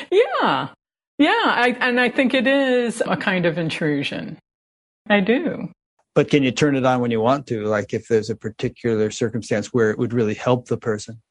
Yeah, 0.09 0.69
yeah, 1.17 1.31
I, 1.31 1.75
and 1.81 1.99
I 1.99 2.09
think 2.09 2.33
it 2.33 2.47
is 2.47 3.03
a 3.05 3.17
kind 3.17 3.45
of 3.45 3.57
intrusion. 3.57 4.37
I 5.09 5.19
do. 5.19 5.69
But 6.15 6.29
can 6.29 6.43
you 6.43 6.51
turn 6.51 6.75
it 6.75 6.85
on 6.85 7.01
when 7.01 7.11
you 7.11 7.19
want 7.19 7.45
to? 7.47 7.65
Like 7.65 7.93
if 7.93 8.07
there's 8.07 8.29
a 8.29 8.35
particular 8.35 9.11
circumstance 9.11 9.67
where 9.67 9.91
it 9.91 9.97
would 9.97 10.13
really 10.13 10.33
help 10.33 10.67
the 10.67 10.77
person? 10.77 11.21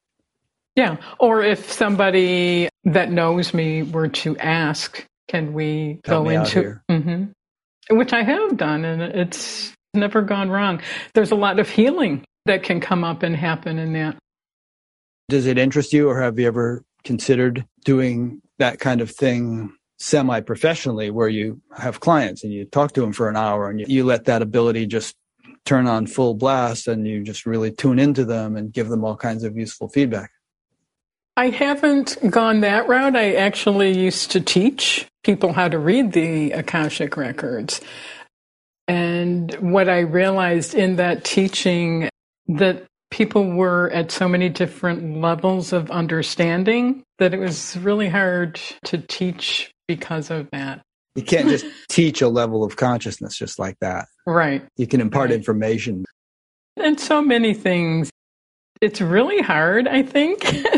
Yeah. 0.77 0.97
Or 1.19 1.41
if 1.41 1.71
somebody 1.71 2.69
that 2.85 3.11
knows 3.11 3.53
me 3.53 3.81
were 3.81 4.07
to 4.09 4.37
ask, 4.37 5.03
can 5.27 5.51
we 5.53 5.99
help 6.05 6.25
go 6.25 6.29
into 6.29 6.79
mm-hmm, 6.89 7.97
which 7.97 8.13
I 8.13 8.23
have 8.23 8.55
done 8.55 8.85
and 8.85 9.01
it's 9.01 9.73
never 9.93 10.21
gone 10.21 10.49
wrong. 10.49 10.81
There's 11.13 11.31
a 11.31 11.35
lot 11.35 11.59
of 11.59 11.67
healing 11.67 12.23
that 12.45 12.63
can 12.63 12.79
come 12.79 13.03
up 13.03 13.23
and 13.23 13.35
happen 13.35 13.79
in 13.79 13.93
that. 13.93 14.17
Does 15.29 15.47
it 15.47 15.57
interest 15.57 15.91
you 15.91 16.07
or 16.07 16.21
have 16.21 16.39
you 16.39 16.47
ever 16.47 16.83
considered 17.03 17.65
doing 17.83 18.41
that 18.59 18.79
kind 18.79 19.01
of 19.01 19.11
thing 19.11 19.73
semi 19.97 20.39
professionally 20.41 21.09
where 21.09 21.27
you 21.27 21.59
have 21.75 21.99
clients 21.99 22.43
and 22.43 22.53
you 22.53 22.65
talk 22.65 22.93
to 22.93 23.01
them 23.01 23.11
for 23.11 23.27
an 23.27 23.35
hour 23.35 23.69
and 23.69 23.79
you, 23.79 23.85
you 23.89 24.03
let 24.05 24.25
that 24.25 24.43
ability 24.43 24.85
just 24.85 25.15
turn 25.65 25.87
on 25.87 26.05
full 26.05 26.35
blast 26.35 26.87
and 26.87 27.07
you 27.07 27.23
just 27.23 27.47
really 27.47 27.71
tune 27.71 27.97
into 27.97 28.23
them 28.23 28.55
and 28.55 28.71
give 28.71 28.89
them 28.89 29.03
all 29.03 29.17
kinds 29.17 29.43
of 29.43 29.57
useful 29.57 29.89
feedback? 29.89 30.29
I 31.37 31.51
haven't 31.51 32.17
gone 32.31 32.61
that 32.61 32.87
route. 32.87 33.15
I 33.15 33.35
actually 33.35 33.95
used 33.95 34.31
to 34.31 34.41
teach 34.41 35.07
people 35.23 35.53
how 35.53 35.67
to 35.67 35.77
read 35.77 36.13
the 36.13 36.51
Akashic 36.51 37.15
records. 37.15 37.79
And 38.87 39.53
what 39.55 39.87
I 39.87 39.99
realized 39.99 40.73
in 40.73 40.95
that 40.95 41.23
teaching 41.23 42.09
that 42.47 42.85
people 43.11 43.51
were 43.51 43.91
at 43.91 44.11
so 44.11 44.27
many 44.27 44.49
different 44.49 45.21
levels 45.21 45.73
of 45.73 45.91
understanding 45.91 47.03
that 47.19 47.35
it 47.35 47.39
was 47.39 47.77
really 47.77 48.09
hard 48.09 48.59
to 48.85 48.97
teach 48.97 49.71
because 49.87 50.31
of 50.31 50.49
that. 50.51 50.81
You 51.13 51.21
can't 51.21 51.49
just 51.49 51.65
teach 51.87 52.21
a 52.21 52.29
level 52.29 52.63
of 52.63 52.77
consciousness 52.77 53.37
just 53.37 53.59
like 53.59 53.77
that. 53.79 54.07
Right. 54.25 54.65
You 54.75 54.87
can 54.87 55.01
impart 55.01 55.29
right. 55.29 55.35
information. 55.35 56.03
And 56.77 56.99
so 56.99 57.21
many 57.21 57.53
things. 57.53 58.09
It's 58.81 59.01
really 59.01 59.41
hard, 59.41 59.87
I 59.87 60.03
think, 60.03 60.39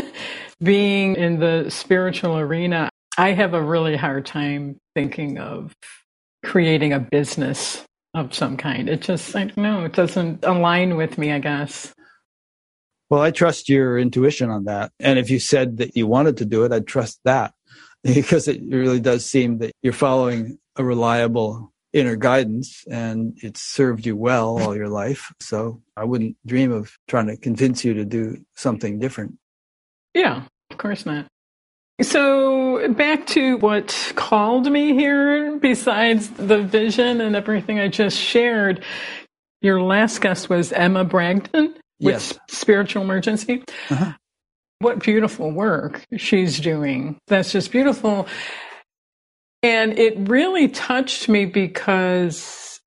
being 0.62 1.16
in 1.16 1.38
the 1.38 1.70
spiritual 1.70 2.38
arena. 2.38 2.88
I 3.16 3.32
have 3.32 3.54
a 3.54 3.62
really 3.62 3.96
hard 3.96 4.26
time 4.26 4.78
thinking 4.94 5.38
of 5.38 5.74
creating 6.44 6.92
a 6.92 7.00
business 7.00 7.84
of 8.14 8.34
some 8.34 8.56
kind. 8.56 8.88
It 8.88 9.02
just, 9.02 9.36
I 9.36 9.44
don't 9.44 9.58
know, 9.58 9.84
it 9.84 9.92
doesn't 9.92 10.44
align 10.44 10.96
with 10.96 11.18
me, 11.18 11.32
I 11.32 11.38
guess. 11.38 11.92
Well, 13.08 13.20
I 13.20 13.30
trust 13.30 13.68
your 13.68 13.98
intuition 13.98 14.50
on 14.50 14.64
that. 14.64 14.92
And 15.00 15.18
if 15.18 15.30
you 15.30 15.40
said 15.40 15.78
that 15.78 15.96
you 15.96 16.06
wanted 16.06 16.36
to 16.38 16.44
do 16.44 16.64
it, 16.64 16.72
I'd 16.72 16.86
trust 16.86 17.20
that. 17.24 17.52
because 18.02 18.48
it 18.48 18.62
really 18.66 19.00
does 19.00 19.26
seem 19.26 19.58
that 19.58 19.72
you're 19.82 19.92
following 19.92 20.58
a 20.76 20.84
reliable 20.84 21.72
inner 21.92 22.16
guidance 22.16 22.84
and 22.90 23.36
it's 23.42 23.60
served 23.60 24.06
you 24.06 24.16
well 24.16 24.58
all 24.58 24.76
your 24.76 24.88
life. 24.88 25.32
So 25.40 25.82
I 25.96 26.04
wouldn't 26.04 26.36
dream 26.46 26.72
of 26.72 26.96
trying 27.08 27.26
to 27.26 27.36
convince 27.36 27.84
you 27.84 27.94
to 27.94 28.04
do 28.04 28.38
something 28.54 28.98
different. 28.98 29.36
Yeah, 30.14 30.42
of 30.70 30.78
course 30.78 31.06
not. 31.06 31.26
So 32.02 32.92
back 32.94 33.26
to 33.28 33.58
what 33.58 34.12
called 34.16 34.70
me 34.70 34.94
here, 34.94 35.56
besides 35.56 36.30
the 36.30 36.62
vision 36.62 37.20
and 37.20 37.36
everything 37.36 37.78
I 37.78 37.88
just 37.88 38.18
shared, 38.18 38.82
your 39.60 39.82
last 39.82 40.20
guest 40.20 40.48
was 40.48 40.72
Emma 40.72 41.04
Bragdon 41.04 41.74
with 42.00 42.14
yes. 42.14 42.38
Spiritual 42.48 43.02
Emergency. 43.02 43.62
Uh-huh 43.90 44.12
what 44.80 44.98
beautiful 44.98 45.50
work 45.50 46.04
she's 46.16 46.58
doing. 46.58 47.18
That's 47.28 47.52
just 47.52 47.70
beautiful. 47.70 48.26
And 49.62 49.98
it 49.98 50.28
really 50.28 50.68
touched 50.68 51.28
me 51.28 51.44
because 51.44 52.80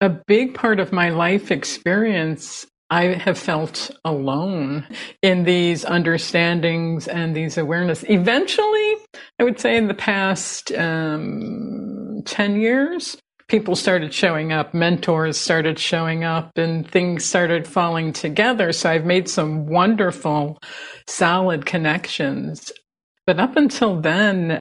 a 0.00 0.10
big 0.10 0.54
part 0.54 0.78
of 0.78 0.92
my 0.92 1.08
life 1.08 1.50
experience, 1.50 2.66
I 2.90 3.04
have 3.04 3.38
felt 3.38 3.90
alone 4.04 4.86
in 5.22 5.44
these 5.44 5.84
understandings 5.84 7.06
and 7.06 7.36
these 7.36 7.58
awareness. 7.58 8.04
Eventually, 8.08 8.94
I 9.38 9.44
would 9.44 9.60
say 9.60 9.76
in 9.76 9.88
the 9.88 9.94
past 9.94 10.72
um, 10.72 12.22
10 12.24 12.60
years, 12.60 13.18
people 13.48 13.76
started 13.76 14.14
showing 14.14 14.52
up, 14.52 14.72
mentors 14.72 15.38
started 15.38 15.78
showing 15.78 16.24
up, 16.24 16.56
and 16.56 16.90
things 16.90 17.26
started 17.26 17.66
falling 17.66 18.12
together. 18.12 18.72
So 18.72 18.90
I've 18.90 19.06
made 19.06 19.28
some 19.28 19.66
wonderful, 19.66 20.58
solid 21.06 21.66
connections. 21.66 22.72
But 23.26 23.38
up 23.38 23.56
until 23.56 24.00
then, 24.00 24.60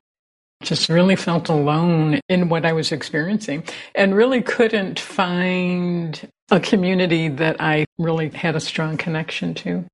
just 0.64 0.90
really 0.90 1.16
felt 1.16 1.50
alone 1.50 2.20
in 2.28 2.50
what 2.50 2.66
I 2.66 2.74
was 2.74 2.92
experiencing 2.92 3.64
and 3.94 4.16
really 4.16 4.42
couldn't 4.42 5.00
find 5.00 6.28
a 6.50 6.60
community 6.60 7.28
that 7.30 7.60
I 7.60 7.86
really 7.98 8.30
had 8.30 8.56
a 8.56 8.60
strong 8.60 8.98
connection 8.98 9.54
to. 9.56 9.86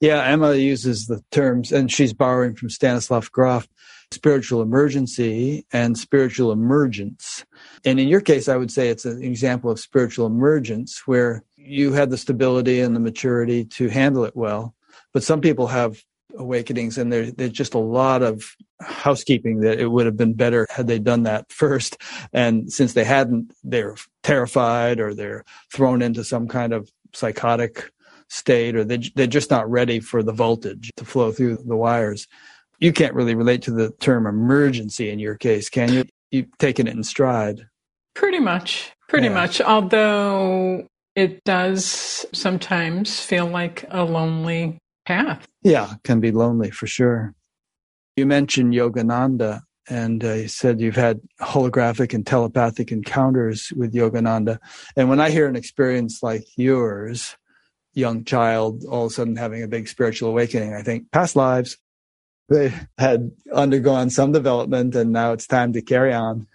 Yeah, 0.00 0.24
Emma 0.24 0.54
uses 0.54 1.06
the 1.06 1.22
terms, 1.30 1.70
and 1.70 1.90
she's 1.90 2.12
borrowing 2.12 2.56
from 2.56 2.70
Stanislav 2.70 3.30
Grof, 3.30 3.68
spiritual 4.10 4.60
emergency 4.60 5.64
and 5.72 5.96
spiritual 5.96 6.50
emergence. 6.50 7.44
And 7.84 8.00
in 8.00 8.08
your 8.08 8.20
case, 8.20 8.48
I 8.48 8.56
would 8.56 8.72
say 8.72 8.88
it's 8.88 9.04
an 9.04 9.22
example 9.22 9.70
of 9.70 9.78
spiritual 9.78 10.26
emergence 10.26 11.02
where 11.06 11.44
you 11.56 11.92
had 11.92 12.10
the 12.10 12.18
stability 12.18 12.80
and 12.80 12.96
the 12.96 13.00
maturity 13.00 13.64
to 13.66 13.88
handle 13.88 14.24
it 14.24 14.34
well. 14.34 14.74
But 15.12 15.22
some 15.22 15.40
people 15.40 15.68
have 15.68 16.02
awakenings 16.36 16.98
and 16.98 17.12
there, 17.12 17.30
there's 17.30 17.52
just 17.52 17.74
a 17.74 17.78
lot 17.78 18.22
of 18.22 18.44
housekeeping 18.80 19.60
that 19.60 19.78
it 19.78 19.88
would 19.88 20.06
have 20.06 20.16
been 20.16 20.34
better 20.34 20.66
had 20.70 20.86
they 20.86 20.98
done 20.98 21.24
that 21.24 21.50
first. 21.52 21.96
And 22.32 22.72
since 22.72 22.94
they 22.94 23.04
hadn't, 23.04 23.52
they're 23.62 23.96
terrified 24.22 25.00
or 25.00 25.14
they're 25.14 25.44
thrown 25.72 26.02
into 26.02 26.24
some 26.24 26.48
kind 26.48 26.72
of 26.72 26.90
psychotic 27.12 27.90
state 28.28 28.74
or 28.74 28.84
they, 28.84 28.98
they're 29.14 29.26
just 29.26 29.50
not 29.50 29.70
ready 29.70 30.00
for 30.00 30.22
the 30.22 30.32
voltage 30.32 30.90
to 30.96 31.04
flow 31.04 31.32
through 31.32 31.58
the 31.66 31.76
wires. 31.76 32.26
You 32.78 32.92
can't 32.92 33.14
really 33.14 33.34
relate 33.34 33.62
to 33.62 33.70
the 33.70 33.90
term 34.00 34.26
emergency 34.26 35.10
in 35.10 35.18
your 35.18 35.36
case, 35.36 35.68
can 35.68 35.92
you? 35.92 36.04
You've 36.30 36.56
taken 36.58 36.86
it 36.86 36.94
in 36.94 37.04
stride. 37.04 37.66
Pretty 38.14 38.40
much. 38.40 38.92
Pretty 39.08 39.28
yeah. 39.28 39.34
much. 39.34 39.60
Although 39.60 40.86
it 41.14 41.44
does 41.44 42.24
sometimes 42.32 43.20
feel 43.20 43.46
like 43.46 43.84
a 43.90 44.04
lonely 44.04 44.78
path. 45.04 45.46
Yeah, 45.62 45.94
can 46.04 46.20
be 46.20 46.32
lonely 46.32 46.70
for 46.70 46.86
sure. 46.86 47.34
You 48.16 48.26
mentioned 48.26 48.74
Yogananda, 48.74 49.62
and 49.88 50.24
uh, 50.24 50.34
you 50.34 50.48
said 50.48 50.80
you've 50.80 50.96
had 50.96 51.20
holographic 51.40 52.14
and 52.14 52.26
telepathic 52.26 52.92
encounters 52.92 53.72
with 53.74 53.94
Yogananda. 53.94 54.58
And 54.96 55.08
when 55.08 55.20
I 55.20 55.30
hear 55.30 55.48
an 55.48 55.56
experience 55.56 56.22
like 56.22 56.44
yours, 56.56 57.36
young 57.94 58.24
child 58.24 58.84
all 58.84 59.06
of 59.06 59.12
a 59.12 59.14
sudden 59.14 59.36
having 59.36 59.62
a 59.62 59.68
big 59.68 59.88
spiritual 59.88 60.30
awakening. 60.30 60.74
I 60.74 60.82
think 60.82 61.10
past 61.10 61.36
lives, 61.36 61.76
they 62.48 62.72
had 62.98 63.30
undergone 63.52 64.10
some 64.10 64.32
development 64.32 64.94
and 64.94 65.12
now 65.12 65.32
it's 65.32 65.46
time 65.46 65.72
to 65.74 65.82
carry 65.82 66.12
on. 66.12 66.46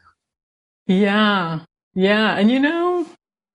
Yeah. 0.86 1.62
Yeah. 1.94 2.36
And 2.38 2.50
you 2.50 2.60
know, 2.60 3.06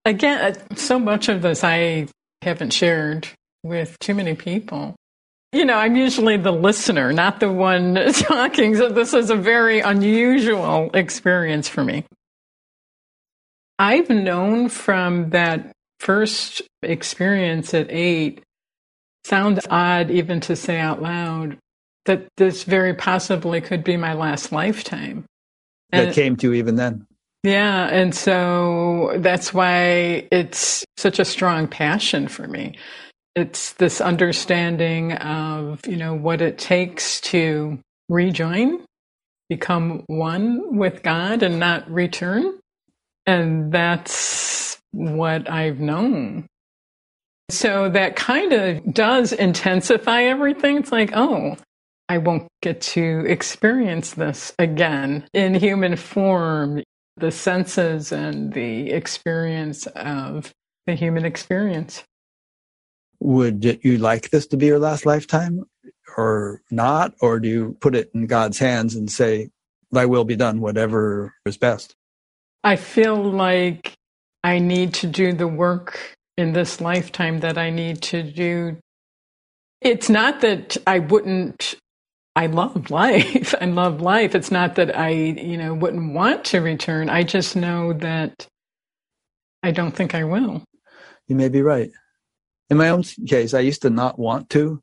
again, 0.05 0.57
so 0.77 0.99
much 0.99 1.29
of 1.29 1.43
this 1.43 1.65
I 1.65 2.09
haven't 2.43 2.73
shared 2.73 3.29
with 3.63 3.99
too 3.99 4.15
many 4.15 4.35
people. 4.35 4.95
You 5.53 5.67
know, 5.67 5.75
I'm 5.75 5.97
usually 5.97 6.39
the 6.39 6.53
listener, 6.53 7.13
not 7.13 7.41
the 7.41 7.53
one 7.53 7.95
talking. 8.13 8.75
So 8.77 8.89
this 8.89 9.13
is 9.13 9.31
a 9.31 9.37
very 9.37 9.81
unusual 9.81 10.91
experience 10.95 11.69
for 11.69 11.85
me. 11.85 12.05
I've 13.79 14.09
known 14.09 14.69
from 14.69 15.31
that 15.31 15.73
first 16.01 16.63
experience 16.83 17.75
at 17.75 17.91
eight, 17.91 18.43
sounds 19.25 19.61
odd 19.69 20.11
even 20.11 20.41
to 20.41 20.57
say 20.57 20.79
out 20.79 21.03
loud, 21.03 21.59
that 22.07 22.27
this 22.37 22.65
very 22.65 22.95
possibly 22.95 23.61
could 23.61 23.85
be 23.85 23.97
my 23.97 24.15
last 24.15 24.53
lifetime. 24.53 25.25
And 25.91 26.09
that 26.09 26.15
came 26.15 26.37
to 26.37 26.49
you 26.49 26.55
even 26.55 26.77
then. 26.77 27.07
Yeah. 27.43 27.89
And 27.89 28.15
so 28.15 29.15
that's 29.17 29.53
why 29.53 30.29
it's 30.31 30.85
such 30.97 31.19
a 31.19 31.25
strong 31.25 31.67
passion 31.67 32.29
for 32.29 32.47
me. 32.47 32.77
It's 33.35 33.73
this 33.75 34.01
understanding 34.01 35.13
of, 35.13 35.87
you 35.87 35.97
know, 35.97 36.15
what 36.15 36.43
it 36.43 36.59
takes 36.59 37.21
to 37.23 37.79
rejoin, 38.09 38.85
become 39.49 40.05
one 40.07 40.77
with 40.77 41.03
God 41.03 41.43
and 41.43 41.59
not 41.59 41.91
return. 41.91 42.59
And 43.27 43.73
that's 43.73 44.79
what 44.91 45.51
I've 45.51 45.81
known. 45.81 46.47
So 47.49 47.89
that 47.91 48.17
kind 48.17 48.53
of 48.53 48.95
does 48.95 49.33
intensify 49.33 50.23
everything. 50.23 50.77
It's 50.79 50.93
like, 50.93 51.13
oh, 51.15 51.57
I 52.09 52.19
won't 52.19 52.49
get 52.61 52.81
to 52.83 53.25
experience 53.27 54.13
this 54.13 54.53
again 54.59 55.27
in 55.33 55.55
human 55.55 55.97
form. 55.97 56.83
The 57.19 57.31
senses 57.31 58.11
and 58.11 58.53
the 58.55 58.91
experience 58.91 59.87
of 59.89 60.51
the 60.87 60.95
human 60.95 61.27
experience. 61.27 62.05
Would 63.25 63.79
you 63.85 63.99
like 63.99 64.31
this 64.31 64.49
to 64.49 64.57
be 64.57 64.67
your 64.67 64.81
last 64.81 65.07
lifetime 65.07 65.63
or 66.17 66.61
not? 66.73 67.15
Or 67.21 67.39
do 67.39 67.49
you 67.49 67.77
put 67.81 67.95
it 67.95 68.11
in 68.15 68.27
God's 68.27 68.59
hands 68.59 68.97
and 68.97 69.09
say, 69.09 69.51
Thy 69.93 70.07
will 70.07 70.25
be 70.25 70.35
done, 70.35 70.61
whatever 70.61 71.33
is 71.47 71.57
best? 71.57 71.95
I 72.65 72.75
feel 72.75 73.23
like 73.23 73.95
I 74.43 74.59
need 74.59 74.95
to 74.95 75.07
do 75.07 75.33
the 75.33 75.47
work 75.47 76.17
in 76.37 76.53
this 76.53 76.81
lifetime 76.81 77.41
that 77.41 77.59
I 77.59 77.71
need 77.71 78.03
to 78.03 78.25
do. 78.25 78.79
It's 79.81 80.09
not 80.09 80.41
that 80.41 80.77
I 80.85 80.99
wouldn't, 80.99 81.77
I 82.35 82.47
love 82.47 82.91
life. 82.91 83.55
I 83.61 83.67
love 83.67 84.01
life. 84.01 84.35
It's 84.35 84.51
not 84.51 84.75
that 84.77 84.99
I, 84.99 85.11
you 85.11 85.57
know, 85.57 85.75
wouldn't 85.75 86.13
want 86.13 86.45
to 86.47 86.61
return. 86.61 87.09
I 87.09 87.23
just 87.23 87.55
know 87.55 87.93
that 87.93 88.49
I 89.63 89.71
don't 89.71 89.95
think 89.95 90.15
I 90.17 90.25
will. 90.25 90.65
You 91.29 91.37
may 91.37 91.49
be 91.49 91.63
right. 91.63 91.91
In 92.73 92.79
my 92.79 92.89
own 92.89 93.03
case, 93.29 93.53
I 93.53 93.61
used 93.61 93.83
to 93.83 93.91
not 93.91 94.19
want 94.19 94.49
to. 94.51 94.83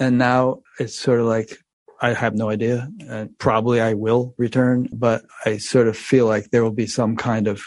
And 0.00 0.18
now 0.18 0.62
it's 0.80 0.98
sort 0.98 1.20
of 1.20 1.26
like, 1.26 1.56
I 2.02 2.12
have 2.12 2.34
no 2.34 2.50
idea. 2.50 2.88
And 3.08 3.38
probably 3.38 3.80
I 3.80 3.94
will 3.94 4.34
return, 4.38 4.88
but 4.92 5.22
I 5.46 5.58
sort 5.58 5.86
of 5.86 5.96
feel 5.96 6.26
like 6.26 6.50
there 6.50 6.64
will 6.64 6.72
be 6.72 6.88
some 6.88 7.14
kind 7.14 7.46
of 7.46 7.62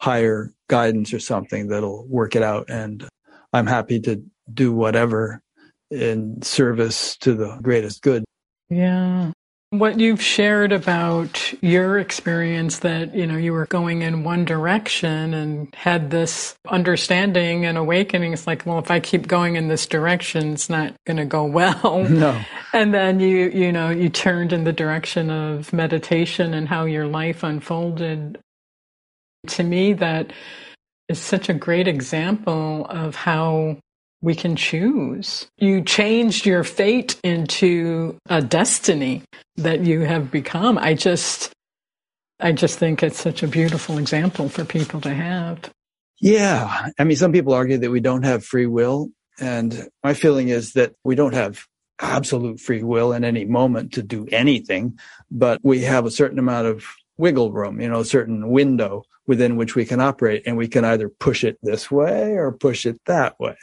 higher 0.00 0.54
guidance 0.68 1.12
or 1.12 1.18
something 1.18 1.66
that'll 1.66 2.06
work 2.06 2.36
it 2.36 2.44
out. 2.44 2.70
And 2.70 3.08
I'm 3.52 3.66
happy 3.66 3.98
to 4.02 4.22
do 4.54 4.72
whatever 4.72 5.42
in 5.90 6.40
service 6.42 7.16
to 7.16 7.34
the 7.34 7.58
greatest 7.60 8.02
good. 8.02 8.22
Yeah. 8.70 9.32
What 9.70 10.00
you've 10.00 10.22
shared 10.22 10.72
about 10.72 11.52
your 11.62 11.98
experience 11.98 12.78
that, 12.78 13.14
you 13.14 13.26
know, 13.26 13.36
you 13.36 13.52
were 13.52 13.66
going 13.66 14.00
in 14.00 14.24
one 14.24 14.46
direction 14.46 15.34
and 15.34 15.74
had 15.74 16.10
this 16.10 16.56
understanding 16.66 17.66
and 17.66 17.76
awakening. 17.76 18.32
It's 18.32 18.46
like, 18.46 18.64
well, 18.64 18.78
if 18.78 18.90
I 18.90 18.98
keep 18.98 19.28
going 19.28 19.56
in 19.56 19.68
this 19.68 19.86
direction, 19.86 20.54
it's 20.54 20.70
not 20.70 20.94
going 21.06 21.18
to 21.18 21.26
go 21.26 21.44
well. 21.44 22.06
No. 22.18 22.40
And 22.72 22.94
then 22.94 23.20
you, 23.20 23.50
you 23.50 23.70
know, 23.70 23.90
you 23.90 24.08
turned 24.08 24.54
in 24.54 24.64
the 24.64 24.72
direction 24.72 25.30
of 25.30 25.72
meditation 25.72 26.54
and 26.54 26.66
how 26.66 26.86
your 26.86 27.06
life 27.06 27.42
unfolded. 27.42 28.38
To 29.48 29.62
me, 29.62 29.92
that 29.94 30.32
is 31.10 31.18
such 31.18 31.50
a 31.50 31.54
great 31.54 31.86
example 31.88 32.86
of 32.86 33.14
how 33.14 33.78
we 34.20 34.34
can 34.34 34.56
choose. 34.56 35.46
You 35.58 35.82
changed 35.82 36.44
your 36.44 36.64
fate 36.64 37.18
into 37.22 38.16
a 38.28 38.42
destiny 38.42 39.22
that 39.56 39.80
you 39.80 40.00
have 40.00 40.30
become. 40.30 40.78
I 40.78 40.94
just, 40.94 41.52
I 42.40 42.52
just 42.52 42.78
think 42.78 43.02
it's 43.02 43.20
such 43.20 43.42
a 43.42 43.48
beautiful 43.48 43.98
example 43.98 44.48
for 44.48 44.64
people 44.64 45.00
to 45.02 45.14
have. 45.14 45.70
Yeah. 46.20 46.90
I 46.98 47.04
mean, 47.04 47.16
some 47.16 47.32
people 47.32 47.52
argue 47.52 47.78
that 47.78 47.90
we 47.90 48.00
don't 48.00 48.24
have 48.24 48.44
free 48.44 48.66
will. 48.66 49.10
And 49.40 49.88
my 50.02 50.14
feeling 50.14 50.48
is 50.48 50.72
that 50.72 50.94
we 51.04 51.14
don't 51.14 51.34
have 51.34 51.64
absolute 52.00 52.60
free 52.60 52.82
will 52.82 53.12
in 53.12 53.24
any 53.24 53.44
moment 53.44 53.92
to 53.92 54.02
do 54.02 54.26
anything, 54.30 54.98
but 55.30 55.60
we 55.62 55.82
have 55.82 56.06
a 56.06 56.10
certain 56.10 56.38
amount 56.38 56.66
of 56.66 56.84
wiggle 57.16 57.52
room, 57.52 57.80
you 57.80 57.88
know, 57.88 58.00
a 58.00 58.04
certain 58.04 58.48
window 58.50 59.04
within 59.26 59.56
which 59.56 59.74
we 59.74 59.84
can 59.84 60.00
operate 60.00 60.42
and 60.46 60.56
we 60.56 60.66
can 60.66 60.84
either 60.84 61.08
push 61.08 61.44
it 61.44 61.58
this 61.62 61.90
way 61.90 62.32
or 62.32 62.50
push 62.50 62.86
it 62.86 62.98
that 63.06 63.38
way 63.38 63.56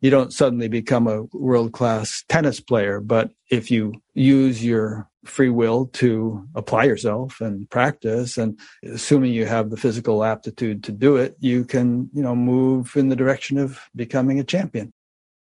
you 0.00 0.10
don't 0.10 0.32
suddenly 0.32 0.68
become 0.68 1.06
a 1.06 1.22
world 1.32 1.72
class 1.72 2.24
tennis 2.28 2.60
player. 2.60 3.00
But 3.00 3.30
if 3.50 3.70
you 3.70 3.94
use 4.14 4.64
your 4.64 5.08
free 5.24 5.50
will 5.50 5.86
to 5.86 6.46
apply 6.54 6.84
yourself 6.84 7.40
and 7.40 7.68
practice 7.70 8.38
and 8.38 8.58
assuming 8.82 9.32
you 9.32 9.46
have 9.46 9.70
the 9.70 9.76
physical 9.76 10.24
aptitude 10.24 10.82
to 10.84 10.92
do 10.92 11.16
it, 11.16 11.36
you 11.40 11.64
can, 11.64 12.08
you 12.12 12.22
know, 12.22 12.34
move 12.34 12.96
in 12.96 13.08
the 13.08 13.16
direction 13.16 13.58
of 13.58 13.80
becoming 13.94 14.38
a 14.38 14.44
champion. 14.44 14.92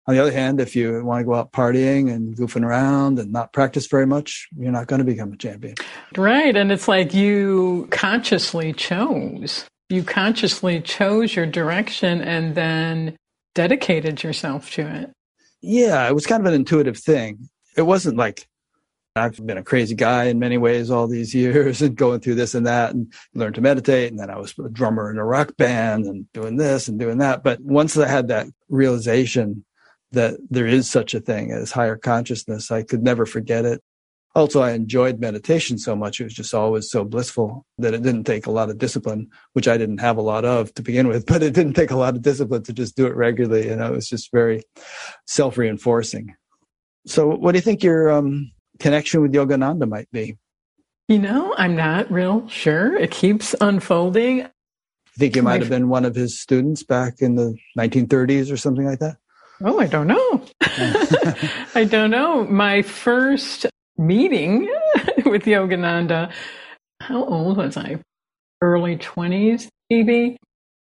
On 0.07 0.13
the 0.13 0.21
other 0.21 0.31
hand, 0.31 0.61
if 0.61 0.75
you 0.75 1.03
want 1.03 1.21
to 1.21 1.25
go 1.25 1.33
out 1.33 1.51
partying 1.51 2.13
and 2.13 2.35
goofing 2.37 2.63
around 2.63 3.17
and 3.17 3.31
not 3.31 3.53
practice 3.53 3.87
very 3.87 4.05
much, 4.05 4.47
you're 4.55 4.71
not 4.71 4.85
going 4.85 4.99
to 4.99 5.05
become 5.05 5.33
a 5.33 5.37
champion. 5.37 5.73
Right. 6.15 6.55
And 6.55 6.71
it's 6.71 6.87
like 6.87 7.13
you 7.13 7.87
consciously 7.89 8.71
chose. 8.73 9.65
You 9.89 10.03
consciously 10.03 10.79
chose 10.79 11.35
your 11.35 11.47
direction 11.47 12.21
and 12.21 12.53
then 12.53 13.17
dedicated 13.55 14.21
yourself 14.21 14.69
to 14.71 14.87
it. 14.87 15.11
Yeah, 15.61 16.07
it 16.07 16.13
was 16.13 16.27
kind 16.27 16.41
of 16.41 16.45
an 16.45 16.53
intuitive 16.53 16.97
thing. 16.97 17.49
It 17.75 17.81
wasn't 17.81 18.17
like 18.17 18.47
I've 19.15 19.43
been 19.43 19.57
a 19.57 19.63
crazy 19.63 19.95
guy 19.95 20.25
in 20.25 20.39
many 20.39 20.57
ways 20.57 20.91
all 20.91 21.07
these 21.07 21.33
years 21.33 21.81
and 21.81 21.95
going 21.95 22.19
through 22.19 22.35
this 22.35 22.53
and 22.53 22.67
that 22.67 22.93
and 22.93 23.11
learned 23.33 23.55
to 23.55 23.61
meditate. 23.61 24.11
And 24.11 24.19
then 24.19 24.29
I 24.29 24.37
was 24.37 24.53
a 24.59 24.69
drummer 24.69 25.09
in 25.09 25.17
a 25.17 25.25
rock 25.25 25.57
band 25.57 26.05
and 26.05 26.31
doing 26.33 26.57
this 26.57 26.87
and 26.87 26.99
doing 26.99 27.17
that. 27.19 27.41
But 27.41 27.61
once 27.61 27.97
I 27.97 28.07
had 28.07 28.27
that 28.27 28.47
realization 28.69 29.65
that 30.11 30.35
there 30.49 30.67
is 30.67 30.89
such 30.89 31.13
a 31.13 31.19
thing 31.19 31.51
as 31.51 31.71
higher 31.71 31.97
consciousness, 31.97 32.71
I 32.71 32.83
could 32.83 33.03
never 33.03 33.25
forget 33.25 33.65
it 33.65 33.81
also 34.35 34.61
I 34.61 34.71
enjoyed 34.71 35.19
meditation 35.19 35.77
so 35.77 35.95
much. 35.95 36.19
It 36.19 36.25
was 36.25 36.33
just 36.33 36.53
always 36.53 36.89
so 36.89 37.05
blissful 37.05 37.65
that 37.77 37.93
it 37.93 38.03
didn't 38.03 38.25
take 38.25 38.45
a 38.45 38.51
lot 38.51 38.69
of 38.69 38.77
discipline, 38.77 39.29
which 39.53 39.67
I 39.67 39.77
didn't 39.77 39.99
have 39.99 40.17
a 40.17 40.21
lot 40.21 40.45
of 40.45 40.73
to 40.75 40.81
begin 40.81 41.07
with, 41.07 41.25
but 41.27 41.41
it 41.41 41.53
didn't 41.53 41.73
take 41.73 41.91
a 41.91 41.95
lot 41.95 42.15
of 42.15 42.21
discipline 42.21 42.63
to 42.63 42.73
just 42.73 42.95
do 42.95 43.07
it 43.07 43.15
regularly. 43.15 43.67
You 43.67 43.75
know, 43.77 43.87
it 43.87 43.95
was 43.95 44.09
just 44.09 44.31
very 44.31 44.63
self 45.25 45.57
reinforcing. 45.57 46.35
So 47.07 47.27
what 47.27 47.53
do 47.53 47.57
you 47.57 47.61
think 47.61 47.83
your 47.83 48.11
um, 48.11 48.51
connection 48.79 49.21
with 49.21 49.33
Yogananda 49.33 49.87
might 49.87 50.11
be? 50.11 50.37
You 51.07 51.19
know, 51.19 51.53
I'm 51.57 51.75
not 51.75 52.11
real 52.11 52.47
sure. 52.47 52.95
It 52.95 53.11
keeps 53.11 53.53
unfolding. 53.61 54.37
You 54.39 54.49
think 55.19 55.35
you 55.35 55.43
might 55.43 55.61
have 55.61 55.69
been 55.69 55.87
one 55.87 56.03
of 56.03 56.15
his 56.15 56.39
students 56.39 56.83
back 56.83 57.21
in 57.21 57.35
the 57.35 57.55
1930s 57.77 58.51
or 58.51 58.57
something 58.57 58.85
like 58.85 58.99
that? 58.99 59.17
Oh, 59.63 59.79
I 59.79 59.87
don't 59.87 60.07
know. 60.07 60.45
I 61.75 61.87
don't 61.89 62.09
know. 62.09 62.43
My 62.45 62.81
first 62.81 63.67
meeting 63.97 64.69
with 65.25 65.43
Yogananda. 65.43 66.31
How 67.01 67.23
old 67.23 67.57
was 67.57 67.77
I? 67.77 67.99
Early 68.61 68.97
20s, 68.97 69.67
maybe. 69.89 70.37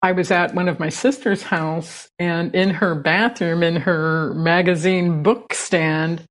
I 0.02 0.12
was 0.12 0.30
at 0.32 0.54
one 0.54 0.70
of 0.70 0.80
my 0.80 0.90
sister's 0.90 1.42
house, 1.44 2.08
and 2.20 2.54
in 2.54 2.70
her 2.70 2.96
bathroom, 2.96 3.64
in 3.64 3.78
her 3.78 4.34
magazine 4.36 5.24
book 5.24 5.54
stand, 5.54 6.24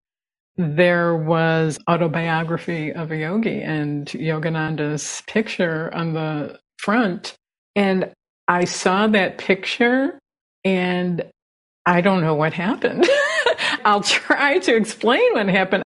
there 0.57 1.17
was 1.17 1.79
autobiography 1.91 2.93
of 2.93 3.11
a 3.11 3.17
yogi 3.17 3.61
and 3.61 4.07
Yogananda's 4.09 5.23
picture 5.27 5.93
on 5.95 6.13
the 6.13 6.59
front. 6.79 7.35
And 7.75 8.13
I 8.47 8.65
saw 8.65 9.09
that 9.09 9.39
picture 9.39 10.19
and 10.65 11.25
I 11.87 12.01
don't 12.03 12.23
know 12.23 12.35
what 12.35 12.53
happened. 12.53 13.09
I'll 13.85 14.03
try 14.03 14.59
to 14.61 14.77
explain 14.77 15.35
what 15.35 15.49
happened. 15.49 15.84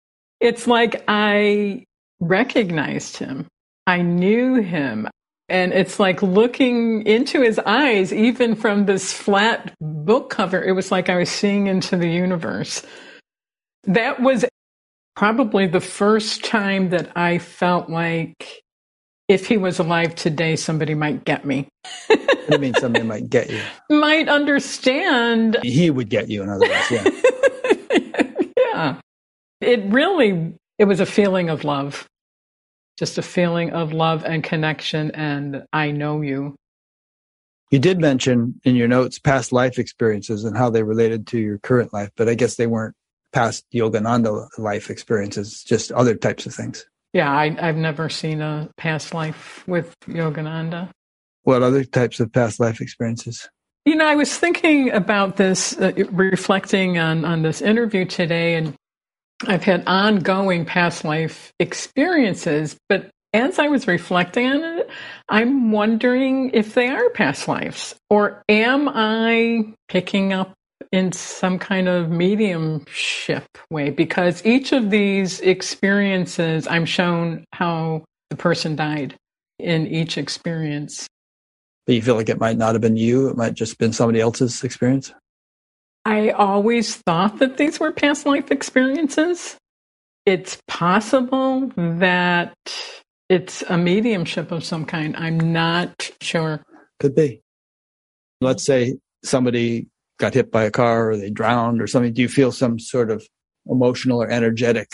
It's 0.42 0.68
like 0.68 1.04
I 1.08 1.86
recognized 2.20 3.18
him. 3.18 3.48
I 3.88 4.02
knew 4.02 4.56
him. 4.56 5.08
And 5.50 5.74
it's 5.74 6.00
like 6.00 6.22
looking 6.24 7.06
into 7.06 7.42
his 7.42 7.60
eyes, 7.60 8.14
even 8.14 8.56
from 8.56 8.86
this 8.86 9.14
flat 9.14 9.74
book 9.82 10.30
cover. 10.30 10.64
It 10.64 10.72
was 10.72 10.92
like 10.92 11.10
I 11.10 11.18
was 11.18 11.30
seeing 11.30 11.68
into 11.68 11.98
the 11.98 12.08
universe. 12.08 12.84
That 13.84 14.22
was 14.22 14.46
probably 15.16 15.68
the 15.68 15.82
first 15.82 16.44
time 16.46 16.90
that 16.90 17.12
I 17.16 17.38
felt 17.38 17.90
like 17.90 18.62
if 19.28 19.48
he 19.48 19.58
was 19.58 19.80
alive 19.80 20.16
today, 20.16 20.56
somebody 20.56 20.96
might 20.96 21.26
get 21.26 21.46
me. 21.46 21.68
I 22.52 22.58
mean 22.58 22.74
somebody 22.76 23.06
might 23.06 23.30
get 23.30 23.50
you? 23.50 23.62
Might 23.90 24.28
understand. 24.30 25.58
He 25.64 25.90
would 25.90 26.10
get 26.10 26.30
you, 26.30 26.44
in 26.44 26.50
other 26.50 26.68
words, 26.68 26.92
yeah. 26.92 27.10
yeah. 28.58 29.00
It 29.62 29.84
really, 29.86 30.54
it 30.78 30.86
was 30.86 31.00
a 31.00 31.06
feeling 31.06 31.50
of 31.50 31.64
love. 31.64 32.08
Just 32.98 33.18
a 33.18 33.22
feeling 33.22 33.72
of 33.72 33.94
love 33.94 34.26
and 34.26 34.44
connection, 34.44 35.12
and 35.12 35.64
I 35.72 35.92
know 35.92 36.22
you. 36.22 36.56
You 37.72 37.80
did 37.80 38.02
mention 38.02 38.60
in 38.66 38.76
your 38.76 38.90
notes 38.90 39.18
past 39.18 39.54
life 39.54 39.80
experiences 39.80 40.44
and 40.44 40.58
how 40.58 40.70
they 40.70 40.84
related 40.84 41.26
to 41.28 41.40
your 41.40 41.58
current 41.60 41.94
life, 41.94 42.10
but 42.18 42.28
I 42.28 42.34
guess 42.34 42.56
they 42.56 42.68
weren't 42.68 42.96
past 43.32 43.66
Yogananda 43.74 44.50
life 44.58 44.90
experiences, 44.90 45.64
just 45.64 45.92
other 45.94 46.16
types 46.16 46.46
of 46.46 46.54
things. 46.54 46.86
Yeah, 47.14 47.32
I, 47.32 47.50
have 47.62 47.78
never 47.78 48.10
seen 48.10 48.42
a 48.42 48.70
past 48.78 49.14
life 49.14 49.66
with 49.68 49.96
Yogananda. 50.08 50.90
What 51.44 51.64
other 51.64 51.84
types 51.84 52.20
of 52.20 52.32
past 52.32 52.60
life 52.60 52.82
experiences? 52.82 53.50
You 53.86 53.96
know, 53.96 54.06
I 54.06 54.16
was 54.16 54.38
thinking 54.38 54.92
about 54.92 55.38
this, 55.38 55.78
uh, 55.78 55.92
reflecting 56.12 57.00
on, 57.00 57.26
on 57.26 57.42
this 57.42 57.62
interview 57.62 58.06
today, 58.06 58.56
and 58.56 58.76
I've 59.48 59.64
had 59.64 59.84
ongoing 59.88 60.66
past 60.66 61.04
life 61.04 61.52
experiences, 61.60 62.78
but 62.90 63.10
as 63.34 63.60
I 63.60 63.68
was 63.68 63.88
reflecting 63.88 64.48
on 64.48 64.64
it, 64.80 64.90
I'm 65.30 65.72
wondering 65.72 66.52
if 66.54 66.74
they 66.74 66.90
are 66.90 67.10
past 67.12 67.48
lives, 67.48 67.96
or 68.10 68.44
am 68.50 68.90
I 68.90 69.74
picking 69.88 70.34
up 70.34 70.54
in 70.92 71.12
some 71.12 71.58
kind 71.58 71.88
of 71.88 72.10
mediumship 72.10 73.46
way 73.70 73.90
because 73.90 74.46
each 74.46 74.74
of 74.74 74.90
these 74.90 75.40
experiences 75.40 76.68
I'm 76.68 76.86
shown 76.86 77.46
how 77.54 78.04
the 78.30 78.36
person 78.36 78.76
died 78.76 79.16
in 79.58 79.88
each 79.88 80.18
experience. 80.18 81.08
But 81.86 81.96
you 81.96 82.02
feel 82.02 82.16
like 82.16 82.30
it 82.30 82.40
might 82.40 82.58
not 82.58 82.76
have 82.76 82.82
been 82.82 82.98
you, 82.98 83.30
it 83.30 83.38
might 83.38 83.54
just 83.54 83.78
been 83.78 83.94
somebody 83.94 84.20
else's 84.20 84.64
experience? 84.64 85.14
I 86.06 86.30
always 86.32 86.96
thought 86.96 87.40
that 87.40 87.58
these 87.58 87.80
were 87.80 87.92
past 87.92 88.26
life 88.26 88.52
experiences. 88.52 89.58
It's 90.26 90.62
possible 90.68 91.72
that 91.76 92.56
it's 93.30 93.64
a 93.70 93.78
mediumship 93.78 94.52
of 94.52 94.64
some 94.64 94.86
kind. 94.86 95.16
I'm 95.16 95.54
not 95.54 96.12
sure. 96.22 96.64
Could 97.00 97.16
be. 97.16 97.42
Let's 98.40 98.64
say 98.64 98.98
somebody 99.24 99.88
got 100.20 100.34
hit 100.34 100.52
by 100.52 100.64
a 100.64 100.72
car 100.72 101.12
or 101.12 101.18
they 101.18 101.30
drowned 101.30 101.82
or 101.82 101.88
something, 101.88 102.14
do 102.14 102.22
you 102.22 102.30
feel 102.30 102.52
some 102.52 102.80
sort 102.80 103.10
of 103.12 103.26
emotional 103.68 104.22
or 104.22 104.30
energetic 104.30 104.88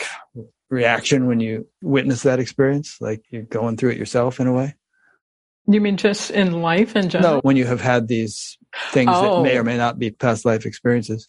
reaction 0.69 1.27
when 1.27 1.39
you 1.39 1.67
witness 1.81 2.23
that 2.23 2.39
experience? 2.39 2.97
Like 2.99 3.23
you're 3.29 3.43
going 3.43 3.77
through 3.77 3.91
it 3.91 3.97
yourself 3.97 4.39
in 4.39 4.47
a 4.47 4.53
way? 4.53 4.75
You 5.67 5.81
mean 5.81 5.97
just 5.97 6.31
in 6.31 6.61
life 6.61 6.95
in 6.95 7.09
general? 7.09 7.35
No, 7.35 7.39
when 7.41 7.57
you 7.57 7.65
have 7.65 7.81
had 7.81 8.07
these 8.07 8.57
things 8.91 9.11
oh. 9.13 9.37
that 9.37 9.49
may 9.49 9.57
or 9.57 9.61
oh. 9.61 9.63
may 9.63 9.77
not 9.77 9.99
be 9.99 10.11
past 10.11 10.45
life 10.45 10.65
experiences. 10.65 11.27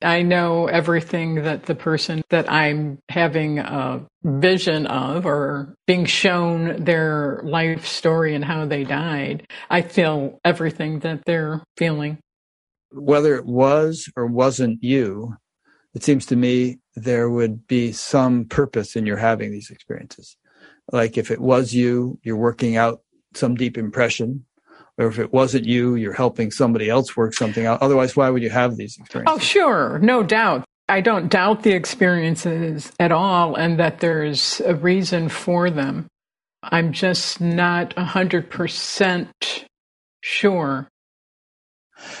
I 0.00 0.22
know 0.22 0.66
everything 0.66 1.42
that 1.42 1.64
the 1.64 1.74
person 1.74 2.22
that 2.30 2.50
I'm 2.50 2.98
having 3.08 3.58
a 3.58 4.06
vision 4.22 4.86
of 4.86 5.26
or 5.26 5.74
being 5.88 6.04
shown 6.04 6.84
their 6.84 7.40
life 7.42 7.84
story 7.84 8.36
and 8.36 8.44
how 8.44 8.64
they 8.66 8.84
died. 8.84 9.48
I 9.68 9.82
feel 9.82 10.38
everything 10.44 11.00
that 11.00 11.24
they're 11.24 11.64
feeling 11.76 12.18
whether 12.90 13.36
it 13.36 13.46
was 13.46 14.10
or 14.16 14.26
wasn't 14.26 14.82
you, 14.82 15.36
it 15.94 16.02
seems 16.02 16.26
to 16.26 16.36
me 16.36 16.78
there 16.94 17.30
would 17.30 17.66
be 17.66 17.92
some 17.92 18.44
purpose 18.44 18.96
in 18.96 19.06
your 19.06 19.16
having 19.16 19.50
these 19.50 19.70
experiences. 19.70 20.36
Like 20.92 21.18
if 21.18 21.30
it 21.30 21.40
was 21.40 21.74
you, 21.74 22.18
you're 22.22 22.36
working 22.36 22.76
out 22.76 23.02
some 23.34 23.54
deep 23.54 23.76
impression, 23.76 24.46
or 24.98 25.06
if 25.06 25.18
it 25.18 25.32
wasn't 25.32 25.64
you, 25.64 25.94
you're 25.94 26.12
helping 26.12 26.50
somebody 26.50 26.90
else 26.90 27.16
work 27.16 27.34
something 27.34 27.64
out. 27.64 27.80
Otherwise, 27.80 28.16
why 28.16 28.30
would 28.30 28.42
you 28.42 28.50
have 28.50 28.76
these 28.76 28.98
experiences? 28.98 29.34
Oh, 29.34 29.38
sure, 29.38 29.98
no 30.00 30.22
doubt. 30.22 30.64
I 30.88 31.00
don't 31.00 31.28
doubt 31.28 31.62
the 31.62 31.72
experiences 31.72 32.92
at 32.98 33.12
all 33.12 33.54
and 33.54 33.78
that 33.78 34.00
there's 34.00 34.60
a 34.60 34.74
reason 34.74 35.28
for 35.28 35.70
them. 35.70 36.06
I'm 36.62 36.92
just 36.92 37.40
not 37.40 37.94
100% 37.94 39.28
sure 40.22 40.88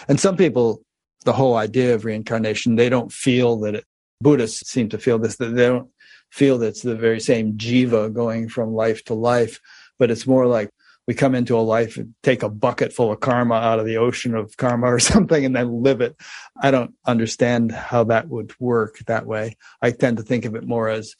and 0.08 0.18
some 0.18 0.36
people, 0.36 0.82
the 1.24 1.32
whole 1.32 1.56
idea 1.56 1.94
of 1.94 2.04
reincarnation, 2.04 2.76
they 2.76 2.88
don't 2.88 3.12
feel 3.12 3.58
that 3.60 3.76
it, 3.76 3.84
Buddhists 4.20 4.70
seem 4.70 4.88
to 4.90 4.98
feel 4.98 5.18
this, 5.18 5.36
that 5.36 5.54
they 5.54 5.66
don't 5.66 5.88
feel 6.30 6.58
that 6.58 6.68
it's 6.68 6.82
the 6.82 6.96
very 6.96 7.20
same 7.20 7.54
jiva 7.54 8.12
going 8.12 8.48
from 8.48 8.74
life 8.74 9.04
to 9.04 9.14
life, 9.14 9.60
but 9.98 10.10
it's 10.10 10.26
more 10.26 10.46
like 10.46 10.70
we 11.08 11.14
come 11.14 11.34
into 11.34 11.58
a 11.58 11.60
life 11.60 11.96
and 11.96 12.14
take 12.22 12.42
a 12.42 12.50
bucket 12.50 12.92
full 12.92 13.10
of 13.10 13.20
karma 13.20 13.54
out 13.54 13.80
of 13.80 13.86
the 13.86 13.96
ocean 13.96 14.34
of 14.34 14.54
karma 14.58 14.86
or 14.86 14.98
something 15.00 15.44
and 15.44 15.56
then 15.56 15.82
live 15.82 16.02
it. 16.02 16.14
I 16.62 16.70
don't 16.70 16.94
understand 17.06 17.72
how 17.72 18.04
that 18.04 18.28
would 18.28 18.52
work 18.60 18.98
that 19.06 19.26
way. 19.26 19.56
I 19.80 19.90
tend 19.90 20.18
to 20.18 20.22
think 20.22 20.44
of 20.44 20.54
it 20.54 20.66
more 20.66 20.90
as 20.90 21.14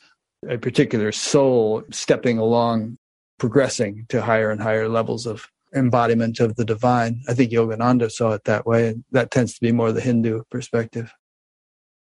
a 0.48 0.58
particular 0.58 1.10
soul 1.10 1.82
stepping 1.90 2.36
along, 2.36 2.98
progressing 3.38 4.04
to 4.10 4.20
higher 4.20 4.50
and 4.50 4.60
higher 4.60 4.90
levels 4.90 5.24
of 5.24 5.48
embodiment 5.74 6.38
of 6.38 6.56
the 6.56 6.66
divine. 6.66 7.22
I 7.26 7.32
think 7.32 7.50
Yogananda 7.50 8.10
saw 8.10 8.32
it 8.32 8.44
that 8.44 8.66
way. 8.66 8.88
And 8.88 9.04
that 9.12 9.30
tends 9.30 9.54
to 9.54 9.60
be 9.62 9.72
more 9.72 9.90
the 9.90 10.02
Hindu 10.02 10.42
perspective. 10.50 11.14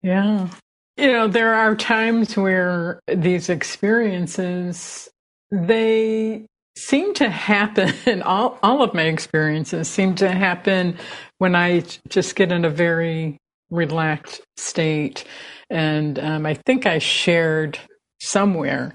Yeah. 0.03 0.49
You 0.97 1.13
know, 1.13 1.29
there 1.29 1.53
are 1.53 1.77
times 1.77 2.35
where 2.35 3.01
these 3.07 3.51
experiences, 3.51 5.11
they 5.51 6.47
seem 6.79 7.15
to 7.15 7.29
happen, 7.29 8.23
all, 8.23 8.59
all 8.63 8.83
of 8.83 8.95
my 8.95 9.05
experiences 9.05 9.89
seem 9.89 10.15
to 10.17 10.31
happen 10.31 10.97
when 11.39 11.55
I 11.55 11.85
just 12.09 12.37
get 12.37 12.53
in 12.53 12.65
a 12.65 12.71
very 12.71 13.39
relaxed 13.71 14.43
state. 14.57 15.25
And 15.71 16.19
um, 16.19 16.47
I 16.47 16.55
think 16.55 16.87
I 16.87 16.99
shared 16.99 17.79
somewhere 18.21 18.95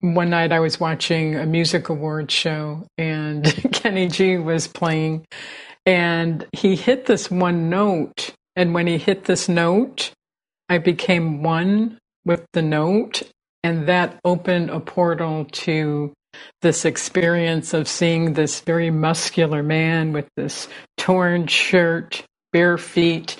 one 0.00 0.30
night 0.30 0.52
I 0.52 0.60
was 0.60 0.78
watching 0.78 1.34
a 1.34 1.46
music 1.46 1.88
awards 1.88 2.32
show 2.32 2.86
and 2.96 3.44
Kenny 3.72 4.08
G 4.08 4.36
was 4.36 4.68
playing 4.68 5.26
and 5.84 6.46
he 6.52 6.76
hit 6.76 7.06
this 7.06 7.30
one 7.30 7.70
note. 7.70 8.32
And 8.54 8.74
when 8.74 8.86
he 8.86 8.98
hit 8.98 9.24
this 9.24 9.48
note, 9.48 10.12
I 10.68 10.78
became 10.78 11.42
one 11.42 11.98
with 12.24 12.44
the 12.52 12.62
note. 12.62 13.22
And 13.64 13.88
that 13.88 14.20
opened 14.24 14.70
a 14.70 14.80
portal 14.80 15.46
to 15.50 16.12
this 16.62 16.84
experience 16.84 17.74
of 17.74 17.88
seeing 17.88 18.32
this 18.32 18.60
very 18.60 18.90
muscular 18.90 19.62
man 19.62 20.12
with 20.12 20.28
this 20.36 20.68
torn 20.96 21.46
shirt, 21.46 22.24
bare 22.52 22.78
feet, 22.78 23.36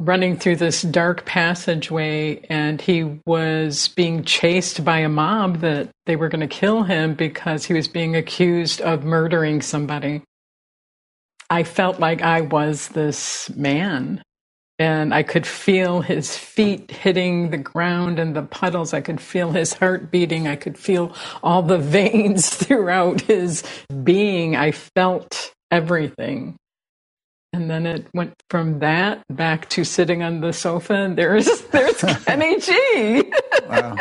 running 0.00 0.36
through 0.36 0.56
this 0.56 0.80
dark 0.82 1.26
passageway 1.26 2.40
and 2.48 2.80
he 2.80 3.04
was 3.26 3.88
being 3.88 4.24
chased 4.24 4.82
by 4.82 5.00
a 5.00 5.08
mob 5.08 5.58
that 5.60 5.90
they 6.06 6.16
were 6.16 6.30
going 6.30 6.40
to 6.40 6.48
kill 6.48 6.82
him 6.82 7.12
because 7.14 7.66
he 7.66 7.74
was 7.74 7.86
being 7.86 8.16
accused 8.16 8.80
of 8.80 9.04
murdering 9.04 9.60
somebody. 9.60 10.22
I 11.50 11.64
felt 11.64 12.00
like 12.00 12.22
I 12.22 12.40
was 12.40 12.88
this 12.88 13.50
man 13.50 14.22
and 14.80 15.12
I 15.12 15.22
could 15.22 15.46
feel 15.46 16.00
his 16.00 16.34
feet 16.34 16.90
hitting 16.90 17.50
the 17.50 17.58
ground 17.58 18.18
and 18.18 18.34
the 18.34 18.42
puddles. 18.42 18.94
I 18.94 19.02
could 19.02 19.20
feel 19.20 19.52
his 19.52 19.74
heart 19.74 20.10
beating. 20.10 20.48
I 20.48 20.56
could 20.56 20.78
feel 20.78 21.14
all 21.42 21.62
the 21.62 21.76
veins 21.96 22.48
throughout 22.48 23.20
his 23.20 23.62
being. 24.02 24.56
I 24.56 24.72
felt 24.72 25.52
everything. 25.70 26.56
And 27.52 27.70
then 27.70 27.84
it 27.84 28.06
went 28.14 28.32
from 28.48 28.78
that 28.78 29.22
back 29.28 29.68
to 29.70 29.84
sitting 29.84 30.22
on 30.22 30.40
the 30.40 30.52
sofa, 30.54 30.94
and 30.94 31.18
there's 31.18 31.60
there's 31.72 32.00
Kenny 32.24 32.58
G. 32.58 33.30
wow. 33.68 33.96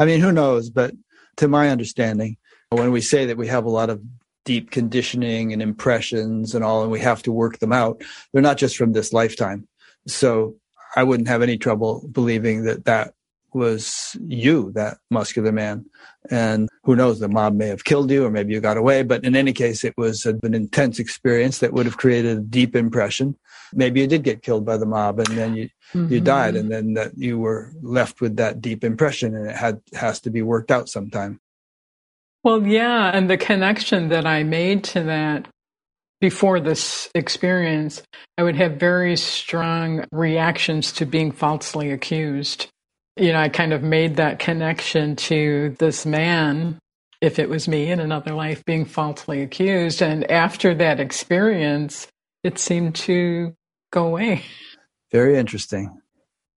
I 0.00 0.04
mean, 0.04 0.20
who 0.20 0.32
knows? 0.32 0.68
But 0.68 0.94
to 1.36 1.46
my 1.46 1.68
understanding, 1.68 2.38
when 2.70 2.90
we 2.90 3.00
say 3.00 3.26
that 3.26 3.36
we 3.36 3.46
have 3.46 3.66
a 3.66 3.70
lot 3.70 3.88
of 3.88 4.02
deep 4.44 4.70
conditioning 4.70 5.52
and 5.52 5.62
impressions 5.62 6.54
and 6.54 6.64
all, 6.64 6.82
and 6.82 6.90
we 6.90 7.00
have 7.00 7.22
to 7.22 7.32
work 7.32 7.58
them 7.58 7.72
out, 7.72 8.02
they're 8.32 8.42
not 8.42 8.58
just 8.58 8.76
from 8.76 8.92
this 8.92 9.12
lifetime. 9.12 9.66
So 10.06 10.56
I 10.96 11.02
wouldn't 11.02 11.28
have 11.28 11.42
any 11.42 11.58
trouble 11.58 12.06
believing 12.12 12.64
that 12.64 12.84
that 12.84 13.14
was 13.54 14.16
you, 14.26 14.72
that 14.72 14.98
muscular 15.10 15.52
man. 15.52 15.86
And 16.30 16.68
who 16.82 16.96
knows, 16.96 17.20
the 17.20 17.28
mob 17.28 17.54
may 17.54 17.68
have 17.68 17.84
killed 17.84 18.10
you 18.10 18.24
or 18.24 18.30
maybe 18.30 18.52
you 18.52 18.60
got 18.60 18.76
away. 18.76 19.02
But 19.02 19.24
in 19.24 19.36
any 19.36 19.52
case, 19.52 19.84
it 19.84 19.96
was 19.96 20.26
an 20.26 20.54
intense 20.54 20.98
experience 20.98 21.58
that 21.58 21.72
would 21.72 21.86
have 21.86 21.96
created 21.96 22.38
a 22.38 22.40
deep 22.40 22.74
impression. 22.74 23.36
Maybe 23.72 24.00
you 24.00 24.06
did 24.06 24.24
get 24.24 24.42
killed 24.42 24.64
by 24.64 24.76
the 24.76 24.86
mob 24.86 25.20
and 25.20 25.28
then 25.28 25.54
you, 25.54 25.68
mm-hmm. 25.92 26.12
you 26.12 26.20
died 26.20 26.56
and 26.56 26.70
then 26.70 26.94
that 26.94 27.16
you 27.16 27.38
were 27.38 27.72
left 27.80 28.20
with 28.20 28.36
that 28.36 28.60
deep 28.60 28.84
impression 28.84 29.34
and 29.34 29.48
it 29.48 29.56
had, 29.56 29.80
has 29.94 30.20
to 30.20 30.30
be 30.30 30.42
worked 30.42 30.70
out 30.70 30.88
sometime. 30.88 31.40
Well, 32.44 32.66
yeah. 32.66 33.10
And 33.12 33.28
the 33.28 33.38
connection 33.38 34.10
that 34.10 34.26
I 34.26 34.42
made 34.42 34.84
to 34.84 35.02
that 35.04 35.48
before 36.20 36.60
this 36.60 37.10
experience, 37.14 38.02
I 38.36 38.42
would 38.42 38.56
have 38.56 38.74
very 38.76 39.16
strong 39.16 40.04
reactions 40.12 40.92
to 40.92 41.06
being 41.06 41.32
falsely 41.32 41.90
accused. 41.90 42.68
You 43.16 43.32
know, 43.32 43.40
I 43.40 43.48
kind 43.48 43.72
of 43.72 43.82
made 43.82 44.16
that 44.16 44.38
connection 44.38 45.16
to 45.16 45.74
this 45.78 46.04
man, 46.04 46.78
if 47.22 47.38
it 47.38 47.48
was 47.48 47.66
me 47.66 47.90
in 47.90 47.98
another 47.98 48.34
life, 48.34 48.62
being 48.66 48.84
falsely 48.84 49.40
accused. 49.40 50.02
And 50.02 50.30
after 50.30 50.74
that 50.74 51.00
experience, 51.00 52.08
it 52.42 52.58
seemed 52.58 52.94
to 52.96 53.54
go 53.90 54.06
away. 54.06 54.42
Very 55.12 55.38
interesting. 55.38 55.98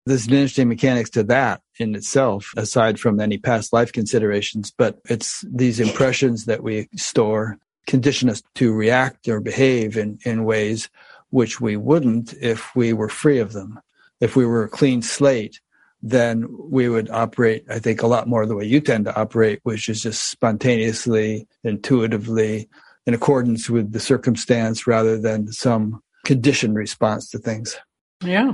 There's 0.06 0.26
an 0.26 0.32
interesting 0.32 0.68
mechanics 0.68 1.10
to 1.10 1.24
that 1.24 1.60
in 1.78 1.94
itself, 1.94 2.52
aside 2.56 3.00
from 3.00 3.20
any 3.20 3.38
past 3.38 3.72
life 3.72 3.92
considerations, 3.92 4.70
but 4.70 5.00
it's 5.08 5.44
these 5.48 5.80
impressions 5.80 6.44
that 6.44 6.62
we 6.62 6.88
store 6.96 7.58
condition 7.86 8.30
us 8.30 8.42
to 8.54 8.72
react 8.72 9.28
or 9.28 9.40
behave 9.40 9.96
in, 9.96 10.18
in 10.24 10.44
ways 10.44 10.88
which 11.30 11.60
we 11.60 11.76
wouldn't 11.76 12.32
if 12.40 12.74
we 12.74 12.92
were 12.92 13.08
free 13.08 13.38
of 13.38 13.52
them. 13.52 13.80
If 14.20 14.36
we 14.36 14.46
were 14.46 14.64
a 14.64 14.68
clean 14.68 15.02
slate, 15.02 15.60
then 16.02 16.46
we 16.70 16.88
would 16.88 17.10
operate, 17.10 17.64
I 17.68 17.78
think, 17.78 18.02
a 18.02 18.06
lot 18.06 18.28
more 18.28 18.46
the 18.46 18.54
way 18.54 18.64
you 18.64 18.80
tend 18.80 19.06
to 19.06 19.16
operate, 19.16 19.60
which 19.62 19.88
is 19.88 20.02
just 20.02 20.30
spontaneously, 20.30 21.48
intuitively, 21.64 22.68
in 23.06 23.14
accordance 23.14 23.68
with 23.68 23.92
the 23.92 24.00
circumstance 24.00 24.86
rather 24.86 25.18
than 25.18 25.50
some 25.50 26.02
conditioned 26.24 26.76
response 26.76 27.30
to 27.30 27.38
things. 27.38 27.76
Yeah. 28.22 28.52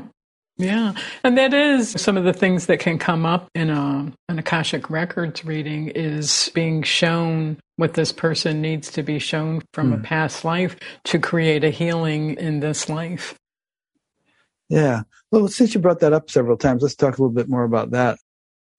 Yeah. 0.60 0.92
And 1.24 1.38
that 1.38 1.54
is 1.54 1.92
some 1.92 2.16
of 2.16 2.24
the 2.24 2.32
things 2.32 2.66
that 2.66 2.80
can 2.80 2.98
come 2.98 3.24
up 3.24 3.48
in 3.54 3.70
a, 3.70 4.12
an 4.28 4.38
Akashic 4.38 4.90
Records 4.90 5.44
reading 5.44 5.88
is 5.88 6.50
being 6.54 6.82
shown 6.82 7.58
what 7.76 7.94
this 7.94 8.12
person 8.12 8.60
needs 8.60 8.90
to 8.92 9.02
be 9.02 9.18
shown 9.18 9.62
from 9.72 9.90
mm. 9.90 9.94
a 9.94 9.96
hmm. 9.96 10.02
past 10.02 10.44
life 10.44 10.76
to 11.04 11.18
create 11.18 11.64
a 11.64 11.70
healing 11.70 12.34
in 12.34 12.60
this 12.60 12.88
life. 12.90 13.34
Yeah. 14.68 15.02
Well, 15.30 15.48
since 15.48 15.74
you 15.74 15.80
brought 15.80 16.00
that 16.00 16.12
up 16.12 16.30
several 16.30 16.58
times, 16.58 16.82
let's 16.82 16.94
talk 16.94 17.16
a 17.16 17.22
little 17.22 17.34
bit 17.34 17.48
more 17.48 17.64
about 17.64 17.92
that. 17.92 18.18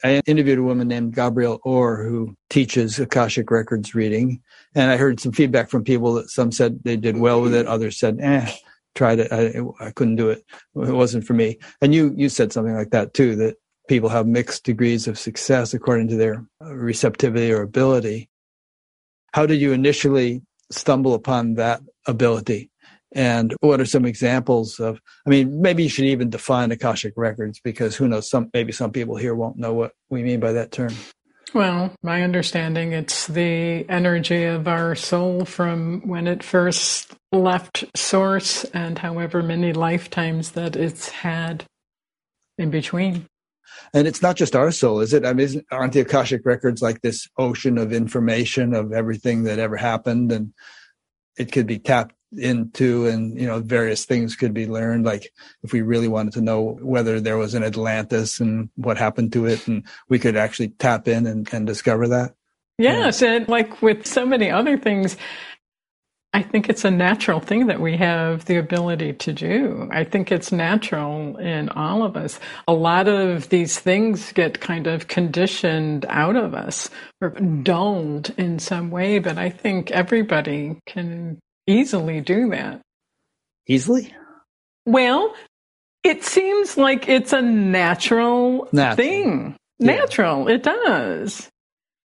I 0.03 0.21
interviewed 0.25 0.59
a 0.59 0.63
woman 0.63 0.87
named 0.87 1.15
Gabrielle 1.15 1.59
Orr 1.63 2.03
who 2.03 2.35
teaches 2.49 2.99
Akashic 2.99 3.49
Records 3.49 3.93
reading. 3.95 4.41
And 4.75 4.91
I 4.91 4.97
heard 4.97 5.19
some 5.19 5.31
feedback 5.31 5.69
from 5.69 5.83
people 5.83 6.13
that 6.15 6.29
some 6.29 6.51
said 6.51 6.83
they 6.83 6.95
did 6.95 7.17
well 7.17 7.41
with 7.41 7.53
it, 7.53 7.67
others 7.67 7.99
said, 7.99 8.19
eh, 8.21 8.51
tried 8.95 9.19
it. 9.19 9.31
I, 9.31 9.85
I 9.85 9.91
couldn't 9.91 10.17
do 10.17 10.29
it. 10.29 10.43
It 10.75 10.93
wasn't 10.93 11.25
for 11.25 11.33
me. 11.33 11.57
And 11.81 11.93
you, 11.93 12.13
you 12.15 12.29
said 12.29 12.51
something 12.51 12.75
like 12.75 12.91
that 12.91 13.13
too, 13.13 13.35
that 13.37 13.55
people 13.87 14.09
have 14.09 14.27
mixed 14.27 14.63
degrees 14.63 15.07
of 15.07 15.19
success 15.19 15.73
according 15.73 16.07
to 16.09 16.15
their 16.15 16.45
uh, 16.63 16.73
receptivity 16.73 17.51
or 17.51 17.61
ability. 17.61 18.29
How 19.33 19.45
did 19.45 19.61
you 19.61 19.71
initially 19.71 20.41
stumble 20.71 21.13
upon 21.13 21.55
that 21.55 21.81
ability? 22.07 22.69
And 23.13 23.53
what 23.59 23.81
are 23.81 23.85
some 23.85 24.05
examples 24.05 24.79
of? 24.79 25.01
I 25.27 25.29
mean, 25.29 25.61
maybe 25.61 25.83
you 25.83 25.89
should 25.89 26.05
even 26.05 26.29
define 26.29 26.71
Akashic 26.71 27.13
records 27.17 27.59
because 27.59 27.95
who 27.95 28.07
knows? 28.07 28.29
Some 28.29 28.49
maybe 28.53 28.71
some 28.71 28.91
people 28.91 29.17
here 29.17 29.35
won't 29.35 29.57
know 29.57 29.73
what 29.73 29.91
we 30.09 30.23
mean 30.23 30.39
by 30.39 30.53
that 30.53 30.71
term. 30.71 30.93
Well, 31.53 31.93
my 32.01 32.23
understanding, 32.23 32.93
it's 32.93 33.27
the 33.27 33.85
energy 33.89 34.45
of 34.45 34.69
our 34.69 34.95
soul 34.95 35.43
from 35.43 36.07
when 36.07 36.27
it 36.27 36.43
first 36.43 37.13
left 37.31 37.85
source 37.95 38.63
and 38.65 38.99
however 38.99 39.41
many 39.41 39.73
lifetimes 39.73 40.51
that 40.51 40.75
it's 40.75 41.09
had 41.09 41.65
in 42.57 42.69
between. 42.69 43.27
And 43.93 44.07
it's 44.07 44.21
not 44.21 44.35
just 44.35 44.55
our 44.55 44.71
soul, 44.71 44.99
is 44.99 45.13
it? 45.13 45.25
I 45.25 45.33
mean, 45.33 45.63
aren't 45.71 45.93
the 45.93 46.01
Akashic 46.01 46.45
records 46.45 46.81
like 46.81 47.01
this 47.01 47.27
ocean 47.37 47.77
of 47.77 47.93
information 47.93 48.73
of 48.73 48.91
everything 48.91 49.43
that 49.43 49.59
ever 49.59 49.77
happened? 49.77 50.31
And 50.31 50.53
it 51.37 51.51
could 51.51 51.67
be 51.67 51.79
tapped 51.79 52.15
into 52.37 53.07
and 53.07 53.39
you 53.39 53.45
know 53.45 53.59
various 53.59 54.05
things 54.05 54.37
could 54.37 54.53
be 54.53 54.65
learned 54.65 55.03
like 55.03 55.29
if 55.63 55.73
we 55.73 55.81
really 55.81 56.07
wanted 56.07 56.31
to 56.31 56.39
know 56.39 56.77
whether 56.81 57.19
there 57.19 57.37
was 57.37 57.53
an 57.55 57.63
atlantis 57.63 58.39
and 58.39 58.69
what 58.75 58.97
happened 58.97 59.33
to 59.33 59.45
it 59.45 59.67
and 59.67 59.85
we 60.07 60.17
could 60.17 60.37
actually 60.37 60.69
tap 60.69 61.09
in 61.09 61.27
and, 61.27 61.53
and 61.53 61.67
discover 61.67 62.07
that 62.07 62.33
yes 62.77 63.21
yeah. 63.21 63.33
and 63.33 63.49
like 63.49 63.81
with 63.81 64.07
so 64.07 64.25
many 64.25 64.49
other 64.49 64.77
things 64.77 65.17
i 66.33 66.41
think 66.41 66.69
it's 66.69 66.85
a 66.85 66.91
natural 66.91 67.39
thing 67.39 67.67
that 67.67 67.79
we 67.79 67.97
have 67.97 68.45
the 68.45 68.57
ability 68.57 69.13
to 69.13 69.33
do 69.33 69.87
i 69.91 70.03
think 70.03 70.31
it's 70.31 70.51
natural 70.51 71.37
in 71.37 71.69
all 71.69 72.03
of 72.03 72.15
us 72.15 72.39
a 72.67 72.73
lot 72.73 73.07
of 73.07 73.49
these 73.49 73.79
things 73.79 74.31
get 74.33 74.59
kind 74.61 74.87
of 74.87 75.07
conditioned 75.07 76.05
out 76.09 76.35
of 76.35 76.53
us 76.53 76.89
or 77.21 77.29
dulled 77.29 78.31
in 78.37 78.59
some 78.59 78.91
way 78.91 79.19
but 79.19 79.37
i 79.37 79.49
think 79.49 79.91
everybody 79.91 80.77
can 80.85 81.37
easily 81.67 82.21
do 82.21 82.49
that. 82.49 82.81
Easily? 83.67 84.13
Well, 84.85 85.33
it 86.03 86.23
seems 86.23 86.77
like 86.77 87.07
it's 87.07 87.33
a 87.33 87.41
natural, 87.41 88.67
natural. 88.71 88.95
thing. 88.95 89.55
Yeah. 89.79 89.95
Natural, 89.95 90.47
it 90.47 90.63
does. 90.63 91.49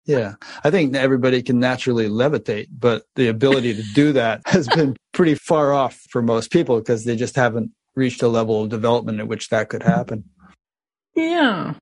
Yeah, 0.06 0.36
I 0.64 0.70
think 0.70 0.96
everybody 0.96 1.42
can 1.42 1.60
naturally 1.60 2.08
levitate, 2.08 2.68
but 2.72 3.04
the 3.16 3.28
ability 3.28 3.74
to 3.74 3.84
do 3.94 4.14
that 4.14 4.42
has 4.46 4.68
been 4.68 4.96
pretty 5.14 5.36
far 5.36 5.74
off 5.74 6.00
for 6.10 6.22
most 6.22 6.52
people 6.52 6.78
because 6.80 7.06
they 7.06 7.16
just 7.16 7.36
haven't 7.36 7.72
reached 7.96 8.22
a 8.22 8.28
level 8.28 8.64
of 8.64 8.70
development 8.70 9.20
at 9.20 9.28
which 9.28 9.50
that 9.50 9.70
could 9.70 9.82
happen. 9.82 10.24
Yeah. 11.16 11.74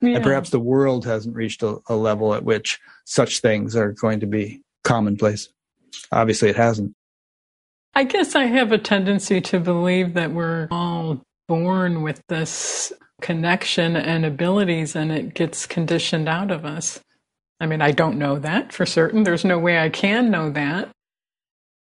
yeah. 0.00 0.16
And 0.16 0.24
perhaps 0.24 0.50
the 0.50 0.60
world 0.60 1.04
hasn't 1.04 1.34
reached 1.34 1.62
a, 1.62 1.78
a 1.88 1.96
level 1.96 2.34
at 2.34 2.44
which 2.44 2.78
such 3.04 3.40
things 3.40 3.74
are 3.74 3.92
going 3.92 4.20
to 4.20 4.26
be 4.26 4.62
commonplace. 4.84 5.48
Obviously, 6.12 6.50
it 6.50 6.56
hasn't. 6.56 6.92
I 7.94 8.04
guess 8.04 8.36
I 8.36 8.44
have 8.44 8.70
a 8.70 8.78
tendency 8.78 9.40
to 9.40 9.58
believe 9.58 10.14
that 10.14 10.32
we're 10.32 10.68
all 10.70 11.20
born 11.48 12.02
with 12.02 12.22
this 12.28 12.92
connection 13.20 13.96
and 13.96 14.24
abilities 14.24 14.94
and 14.94 15.10
it 15.10 15.34
gets 15.34 15.66
conditioned 15.66 16.28
out 16.28 16.52
of 16.52 16.64
us. 16.64 17.00
I 17.60 17.66
mean, 17.66 17.82
I 17.82 17.90
don't 17.90 18.18
know 18.18 18.38
that 18.38 18.72
for 18.72 18.86
certain. 18.86 19.24
There's 19.24 19.44
no 19.44 19.58
way 19.58 19.78
I 19.78 19.88
can 19.88 20.30
know 20.30 20.50
that. 20.50 20.90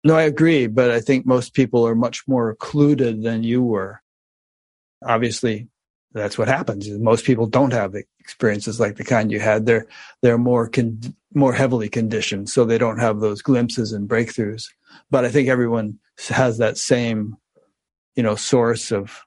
No, 0.04 0.16
I 0.16 0.24
agree, 0.24 0.68
but 0.68 0.92
I 0.92 1.02
think 1.02 1.26
most 1.26 1.54
people 1.54 1.88
are 1.88 1.96
much 1.96 2.28
more 2.28 2.50
occluded 2.50 3.24
than 3.24 3.44
you 3.44 3.64
were. 3.64 4.02
Obviously, 5.04 5.68
that's 6.14 6.38
what 6.38 6.48
happens. 6.48 6.88
Most 6.90 7.26
people 7.26 7.48
don't 7.48 7.74
have 7.74 7.96
experiences 8.20 8.80
like 8.80 8.98
the 8.98 9.04
kind 9.04 9.32
you 9.32 9.40
had. 9.40 9.66
They're 9.66 9.88
they're 10.22 10.38
more 10.38 10.70
con- 10.70 11.16
more 11.34 11.54
heavily 11.54 11.90
conditioned, 11.90 12.50
so 12.50 12.64
they 12.64 12.78
don't 12.78 13.00
have 13.00 13.20
those 13.20 13.42
glimpses 13.42 13.92
and 13.92 14.08
breakthroughs 14.08 14.68
but 15.10 15.26
I 15.26 15.30
think 15.30 15.50
everyone 15.50 16.00
has 16.30 16.58
that 16.58 16.78
same, 16.78 17.38
you 18.16 18.24
know, 18.24 18.36
source 18.36 18.92
of 18.92 19.22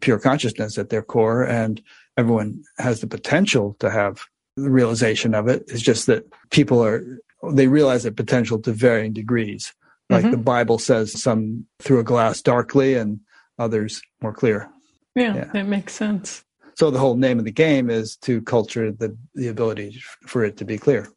pure 0.00 0.18
consciousness 0.18 0.78
at 0.78 0.90
their 0.90 1.02
core, 1.02 1.44
and 1.46 1.82
everyone 2.16 2.62
has 2.78 3.00
the 3.00 3.06
potential 3.06 3.76
to 3.80 3.90
have 3.90 4.24
the 4.56 4.70
realization 4.70 5.34
of 5.34 5.48
it. 5.48 5.64
It's 5.68 5.82
just 5.82 6.06
that 6.06 6.24
people 6.50 6.84
are 6.84 7.04
they 7.52 7.66
realize 7.66 8.04
that 8.04 8.16
potential 8.16 8.60
to 8.60 8.72
varying 8.72 9.12
degrees. 9.12 9.74
Like 10.10 10.22
mm-hmm. 10.22 10.30
the 10.32 10.36
Bible 10.36 10.78
says, 10.78 11.20
some 11.20 11.66
through 11.80 12.00
a 12.00 12.04
glass 12.04 12.42
darkly, 12.42 12.94
and 12.94 13.20
others 13.58 14.02
more 14.20 14.32
clear. 14.32 14.68
Yeah, 15.14 15.34
yeah, 15.34 15.44
that 15.52 15.66
makes 15.66 15.94
sense. 15.94 16.44
So 16.74 16.90
the 16.90 16.98
whole 16.98 17.16
name 17.16 17.38
of 17.38 17.44
the 17.44 17.52
game 17.52 17.90
is 17.90 18.16
to 18.18 18.42
culture 18.42 18.92
the 18.92 19.16
the 19.34 19.48
ability 19.48 20.02
for 20.26 20.44
it 20.44 20.56
to 20.58 20.64
be 20.64 20.78
clear. 20.78 21.08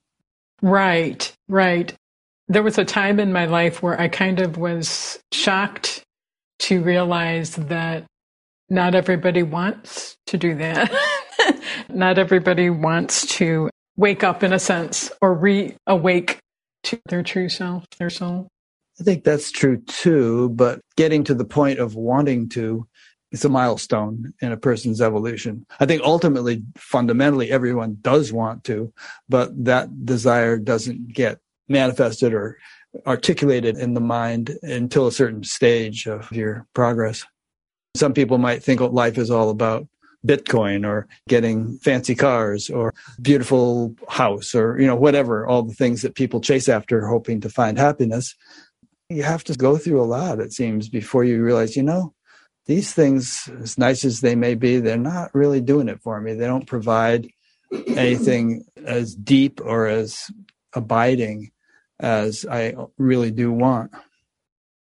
Right, 0.61 1.31
right 1.47 1.93
there 2.47 2.63
was 2.63 2.77
a 2.77 2.86
time 2.86 3.19
in 3.19 3.33
my 3.33 3.45
life 3.45 3.81
where 3.81 3.99
I 3.99 4.07
kind 4.07 4.39
of 4.39 4.57
was 4.57 5.19
shocked 5.31 6.03
to 6.59 6.81
realize 6.81 7.55
that 7.55 8.05
not 8.70 8.95
everybody 8.95 9.43
wants 9.43 10.18
to 10.28 10.38
do 10.38 10.55
that. 10.55 10.91
not 11.89 12.18
everybody 12.18 12.70
wants 12.70 13.26
to 13.38 13.70
wake 13.97 14.24
up 14.24 14.43
in 14.43 14.53
a 14.53 14.59
sense 14.59 15.11
or 15.22 15.38
reawake 15.38 16.38
to 16.84 16.99
their 17.07 17.24
true 17.24 17.49
self, 17.49 17.86
their 17.97 18.09
soul. 18.09 18.47
I 18.99 19.03
think 19.03 19.24
that's 19.24 19.51
true 19.51 19.78
too, 19.78 20.49
but 20.49 20.80
getting 20.95 21.24
to 21.26 21.34
the 21.34 21.45
point 21.45 21.80
of 21.80 21.95
wanting 21.95 22.49
to 22.49 22.88
is 23.32 23.43
a 23.43 23.49
milestone 23.49 24.34
in 24.41 24.51
a 24.51 24.57
person's 24.57 25.01
evolution. 25.01 25.66
I 25.80 25.86
think 25.86 26.01
ultimately, 26.03 26.63
fundamentally, 26.78 27.51
everyone 27.51 27.97
does 28.01 28.32
want 28.32 28.63
to, 28.66 28.93
but 29.28 29.66
that 29.66 30.05
desire 30.05 30.57
doesn't 30.57 31.13
get 31.13 31.39
manifested 31.68 32.34
or 32.34 32.57
articulated 33.05 33.78
in 33.78 33.93
the 33.93 34.01
mind 34.01 34.57
until 34.61 35.07
a 35.07 35.11
certain 35.11 35.43
stage 35.43 36.07
of 36.07 36.32
your 36.32 36.66
progress. 36.74 37.26
Some 37.96 38.14
people 38.14 38.38
might 38.38 38.64
think 38.64 38.82
life 38.82 39.18
is 39.18 39.32
all 39.32 39.50
about 39.50 39.88
Bitcoin 40.26 40.86
or 40.86 41.08
getting 41.30 41.78
fancy 41.78 42.16
cars 42.16 42.70
or 42.70 42.93
beautiful 43.22 43.96
house 44.10 44.56
or, 44.56 44.80
you 44.80 44.88
know, 44.88 44.96
whatever, 44.96 45.46
all 45.48 45.64
the 45.64 45.74
things 45.74 46.02
that 46.02 46.16
people 46.16 46.41
chase 46.41 46.68
after 46.68 47.06
hoping 47.08 47.41
to 47.41 47.50
find 47.50 47.78
happiness. 47.78 48.36
You 49.10 49.24
have 49.24 49.43
to 49.46 49.54
go 49.54 49.78
through 49.78 50.02
a 50.02 50.04
lot, 50.04 50.39
it 50.39 50.52
seems, 50.52 50.89
before 50.89 51.24
you 51.24 51.43
realize, 51.43 51.76
you 51.76 51.84
know, 51.84 52.14
these 52.66 52.91
things, 52.91 53.48
as 53.62 53.78
nice 53.78 54.04
as 54.04 54.22
they 54.22 54.36
may 54.36 54.56
be, 54.56 54.80
they're 54.80 54.98
not 54.98 55.34
really 55.36 55.62
doing 55.62 55.88
it 55.88 56.02
for 56.02 56.20
me. 56.20 56.34
They 56.34 56.48
don't 56.48 56.66
provide 56.66 57.30
anything 57.88 58.66
as 58.84 59.14
deep 59.14 59.62
or 59.62 59.86
as 59.88 60.32
abiding 60.74 61.52
as 62.00 62.46
I 62.50 62.74
really 62.98 63.30
do 63.30 63.52
want. 63.52 63.91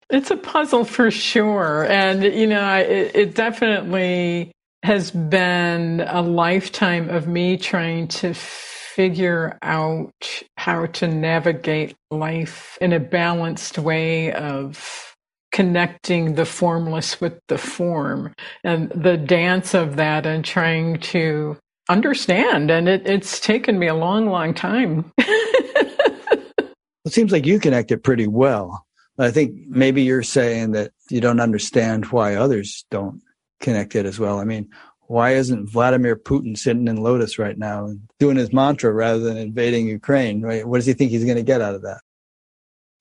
It's 0.09 0.31
a 0.31 0.37
puzzle 0.37 0.85
for 0.85 1.11
sure. 1.11 1.85
And, 1.87 2.23
you 2.23 2.47
know, 2.47 2.77
it, 2.77 3.13
it 3.15 3.35
definitely 3.35 4.53
has 4.83 5.11
been 5.11 6.01
a 6.07 6.23
lifetime 6.23 7.11
of 7.11 7.27
me 7.27 7.57
trying 7.57 8.07
to 8.09 8.33
figure 8.35 9.59
out 9.63 10.13
how 10.57 10.87
to 10.87 11.09
navigate 11.09 11.95
life 12.11 12.79
in 12.81 12.93
a 12.93 13.01
balanced 13.01 13.79
way 13.79 14.33
of 14.33 15.15
connecting 15.53 16.35
the 16.35 16.45
formless 16.45 17.21
with 17.21 17.39
the 17.49 17.59
form 17.59 18.33
and 18.63 18.91
the 18.91 19.17
dance 19.17 19.75
of 19.75 19.97
that 19.97 20.25
and 20.25 20.45
trying 20.45 20.99
to 21.01 21.57
understand. 21.89 22.71
And 22.71 22.89
it, 22.89 23.07
it's 23.07 23.41
taken 23.41 23.79
me 23.79 23.89
a 23.89 23.95
long, 23.95 24.27
long 24.31 24.55
time. 24.55 25.13
it 25.19 26.73
seems 27.09 27.33
like 27.33 27.45
you 27.45 27.59
connect 27.59 27.91
it 27.91 28.05
pretty 28.05 28.29
well. 28.29 28.86
I 29.19 29.31
think 29.31 29.69
maybe 29.69 30.03
you're 30.03 30.23
saying 30.23 30.73
that 30.73 30.93
you 31.11 31.21
don't 31.21 31.41
understand 31.41 32.07
why 32.07 32.35
others 32.35 32.85
don't 32.91 33.23
connect 33.61 33.95
it 33.95 34.07
as 34.07 34.19
well. 34.19 34.39
I 34.39 34.45
mean, 34.45 34.69
why 35.09 35.35
isn't 35.35 35.71
Vladimir 35.71 36.17
Putin 36.17 36.57
sitting 36.59 36.89
in 36.89 36.97
Lotus 36.97 37.39
right 37.39 37.57
now 37.57 37.87
and 37.87 38.01
doing 38.19 38.37
his 38.37 38.53
mantra 38.53 38.93
rather 38.93 39.21
than 39.21 39.37
invading 39.37 39.87
Ukraine? 39.87 40.43
Right? 40.43 40.67
What 40.67 40.79
does 40.79 40.87
he 40.87 40.93
think 40.93 41.11
he's 41.11 41.25
going 41.25 41.37
to 41.37 41.43
get 41.43 41.63
out 41.63 41.75
of 41.75 41.83
that? 41.83 42.01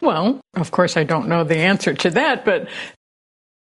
Well, 0.02 0.40
of 0.56 0.72
course, 0.72 0.98
I 0.98 1.04
don't 1.04 1.28
know 1.28 1.44
the 1.44 1.58
answer 1.58 1.94
to 1.94 2.10
that, 2.12 2.46
but 2.46 2.70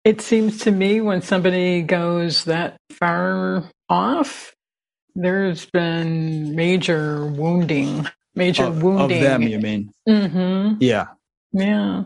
it 0.04 0.22
seems 0.22 0.60
to 0.60 0.72
me 0.72 1.02
when 1.02 1.22
somebody 1.22 1.82
goes 1.82 2.46
that 2.46 2.78
far 2.92 3.64
off, 3.90 4.54
there's 5.16 5.66
been 5.66 6.56
major 6.56 7.26
wounding, 7.26 8.08
major 8.34 8.66
of, 8.66 8.82
wounding 8.82 9.18
of 9.18 9.24
them. 9.24 9.42
You 9.44 9.60
mean? 9.60 9.94
Mm-hmm. 10.08 10.78
Yeah, 10.80 11.08
yeah. 11.52 12.04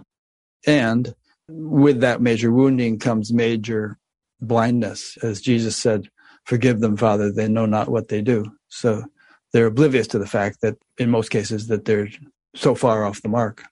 And 0.65 1.13
with 1.47 2.01
that 2.01 2.21
major 2.21 2.51
wounding 2.51 2.99
comes 2.99 3.33
major 3.33 3.97
blindness, 4.41 5.17
as 5.17 5.41
Jesus 5.41 5.75
said, 5.75 6.09
forgive 6.45 6.79
them, 6.79 6.97
Father, 6.97 7.31
they 7.31 7.47
know 7.47 7.65
not 7.65 7.89
what 7.89 8.07
they 8.07 8.21
do. 8.21 8.45
So 8.69 9.03
they're 9.53 9.67
oblivious 9.67 10.07
to 10.07 10.19
the 10.19 10.27
fact 10.27 10.61
that 10.61 10.77
in 10.97 11.09
most 11.09 11.29
cases 11.29 11.67
that 11.67 11.85
they're 11.85 12.09
so 12.55 12.75
far 12.75 13.05
off 13.05 13.21
the 13.21 13.29
mark. 13.29 13.63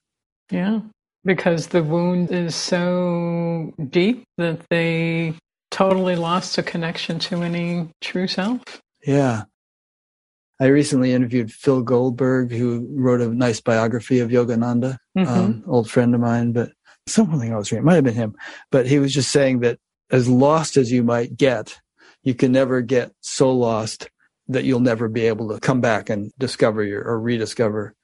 Yeah, 0.52 0.82
because 1.24 1.68
the 1.68 1.84
wound 1.84 2.32
is 2.32 2.56
so 2.56 3.74
deep 3.90 4.24
that 4.38 4.62
they 4.70 5.34
totally 5.72 6.16
lost 6.16 6.58
a 6.58 6.64
connection 6.64 7.18
to 7.20 7.42
any 7.42 7.90
true 8.02 8.28
self. 8.28 8.62
Yeah. 9.06 9.44
I 10.60 10.68
recently 10.68 11.12
interviewed 11.12 11.52
Phil 11.52 11.82
Goldberg, 11.82 12.52
who 12.52 12.88
wrote 12.92 13.22
a 13.22 13.28
nice 13.28 13.60
biography 13.60 14.20
of 14.20 14.30
Yogananda, 14.30 14.98
mm-hmm. 15.18 15.28
um, 15.28 15.64
old 15.68 15.90
friend 15.90 16.14
of 16.14 16.22
mine, 16.22 16.54
but 16.54 16.72
something 17.08 17.54
I 17.54 17.58
was 17.58 17.72
reading, 17.72 17.84
it 17.84 17.86
might 17.86 17.96
have 17.96 18.04
been 18.04 18.14
him, 18.14 18.36
but 18.72 18.88
he 18.88 19.00
was 19.00 19.14
just 19.14 19.32
saying 19.32 19.60
that 19.60 19.80
as 20.12 20.28
lost 20.28 20.78
as 20.78 20.92
you 20.92 21.04
might 21.04 21.36
get, 21.36 21.80
you 22.24 22.34
can 22.34 22.52
never 22.52 22.82
get 22.82 23.12
so 23.22 23.52
lost 23.52 24.10
that 24.48 24.64
you'll 24.64 24.80
never 24.80 25.08
be 25.08 25.28
able 25.28 25.50
to 25.50 25.60
come 25.60 25.82
back 25.82 26.10
and 26.10 26.32
discover 26.38 26.84
your 26.84 27.04
or 27.04 27.20
rediscover 27.20 27.96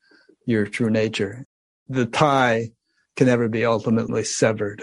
your 0.45 0.65
true 0.65 0.89
nature. 0.89 1.45
The 1.87 2.05
tie 2.05 2.71
can 3.15 3.27
never 3.27 3.47
be 3.47 3.65
ultimately 3.65 4.23
severed. 4.23 4.81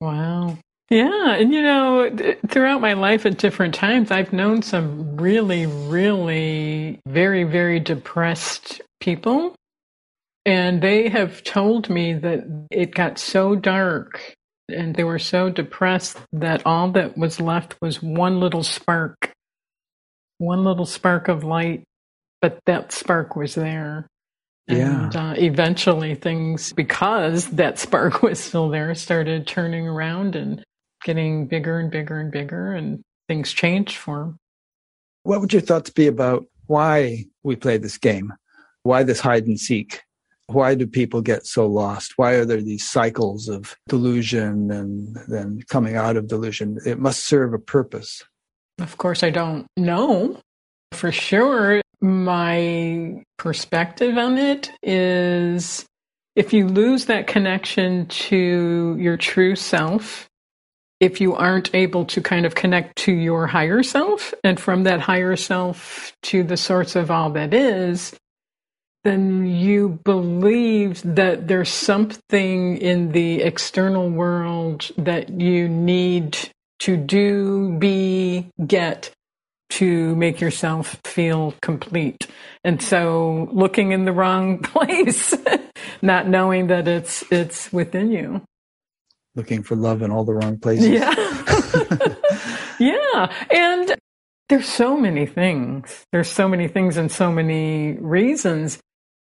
Wow. 0.00 0.58
Yeah. 0.90 1.34
And, 1.34 1.52
you 1.52 1.62
know, 1.62 2.14
throughout 2.48 2.80
my 2.80 2.92
life 2.92 3.24
at 3.26 3.38
different 3.38 3.74
times, 3.74 4.10
I've 4.10 4.32
known 4.32 4.62
some 4.62 5.16
really, 5.16 5.66
really 5.66 7.00
very, 7.06 7.44
very 7.44 7.80
depressed 7.80 8.80
people. 9.00 9.54
And 10.46 10.82
they 10.82 11.08
have 11.08 11.42
told 11.42 11.88
me 11.88 12.12
that 12.14 12.44
it 12.70 12.94
got 12.94 13.18
so 13.18 13.54
dark 13.54 14.34
and 14.68 14.94
they 14.94 15.04
were 15.04 15.18
so 15.18 15.50
depressed 15.50 16.18
that 16.32 16.64
all 16.66 16.90
that 16.92 17.16
was 17.16 17.40
left 17.40 17.76
was 17.80 18.02
one 18.02 18.40
little 18.40 18.62
spark, 18.62 19.32
one 20.38 20.64
little 20.64 20.86
spark 20.86 21.28
of 21.28 21.44
light, 21.44 21.84
but 22.40 22.58
that 22.66 22.92
spark 22.92 23.36
was 23.36 23.54
there. 23.54 24.06
Yeah. 24.66 25.04
And 25.04 25.16
uh, 25.16 25.34
eventually 25.36 26.14
things, 26.14 26.72
because 26.72 27.46
that 27.50 27.78
spark 27.78 28.22
was 28.22 28.40
still 28.42 28.70
there, 28.70 28.94
started 28.94 29.46
turning 29.46 29.86
around 29.86 30.36
and 30.36 30.62
getting 31.04 31.46
bigger 31.46 31.78
and 31.78 31.90
bigger 31.90 32.18
and 32.18 32.32
bigger, 32.32 32.72
and 32.72 33.02
things 33.28 33.52
changed 33.52 33.96
for 33.96 34.22
him. 34.22 34.36
What 35.22 35.40
would 35.40 35.52
your 35.52 35.62
thoughts 35.62 35.90
be 35.90 36.06
about 36.06 36.46
why 36.66 37.24
we 37.42 37.56
play 37.56 37.76
this 37.76 37.98
game? 37.98 38.32
Why 38.82 39.02
this 39.02 39.20
hide 39.20 39.46
and 39.46 39.58
seek? 39.58 40.00
Why 40.46 40.74
do 40.74 40.86
people 40.86 41.22
get 41.22 41.46
so 41.46 41.66
lost? 41.66 42.14
Why 42.16 42.32
are 42.32 42.44
there 42.44 42.60
these 42.60 42.88
cycles 42.88 43.48
of 43.48 43.76
delusion 43.88 44.70
and 44.70 45.16
then 45.28 45.62
coming 45.68 45.96
out 45.96 46.16
of 46.16 46.28
delusion? 46.28 46.78
It 46.84 46.98
must 46.98 47.24
serve 47.24 47.54
a 47.54 47.58
purpose. 47.58 48.22
Of 48.78 48.98
course, 48.98 49.22
I 49.22 49.30
don't 49.30 49.66
know 49.76 50.38
for 50.92 51.12
sure. 51.12 51.80
My 52.00 53.22
perspective 53.38 54.18
on 54.18 54.36
it 54.36 54.70
is 54.82 55.86
if 56.36 56.52
you 56.52 56.68
lose 56.68 57.06
that 57.06 57.26
connection 57.26 58.06
to 58.06 58.96
your 58.98 59.16
true 59.16 59.56
self, 59.56 60.28
if 61.00 61.20
you 61.20 61.34
aren't 61.34 61.74
able 61.74 62.04
to 62.06 62.20
kind 62.20 62.44
of 62.44 62.54
connect 62.54 62.96
to 62.96 63.12
your 63.12 63.46
higher 63.46 63.82
self 63.82 64.34
and 64.42 64.58
from 64.58 64.84
that 64.84 65.00
higher 65.00 65.36
self 65.36 66.12
to 66.24 66.42
the 66.42 66.56
source 66.56 66.96
of 66.96 67.10
all 67.10 67.30
that 67.30 67.54
is, 67.54 68.14
then 69.04 69.46
you 69.46 70.00
believe 70.04 71.02
that 71.04 71.46
there's 71.48 71.70
something 71.70 72.78
in 72.78 73.12
the 73.12 73.42
external 73.42 74.10
world 74.10 74.90
that 74.98 75.28
you 75.28 75.68
need 75.68 76.38
to 76.80 76.96
do, 76.96 77.76
be, 77.78 78.48
get 78.66 79.10
to 79.70 80.14
make 80.16 80.40
yourself 80.40 81.00
feel 81.04 81.54
complete. 81.62 82.26
And 82.62 82.80
so 82.80 83.48
looking 83.52 83.92
in 83.92 84.04
the 84.04 84.12
wrong 84.12 84.58
place, 84.62 85.34
not 86.02 86.28
knowing 86.28 86.68
that 86.68 86.88
it's 86.88 87.24
it's 87.30 87.72
within 87.72 88.10
you. 88.10 88.42
Looking 89.34 89.62
for 89.62 89.74
love 89.74 90.02
in 90.02 90.10
all 90.12 90.24
the 90.24 90.34
wrong 90.34 90.58
places. 90.58 90.88
Yeah. 90.88 91.14
yeah. 92.78 93.32
And 93.50 93.96
there's 94.48 94.68
so 94.68 94.96
many 94.96 95.26
things. 95.26 96.04
There's 96.12 96.30
so 96.30 96.48
many 96.48 96.68
things 96.68 96.96
and 96.96 97.10
so 97.10 97.32
many 97.32 97.94
reasons. 97.94 98.78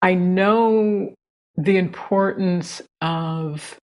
I 0.06 0.14
know 0.14 1.12
the 1.56 1.78
importance 1.78 2.80
of 3.00 3.76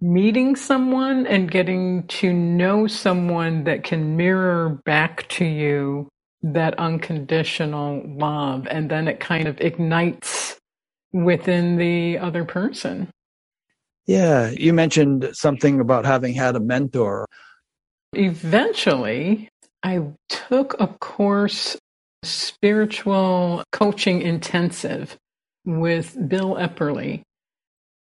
meeting 0.00 0.56
someone 0.56 1.28
and 1.28 1.48
getting 1.48 2.08
to 2.08 2.32
know 2.32 2.88
someone 2.88 3.62
that 3.62 3.84
can 3.84 4.16
mirror 4.16 4.80
back 4.84 5.28
to 5.28 5.44
you 5.44 6.08
that 6.42 6.76
unconditional 6.80 8.02
love. 8.04 8.66
And 8.68 8.90
then 8.90 9.06
it 9.06 9.20
kind 9.20 9.46
of 9.46 9.60
ignites 9.60 10.58
within 11.12 11.76
the 11.76 12.18
other 12.18 12.44
person. 12.44 13.08
Yeah. 14.06 14.50
You 14.50 14.72
mentioned 14.72 15.30
something 15.34 15.78
about 15.78 16.04
having 16.04 16.34
had 16.34 16.56
a 16.56 16.60
mentor. 16.60 17.26
Eventually, 18.12 19.48
I 19.84 20.02
took 20.28 20.74
a 20.80 20.88
course, 20.88 21.76
spiritual 22.24 23.62
coaching 23.70 24.20
intensive 24.20 25.16
with 25.64 26.16
Bill 26.28 26.54
Epperly. 26.56 27.22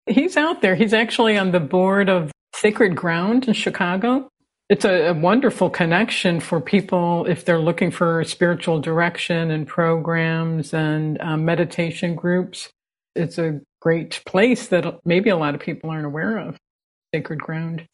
He's 0.06 0.36
out 0.36 0.62
there. 0.62 0.74
He's 0.74 0.94
actually 0.94 1.36
on 1.36 1.52
the 1.52 1.61
board 1.61 2.08
of 2.08 2.32
Sacred 2.54 2.96
Ground 2.96 3.48
in 3.48 3.54
Chicago. 3.54 4.28
It's 4.68 4.84
a, 4.84 5.08
a 5.08 5.14
wonderful 5.14 5.68
connection 5.68 6.40
for 6.40 6.61
people 6.61 7.26
if 7.26 7.44
they're 7.44 7.58
looking 7.58 7.90
for 7.90 8.22
spiritual 8.24 8.80
direction 8.80 9.50
and 9.50 9.66
programs 9.66 10.72
and 10.72 11.20
um, 11.20 11.44
meditation 11.44 12.14
groups. 12.14 12.70
It's 13.16 13.38
a 13.38 13.61
great 13.80 14.22
place 14.26 14.68
that 14.68 15.00
maybe 15.04 15.30
a 15.30 15.36
lot 15.36 15.54
of 15.54 15.61
people 15.61 15.90
aren't 15.90 16.06
aware 16.06 16.38
of. 16.38 16.56
Sacred 17.12 17.40
Ground. 17.40 17.86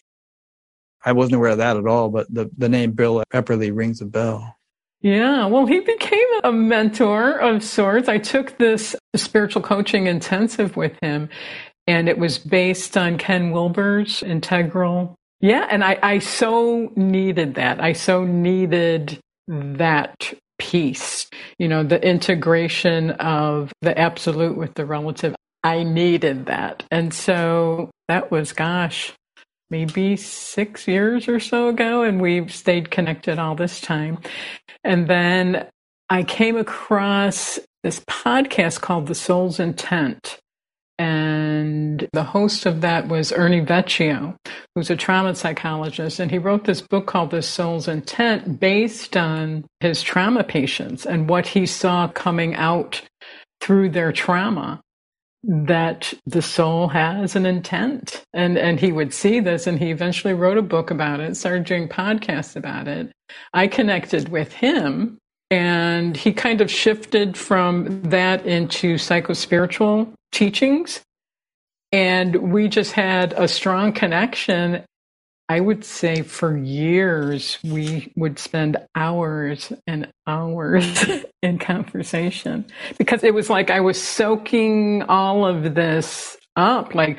I 1.05 1.13
wasn't 1.13 1.37
aware 1.37 1.53
of 1.53 1.59
that 1.59 1.77
at 1.77 1.87
all, 1.87 2.11
but 2.11 2.27
the, 2.33 2.51
the 2.59 2.69
name 2.69 2.93
Bill 2.93 3.23
Epperly 3.33 3.75
rings 3.75 4.01
a 4.01 4.07
bell. 4.07 4.57
Yeah, 5.01 5.47
well, 5.47 5.67
he 5.67 5.81
became 5.81 6.27
a 6.43 6.53
mentor 6.53 7.39
of 7.39 7.63
sorts. 7.63 8.09
I 8.09 8.19
took 8.19 8.59
this 8.59 8.97
spiritual 9.15 9.63
coaching 9.63 10.07
intensive 10.07 10.77
with 10.77 10.99
him, 11.03 11.29
and 11.87 12.09
it 12.09 12.19
was 12.19 12.39
based 12.39 12.97
on 12.97 13.19
Ken 13.19 13.51
Wilber's 13.51 14.23
integral. 14.23 15.15
Yeah, 15.41 15.69
and 15.71 15.85
I, 15.85 15.99
I 16.03 16.19
so 16.19 16.91
needed 16.97 17.55
that. 17.55 17.81
I 17.81 17.93
so 17.93 18.25
needed 18.25 19.21
that 19.49 20.35
piece, 20.59 21.29
you 21.59 21.69
know, 21.69 21.83
the 21.83 22.03
integration 22.03 23.11
of 23.13 23.73
the 23.83 23.97
absolute 23.97 24.57
with 24.57 24.75
the 24.75 24.87
relative. 24.87 25.37
I 25.63 25.83
needed 25.83 26.47
that. 26.47 26.85
And 26.91 27.13
so 27.13 27.91
that 28.09 28.31
was, 28.31 28.53
gosh, 28.53 29.13
maybe 29.71 30.17
six 30.17 30.87
years 30.87 31.29
or 31.29 31.41
so 31.41 31.69
ago, 31.69 32.03
and 32.03 32.21
we've 32.21 32.53
stayed 32.53 32.91
connected 32.91 33.39
all 33.39 33.55
this 33.55 33.81
time. 33.81 34.19
And 34.85 35.09
then 35.09 35.67
I 36.09 36.23
came 36.23 36.57
across 36.57 37.59
this 37.83 38.01
podcast 38.01 38.81
called 38.81 39.07
The 39.07 39.15
Soul's 39.15 39.61
Intent. 39.61 40.39
And 40.99 42.09
the 42.13 42.25
host 42.25 42.65
of 42.65 42.81
that 42.81 43.09
was 43.09 43.31
Ernie 43.31 43.61
Vecchio, 43.61 44.35
who's 44.75 44.89
a 44.89 44.97
trauma 44.97 45.35
psychologist. 45.35 46.21
And 46.21 46.31
he 46.31 46.39
wrote 46.39 46.65
this 46.65 46.81
book 46.81 47.07
called 47.07 47.31
The 47.31 47.43
Soul's 47.43 47.87
Intent 47.87 48.59
based 48.59 49.17
on 49.17 49.67
his 49.81 50.03
trauma 50.03 50.43
patients 50.43 51.05
and 51.05 51.29
what 51.29 51.49
he 51.49 51.67
saw 51.67 52.09
coming 52.09 52.55
out 52.55 53.03
through 53.61 53.91
their 53.91 54.13
trauma 54.13 54.81
that 55.45 56.13
the 56.27 56.43
soul 56.43 56.89
has 56.89 57.37
an 57.37 57.47
intent. 57.47 58.23
And 58.35 58.59
and 58.59 58.81
he 58.81 58.93
would 58.93 59.15
see 59.15 59.41
this 59.41 59.67
and 59.67 59.79
he 59.79 59.91
eventually 59.91 60.35
wrote 60.35 60.59
a 60.59 60.63
book 60.63 60.91
about 60.91 61.21
it 61.21 61.37
started 61.37 61.65
doing 61.65 61.89
podcasts 61.89 62.57
about 62.57 62.89
it. 62.89 63.13
I 63.55 63.67
connected 63.69 64.29
with 64.29 64.53
him 64.53 65.19
and 65.51 66.17
he 66.17 66.33
kind 66.33 66.61
of 66.61 66.71
shifted 66.71 67.37
from 67.37 68.03
that 68.03 68.45
into 68.45 68.97
psychospiritual 68.97 70.13
teachings. 70.33 71.03
And 71.93 72.53
we 72.53 72.69
just 72.69 72.93
had 72.93 73.33
a 73.35 73.47
strong 73.47 73.93
connection 73.93 74.85
I 75.49 75.61
would 75.61 75.85
say 75.85 76.23
for 76.23 76.57
years 76.57 77.59
we 77.63 78.13
would 78.17 78.39
spend 78.39 78.79
hours 78.97 79.73
and 79.87 80.11
hours 80.27 81.05
in 81.43 81.59
conversation 81.59 82.67
because 82.99 83.23
it 83.23 83.33
was 83.33 83.49
like 83.49 83.71
I 83.71 83.81
was 83.81 84.01
soaking 84.03 85.05
all 85.05 85.47
of 85.47 85.75
this 85.75 86.37
up, 86.57 86.95
like, 86.95 87.19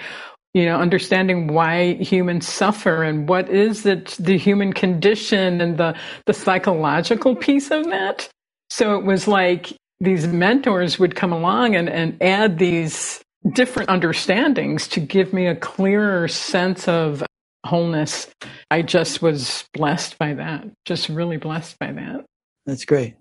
you 0.54 0.66
know, 0.66 0.78
understanding 0.78 1.48
why 1.48 1.94
humans 1.94 2.48
suffer 2.48 3.04
and 3.04 3.30
what 3.30 3.50
is 3.50 3.86
it, 3.86 4.18
the 4.20 4.38
human 4.38 4.74
condition 4.74 5.62
and 5.62 5.78
the, 5.78 5.96
the 6.26 6.34
psychological 6.34 7.36
piece 7.36 7.72
of 7.72 7.86
that. 7.86 8.28
So 8.70 8.98
it 8.98 9.06
was 9.06 9.28
like 9.28 9.74
these 10.02 10.28
mentors 10.28 11.00
would 11.00 11.16
come 11.16 11.32
along 11.32 11.76
and, 11.76 11.90
and 11.90 12.22
add 12.22 12.58
these 12.58 13.22
different 13.54 13.90
understandings 13.90 14.88
to 14.90 15.00
give 15.00 15.32
me 15.32 15.48
a 15.48 15.56
clearer 15.56 16.28
sense 16.28 16.88
of 16.88 17.24
wholeness. 17.68 18.28
I 18.72 18.82
just 18.82 19.22
was 19.22 19.66
blessed 19.74 20.18
by 20.18 20.34
that, 20.34 20.66
just 20.86 21.10
really 21.10 21.38
blessed 21.38 21.78
by 21.80 21.92
that. 21.92 22.26
That's 22.66 22.86
great. 22.86 23.16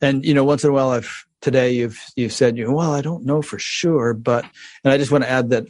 And 0.00 0.24
you 0.24 0.34
know, 0.34 0.44
once 0.44 0.64
in 0.64 0.70
a 0.70 0.72
while, 0.72 0.90
I've 0.90 1.24
today 1.40 1.72
you've 1.72 2.00
you've 2.16 2.32
said, 2.32 2.56
you 2.56 2.72
well, 2.72 2.92
I 2.92 3.02
don't 3.02 3.26
know 3.26 3.42
for 3.42 3.58
sure, 3.58 4.14
but 4.14 4.44
and 4.84 4.92
I 4.92 4.98
just 4.98 5.10
want 5.10 5.24
to 5.24 5.30
add 5.30 5.50
that, 5.50 5.66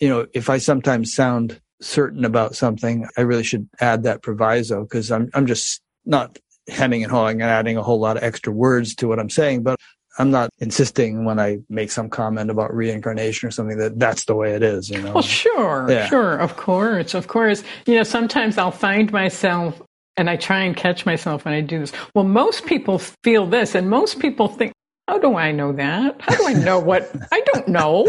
you 0.00 0.08
know, 0.08 0.26
if 0.32 0.50
I 0.50 0.58
sometimes 0.58 1.14
sound 1.14 1.60
certain 1.80 2.24
about 2.24 2.56
something, 2.56 3.06
I 3.16 3.20
really 3.20 3.44
should 3.44 3.68
add 3.80 4.02
that 4.02 4.22
proviso 4.22 4.82
because 4.82 5.12
I'm 5.12 5.30
I'm 5.34 5.46
just 5.46 5.80
not 6.04 6.38
hemming 6.68 7.02
and 7.02 7.10
hawing 7.10 7.40
and 7.40 7.50
adding 7.50 7.76
a 7.76 7.82
whole 7.82 8.00
lot 8.00 8.16
of 8.16 8.22
extra 8.22 8.52
words 8.52 8.94
to 8.96 9.08
what 9.08 9.18
I'm 9.18 9.30
saying, 9.30 9.62
but 9.62 9.78
I'm 10.18 10.30
not 10.30 10.50
insisting 10.58 11.24
when 11.24 11.38
I 11.38 11.58
make 11.68 11.90
some 11.92 12.10
comment 12.10 12.50
about 12.50 12.74
reincarnation 12.74 13.46
or 13.46 13.50
something 13.52 13.78
that 13.78 13.98
that's 13.98 14.24
the 14.24 14.34
way 14.34 14.54
it 14.54 14.62
is, 14.64 14.90
you 14.90 15.00
know. 15.00 15.12
Well, 15.12 15.22
sure, 15.22 15.86
yeah. 15.88 16.06
sure, 16.08 16.36
of 16.36 16.56
course, 16.56 17.14
of 17.14 17.28
course. 17.28 17.62
You 17.86 17.94
know, 17.94 18.02
sometimes 18.02 18.58
I'll 18.58 18.72
find 18.72 19.12
myself 19.12 19.80
and 20.16 20.28
I 20.28 20.36
try 20.36 20.64
and 20.64 20.76
catch 20.76 21.06
myself 21.06 21.44
when 21.44 21.54
I 21.54 21.60
do 21.60 21.78
this. 21.78 21.92
Well, 22.14 22.24
most 22.24 22.66
people 22.66 22.98
feel 22.98 23.46
this, 23.46 23.76
and 23.76 23.88
most 23.88 24.18
people 24.18 24.48
think, 24.48 24.72
"How 25.06 25.18
do 25.18 25.36
I 25.36 25.52
know 25.52 25.72
that? 25.72 26.20
How 26.20 26.36
do 26.36 26.46
I 26.48 26.52
know 26.54 26.78
what? 26.90 27.10
I 27.30 27.40
don't 27.52 27.68
know. 27.68 28.04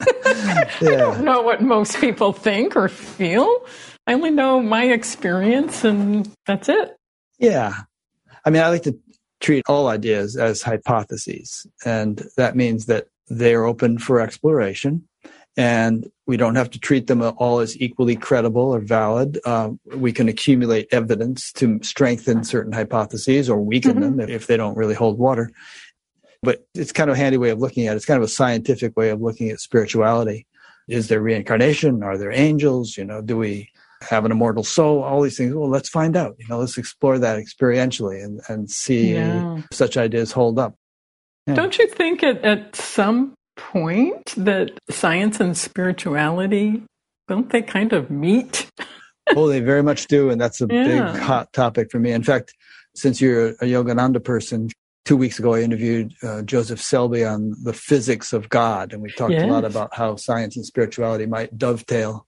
yeah. 0.80 0.90
I 0.90 0.96
don't 0.96 1.24
know 1.24 1.42
what 1.42 1.62
most 1.62 1.98
people 2.00 2.32
think 2.32 2.74
or 2.74 2.88
feel. 2.88 3.64
I 4.08 4.14
only 4.14 4.30
know 4.30 4.60
my 4.60 4.84
experience, 4.86 5.84
and 5.84 6.28
that's 6.46 6.68
it." 6.68 6.96
Yeah, 7.38 7.74
I 8.44 8.50
mean, 8.50 8.62
I 8.62 8.68
like 8.68 8.82
to 8.82 8.98
treat 9.44 9.64
all 9.68 9.88
ideas 9.88 10.36
as 10.36 10.62
hypotheses. 10.62 11.66
And 11.84 12.26
that 12.38 12.56
means 12.56 12.86
that 12.86 13.08
they 13.28 13.54
are 13.54 13.64
open 13.64 13.98
for 13.98 14.20
exploration 14.20 15.06
and 15.56 16.10
we 16.26 16.36
don't 16.36 16.56
have 16.56 16.70
to 16.70 16.80
treat 16.80 17.06
them 17.06 17.22
all 17.22 17.60
as 17.60 17.80
equally 17.80 18.16
credible 18.16 18.74
or 18.74 18.80
valid. 18.80 19.38
Uh, 19.44 19.70
we 19.94 20.12
can 20.12 20.28
accumulate 20.28 20.88
evidence 20.90 21.52
to 21.52 21.78
strengthen 21.82 22.42
certain 22.42 22.72
hypotheses 22.72 23.48
or 23.50 23.60
weaken 23.60 23.92
mm-hmm. 23.92 24.16
them 24.16 24.28
if 24.28 24.46
they 24.46 24.56
don't 24.56 24.76
really 24.76 24.94
hold 24.94 25.18
water. 25.18 25.50
But 26.42 26.66
it's 26.74 26.92
kind 26.92 27.10
of 27.10 27.16
a 27.16 27.18
handy 27.18 27.36
way 27.36 27.50
of 27.50 27.60
looking 27.60 27.86
at 27.86 27.92
it. 27.92 27.96
It's 27.96 28.06
kind 28.06 28.18
of 28.18 28.24
a 28.24 28.32
scientific 28.32 28.96
way 28.96 29.10
of 29.10 29.20
looking 29.20 29.50
at 29.50 29.60
spirituality. 29.60 30.46
Is 30.88 31.08
there 31.08 31.20
reincarnation? 31.20 32.02
Are 32.02 32.18
there 32.18 32.32
angels? 32.32 32.96
You 32.96 33.04
know, 33.04 33.22
do 33.22 33.36
we 33.36 33.70
have 34.08 34.24
an 34.24 34.32
immortal 34.32 34.64
soul, 34.64 35.02
all 35.02 35.22
these 35.22 35.36
things. 35.36 35.54
Well, 35.54 35.68
let's 35.68 35.88
find 35.88 36.16
out. 36.16 36.36
You 36.38 36.46
know, 36.48 36.58
let's 36.58 36.78
explore 36.78 37.18
that 37.18 37.38
experientially 37.38 38.22
and, 38.24 38.40
and 38.48 38.70
see 38.70 39.14
yeah. 39.14 39.62
such 39.72 39.96
ideas 39.96 40.32
hold 40.32 40.58
up. 40.58 40.74
Yeah. 41.46 41.54
Don't 41.54 41.78
you 41.78 41.86
think 41.88 42.22
at, 42.22 42.42
at 42.44 42.74
some 42.74 43.34
point 43.56 44.34
that 44.36 44.72
science 44.90 45.40
and 45.40 45.56
spirituality 45.56 46.82
don't 47.28 47.50
they 47.50 47.62
kind 47.62 47.92
of 47.92 48.10
meet? 48.10 48.70
oh, 49.36 49.48
they 49.48 49.60
very 49.60 49.82
much 49.82 50.06
do, 50.06 50.30
and 50.30 50.40
that's 50.40 50.60
a 50.60 50.66
yeah. 50.70 51.12
big 51.12 51.22
hot 51.22 51.52
topic 51.52 51.90
for 51.90 51.98
me. 51.98 52.12
In 52.12 52.22
fact, 52.22 52.54
since 52.94 53.20
you're 53.20 53.50
a 53.50 53.64
Yogananda 53.64 54.22
person, 54.22 54.68
two 55.04 55.16
weeks 55.16 55.38
ago 55.38 55.54
I 55.54 55.60
interviewed 55.60 56.12
uh, 56.22 56.42
Joseph 56.42 56.80
Selbie 56.80 57.30
on 57.30 57.54
the 57.62 57.72
physics 57.72 58.32
of 58.32 58.48
God, 58.48 58.92
and 58.92 59.02
we 59.02 59.10
talked 59.10 59.32
yes. 59.32 59.44
a 59.44 59.46
lot 59.46 59.64
about 59.64 59.94
how 59.94 60.16
science 60.16 60.56
and 60.56 60.64
spirituality 60.66 61.26
might 61.26 61.56
dovetail. 61.56 62.26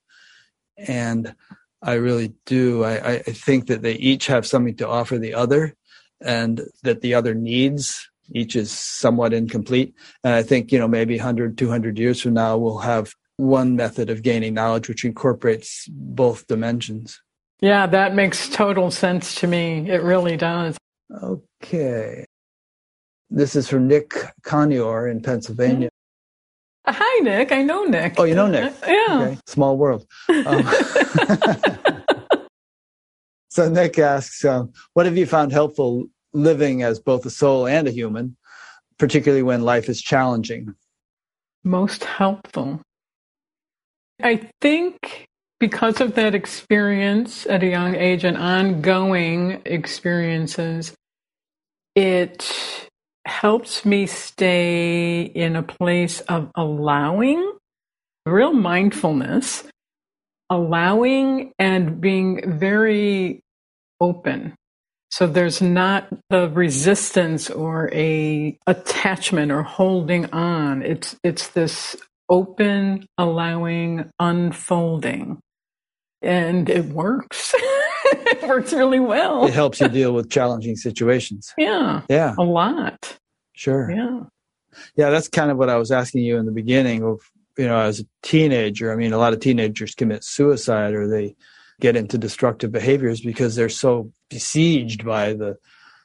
And 0.78 1.34
I 1.82 1.94
really 1.94 2.34
do. 2.46 2.84
I, 2.84 3.14
I 3.14 3.18
think 3.22 3.66
that 3.66 3.82
they 3.82 3.94
each 3.94 4.26
have 4.26 4.46
something 4.46 4.76
to 4.76 4.88
offer 4.88 5.18
the 5.18 5.34
other 5.34 5.74
and 6.20 6.62
that 6.82 7.00
the 7.00 7.14
other 7.14 7.34
needs. 7.34 8.10
Each 8.32 8.56
is 8.56 8.70
somewhat 8.70 9.32
incomplete. 9.32 9.94
And 10.24 10.34
I 10.34 10.42
think, 10.42 10.72
you 10.72 10.78
know, 10.78 10.88
maybe 10.88 11.16
100, 11.16 11.56
200 11.56 11.98
years 11.98 12.20
from 12.20 12.34
now, 12.34 12.56
we'll 12.56 12.78
have 12.78 13.12
one 13.36 13.76
method 13.76 14.10
of 14.10 14.22
gaining 14.22 14.54
knowledge 14.54 14.88
which 14.88 15.04
incorporates 15.04 15.86
both 15.88 16.46
dimensions. 16.46 17.20
Yeah, 17.60 17.86
that 17.86 18.14
makes 18.14 18.48
total 18.48 18.90
sense 18.90 19.34
to 19.36 19.46
me. 19.46 19.88
It 19.88 20.02
really 20.02 20.36
does. 20.36 20.76
Okay. 21.22 22.24
This 23.30 23.56
is 23.56 23.68
from 23.68 23.88
Nick 23.88 24.14
Conyor 24.42 25.10
in 25.10 25.20
Pennsylvania. 25.20 25.88
Hi, 26.88 27.20
Nick. 27.20 27.50
I 27.52 27.62
know 27.62 27.84
Nick. 27.84 28.14
Oh, 28.16 28.24
you 28.24 28.34
know 28.34 28.46
Nick? 28.46 28.72
Yeah. 28.86 29.20
Okay. 29.22 29.38
Small 29.46 29.76
world. 29.76 30.06
Um, 30.28 30.62
so 33.50 33.68
Nick 33.68 33.98
asks, 33.98 34.44
um, 34.44 34.72
what 34.94 35.06
have 35.06 35.16
you 35.16 35.26
found 35.26 35.52
helpful 35.52 36.06
living 36.32 36.82
as 36.82 37.00
both 37.00 37.26
a 37.26 37.30
soul 37.30 37.66
and 37.66 37.88
a 37.88 37.90
human, 37.90 38.36
particularly 38.98 39.42
when 39.42 39.62
life 39.62 39.88
is 39.88 40.00
challenging? 40.00 40.74
Most 41.64 42.04
helpful. 42.04 42.80
I 44.22 44.48
think 44.60 45.26
because 45.58 46.00
of 46.00 46.14
that 46.14 46.34
experience 46.34 47.46
at 47.46 47.62
a 47.62 47.66
young 47.66 47.96
age 47.96 48.24
and 48.24 48.36
ongoing 48.36 49.62
experiences, 49.64 50.94
it 51.94 52.88
helps 53.26 53.84
me 53.84 54.06
stay 54.06 55.22
in 55.22 55.56
a 55.56 55.62
place 55.62 56.20
of 56.22 56.50
allowing, 56.56 57.52
real 58.26 58.52
mindfulness, 58.52 59.64
allowing 60.50 61.52
and 61.58 62.00
being 62.00 62.58
very 62.58 63.40
open. 64.00 64.54
So 65.10 65.26
there's 65.26 65.62
not 65.62 66.08
the 66.30 66.48
resistance 66.48 67.48
or 67.50 67.90
a 67.92 68.58
attachment 68.66 69.52
or 69.52 69.62
holding 69.62 70.26
on. 70.32 70.82
It's 70.82 71.16
it's 71.24 71.48
this 71.48 71.96
open, 72.28 73.06
allowing, 73.18 74.10
unfolding. 74.18 75.40
And 76.22 76.68
it 76.68 76.86
works. 76.86 77.54
it 78.42 78.48
works 78.48 78.72
really 78.72 79.00
well. 79.00 79.46
It 79.46 79.54
helps 79.54 79.80
you 79.80 79.88
deal 79.88 80.12
with 80.12 80.30
challenging 80.30 80.76
situations. 80.76 81.52
Yeah. 81.56 82.02
Yeah. 82.08 82.34
A 82.38 82.42
lot. 82.42 83.18
Sure. 83.52 83.90
Yeah. 83.90 84.20
Yeah, 84.96 85.10
that's 85.10 85.28
kind 85.28 85.50
of 85.50 85.56
what 85.56 85.70
I 85.70 85.76
was 85.76 85.90
asking 85.90 86.22
you 86.22 86.36
in 86.36 86.46
the 86.46 86.52
beginning 86.52 87.02
of, 87.02 87.20
you 87.56 87.66
know, 87.66 87.78
as 87.78 88.00
a 88.00 88.04
teenager. 88.22 88.92
I 88.92 88.96
mean, 88.96 89.12
a 89.12 89.18
lot 89.18 89.32
of 89.32 89.40
teenagers 89.40 89.94
commit 89.94 90.24
suicide 90.24 90.94
or 90.94 91.08
they 91.08 91.34
get 91.80 91.96
into 91.96 92.18
destructive 92.18 92.72
behaviors 92.72 93.20
because 93.20 93.54
they're 93.54 93.68
so 93.68 94.10
besieged 94.28 95.04
by 95.04 95.32
the 95.32 95.56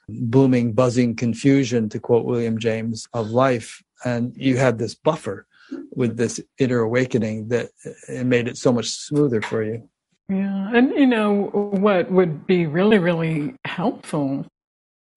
booming, 0.07 0.73
buzzing 0.73 1.15
confusion, 1.15 1.89
to 1.89 1.99
quote 1.99 2.25
William 2.25 2.59
James, 2.59 3.07
of 3.13 3.29
life. 3.31 3.83
And 4.03 4.33
you 4.35 4.57
had 4.57 4.79
this 4.79 4.95
buffer 4.95 5.45
with 5.93 6.17
this 6.17 6.39
inner 6.57 6.79
awakening 6.79 7.49
that 7.49 7.69
it 8.07 8.25
made 8.25 8.47
it 8.47 8.57
so 8.57 8.73
much 8.73 8.87
smoother 8.87 9.41
for 9.41 9.63
you. 9.63 9.89
Yeah. 10.31 10.71
And, 10.73 10.91
you 10.91 11.07
know, 11.07 11.49
what 11.51 12.09
would 12.09 12.47
be 12.47 12.65
really, 12.65 12.99
really 12.99 13.55
helpful, 13.65 14.45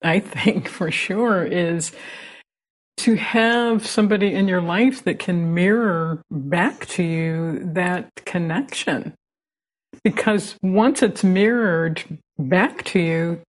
I 0.03 0.19
think 0.19 0.67
for 0.77 0.91
sure, 0.91 1.45
is 1.45 1.93
to 2.97 3.15
have 3.15 3.87
somebody 3.87 4.33
in 4.33 4.47
your 4.49 4.61
life 4.61 5.03
that 5.05 5.19
can 5.19 5.53
mirror 5.53 6.21
back 6.29 6.85
to 6.87 7.03
you 7.03 7.61
that 7.73 8.11
connection. 8.25 9.13
Because 10.03 10.57
once 10.61 11.01
it's 11.01 11.23
mirrored 11.23 12.03
back 12.37 12.83
to 12.85 12.99
you, 12.99 13.41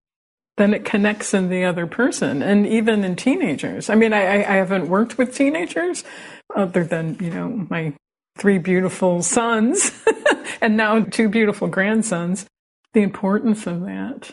then 0.57 0.73
it 0.73 0.85
connects 0.85 1.35
in 1.35 1.49
the 1.49 1.65
other 1.65 1.87
person 1.87 2.43
and 2.43 2.67
even 2.67 3.03
in 3.03 3.17
teenagers. 3.17 3.91
I 3.91 3.97
mean, 3.97 4.13
I, 4.13 4.37
I 4.37 4.57
haven't 4.57 4.89
worked 4.89 5.19
with 5.19 5.35
teenagers 5.35 6.05
other 6.55 6.85
than, 6.85 7.19
you 7.21 7.31
know, 7.31 7.67
my 7.69 7.93
three 8.37 8.59
beautiful 8.59 9.23
sons 9.23 9.91
and 10.61 10.77
now 10.77 11.01
two 11.01 11.29
beautiful 11.29 11.69
grandsons. 11.69 12.47
The 12.95 13.03
importance 13.03 13.67
of 13.67 13.83
that, 13.83 14.33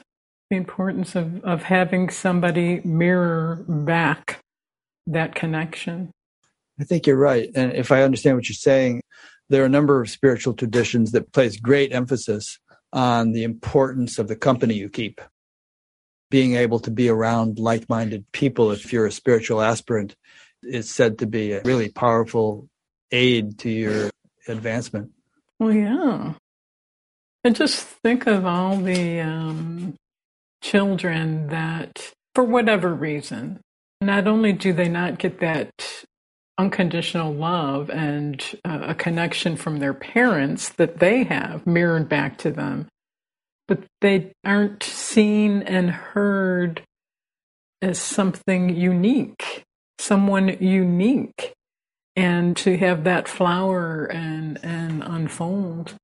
the 0.49 0.57
importance 0.57 1.15
of, 1.15 1.43
of 1.43 1.63
having 1.63 2.09
somebody 2.09 2.81
mirror 2.83 3.65
back 3.67 4.39
that 5.07 5.35
connection. 5.35 6.11
I 6.79 6.85
think 6.85 7.05
you're 7.05 7.17
right. 7.17 7.49
And 7.55 7.73
if 7.73 7.91
I 7.91 8.03
understand 8.03 8.37
what 8.37 8.47
you're 8.47 8.55
saying, 8.55 9.01
there 9.49 9.63
are 9.63 9.67
a 9.67 9.69
number 9.69 10.01
of 10.01 10.09
spiritual 10.09 10.53
traditions 10.53 11.11
that 11.11 11.31
place 11.31 11.59
great 11.59 11.93
emphasis 11.93 12.57
on 12.91 13.31
the 13.31 13.43
importance 13.43 14.17
of 14.17 14.27
the 14.27 14.35
company 14.35 14.75
you 14.75 14.89
keep. 14.89 15.21
Being 16.31 16.55
able 16.55 16.79
to 16.79 16.91
be 16.91 17.09
around 17.09 17.59
like 17.59 17.89
minded 17.89 18.25
people, 18.31 18.71
if 18.71 18.91
you're 18.91 19.05
a 19.05 19.11
spiritual 19.11 19.61
aspirant, 19.61 20.15
is 20.63 20.89
said 20.89 21.19
to 21.19 21.27
be 21.27 21.51
a 21.51 21.61
really 21.63 21.89
powerful 21.89 22.69
aid 23.11 23.59
to 23.59 23.69
your 23.69 24.09
advancement. 24.47 25.11
Well, 25.64 25.72
yeah. 25.73 26.34
And 27.45 27.56
just 27.56 27.85
think 28.03 28.27
of 28.27 28.45
all 28.45 28.76
the 28.76 29.22
um, 29.22 29.95
children 30.61 31.48
that, 31.48 32.11
for 32.35 32.44
whatever 32.44 32.94
reason, 32.94 33.61
not 34.02 34.27
only 34.27 34.52
do 34.52 34.73
they 34.73 34.90
not 34.90 35.19
get 35.19 35.40
that 35.40 35.72
unconditional 36.57 37.34
love 37.34 37.90
and 37.90 38.44
uh, 38.65 38.88
a 38.88 38.94
connection 38.94 39.56
from 39.56 39.80
their 39.80 39.94
parents 39.94 40.68
that 40.68 40.99
they 40.99 41.23
have 41.23 41.65
mirrored 41.65 42.10
back 42.10 42.38
to 42.40 42.52
them, 42.52 42.90
but 43.65 43.85
they 44.02 44.34
aren't 44.44 44.84
seen 44.84 45.61
and 45.61 45.91
heard 45.91 46.84
as 47.81 47.99
something 47.99 48.76
unique, 48.76 49.64
someone 49.98 50.57
unique. 50.61 51.53
And 52.15 52.56
to 52.57 52.77
have 52.77 53.06
that 53.06 53.27
flower 53.27 54.06
and, 54.06 54.60
and 54.64 55.03
unfold, 55.03 55.95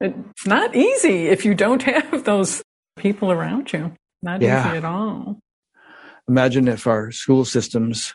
it's 0.00 0.46
not 0.46 0.74
easy 0.74 1.26
if 1.26 1.44
you 1.44 1.54
don't 1.54 1.82
have 1.82 2.24
those 2.24 2.62
people 2.96 3.30
around 3.30 3.72
you. 3.72 3.92
Not 4.22 4.40
yeah. 4.42 4.68
easy 4.68 4.78
at 4.78 4.84
all. 4.84 5.38
Imagine 6.28 6.68
if 6.68 6.86
our 6.86 7.10
school 7.10 7.44
systems 7.44 8.14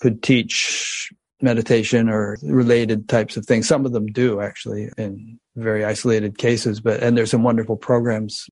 could 0.00 0.22
teach 0.22 1.10
meditation 1.42 2.08
or 2.08 2.36
related 2.42 3.08
types 3.08 3.36
of 3.36 3.46
things. 3.46 3.66
Some 3.66 3.86
of 3.86 3.92
them 3.92 4.06
do 4.06 4.40
actually 4.40 4.90
in 4.98 5.38
very 5.56 5.84
isolated 5.84 6.38
cases, 6.38 6.80
but, 6.80 7.02
and 7.02 7.16
there's 7.16 7.30
some 7.30 7.42
wonderful 7.42 7.76
programs. 7.76 8.48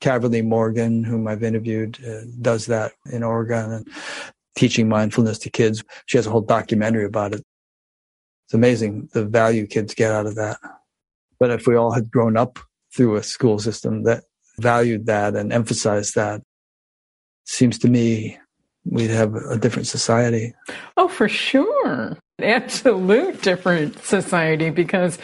Caverly 0.00 0.42
Morgan, 0.42 1.02
whom 1.02 1.26
I've 1.26 1.42
interviewed, 1.42 1.98
uh, 2.06 2.20
does 2.40 2.66
that 2.66 2.92
in 3.10 3.24
Oregon 3.24 3.72
and 3.72 3.88
teaching 4.58 4.88
mindfulness 4.88 5.38
to 5.38 5.50
kids. 5.50 5.84
She 6.06 6.18
has 6.18 6.26
a 6.26 6.30
whole 6.30 6.40
documentary 6.40 7.04
about 7.04 7.32
it. 7.32 7.44
It's 8.46 8.54
amazing 8.54 9.08
the 9.12 9.24
value 9.24 9.66
kids 9.66 9.94
get 9.94 10.10
out 10.10 10.26
of 10.26 10.34
that. 10.34 10.58
But 11.38 11.50
if 11.50 11.66
we 11.66 11.76
all 11.76 11.92
had 11.92 12.10
grown 12.10 12.36
up 12.36 12.58
through 12.94 13.16
a 13.16 13.22
school 13.22 13.60
system 13.60 14.02
that 14.02 14.24
valued 14.58 15.06
that 15.06 15.36
and 15.36 15.52
emphasized 15.52 16.16
that, 16.16 16.42
seems 17.44 17.78
to 17.78 17.88
me 17.88 18.36
we'd 18.84 19.10
have 19.10 19.34
a 19.36 19.56
different 19.56 19.86
society. 19.86 20.54
Oh, 20.96 21.08
for 21.08 21.28
sure. 21.28 22.18
Absolute 22.40 23.40
different 23.42 24.02
society 24.04 24.70
because 24.70 25.18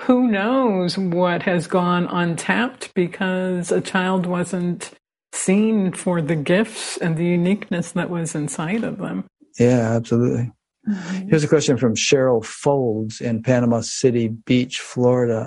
who 0.00 0.26
knows 0.26 0.98
what 0.98 1.42
has 1.42 1.66
gone 1.66 2.06
untapped 2.06 2.92
because 2.94 3.70
a 3.70 3.80
child 3.80 4.26
wasn't 4.26 4.90
seen 5.32 5.92
for 5.92 6.20
the 6.20 6.36
gifts 6.36 6.96
and 6.98 7.16
the 7.16 7.24
uniqueness 7.24 7.92
that 7.92 8.10
was 8.10 8.34
inside 8.34 8.84
of 8.84 8.98
them. 8.98 9.24
Yeah, 9.58 9.92
absolutely. 9.92 10.52
Mm-hmm. 10.88 11.28
Here's 11.28 11.44
a 11.44 11.48
question 11.48 11.76
from 11.76 11.94
Cheryl 11.94 12.44
Folds 12.44 13.20
in 13.20 13.42
Panama 13.42 13.80
City 13.80 14.28
Beach, 14.28 14.80
Florida. 14.80 15.46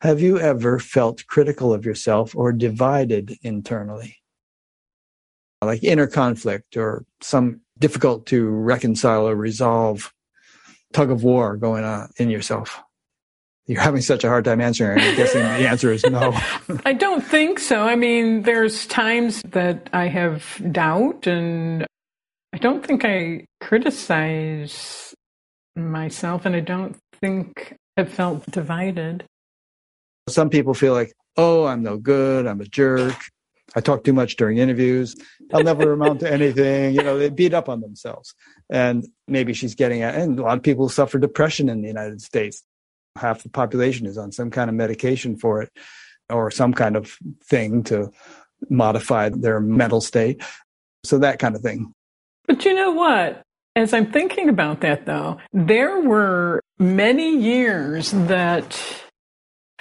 Have 0.00 0.20
you 0.20 0.38
ever 0.38 0.78
felt 0.78 1.26
critical 1.26 1.74
of 1.74 1.84
yourself 1.84 2.34
or 2.34 2.52
divided 2.52 3.36
internally? 3.42 4.16
like 5.62 5.84
inner 5.84 6.06
conflict 6.06 6.76
or 6.76 7.04
some 7.20 7.60
difficult 7.78 8.26
to 8.26 8.48
reconcile 8.48 9.28
or 9.28 9.36
resolve 9.36 10.12
tug 10.92 11.10
of 11.10 11.22
war 11.22 11.56
going 11.56 11.84
on 11.84 12.10
in 12.16 12.30
yourself? 12.30 12.82
You're 13.70 13.80
having 13.80 14.00
such 14.00 14.24
a 14.24 14.28
hard 14.28 14.46
time 14.46 14.60
answering. 14.60 14.98
I'm 14.98 15.14
guessing 15.14 15.42
the 15.42 15.68
answer 15.68 15.92
is 15.92 16.02
no. 16.02 16.36
I 16.84 16.92
don't 16.92 17.20
think 17.20 17.60
so. 17.60 17.82
I 17.82 17.94
mean, 17.94 18.42
there's 18.42 18.84
times 18.86 19.42
that 19.42 19.88
I 19.92 20.08
have 20.08 20.60
doubt, 20.72 21.28
and 21.28 21.86
I 22.52 22.58
don't 22.58 22.84
think 22.84 23.04
I 23.04 23.46
criticize 23.60 25.14
myself, 25.76 26.46
and 26.46 26.56
I 26.56 26.60
don't 26.60 26.96
think 27.20 27.76
I've 27.96 28.12
felt 28.12 28.44
divided. 28.50 29.22
Some 30.28 30.50
people 30.50 30.74
feel 30.74 30.92
like, 30.92 31.12
oh, 31.36 31.66
I'm 31.66 31.84
no 31.84 31.96
good, 31.96 32.48
I'm 32.48 32.60
a 32.60 32.66
jerk. 32.66 33.14
I 33.76 33.80
talk 33.80 34.02
too 34.02 34.12
much 34.12 34.34
during 34.34 34.58
interviews. 34.58 35.14
I'll 35.54 35.62
never 35.62 35.92
amount 36.00 36.18
to 36.20 36.32
anything. 36.32 36.92
You 36.96 37.04
know, 37.04 37.20
they 37.20 37.30
beat 37.30 37.54
up 37.54 37.68
on 37.68 37.82
themselves. 37.82 38.34
And 38.68 39.06
maybe 39.28 39.52
she's 39.52 39.76
getting 39.76 40.02
at, 40.02 40.16
and 40.16 40.40
a 40.40 40.42
lot 40.42 40.56
of 40.56 40.64
people 40.64 40.88
suffer 40.88 41.20
depression 41.20 41.68
in 41.68 41.82
the 41.82 41.86
United 41.86 42.20
States. 42.20 42.64
Half 43.16 43.42
the 43.42 43.48
population 43.48 44.06
is 44.06 44.16
on 44.16 44.32
some 44.32 44.50
kind 44.50 44.70
of 44.70 44.76
medication 44.76 45.36
for 45.36 45.62
it 45.62 45.70
or 46.28 46.50
some 46.50 46.72
kind 46.72 46.96
of 46.96 47.16
thing 47.44 47.82
to 47.84 48.10
modify 48.68 49.28
their 49.30 49.60
mental 49.60 50.00
state. 50.00 50.42
So 51.04 51.18
that 51.18 51.38
kind 51.38 51.56
of 51.56 51.62
thing. 51.62 51.92
But 52.46 52.64
you 52.64 52.74
know 52.74 52.92
what? 52.92 53.42
As 53.76 53.94
I'm 53.94 54.10
thinking 54.10 54.48
about 54.48 54.80
that, 54.80 55.06
though, 55.06 55.38
there 55.52 56.00
were 56.00 56.60
many 56.78 57.36
years 57.38 58.10
that 58.10 58.78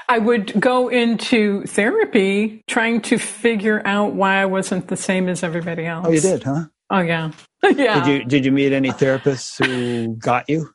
I 0.07 0.19
would 0.19 0.59
go 0.59 0.87
into 0.87 1.63
therapy 1.63 2.61
trying 2.67 3.01
to 3.01 3.17
figure 3.17 3.81
out 3.85 4.13
why 4.13 4.41
I 4.41 4.45
wasn't 4.45 4.87
the 4.87 4.95
same 4.95 5.27
as 5.27 5.43
everybody 5.43 5.85
else. 5.85 6.05
Oh, 6.07 6.11
you 6.11 6.21
did, 6.21 6.43
huh? 6.43 6.65
Oh, 6.89 6.99
yeah. 6.99 7.31
yeah. 7.63 8.03
Did 8.03 8.07
you 8.07 8.25
did 8.25 8.45
you 8.45 8.51
meet 8.51 8.71
any 8.71 8.89
therapists 8.89 9.63
who 9.63 10.15
got 10.15 10.49
you? 10.49 10.69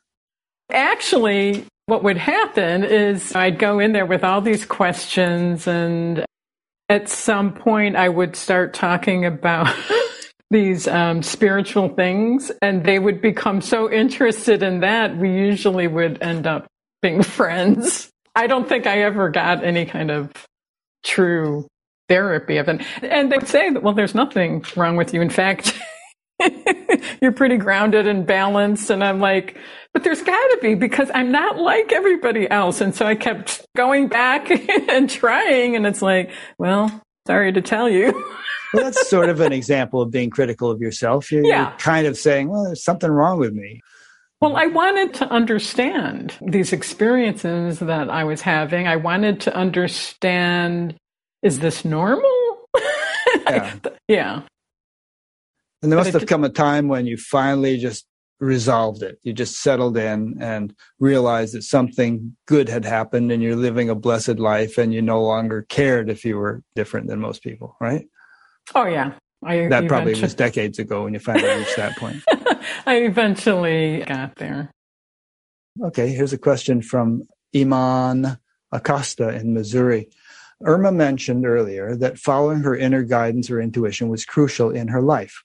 Actually, 0.69 1.65
what 1.87 2.03
would 2.03 2.17
happen 2.17 2.83
is 2.83 3.35
I'd 3.35 3.59
go 3.59 3.79
in 3.79 3.91
there 3.91 4.05
with 4.05 4.23
all 4.23 4.41
these 4.41 4.65
questions 4.65 5.67
and 5.67 6.25
at 6.89 7.09
some 7.09 7.53
point 7.53 7.95
I 7.95 8.09
would 8.09 8.35
start 8.35 8.73
talking 8.73 9.25
about 9.25 9.73
these 10.49 10.87
um, 10.87 11.21
spiritual 11.21 11.89
things 11.89 12.51
and 12.61 12.83
they 12.83 12.99
would 12.99 13.21
become 13.21 13.61
so 13.61 13.91
interested 13.91 14.63
in 14.63 14.79
that 14.79 15.17
we 15.17 15.29
usually 15.29 15.87
would 15.87 16.21
end 16.21 16.47
up 16.47 16.67
being 17.01 17.21
friends. 17.23 18.09
I 18.35 18.47
don't 18.47 18.67
think 18.67 18.87
I 18.87 19.03
ever 19.03 19.29
got 19.29 19.63
any 19.63 19.85
kind 19.85 20.11
of 20.11 20.31
true 21.03 21.67
therapy 22.09 22.57
of 22.57 22.67
it. 22.67 22.81
And 23.01 23.31
they 23.31 23.37
would 23.37 23.47
say 23.47 23.69
that, 23.69 23.81
well, 23.81 23.93
there's 23.93 24.15
nothing 24.15 24.63
wrong 24.75 24.95
with 24.95 25.13
you. 25.13 25.21
In 25.21 25.29
fact, 25.29 25.79
you're 27.21 27.31
pretty 27.31 27.57
grounded 27.57 28.07
and 28.07 28.25
balanced. 28.25 28.89
And 28.89 29.03
I'm 29.03 29.19
like, 29.19 29.57
but 29.93 30.03
there's 30.03 30.21
got 30.21 30.37
to 30.37 30.59
be 30.61 30.75
because 30.75 31.09
I'm 31.13 31.31
not 31.31 31.57
like 31.57 31.91
everybody 31.91 32.49
else. 32.49 32.81
And 32.81 32.93
so 32.93 33.05
I 33.05 33.15
kept 33.15 33.65
going 33.75 34.07
back 34.07 34.49
and 34.89 35.09
trying. 35.09 35.75
And 35.75 35.85
it's 35.85 36.01
like, 36.01 36.31
well, 36.57 37.01
sorry 37.27 37.53
to 37.53 37.61
tell 37.61 37.89
you. 37.89 38.11
well, 38.73 38.83
that's 38.83 39.09
sort 39.09 39.29
of 39.29 39.39
an 39.41 39.53
example 39.53 40.01
of 40.01 40.11
being 40.11 40.29
critical 40.29 40.69
of 40.69 40.81
yourself. 40.81 41.31
You're, 41.31 41.45
yeah. 41.45 41.69
you're 41.69 41.79
kind 41.79 42.07
of 42.07 42.17
saying, 42.17 42.49
well, 42.49 42.65
there's 42.65 42.83
something 42.83 43.09
wrong 43.09 43.39
with 43.39 43.53
me. 43.53 43.81
Well, 44.41 44.57
I 44.57 44.67
wanted 44.67 45.13
to 45.15 45.29
understand 45.29 46.35
these 46.41 46.73
experiences 46.73 47.79
that 47.79 48.09
I 48.09 48.25
was 48.25 48.41
having. 48.41 48.87
I 48.87 48.97
wanted 48.97 49.39
to 49.41 49.55
understand 49.55 50.95
is 51.41 51.59
this 51.59 51.85
normal? 51.85 52.65
Yeah. 53.47 53.75
yeah. 54.07 54.41
And 55.85 55.91
there 55.91 55.99
must 55.99 56.13
have 56.13 56.25
come 56.25 56.43
a 56.43 56.49
time 56.49 56.87
when 56.87 57.05
you 57.05 57.15
finally 57.15 57.77
just 57.77 58.07
resolved 58.39 59.03
it. 59.03 59.19
You 59.21 59.33
just 59.33 59.61
settled 59.61 59.95
in 59.97 60.35
and 60.41 60.73
realized 60.99 61.53
that 61.53 61.61
something 61.61 62.35
good 62.47 62.69
had 62.69 62.85
happened 62.85 63.31
and 63.31 63.43
you're 63.43 63.55
living 63.55 63.91
a 63.91 63.93
blessed 63.93 64.39
life 64.39 64.79
and 64.79 64.91
you 64.91 65.03
no 65.03 65.21
longer 65.21 65.63
cared 65.69 66.09
if 66.09 66.25
you 66.25 66.37
were 66.39 66.63
different 66.73 67.07
than 67.07 67.19
most 67.19 67.43
people, 67.43 67.77
right? 67.79 68.07
Oh, 68.73 68.87
yeah. 68.87 69.13
I 69.43 69.67
that 69.67 69.87
probably 69.87 70.19
was 70.19 70.33
decades 70.33 70.79
ago 70.79 71.03
when 71.03 71.13
you 71.13 71.19
finally 71.19 71.55
reached 71.55 71.77
that 71.77 71.95
point. 71.97 72.23
I 72.87 73.01
eventually 73.03 74.03
got 74.07 74.37
there. 74.37 74.71
Okay, 75.83 76.09
here's 76.09 76.33
a 76.33 76.39
question 76.39 76.81
from 76.81 77.21
Iman 77.55 78.39
Acosta 78.71 79.29
in 79.29 79.53
Missouri. 79.53 80.09
Irma 80.63 80.91
mentioned 80.91 81.45
earlier 81.45 81.95
that 81.95 82.17
following 82.17 82.61
her 82.61 82.75
inner 82.75 83.03
guidance 83.03 83.49
or 83.49 83.61
intuition 83.61 84.07
was 84.09 84.25
crucial 84.25 84.69
in 84.69 84.87
her 84.87 85.01
life. 85.01 85.43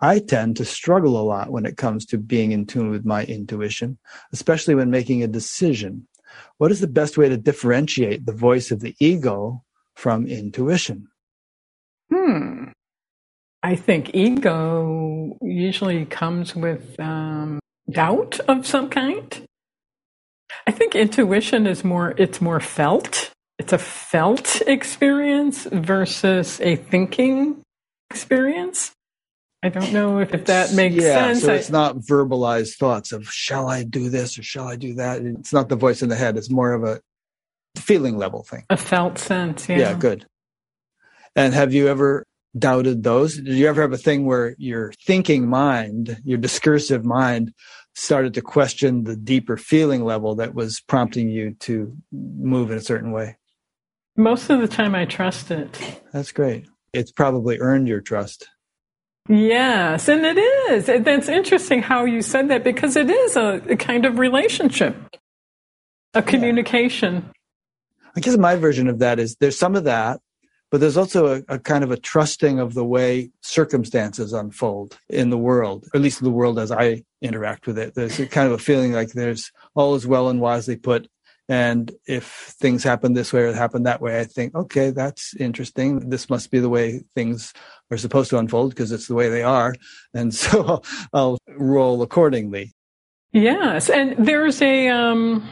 I 0.00 0.18
tend 0.18 0.56
to 0.56 0.64
struggle 0.64 1.18
a 1.18 1.24
lot 1.24 1.50
when 1.50 1.66
it 1.66 1.76
comes 1.76 2.04
to 2.06 2.18
being 2.18 2.52
in 2.52 2.66
tune 2.66 2.90
with 2.90 3.04
my 3.04 3.24
intuition, 3.24 3.98
especially 4.32 4.74
when 4.74 4.90
making 4.90 5.22
a 5.22 5.28
decision. 5.28 6.06
What 6.58 6.70
is 6.70 6.80
the 6.80 6.86
best 6.86 7.16
way 7.16 7.28
to 7.28 7.36
differentiate 7.36 8.26
the 8.26 8.32
voice 8.32 8.70
of 8.70 8.80
the 8.80 8.94
ego 8.98 9.64
from 9.94 10.26
intuition? 10.26 11.08
Hmm. 12.12 12.64
I 13.62 13.76
think 13.76 14.14
ego 14.14 15.38
usually 15.40 16.04
comes 16.04 16.54
with 16.54 17.00
um, 17.00 17.60
doubt 17.90 18.40
of 18.40 18.66
some 18.66 18.90
kind. 18.90 19.46
I 20.66 20.70
think 20.70 20.94
intuition 20.94 21.66
is 21.66 21.82
more, 21.82 22.14
it's 22.18 22.40
more 22.40 22.60
felt. 22.60 23.30
It's 23.58 23.72
a 23.72 23.78
felt 23.78 24.62
experience 24.66 25.64
versus 25.64 26.60
a 26.60 26.76
thinking 26.76 27.62
experience. 28.10 28.92
I 29.62 29.70
don't 29.70 29.92
know 29.92 30.18
if, 30.18 30.34
if 30.34 30.44
that 30.46 30.74
makes 30.74 30.96
yeah, 30.96 31.14
sense. 31.14 31.42
So 31.42 31.54
it's 31.54 31.70
not 31.70 31.96
verbalized 31.96 32.76
thoughts 32.76 33.12
of 33.12 33.30
shall 33.30 33.68
I 33.68 33.82
do 33.82 34.10
this 34.10 34.38
or 34.38 34.42
shall 34.42 34.68
I 34.68 34.76
do 34.76 34.94
that? 34.94 35.22
It's 35.22 35.52
not 35.52 35.68
the 35.68 35.76
voice 35.76 36.02
in 36.02 36.10
the 36.10 36.16
head. 36.16 36.36
It's 36.36 36.50
more 36.50 36.72
of 36.72 36.84
a 36.84 37.00
feeling 37.76 38.18
level 38.18 38.42
thing. 38.42 38.64
A 38.68 38.76
felt 38.76 39.18
sense, 39.18 39.68
yeah. 39.68 39.78
Yeah, 39.78 39.94
good. 39.94 40.26
And 41.34 41.54
have 41.54 41.72
you 41.72 41.88
ever 41.88 42.26
doubted 42.58 43.02
those? 43.02 43.36
Did 43.36 43.54
you 43.54 43.66
ever 43.68 43.82
have 43.82 43.92
a 43.92 43.98
thing 43.98 44.26
where 44.26 44.54
your 44.58 44.92
thinking 45.06 45.48
mind, 45.48 46.18
your 46.24 46.38
discursive 46.38 47.04
mind, 47.04 47.52
started 47.94 48.34
to 48.34 48.42
question 48.42 49.04
the 49.04 49.16
deeper 49.16 49.56
feeling 49.56 50.04
level 50.04 50.34
that 50.34 50.54
was 50.54 50.80
prompting 50.80 51.30
you 51.30 51.54
to 51.60 51.96
move 52.12 52.70
in 52.70 52.78
a 52.78 52.82
certain 52.82 53.12
way? 53.12 53.36
Most 54.16 54.50
of 54.50 54.60
the 54.60 54.68
time, 54.68 54.94
I 54.94 55.04
trust 55.04 55.50
it. 55.50 56.00
That's 56.12 56.32
great. 56.32 56.66
It's 56.92 57.10
probably 57.10 57.58
earned 57.58 57.88
your 57.88 58.00
trust. 58.00 58.48
Yes, 59.28 60.08
and 60.08 60.24
it 60.24 60.38
is. 60.38 60.86
That's 60.86 61.28
interesting 61.28 61.82
how 61.82 62.04
you 62.04 62.20
said 62.22 62.48
that 62.48 62.62
because 62.62 62.94
it 62.94 63.10
is 63.10 63.36
a, 63.36 63.60
a 63.70 63.76
kind 63.76 64.04
of 64.04 64.18
relationship, 64.18 64.96
a 66.12 66.22
communication. 66.22 67.14
Yeah. 67.14 67.30
I 68.16 68.20
guess 68.20 68.36
my 68.36 68.56
version 68.56 68.88
of 68.88 68.98
that 69.00 69.18
is 69.18 69.36
there's 69.36 69.58
some 69.58 69.74
of 69.74 69.84
that, 69.84 70.20
but 70.70 70.80
there's 70.80 70.96
also 70.96 71.36
a, 71.36 71.42
a, 71.54 71.58
kind 71.58 71.82
of 71.82 71.90
a 71.90 71.96
trusting 71.96 72.60
of 72.60 72.74
the 72.74 72.84
way 72.84 73.30
circumstances 73.40 74.32
unfold 74.32 74.98
in 75.08 75.30
the 75.30 75.38
world, 75.38 75.84
or 75.84 75.96
at 75.96 76.02
least 76.02 76.22
the 76.22 76.30
world 76.30 76.58
as 76.58 76.70
I 76.70 77.02
interact 77.22 77.66
with 77.66 77.78
it. 77.78 77.94
There's 77.94 78.20
a 78.20 78.26
kind 78.26 78.46
of 78.46 78.52
a 78.52 78.58
feeling 78.58 78.92
like 78.92 79.12
there's 79.12 79.50
all 79.74 79.94
is 79.94 80.06
well 80.06 80.28
and 80.28 80.40
wisely 80.40 80.76
put. 80.76 81.08
And 81.48 81.92
if 82.06 82.54
things 82.58 82.82
happen 82.82 83.12
this 83.12 83.32
way 83.32 83.42
or 83.42 83.52
happen 83.52 83.82
that 83.82 84.00
way, 84.00 84.18
I 84.18 84.24
think, 84.24 84.54
okay, 84.54 84.90
that's 84.90 85.34
interesting. 85.36 86.08
This 86.08 86.30
must 86.30 86.50
be 86.50 86.58
the 86.58 86.70
way 86.70 87.02
things 87.14 87.52
are 87.90 87.98
supposed 87.98 88.30
to 88.30 88.38
unfold 88.38 88.70
because 88.70 88.92
it's 88.92 89.08
the 89.08 89.14
way 89.14 89.28
they 89.28 89.42
are. 89.42 89.74
And 90.14 90.34
so 90.44 90.82
I'll, 91.12 91.38
roll 91.56 92.02
accordingly. 92.02 92.72
Yes. 93.32 93.88
And 93.90 94.26
there's 94.26 94.60
a, 94.62 94.88
um, 94.88 95.48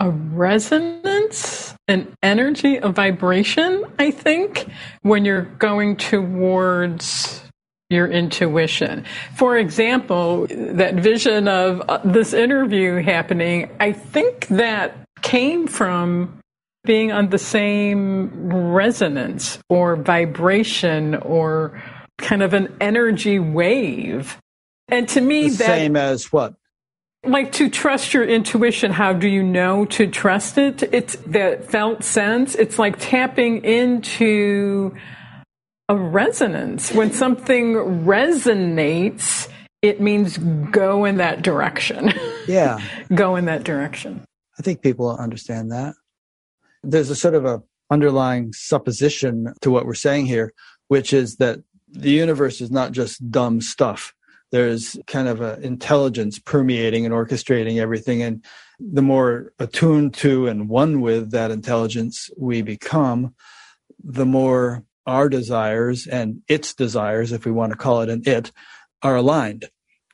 a 0.00 0.10
resonance, 0.10 1.74
an 1.88 2.14
energy, 2.22 2.76
a 2.76 2.88
vibration, 2.88 3.84
I 3.98 4.10
think, 4.10 4.66
when 5.02 5.24
you're 5.24 5.42
going 5.42 5.96
towards 5.96 7.45
your 7.90 8.08
intuition. 8.08 9.04
For 9.36 9.56
example, 9.56 10.46
that 10.48 10.94
vision 10.94 11.48
of 11.48 11.82
uh, 11.88 12.00
this 12.04 12.32
interview 12.32 13.02
happening, 13.02 13.70
I 13.78 13.92
think 13.92 14.48
that 14.48 14.96
came 15.22 15.66
from 15.66 16.40
being 16.84 17.12
on 17.12 17.30
the 17.30 17.38
same 17.38 18.52
resonance 18.52 19.58
or 19.68 19.96
vibration 19.96 21.16
or 21.16 21.80
kind 22.18 22.42
of 22.42 22.54
an 22.54 22.74
energy 22.80 23.38
wave. 23.38 24.38
And 24.88 25.08
to 25.10 25.20
me, 25.20 25.48
the 25.50 25.56
that 25.58 25.66
same 25.66 25.96
as 25.96 26.32
what? 26.32 26.54
Like 27.24 27.52
to 27.52 27.68
trust 27.68 28.14
your 28.14 28.24
intuition. 28.24 28.92
How 28.92 29.12
do 29.12 29.28
you 29.28 29.42
know 29.42 29.84
to 29.86 30.06
trust 30.06 30.58
it? 30.58 30.82
It's 30.92 31.16
that 31.26 31.68
felt 31.68 32.04
sense. 32.04 32.54
It's 32.54 32.78
like 32.78 32.96
tapping 32.98 33.64
into 33.64 34.94
a 35.88 35.96
resonance. 35.96 36.92
When 36.92 37.12
something 37.12 37.74
resonates, 38.04 39.48
it 39.82 40.00
means 40.00 40.38
go 40.70 41.04
in 41.04 41.16
that 41.18 41.42
direction. 41.42 42.12
Yeah. 42.48 42.78
go 43.12 43.34
in 43.34 43.46
that 43.46 43.64
direction. 43.64 44.24
I 44.56 44.62
think 44.62 44.80
people 44.80 45.10
understand 45.10 45.72
that. 45.72 45.96
There's 46.84 47.10
a 47.10 47.16
sort 47.16 47.34
of 47.34 47.44
a 47.44 47.60
underlying 47.90 48.52
supposition 48.52 49.52
to 49.62 49.70
what 49.72 49.84
we're 49.84 49.94
saying 49.94 50.26
here, 50.26 50.52
which 50.86 51.12
is 51.12 51.38
that 51.38 51.58
the 51.88 52.10
universe 52.10 52.60
is 52.60 52.70
not 52.70 52.92
just 52.92 53.32
dumb 53.32 53.60
stuff. 53.60 54.14
There's 54.52 54.96
kind 55.08 55.26
of 55.26 55.40
an 55.40 55.64
intelligence 55.64 56.38
permeating 56.38 57.04
and 57.04 57.12
orchestrating 57.12 57.80
everything. 57.80 58.22
And 58.22 58.44
the 58.78 59.02
more 59.02 59.52
attuned 59.58 60.14
to 60.14 60.46
and 60.46 60.68
one 60.68 61.00
with 61.00 61.32
that 61.32 61.50
intelligence 61.50 62.30
we 62.38 62.62
become, 62.62 63.34
the 64.04 64.24
more 64.26 64.84
our 65.06 65.28
desires 65.28 66.06
and 66.06 66.42
its 66.48 66.74
desires, 66.74 67.32
if 67.32 67.44
we 67.44 67.52
want 67.52 67.72
to 67.72 67.78
call 67.78 68.02
it 68.02 68.08
an 68.08 68.22
it, 68.26 68.52
are 69.02 69.16
aligned. 69.16 69.66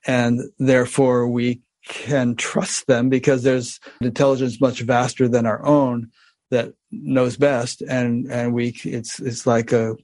And 0.07 0.41
therefore 0.59 1.29
we 1.29 1.63
can 1.87 2.37
trust 2.37 2.87
them 2.87 3.09
because 3.09 3.43
there's 3.43 3.81
intelligence 4.01 4.61
much 4.61 4.81
vaster 4.81 5.29
than 5.29 5.47
our 5.47 5.65
own 5.65 6.11
that 6.51 6.73
knows 6.91 7.37
best. 7.37 7.83
And, 7.83 8.31
and 8.31 8.53
we, 8.53 8.77
it's, 8.85 9.19
it's 9.21 9.47
like 9.47 9.73
a 9.73 9.97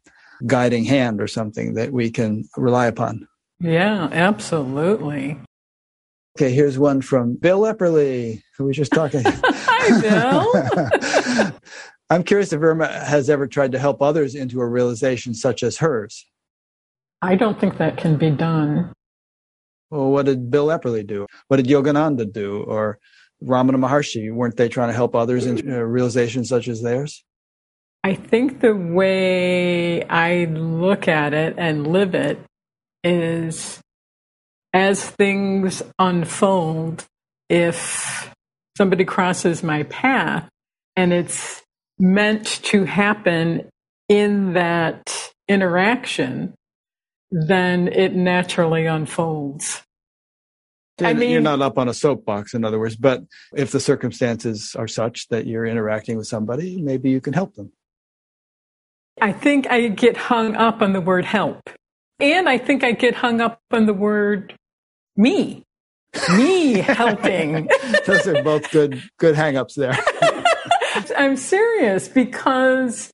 guiding 0.46 0.84
hand 0.84 1.20
or 1.20 1.26
something 1.26 1.74
that 1.74 1.92
we 1.92 2.10
can 2.10 2.48
rely 2.56 2.86
upon. 2.86 3.28
Yeah, 3.60 4.08
absolutely. 4.12 5.38
Okay, 6.38 6.52
here's 6.52 6.78
one 6.78 7.00
from 7.00 7.34
Bill 7.34 7.62
Epperly, 7.62 8.42
who 8.56 8.66
was 8.66 8.76
just 8.76 8.92
talking. 8.92 9.22
Hi, 9.26 10.00
Bill. 10.00 10.52
I'm 12.10 12.22
curious 12.22 12.52
if 12.52 12.62
Irma 12.62 12.86
has 12.86 13.28
ever 13.28 13.46
tried 13.46 13.72
to 13.72 13.78
help 13.78 14.00
others 14.00 14.34
into 14.34 14.60
a 14.60 14.66
realization 14.66 15.34
such 15.34 15.62
as 15.62 15.78
hers. 15.78 16.26
I 17.20 17.34
don't 17.34 17.60
think 17.60 17.78
that 17.78 17.96
can 17.96 18.16
be 18.16 18.30
done. 18.30 18.92
Well, 19.90 20.10
what 20.10 20.26
did 20.26 20.50
Bill 20.50 20.68
Epperly 20.68 21.06
do? 21.06 21.26
What 21.48 21.58
did 21.58 21.66
Yogananda 21.66 22.32
do? 22.32 22.62
Or 22.62 22.98
Ramana 23.42 23.76
Maharshi? 23.76 24.32
Weren't 24.32 24.56
they 24.56 24.68
trying 24.68 24.88
to 24.88 24.94
help 24.94 25.14
others 25.14 25.46
into 25.46 25.74
a 25.74 25.80
uh, 25.80 25.82
realization 25.82 26.44
such 26.44 26.68
as 26.68 26.82
theirs? 26.82 27.24
I 28.04 28.14
think 28.14 28.60
the 28.60 28.74
way 28.74 30.04
I 30.04 30.44
look 30.46 31.08
at 31.08 31.34
it 31.34 31.54
and 31.58 31.86
live 31.86 32.14
it 32.14 32.38
is 33.02 33.80
as 34.72 35.04
things 35.04 35.82
unfold, 35.98 37.04
if 37.48 38.32
somebody 38.76 39.04
crosses 39.04 39.62
my 39.62 39.82
path 39.84 40.48
and 40.94 41.12
it's 41.12 41.62
meant 41.98 42.46
to 42.64 42.84
happen 42.84 43.68
in 44.08 44.54
that 44.54 45.32
interaction, 45.48 46.54
then 47.30 47.88
it 47.88 48.14
naturally 48.14 48.86
unfolds. 48.86 49.82
I 51.00 51.12
mean, 51.12 51.30
you're 51.30 51.40
not 51.40 51.62
up 51.62 51.78
on 51.78 51.88
a 51.88 51.94
soapbox, 51.94 52.54
in 52.54 52.64
other 52.64 52.78
words, 52.78 52.96
but 52.96 53.22
if 53.54 53.70
the 53.70 53.78
circumstances 53.78 54.74
are 54.76 54.88
such 54.88 55.28
that 55.28 55.46
you're 55.46 55.64
interacting 55.64 56.16
with 56.16 56.26
somebody, 56.26 56.82
maybe 56.82 57.10
you 57.10 57.20
can 57.20 57.34
help 57.34 57.54
them. 57.54 57.72
I 59.20 59.32
think 59.32 59.68
I 59.70 59.88
get 59.88 60.16
hung 60.16 60.56
up 60.56 60.82
on 60.82 60.92
the 60.92 61.00
word 61.00 61.24
help. 61.24 61.70
And 62.20 62.48
I 62.48 62.58
think 62.58 62.82
I 62.82 62.92
get 62.92 63.14
hung 63.14 63.40
up 63.40 63.60
on 63.70 63.86
the 63.86 63.94
word 63.94 64.54
me. 65.16 65.62
Me 66.34 66.72
helping. 66.80 67.68
Those 68.06 68.26
are 68.26 68.42
both 68.42 68.70
good 68.70 69.02
good 69.18 69.36
hangups 69.36 69.74
there. 69.74 69.96
I'm 71.16 71.36
serious 71.36 72.08
because 72.08 73.10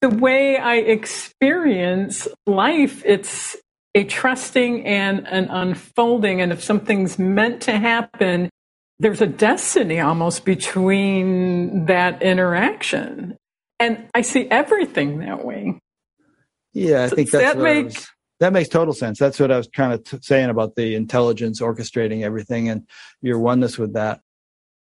the 0.00 0.10
way 0.10 0.56
I 0.58 0.76
experience 0.76 2.28
life, 2.46 3.02
it's 3.04 3.56
a 3.94 4.04
trusting 4.04 4.86
and 4.86 5.26
an 5.26 5.48
unfolding. 5.48 6.40
And 6.40 6.52
if 6.52 6.62
something's 6.62 7.18
meant 7.18 7.62
to 7.62 7.78
happen, 7.78 8.50
there's 8.98 9.20
a 9.20 9.26
destiny 9.26 10.00
almost 10.00 10.44
between 10.44 11.86
that 11.86 12.22
interaction. 12.22 13.36
And 13.78 14.08
I 14.14 14.22
see 14.22 14.48
everything 14.50 15.18
that 15.18 15.44
way. 15.44 15.78
Yeah, 16.72 17.04
I 17.04 17.08
think 17.08 17.30
that's 17.30 17.54
that 17.54 17.58
make, 17.58 17.86
was, 17.86 18.06
that 18.40 18.52
makes 18.52 18.68
total 18.68 18.92
sense. 18.92 19.18
That's 19.18 19.40
what 19.40 19.50
I 19.50 19.56
was 19.56 19.68
kind 19.68 19.92
of 19.94 20.04
t- 20.04 20.18
saying 20.20 20.50
about 20.50 20.76
the 20.76 20.94
intelligence 20.94 21.60
orchestrating 21.60 22.22
everything 22.22 22.68
and 22.68 22.86
your 23.22 23.38
oneness 23.38 23.78
with 23.78 23.94
that. 23.94 24.20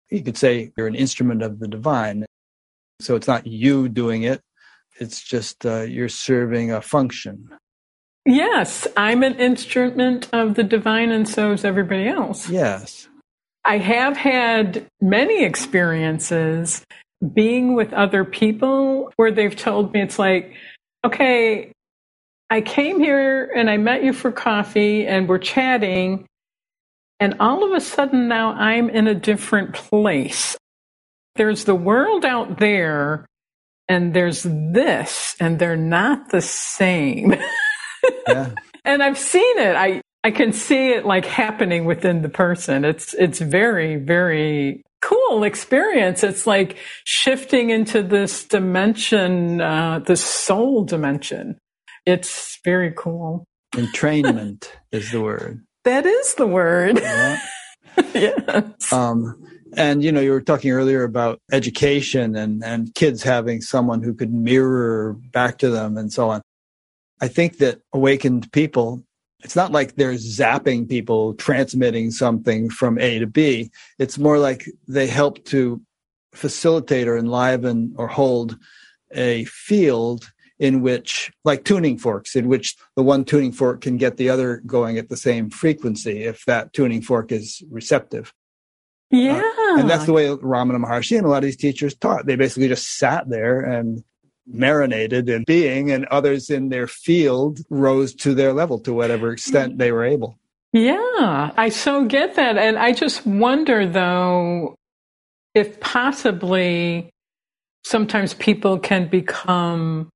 You 0.09 0.23
could 0.23 0.37
say 0.37 0.71
you're 0.77 0.87
an 0.87 0.95
instrument 0.95 1.43
of 1.43 1.59
the 1.59 1.67
divine. 1.67 2.25
So 2.99 3.15
it's 3.15 3.27
not 3.27 3.45
you 3.45 3.89
doing 3.89 4.23
it. 4.23 4.41
It's 4.99 5.21
just 5.21 5.65
uh, 5.65 5.81
you're 5.81 6.09
serving 6.09 6.71
a 6.71 6.81
function. 6.81 7.49
Yes, 8.25 8.87
I'm 8.97 9.21
an 9.23 9.35
instrument 9.35 10.29
of 10.33 10.55
the 10.55 10.63
divine, 10.63 11.11
and 11.11 11.27
so 11.27 11.51
is 11.51 11.63
everybody 11.63 12.07
else. 12.07 12.49
Yes. 12.49 13.07
I 13.65 13.77
have 13.77 14.15
had 14.15 14.87
many 15.01 15.43
experiences 15.43 16.83
being 17.33 17.75
with 17.75 17.93
other 17.93 18.23
people 18.23 19.11
where 19.15 19.31
they've 19.31 19.55
told 19.55 19.93
me 19.93 20.01
it's 20.01 20.19
like, 20.19 20.53
okay, 21.03 21.71
I 22.49 22.61
came 22.61 22.99
here 22.99 23.51
and 23.55 23.69
I 23.69 23.77
met 23.77 24.03
you 24.03 24.13
for 24.13 24.31
coffee 24.31 25.07
and 25.07 25.27
we're 25.27 25.39
chatting, 25.39 26.25
and 27.19 27.35
all 27.39 27.63
of 27.63 27.71
a 27.71 27.81
sudden 27.81 28.27
now 28.27 28.53
I'm 28.53 28.89
in 28.89 29.07
a 29.07 29.15
different 29.15 29.73
place. 29.73 30.57
There's 31.35 31.65
the 31.65 31.75
world 31.75 32.25
out 32.25 32.59
there, 32.59 33.25
and 33.87 34.13
there's 34.13 34.43
this, 34.43 35.35
and 35.39 35.59
they're 35.59 35.75
not 35.75 36.29
the 36.29 36.41
same. 36.41 37.35
yeah. 38.27 38.51
and 38.83 39.03
I've 39.03 39.17
seen 39.17 39.57
it. 39.59 39.75
I 39.75 40.01
I 40.23 40.31
can 40.31 40.53
see 40.53 40.91
it 40.91 41.05
like 41.05 41.25
happening 41.25 41.85
within 41.85 42.21
the 42.21 42.29
person. 42.29 42.85
It's 42.85 43.13
it's 43.13 43.39
very 43.39 43.97
very 43.97 44.81
cool 45.01 45.43
experience. 45.43 46.23
It's 46.23 46.47
like 46.47 46.77
shifting 47.03 47.69
into 47.69 48.01
this 48.01 48.45
dimension, 48.45 49.61
uh, 49.61 49.99
this 49.99 50.23
soul 50.23 50.83
dimension. 50.83 51.57
It's 52.05 52.59
very 52.63 52.93
cool. 52.95 53.45
Entrainment 53.75 54.69
is 54.91 55.11
the 55.11 55.21
word. 55.21 55.63
That 55.83 56.05
is 56.05 56.35
the 56.35 56.47
word. 56.47 56.99
Yeah. 56.99 57.39
yes. 58.13 58.91
Um, 58.91 59.43
and 59.77 60.03
you 60.03 60.11
know, 60.11 60.21
you 60.21 60.31
were 60.31 60.41
talking 60.41 60.71
earlier 60.71 61.03
about 61.03 61.39
education 61.51 62.35
and 62.35 62.63
and 62.63 62.93
kids 62.95 63.23
having 63.23 63.61
someone 63.61 64.03
who 64.03 64.13
could 64.13 64.33
mirror 64.33 65.13
back 65.31 65.57
to 65.59 65.69
them 65.69 65.97
and 65.97 66.11
so 66.11 66.29
on. 66.29 66.41
I 67.21 67.27
think 67.27 67.57
that 67.59 67.81
awakened 67.93 68.51
people 68.51 69.03
it's 69.45 69.55
not 69.55 69.71
like 69.71 69.95
they're 69.95 70.13
zapping 70.13 70.89
people 70.89 71.35
transmitting 71.35 72.09
something 72.09 72.67
from 72.67 72.97
A 72.97 73.19
to 73.19 73.27
B. 73.27 73.69
It's 73.99 74.17
more 74.17 74.39
like 74.39 74.65
they 74.87 75.05
help 75.05 75.45
to 75.45 75.79
facilitate 76.33 77.07
or 77.07 77.15
enliven 77.15 77.93
or 77.95 78.07
hold 78.07 78.57
a 79.13 79.45
field 79.45 80.31
in 80.57 80.81
which, 80.81 81.31
like 81.43 81.63
tuning 81.63 81.97
forks, 81.97 82.35
in 82.35 82.47
which 82.47 82.75
the 82.95 83.03
one 83.03 83.23
tuning 83.23 83.51
fork 83.51 83.81
can 83.81 83.97
get 83.97 84.17
the 84.17 84.29
other 84.29 84.63
going 84.65 84.97
at 84.97 85.09
the 85.09 85.17
same 85.17 85.51
frequency 85.51 86.23
if 86.23 86.43
that 86.45 86.73
tuning 86.73 87.03
fork 87.03 87.31
is 87.31 87.61
receptive. 87.69 88.33
Yeah. 89.11 89.37
Uh, 89.37 89.79
and 89.79 89.89
that's 89.89 90.05
the 90.05 90.13
way 90.13 90.27
Ramana 90.27 90.83
Maharshi 90.83 91.17
and 91.17 91.25
a 91.25 91.29
lot 91.29 91.37
of 91.37 91.43
these 91.43 91.57
teachers 91.57 91.95
taught. 91.95 92.25
They 92.25 92.35
basically 92.35 92.67
just 92.67 92.97
sat 92.97 93.29
there 93.29 93.61
and 93.61 94.03
marinated 94.47 95.27
in 95.29 95.43
being, 95.45 95.91
and 95.91 96.05
others 96.05 96.49
in 96.49 96.69
their 96.69 96.87
field 96.87 97.59
rose 97.69 98.13
to 98.13 98.35
their 98.35 98.53
level 98.53 98.79
to 98.79 98.93
whatever 98.93 99.31
extent 99.31 99.77
they 99.77 99.91
were 99.91 100.05
able. 100.05 100.37
Yeah, 100.71 101.51
I 101.55 101.69
so 101.69 102.05
get 102.05 102.35
that. 102.35 102.57
And 102.57 102.77
I 102.77 102.91
just 102.91 103.25
wonder, 103.25 103.87
though, 103.87 104.75
if 105.53 105.79
possibly 105.79 107.09
sometimes 107.83 108.33
people 108.33 108.77
can 108.77 109.07
become 109.07 110.09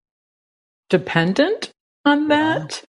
dependent 0.89 1.71
on 2.05 2.27
that. 2.27 2.83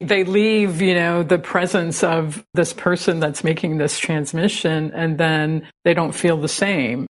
They 0.00 0.24
leave, 0.24 0.80
you 0.80 0.94
know, 0.94 1.22
the 1.24 1.38
presence 1.38 2.04
of 2.04 2.44
this 2.54 2.72
person 2.72 3.18
that's 3.18 3.42
making 3.42 3.78
this 3.78 3.98
transmission, 3.98 4.92
and 4.94 5.18
then 5.18 5.66
they 5.84 5.92
don't 5.92 6.12
feel 6.12 6.36
the 6.36 6.48
same 6.48 7.06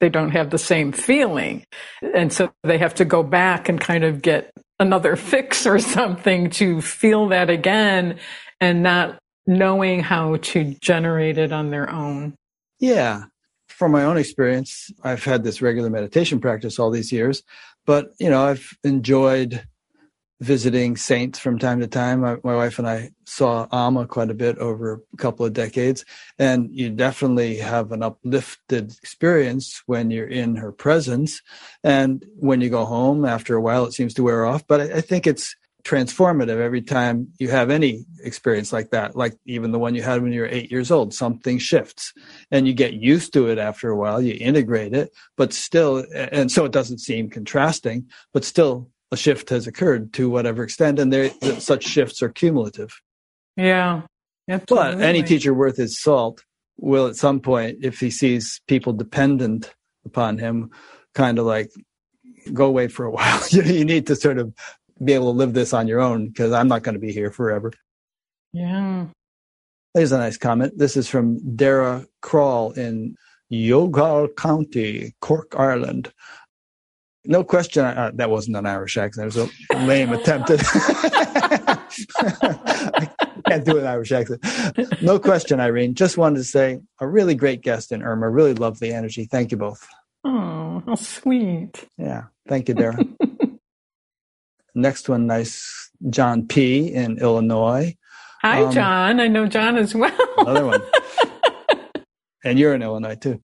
they 0.00 0.08
don't 0.08 0.30
have 0.30 0.50
the 0.50 0.58
same 0.58 0.92
feeling. 0.92 1.64
And 2.14 2.32
so 2.32 2.50
they 2.62 2.78
have 2.78 2.94
to 2.94 3.04
go 3.04 3.22
back 3.22 3.68
and 3.68 3.80
kind 3.80 4.04
of 4.04 4.22
get 4.22 4.50
another 4.78 5.16
fix 5.16 5.66
or 5.66 5.78
something 5.78 6.50
to 6.50 6.80
feel 6.80 7.28
that 7.28 7.50
again 7.50 8.18
and 8.60 8.82
not 8.82 9.18
knowing 9.46 10.00
how 10.00 10.36
to 10.36 10.76
generate 10.80 11.38
it 11.38 11.52
on 11.52 11.70
their 11.70 11.90
own. 11.90 12.34
Yeah. 12.78 13.24
From 13.68 13.92
my 13.92 14.04
own 14.04 14.16
experience, 14.16 14.90
I've 15.04 15.24
had 15.24 15.44
this 15.44 15.62
regular 15.62 15.88
meditation 15.88 16.40
practice 16.40 16.78
all 16.78 16.90
these 16.90 17.12
years, 17.12 17.42
but 17.86 18.10
you 18.18 18.28
know, 18.28 18.44
I've 18.44 18.76
enjoyed 18.82 19.64
visiting 20.40 20.96
saints 20.96 21.38
from 21.38 21.58
time 21.58 21.80
to 21.80 21.86
time. 21.86 22.20
My, 22.20 22.36
my, 22.44 22.54
wife 22.54 22.78
and 22.78 22.88
I 22.88 23.10
saw 23.24 23.66
Amma 23.72 24.06
quite 24.06 24.30
a 24.30 24.34
bit 24.34 24.58
over 24.58 25.02
a 25.12 25.16
couple 25.16 25.44
of 25.44 25.52
decades, 25.52 26.04
and 26.38 26.70
you 26.72 26.90
definitely 26.90 27.56
have 27.58 27.92
an 27.92 28.02
uplifted 28.02 28.92
experience 29.02 29.82
when 29.86 30.10
you're 30.10 30.28
in 30.28 30.56
her 30.56 30.72
presence. 30.72 31.42
And 31.82 32.24
when 32.36 32.60
you 32.60 32.70
go 32.70 32.84
home, 32.84 33.24
after 33.24 33.56
a 33.56 33.60
while, 33.60 33.84
it 33.84 33.92
seems 33.92 34.14
to 34.14 34.22
wear 34.22 34.46
off. 34.46 34.66
But 34.66 34.80
I, 34.80 34.84
I 34.96 35.00
think 35.00 35.26
it's 35.26 35.56
transformative 35.84 36.60
every 36.60 36.82
time 36.82 37.28
you 37.38 37.48
have 37.48 37.70
any 37.70 38.04
experience 38.22 38.72
like 38.72 38.90
that, 38.90 39.16
like 39.16 39.34
even 39.46 39.70
the 39.72 39.78
one 39.78 39.94
you 39.94 40.02
had 40.02 40.22
when 40.22 40.32
you 40.32 40.42
were 40.42 40.48
eight 40.48 40.70
years 40.70 40.90
old. 40.90 41.14
Something 41.14 41.58
shifts 41.58 42.12
and 42.50 42.66
you 42.66 42.74
get 42.74 42.92
used 42.92 43.32
to 43.32 43.48
it 43.48 43.58
after 43.58 43.88
a 43.88 43.96
while, 43.96 44.20
you 44.20 44.36
integrate 44.38 44.92
it, 44.92 45.10
but 45.36 45.52
still, 45.52 46.04
and 46.14 46.52
so 46.52 46.64
it 46.64 46.72
doesn't 46.72 46.98
seem 46.98 47.30
contrasting, 47.30 48.08
but 48.32 48.44
still 48.44 48.90
a 49.10 49.16
shift 49.16 49.50
has 49.50 49.66
occurred 49.66 50.12
to 50.14 50.28
whatever 50.28 50.62
extent, 50.62 50.98
and 50.98 51.12
there 51.12 51.30
such 51.58 51.84
shifts 51.84 52.22
are 52.22 52.28
cumulative. 52.28 52.90
Yeah, 53.56 54.02
absolutely. 54.48 54.96
but 54.96 55.02
any 55.02 55.22
teacher 55.22 55.54
worth 55.54 55.76
his 55.76 56.00
salt 56.00 56.44
will, 56.76 57.06
at 57.06 57.16
some 57.16 57.40
point, 57.40 57.78
if 57.82 57.98
he 57.98 58.10
sees 58.10 58.60
people 58.68 58.92
dependent 58.92 59.74
upon 60.04 60.38
him, 60.38 60.70
kind 61.14 61.38
of 61.38 61.46
like 61.46 61.70
go 62.52 62.66
away 62.66 62.88
for 62.88 63.06
a 63.06 63.10
while. 63.16 63.40
you 63.50 63.84
need 63.84 64.06
to 64.06 64.16
sort 64.16 64.38
of 64.38 64.52
be 65.04 65.12
able 65.12 65.32
to 65.32 65.38
live 65.38 65.54
this 65.54 65.72
on 65.72 65.88
your 65.88 66.00
own 66.00 66.28
because 66.28 66.52
I'm 66.52 66.68
not 66.68 66.82
going 66.82 66.94
to 66.94 67.00
be 67.00 67.12
here 67.12 67.30
forever. 67.30 67.72
Yeah. 68.52 69.06
Here's 69.94 70.12
a 70.12 70.18
nice 70.18 70.36
comment. 70.36 70.76
This 70.76 70.96
is 70.96 71.08
from 71.08 71.56
Dara 71.56 72.06
Crawl 72.20 72.72
in 72.72 73.16
Youghal 73.50 74.28
County, 74.36 75.14
Cork, 75.20 75.54
Ireland 75.56 76.12
no 77.28 77.44
question. 77.44 77.84
Uh, 77.84 78.10
that 78.14 78.30
wasn't 78.30 78.56
an 78.56 78.66
Irish 78.66 78.96
accent. 78.96 79.36
It 79.36 79.38
was 79.38 79.50
a 79.70 79.76
lame 79.86 80.12
attempt. 80.12 80.50
At 80.50 80.60
I 82.20 83.10
can't 83.46 83.64
do 83.64 83.78
an 83.78 83.86
Irish 83.86 84.10
accent. 84.10 84.42
No 85.02 85.18
question, 85.18 85.60
Irene. 85.60 85.94
Just 85.94 86.16
wanted 86.16 86.38
to 86.38 86.44
say 86.44 86.80
a 87.00 87.06
really 87.06 87.34
great 87.34 87.60
guest 87.60 87.92
in 87.92 88.02
Irma. 88.02 88.30
Really 88.30 88.54
love 88.54 88.80
the 88.80 88.92
energy. 88.92 89.26
Thank 89.26 89.52
you 89.52 89.58
both. 89.58 89.86
Oh, 90.24 90.82
how 90.86 90.94
sweet. 90.94 91.86
Yeah. 91.98 92.24
Thank 92.48 92.68
you, 92.68 92.74
Dara. 92.74 92.98
Next 94.74 95.08
one, 95.08 95.26
nice 95.26 95.90
John 96.08 96.46
P. 96.46 96.92
in 96.92 97.18
Illinois. 97.18 97.94
Hi, 98.40 98.62
um, 98.62 98.72
John. 98.72 99.20
I 99.20 99.28
know 99.28 99.46
John 99.46 99.76
as 99.76 99.94
well. 99.94 100.16
another 100.38 100.66
one. 100.66 100.82
And 102.44 102.56
you're 102.56 102.72
in 102.72 102.82
Illinois 102.82 103.16
too. 103.16 103.42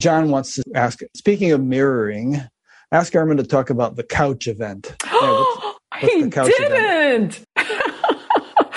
John 0.00 0.30
wants 0.30 0.54
to 0.54 0.64
ask, 0.74 1.00
speaking 1.14 1.52
of 1.52 1.62
mirroring, 1.62 2.40
ask 2.94 3.14
Armin 3.14 3.36
to 3.38 3.44
talk 3.44 3.70
about 3.70 3.96
the 3.96 4.04
couch 4.04 4.46
event. 4.48 4.94
Yeah, 5.14 5.30
what's, 5.30 5.62
what's 5.62 5.78
he 6.24 6.30
couch 6.30 6.52
didn't. 6.58 6.72
Event? 6.72 7.42
I 7.56 7.62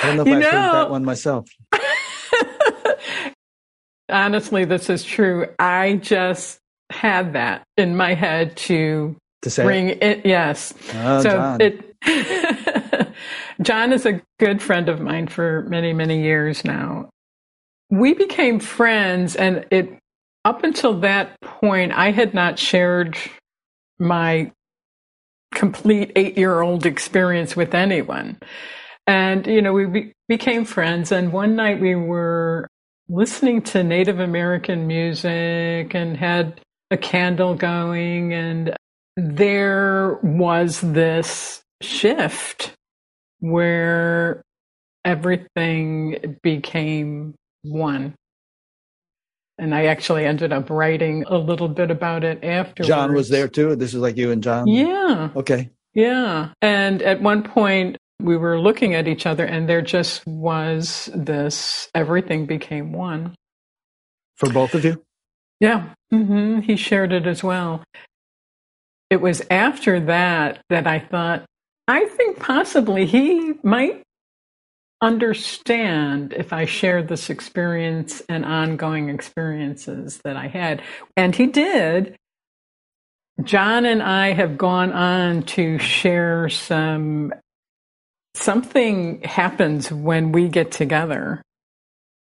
don't 0.03 0.17
know 0.17 0.21
if 0.21 0.27
you 0.27 0.35
I've 0.35 0.39
know, 0.41 0.51
heard 0.51 0.73
that 0.75 0.89
one 0.91 1.03
myself. 1.03 1.49
Honestly, 4.09 4.65
this 4.65 4.87
is 4.89 5.03
true. 5.03 5.47
I 5.57 5.95
just 5.95 6.59
had 6.91 7.33
that 7.33 7.63
in 7.75 7.97
my 7.97 8.13
head 8.13 8.55
to, 8.57 9.15
to 9.41 9.49
say 9.49 9.63
bring 9.63 9.89
it. 9.89 10.03
it 10.03 10.25
yes. 10.27 10.75
Oh, 10.93 11.23
so 11.23 11.29
John. 11.31 11.59
it. 11.59 11.95
John 13.61 13.91
is 13.91 14.05
a 14.05 14.21
good 14.39 14.61
friend 14.61 14.87
of 14.87 15.01
mine 15.01 15.27
for 15.27 15.63
many, 15.63 15.91
many 15.93 16.21
years 16.21 16.63
now. 16.63 17.09
We 17.89 18.13
became 18.13 18.59
friends, 18.59 19.35
and 19.35 19.65
it 19.71 19.97
up 20.45 20.63
until 20.63 20.99
that 20.99 21.35
point, 21.41 21.93
I 21.93 22.11
had 22.11 22.35
not 22.35 22.59
shared 22.59 23.17
my 23.99 24.51
complete 25.53 26.11
eight 26.15 26.37
year 26.37 26.61
old 26.61 26.85
experience 26.85 27.55
with 27.55 27.73
anyone. 27.73 28.37
And, 29.05 29.47
you 29.47 29.61
know, 29.61 29.73
we 29.73 29.85
be- 29.85 30.13
became 30.27 30.65
friends. 30.65 31.11
And 31.11 31.31
one 31.31 31.55
night 31.55 31.79
we 31.79 31.95
were 31.95 32.67
listening 33.09 33.61
to 33.61 33.83
Native 33.83 34.19
American 34.19 34.85
music 34.85 35.95
and 35.95 36.17
had 36.17 36.61
a 36.91 36.97
candle 36.97 37.55
going. 37.55 38.33
And 38.33 38.75
there 39.15 40.19
was 40.21 40.81
this 40.81 41.61
shift 41.81 42.73
where 43.39 44.41
everything 45.05 46.37
became 46.43 47.33
one 47.63 48.13
and 49.57 49.73
I 49.73 49.85
actually 49.85 50.25
ended 50.25 50.53
up 50.53 50.69
writing 50.69 51.23
a 51.27 51.37
little 51.37 51.67
bit 51.67 51.91
about 51.91 52.23
it 52.23 52.43
after. 52.43 52.83
John 52.83 53.13
was 53.13 53.29
there 53.29 53.47
too. 53.47 53.75
This 53.75 53.93
is 53.93 53.99
like 53.99 54.17
you 54.17 54.31
and 54.31 54.43
John. 54.43 54.67
Yeah. 54.67 55.29
Okay. 55.35 55.69
Yeah. 55.93 56.49
And 56.61 57.01
at 57.01 57.21
one 57.21 57.43
point, 57.43 57.97
we 58.19 58.37
were 58.37 58.59
looking 58.59 58.95
at 58.95 59.07
each 59.07 59.25
other, 59.25 59.45
and 59.45 59.69
there 59.69 59.81
just 59.81 60.25
was 60.25 61.09
this 61.13 61.89
everything 61.93 62.45
became 62.45 62.91
one. 62.91 63.35
For 64.35 64.49
both 64.49 64.73
of 64.73 64.85
you? 64.85 65.03
Yeah. 65.59 65.89
Mm-hmm. 66.13 66.59
He 66.61 66.75
shared 66.75 67.11
it 67.11 67.25
as 67.25 67.43
well. 67.43 67.83
It 69.09 69.21
was 69.21 69.41
after 69.49 69.99
that 70.01 70.59
that 70.69 70.85
I 70.85 70.99
thought, 70.99 71.45
I 71.87 72.05
think 72.05 72.39
possibly 72.39 73.05
he 73.05 73.53
might 73.63 74.03
understand 75.01 76.33
if 76.33 76.53
I 76.53 76.65
shared 76.65 77.07
this 77.07 77.29
experience 77.29 78.21
and 78.27 78.43
ongoing 78.45 79.09
experiences 79.09 80.19
that 80.23 80.35
I 80.35 80.47
had. 80.47 80.81
And 81.15 81.35
he 81.35 81.47
did. 81.47 82.15
John 83.43 83.85
and 83.85 84.01
I 84.01 84.33
have 84.33 84.57
gone 84.57 84.91
on 84.91 85.43
to 85.43 85.77
share 85.77 86.49
some. 86.49 87.33
Something 88.33 89.21
happens 89.23 89.91
when 89.91 90.31
we 90.31 90.47
get 90.47 90.71
together. 90.71 91.41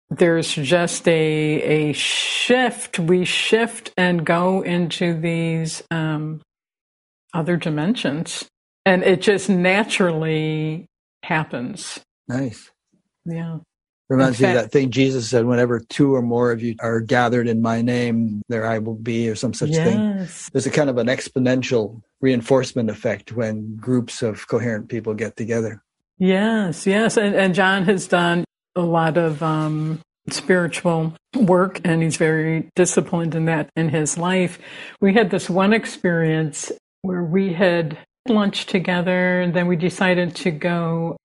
There's 0.08 0.54
just 0.54 1.06
a, 1.08 1.90
a 1.90 1.92
shift. 1.92 2.98
We 2.98 3.24
shift 3.24 3.92
and 3.96 4.24
go 4.24 4.62
into 4.62 5.18
these 5.18 5.82
um, 5.90 6.40
other 7.34 7.56
dimensions. 7.56 8.46
And 8.84 9.02
it 9.02 9.20
just 9.20 9.50
naturally 9.50 10.86
happens. 11.22 12.00
Nice. 12.28 12.70
Yeah. 13.24 13.58
Reminds 14.08 14.40
me 14.40 14.48
of 14.48 14.54
that 14.54 14.70
thing 14.70 14.90
Jesus 14.90 15.28
said, 15.28 15.46
whenever 15.46 15.80
two 15.80 16.14
or 16.14 16.22
more 16.22 16.52
of 16.52 16.62
you 16.62 16.76
are 16.78 17.00
gathered 17.00 17.48
in 17.48 17.60
my 17.60 17.82
name, 17.82 18.40
there 18.48 18.64
I 18.64 18.78
will 18.78 18.94
be, 18.94 19.28
or 19.28 19.34
some 19.34 19.52
such 19.52 19.70
yes. 19.70 19.84
thing. 19.84 20.50
There's 20.52 20.66
a 20.66 20.70
kind 20.70 20.88
of 20.88 20.98
an 20.98 21.08
exponential 21.08 22.02
reinforcement 22.20 22.88
effect 22.88 23.32
when 23.32 23.74
groups 23.76 24.22
of 24.22 24.46
coherent 24.46 24.88
people 24.88 25.14
get 25.14 25.36
together. 25.36 25.82
Yes, 26.18 26.86
yes. 26.86 27.16
And, 27.16 27.34
and 27.34 27.52
John 27.54 27.84
has 27.84 28.06
done 28.06 28.44
a 28.76 28.80
lot 28.80 29.16
of 29.16 29.42
um, 29.42 30.00
spiritual 30.30 31.14
work 31.34 31.80
and 31.84 32.02
he's 32.02 32.16
very 32.16 32.68
disciplined 32.76 33.34
in 33.34 33.46
that 33.46 33.70
in 33.74 33.88
his 33.88 34.16
life. 34.16 34.58
We 35.00 35.14
had 35.14 35.30
this 35.30 35.50
one 35.50 35.72
experience 35.72 36.70
where 37.02 37.24
we 37.24 37.52
had 37.52 37.98
lunch 38.28 38.66
together 38.66 39.40
and 39.40 39.54
then 39.54 39.66
we 39.66 39.76
decided 39.76 40.34
to 40.36 40.50
go 40.50 41.16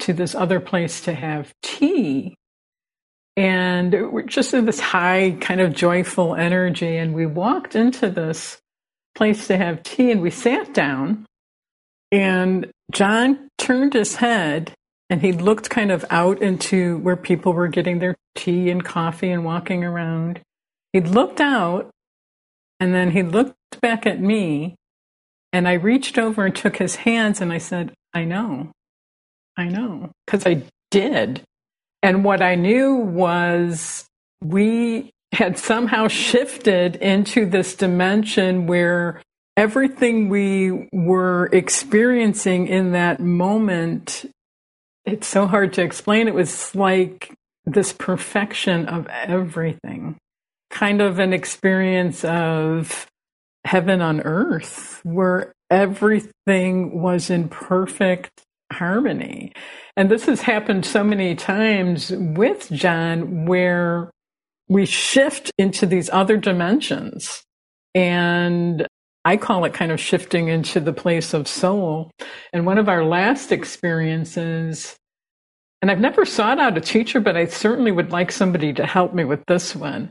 to 0.00 0.12
this 0.12 0.34
other 0.34 0.60
place 0.60 1.02
to 1.02 1.14
have 1.14 1.52
tea. 1.62 2.34
And 3.36 4.12
we're 4.12 4.22
just 4.22 4.52
in 4.52 4.66
this 4.66 4.80
high 4.80 5.36
kind 5.40 5.60
of 5.60 5.74
joyful 5.74 6.34
energy. 6.34 6.96
And 6.96 7.14
we 7.14 7.26
walked 7.26 7.74
into 7.74 8.10
this 8.10 8.58
place 9.14 9.46
to 9.46 9.56
have 9.56 9.82
tea 9.82 10.10
and 10.10 10.20
we 10.20 10.30
sat 10.30 10.74
down 10.74 11.26
and 12.12 12.70
John 12.92 13.48
turned 13.56 13.94
his 13.94 14.16
head 14.16 14.74
and 15.08 15.22
he 15.22 15.32
looked 15.32 15.70
kind 15.70 15.90
of 15.90 16.04
out 16.10 16.42
into 16.42 16.98
where 16.98 17.16
people 17.16 17.54
were 17.54 17.68
getting 17.68 17.98
their 17.98 18.14
tea 18.34 18.70
and 18.70 18.84
coffee 18.84 19.30
and 19.30 19.44
walking 19.44 19.82
around. 19.82 20.40
He 20.92 21.00
looked 21.00 21.40
out 21.40 21.90
and 22.78 22.94
then 22.94 23.10
he 23.10 23.22
looked 23.22 23.54
back 23.80 24.06
at 24.06 24.20
me 24.20 24.76
and 25.52 25.66
I 25.66 25.74
reached 25.74 26.18
over 26.18 26.46
and 26.46 26.54
took 26.54 26.76
his 26.76 26.96
hands 26.96 27.40
and 27.40 27.52
I 27.52 27.58
said, 27.58 27.92
I 28.12 28.24
know. 28.24 28.72
I 29.56 29.64
know. 29.68 30.10
Because 30.26 30.46
I 30.46 30.62
did. 30.90 31.42
And 32.02 32.24
what 32.24 32.42
I 32.42 32.54
knew 32.54 32.94
was 32.96 34.06
we 34.42 35.10
had 35.32 35.56
somehow 35.58 36.08
shifted 36.08 36.96
into 36.96 37.46
this 37.46 37.74
dimension 37.74 38.66
where 38.66 39.22
everything 39.56 40.28
we 40.28 40.88
were 40.92 41.48
experiencing 41.52 42.66
in 42.66 42.92
that 42.92 43.20
moment, 43.20 44.26
it's 45.04 45.26
so 45.26 45.46
hard 45.46 45.72
to 45.74 45.82
explain. 45.82 46.28
It 46.28 46.34
was 46.34 46.74
like 46.74 47.32
this 47.64 47.92
perfection 47.92 48.86
of 48.86 49.06
everything, 49.06 50.16
kind 50.70 51.00
of 51.00 51.18
an 51.18 51.32
experience 51.32 52.24
of 52.24 53.06
heaven 53.64 54.00
on 54.00 54.20
earth 54.22 55.00
where 55.04 55.52
everything 55.70 57.00
was 57.00 57.30
in 57.30 57.48
perfect 57.48 58.42
harmony. 58.72 59.52
And 59.96 60.10
this 60.10 60.26
has 60.26 60.40
happened 60.40 60.84
so 60.84 61.04
many 61.04 61.34
times 61.34 62.10
with 62.10 62.70
John 62.72 63.46
where 63.46 64.10
we 64.68 64.86
shift 64.86 65.50
into 65.58 65.86
these 65.86 66.08
other 66.10 66.36
dimensions. 66.36 67.42
And 67.94 68.86
I 69.24 69.36
call 69.36 69.64
it 69.64 69.74
kind 69.74 69.92
of 69.92 70.00
shifting 70.00 70.48
into 70.48 70.80
the 70.80 70.92
place 70.92 71.34
of 71.34 71.46
soul. 71.46 72.10
And 72.52 72.66
one 72.66 72.78
of 72.78 72.88
our 72.88 73.04
last 73.04 73.52
experiences, 73.52 74.96
and 75.80 75.90
I've 75.90 76.00
never 76.00 76.24
sought 76.24 76.58
out 76.58 76.76
a 76.76 76.80
teacher, 76.80 77.20
but 77.20 77.36
I 77.36 77.46
certainly 77.46 77.92
would 77.92 78.10
like 78.10 78.32
somebody 78.32 78.72
to 78.74 78.86
help 78.86 79.14
me 79.14 79.24
with 79.24 79.44
this 79.46 79.76
one. 79.76 80.10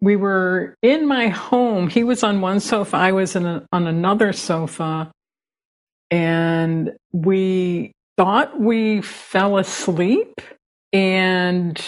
We 0.00 0.16
were 0.16 0.74
in 0.82 1.06
my 1.06 1.28
home. 1.28 1.88
He 1.88 2.04
was 2.04 2.24
on 2.24 2.40
one 2.40 2.60
sofa, 2.60 2.96
I 2.96 3.12
was 3.12 3.36
a, 3.36 3.66
on 3.70 3.86
another 3.86 4.32
sofa. 4.32 5.12
And 6.10 6.92
we 7.12 7.92
thought 8.16 8.60
we 8.60 9.02
fell 9.02 9.58
asleep 9.58 10.40
and 10.92 11.80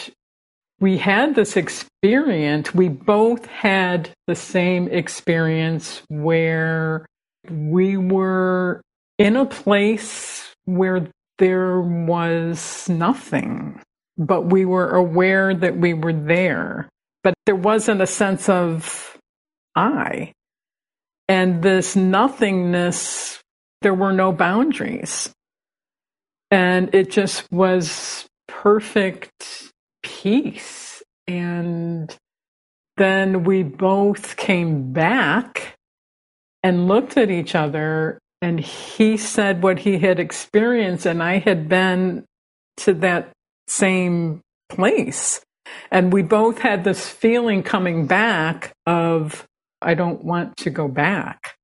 we 0.81 0.99
had 0.99 1.35
this 1.35 1.57
experience. 1.57 2.75
We 2.75 2.89
both 2.89 3.47
had 3.47 4.11
the 4.27 4.35
same 4.35 4.89
experience 4.89 6.03
where 6.09 7.07
we 7.51 7.97
were 7.97 8.81
in 9.19 9.37
a 9.37 9.47
place 9.47 10.55
where 10.65 11.09
there 11.39 11.81
was 11.81 12.89
nothing, 12.89 13.81
but 14.17 14.43
we 14.43 14.65
were 14.65 14.91
aware 14.91 15.55
that 15.55 15.77
we 15.77 15.95
were 15.95 16.13
there. 16.13 16.89
But 17.23 17.35
there 17.47 17.57
wasn't 17.57 18.03
a 18.03 18.07
sense 18.07 18.49
of 18.49 19.17
I. 19.75 20.33
And 21.29 21.63
this 21.63 21.95
nothingness, 21.95 23.42
there 23.83 23.95
were 23.95 24.13
no 24.13 24.33
boundaries. 24.33 25.31
And 26.51 26.95
it 26.95 27.11
just 27.11 27.51
was 27.51 28.27
perfect 28.49 29.73
peace. 30.03 31.03
And 31.27 32.15
then 32.97 33.45
we 33.45 33.63
both 33.63 34.37
came 34.37 34.93
back 34.93 35.75
and 36.63 36.87
looked 36.87 37.17
at 37.17 37.31
each 37.31 37.55
other, 37.55 38.19
and 38.41 38.61
he 38.61 39.17
said 39.17 39.63
what 39.63 39.81
he 39.81 39.99
had 39.99 40.21
experienced, 40.21 41.07
and 41.07 41.23
I 41.23 41.39
had 41.39 41.69
been 41.69 42.25
to 42.79 42.95
that 42.95 43.33
same 43.67 44.41
place. 44.69 45.41
And 45.91 46.13
we 46.13 46.23
both 46.23 46.59
had 46.59 46.85
this 46.85 47.09
feeling 47.09 47.63
coming 47.63 48.07
back 48.07 48.73
of, 48.87 49.47
I 49.81 49.95
don't 49.95 50.23
want 50.23 50.57
to 50.59 50.71
go 50.71 50.87
back. 50.87 51.55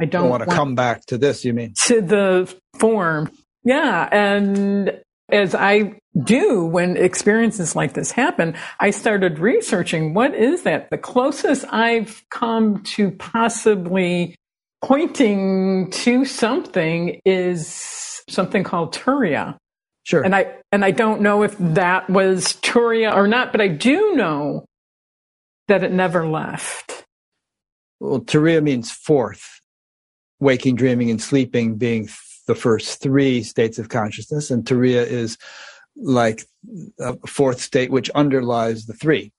I 0.00 0.04
don't, 0.04 0.22
don't 0.22 0.30
want 0.30 0.42
to 0.42 0.54
come 0.54 0.74
back 0.74 1.06
to 1.06 1.18
this, 1.18 1.44
you 1.44 1.52
mean? 1.52 1.74
To 1.86 2.00
the 2.00 2.54
form. 2.78 3.30
Yeah. 3.64 4.08
And 4.12 5.00
as 5.30 5.54
I 5.54 5.98
do 6.22 6.64
when 6.64 6.96
experiences 6.96 7.74
like 7.74 7.94
this 7.94 8.12
happen, 8.12 8.54
I 8.78 8.90
started 8.90 9.38
researching 9.38 10.14
what 10.14 10.34
is 10.34 10.62
that? 10.62 10.90
The 10.90 10.98
closest 10.98 11.64
I've 11.72 12.22
come 12.30 12.82
to 12.84 13.10
possibly 13.10 14.36
pointing 14.82 15.90
to 15.90 16.24
something 16.24 17.20
is 17.24 18.22
something 18.28 18.64
called 18.64 18.94
Turiya. 18.94 19.56
Sure. 20.04 20.22
And 20.22 20.36
I 20.36 20.54
and 20.70 20.84
I 20.84 20.92
don't 20.92 21.20
know 21.20 21.42
if 21.42 21.56
that 21.58 22.08
was 22.08 22.52
Turiya 22.62 23.14
or 23.14 23.26
not, 23.26 23.50
but 23.50 23.60
I 23.60 23.68
do 23.68 24.14
know 24.14 24.64
that 25.68 25.82
it 25.82 25.90
never 25.90 26.26
left. 26.26 27.04
Well, 27.98 28.20
Turiya 28.20 28.62
means 28.62 28.92
fourth, 28.92 29.55
waking, 30.40 30.76
dreaming, 30.76 31.10
and 31.10 31.20
sleeping 31.20 31.76
being 31.76 32.08
the 32.46 32.54
first 32.54 33.00
three 33.00 33.42
states 33.42 33.78
of 33.78 33.88
consciousness, 33.88 34.50
and 34.50 34.64
Turiya 34.64 35.06
is 35.06 35.36
like 35.96 36.44
a 37.00 37.16
fourth 37.26 37.60
state 37.60 37.90
which 37.90 38.10
underlies 38.10 38.86
the 38.86 38.92
three. 38.92 39.32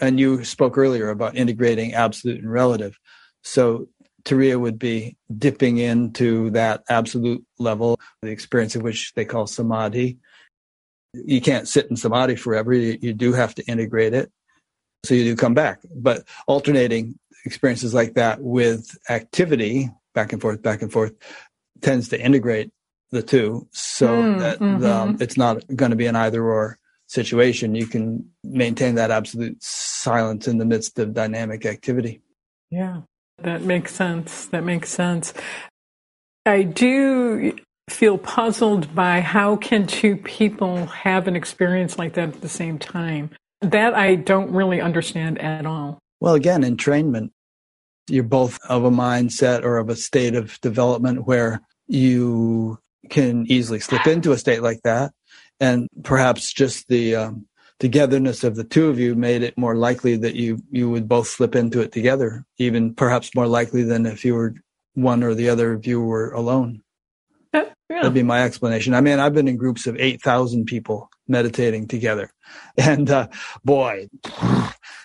And 0.00 0.18
you 0.18 0.42
spoke 0.44 0.76
earlier 0.76 1.10
about 1.10 1.36
integrating 1.36 1.94
absolute 1.94 2.40
and 2.40 2.50
relative. 2.50 2.98
So 3.42 3.88
Turiya 4.24 4.58
would 4.58 4.78
be 4.78 5.16
dipping 5.36 5.78
into 5.78 6.50
that 6.50 6.82
absolute 6.88 7.44
level, 7.58 8.00
the 8.22 8.30
experience 8.30 8.74
of 8.74 8.82
which 8.82 9.12
they 9.14 9.24
call 9.24 9.46
samadhi. 9.46 10.18
You 11.12 11.40
can't 11.40 11.68
sit 11.68 11.88
in 11.90 11.96
samadhi 11.96 12.36
forever. 12.36 12.72
You, 12.72 12.98
you 13.00 13.12
do 13.12 13.32
have 13.32 13.54
to 13.56 13.64
integrate 13.66 14.14
it. 14.14 14.32
So 15.04 15.14
you 15.14 15.24
do 15.24 15.36
come 15.36 15.54
back. 15.54 15.80
But 15.94 16.24
alternating 16.48 17.18
experiences 17.44 17.92
like 17.94 18.14
that 18.14 18.40
with 18.40 18.96
activity, 19.10 19.90
back 20.14 20.32
and 20.32 20.40
forth, 20.40 20.62
back 20.62 20.82
and 20.82 20.92
forth, 20.92 21.12
tends 21.80 22.08
to 22.08 22.20
integrate 22.20 22.70
the 23.10 23.22
two 23.22 23.68
so 23.72 24.08
mm, 24.08 24.38
that 24.38 24.58
mm-hmm. 24.58 24.84
um, 24.84 25.16
it's 25.20 25.36
not 25.36 25.62
going 25.74 25.90
to 25.90 25.96
be 25.96 26.06
an 26.06 26.16
either 26.16 26.44
or 26.44 26.78
situation. 27.06 27.74
You 27.74 27.86
can 27.86 28.28
maintain 28.42 28.96
that 28.96 29.10
absolute 29.10 29.62
silence 29.62 30.48
in 30.48 30.58
the 30.58 30.64
midst 30.64 30.98
of 30.98 31.14
dynamic 31.14 31.66
activity. 31.66 32.22
Yeah, 32.70 33.02
that 33.38 33.62
makes 33.62 33.94
sense. 33.94 34.46
That 34.46 34.64
makes 34.64 34.90
sense. 34.90 35.34
I 36.46 36.62
do 36.62 37.56
feel 37.88 38.18
puzzled 38.18 38.94
by 38.94 39.20
how 39.20 39.56
can 39.56 39.86
two 39.86 40.16
people 40.16 40.86
have 40.86 41.28
an 41.28 41.36
experience 41.36 41.98
like 41.98 42.14
that 42.14 42.30
at 42.30 42.40
the 42.40 42.48
same 42.48 42.78
time. 42.78 43.30
That 43.60 43.94
I 43.94 44.16
don't 44.16 44.50
really 44.50 44.80
understand 44.80 45.38
at 45.40 45.66
all. 45.66 45.98
Well, 46.20 46.34
again, 46.34 46.62
entrainment, 46.62 47.30
you're 48.08 48.24
both 48.24 48.58
of 48.68 48.84
a 48.84 48.90
mindset 48.90 49.64
or 49.64 49.78
of 49.78 49.88
a 49.88 49.96
state 49.96 50.34
of 50.34 50.60
development 50.60 51.26
where 51.26 51.60
you 51.86 52.78
can 53.10 53.46
easily 53.48 53.80
slip 53.80 54.06
into 54.06 54.32
a 54.32 54.38
state 54.38 54.62
like 54.62 54.80
that. 54.82 55.12
And 55.60 55.88
perhaps 56.02 56.52
just 56.52 56.88
the 56.88 57.16
um, 57.16 57.46
togetherness 57.78 58.44
of 58.44 58.56
the 58.56 58.64
two 58.64 58.88
of 58.88 58.98
you 58.98 59.14
made 59.14 59.42
it 59.42 59.56
more 59.56 59.76
likely 59.76 60.16
that 60.16 60.34
you, 60.34 60.62
you 60.70 60.90
would 60.90 61.08
both 61.08 61.28
slip 61.28 61.54
into 61.54 61.80
it 61.80 61.92
together, 61.92 62.44
even 62.58 62.94
perhaps 62.94 63.34
more 63.34 63.46
likely 63.46 63.82
than 63.82 64.06
if 64.06 64.24
you 64.24 64.34
were 64.34 64.54
one 64.94 65.22
or 65.22 65.34
the 65.34 65.48
other 65.48 65.72
of 65.72 65.86
you 65.86 66.00
were 66.00 66.32
alone. 66.32 66.82
Yeah. 67.90 68.00
That'd 68.00 68.14
be 68.14 68.22
my 68.22 68.42
explanation. 68.42 68.94
I 68.94 69.00
mean, 69.02 69.18
I've 69.18 69.34
been 69.34 69.46
in 69.46 69.56
groups 69.56 69.86
of 69.86 69.96
8,000 69.96 70.64
people 70.64 71.10
meditating 71.28 71.88
together. 71.88 72.30
And 72.76 73.08
uh, 73.08 73.28
boy, 73.64 74.08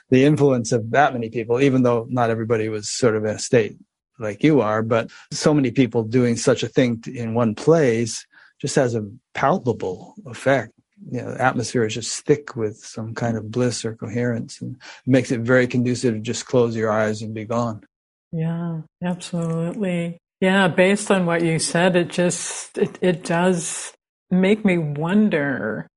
the 0.10 0.26
influence 0.26 0.72
of 0.72 0.92
that 0.92 1.14
many 1.14 1.30
people, 1.30 1.62
even 1.62 1.84
though 1.84 2.08
not 2.10 2.30
everybody 2.30 2.70
was 2.70 2.90
sort 2.90 3.16
of 3.16 3.26
in 3.26 3.32
a 3.32 3.40
state 3.40 3.78
like 4.20 4.44
you 4.44 4.62
are, 4.62 4.82
but 4.82 5.10
so 5.32 5.54
many 5.54 5.72
people 5.72 6.04
doing 6.04 6.36
such 6.36 6.64
a 6.64 6.68
thing 6.68 7.02
in 7.08 7.34
one 7.34 7.56
place 7.56 8.26
just 8.60 8.76
has 8.76 8.96
a 8.96 9.08
palpable 9.34 10.16
effect. 10.26 10.74
You 11.10 11.22
know, 11.22 11.32
the 11.34 11.42
atmosphere 11.42 11.86
is 11.86 11.94
just 11.94 12.26
thick 12.26 12.56
with 12.56 12.78
some 12.78 13.14
kind 13.14 13.38
of 13.38 13.50
bliss 13.52 13.86
or 13.86 13.96
coherence 13.96 14.60
and 14.60 14.76
makes 15.06 15.32
it 15.32 15.42
very 15.42 15.66
conducive 15.66 16.14
to 16.14 16.20
just 16.20 16.46
close 16.46 16.76
your 16.76 16.92
eyes 16.92 17.22
and 17.22 17.34
be 17.34 17.46
gone. 17.46 17.84
Yeah, 18.32 18.82
absolutely. 19.02 20.18
Yeah, 20.42 20.68
based 20.68 21.10
on 21.10 21.26
what 21.26 21.44
you 21.44 21.58
said, 21.60 21.96
it 21.96 22.10
just 22.10 22.78
it, 22.78 22.98
it 23.02 23.24
does 23.24 23.94
make 24.30 24.64
me 24.64 24.78
wonder 24.78 25.88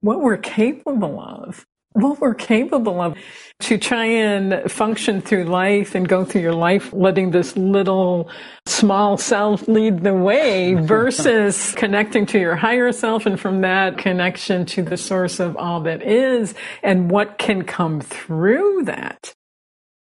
what 0.00 0.20
we're 0.20 0.36
capable 0.36 1.20
of 1.20 1.64
what 1.92 2.20
we're 2.20 2.34
capable 2.34 3.00
of 3.00 3.16
to 3.58 3.76
try 3.76 4.04
and 4.04 4.70
function 4.70 5.20
through 5.20 5.44
life 5.44 5.94
and 5.94 6.08
go 6.08 6.24
through 6.24 6.40
your 6.40 6.54
life 6.54 6.92
letting 6.92 7.30
this 7.30 7.56
little 7.56 8.30
small 8.66 9.16
self 9.18 9.66
lead 9.66 10.02
the 10.02 10.14
way 10.14 10.74
versus 10.86 11.72
connecting 11.74 12.26
to 12.26 12.38
your 12.38 12.54
higher 12.54 12.92
self 12.92 13.26
and 13.26 13.40
from 13.40 13.60
that 13.62 13.98
connection 13.98 14.64
to 14.64 14.82
the 14.82 14.96
source 14.96 15.40
of 15.40 15.56
all 15.56 15.80
that 15.80 16.02
is 16.02 16.54
and 16.82 17.10
what 17.10 17.38
can 17.38 17.62
come 17.62 18.00
through 18.00 18.84
that. 18.84 19.34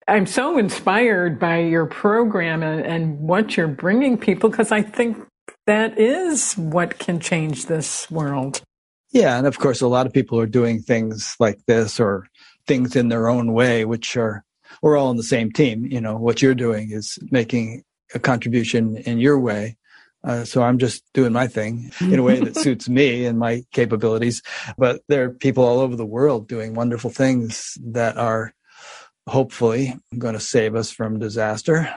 I'm 0.07 0.25
so 0.25 0.57
inspired 0.57 1.39
by 1.39 1.59
your 1.59 1.85
program 1.85 2.63
and, 2.63 2.85
and 2.85 3.19
what 3.19 3.55
you're 3.55 3.67
bringing 3.67 4.17
people 4.17 4.49
because 4.49 4.71
I 4.71 4.81
think 4.81 5.17
that 5.65 5.97
is 5.97 6.53
what 6.55 6.97
can 6.97 7.19
change 7.19 7.65
this 7.67 8.09
world. 8.11 8.61
Yeah, 9.13 9.37
and 9.37 9.45
of 9.45 9.59
course, 9.59 9.81
a 9.81 9.87
lot 9.87 10.07
of 10.07 10.13
people 10.13 10.39
are 10.39 10.47
doing 10.47 10.81
things 10.81 11.35
like 11.39 11.59
this 11.67 11.99
or 11.99 12.27
things 12.65 12.95
in 12.95 13.09
their 13.09 13.29
own 13.29 13.53
way, 13.53 13.85
which 13.85 14.17
are 14.17 14.43
we're 14.81 14.97
all 14.97 15.09
on 15.09 15.17
the 15.17 15.23
same 15.23 15.51
team. 15.51 15.85
You 15.85 16.01
know, 16.01 16.17
what 16.17 16.41
you're 16.41 16.55
doing 16.55 16.91
is 16.91 17.19
making 17.29 17.83
a 18.15 18.19
contribution 18.19 18.97
in 18.97 19.19
your 19.19 19.39
way. 19.39 19.77
Uh, 20.23 20.45
so 20.45 20.63
I'm 20.63 20.79
just 20.79 21.03
doing 21.13 21.31
my 21.31 21.47
thing 21.47 21.91
in 22.01 22.17
a 22.17 22.23
way 22.23 22.39
that 22.39 22.55
suits 22.57 22.89
me 22.89 23.25
and 23.25 23.37
my 23.37 23.63
capabilities. 23.71 24.41
But 24.79 25.01
there 25.09 25.25
are 25.25 25.29
people 25.29 25.63
all 25.63 25.79
over 25.79 25.95
the 25.95 26.05
world 26.05 26.47
doing 26.47 26.73
wonderful 26.73 27.11
things 27.11 27.77
that 27.85 28.17
are 28.17 28.53
hopefully 29.27 29.93
going 30.17 30.33
to 30.33 30.39
save 30.39 30.75
us 30.75 30.91
from 30.91 31.19
disaster. 31.19 31.93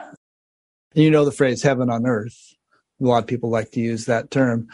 And 0.93 1.03
you 1.03 1.09
know 1.09 1.25
the 1.25 1.31
phrase 1.31 1.63
heaven 1.63 1.89
on 1.89 2.05
earth. 2.05 2.53
A 3.01 3.05
lot 3.05 3.23
of 3.23 3.27
people 3.27 3.49
like 3.49 3.71
to 3.71 3.79
use 3.79 4.05
that 4.05 4.29
term 4.29 4.67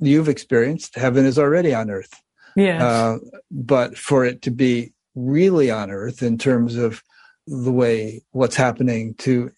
you've 0.00 0.28
experienced, 0.28 0.96
heaven 0.96 1.24
is 1.26 1.38
already 1.38 1.74
on 1.74 1.90
earth. 1.90 2.20
Yeah. 2.56 2.86
Uh, 2.86 3.18
but 3.50 3.98
for 3.98 4.24
it 4.24 4.42
to 4.42 4.50
be 4.50 4.92
really 5.14 5.70
on 5.70 5.90
earth 5.90 6.22
in 6.22 6.38
terms 6.38 6.76
of 6.76 7.02
the 7.46 7.72
way 7.72 8.22
what's 8.30 8.56
happening 8.56 9.14
to 9.14 9.50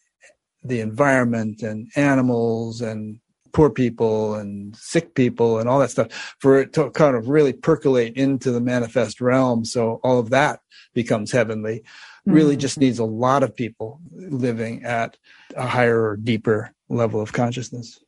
the 0.65 0.81
environment 0.81 1.63
and 1.63 1.91
animals 1.97 2.81
and 2.81 3.21
poor 3.53 3.71
people 3.71 4.35
and 4.35 4.77
sick 4.77 5.15
people 5.15 5.59
and 5.59 5.69
all 5.69 5.79
that 5.79 5.91
stuff 5.91 6.37
for 6.41 6.59
it 6.59 6.75
to 6.75 6.91
kind 6.91 7.17
of 7.17 7.29
really 7.29 7.53
percolate 7.55 8.15
into 8.17 8.51
the 8.51 8.61
manifest 8.61 9.21
realm 9.21 9.65
so 9.65 9.99
all 10.03 10.19
of 10.19 10.29
that 10.31 10.61
becomes 10.93 11.33
heavenly 11.33 11.83
really 12.27 12.55
mm-hmm. 12.55 12.61
just 12.61 12.79
needs 12.79 12.99
a 12.99 13.05
lot 13.05 13.43
of 13.43 13.57
people 13.57 14.01
living 14.13 14.85
at 14.85 15.17
a 15.57 15.67
higher 15.67 16.03
or 16.03 16.17
deeper 16.17 16.71
level 16.91 17.21
of 17.21 17.33
consciousness 17.33 18.01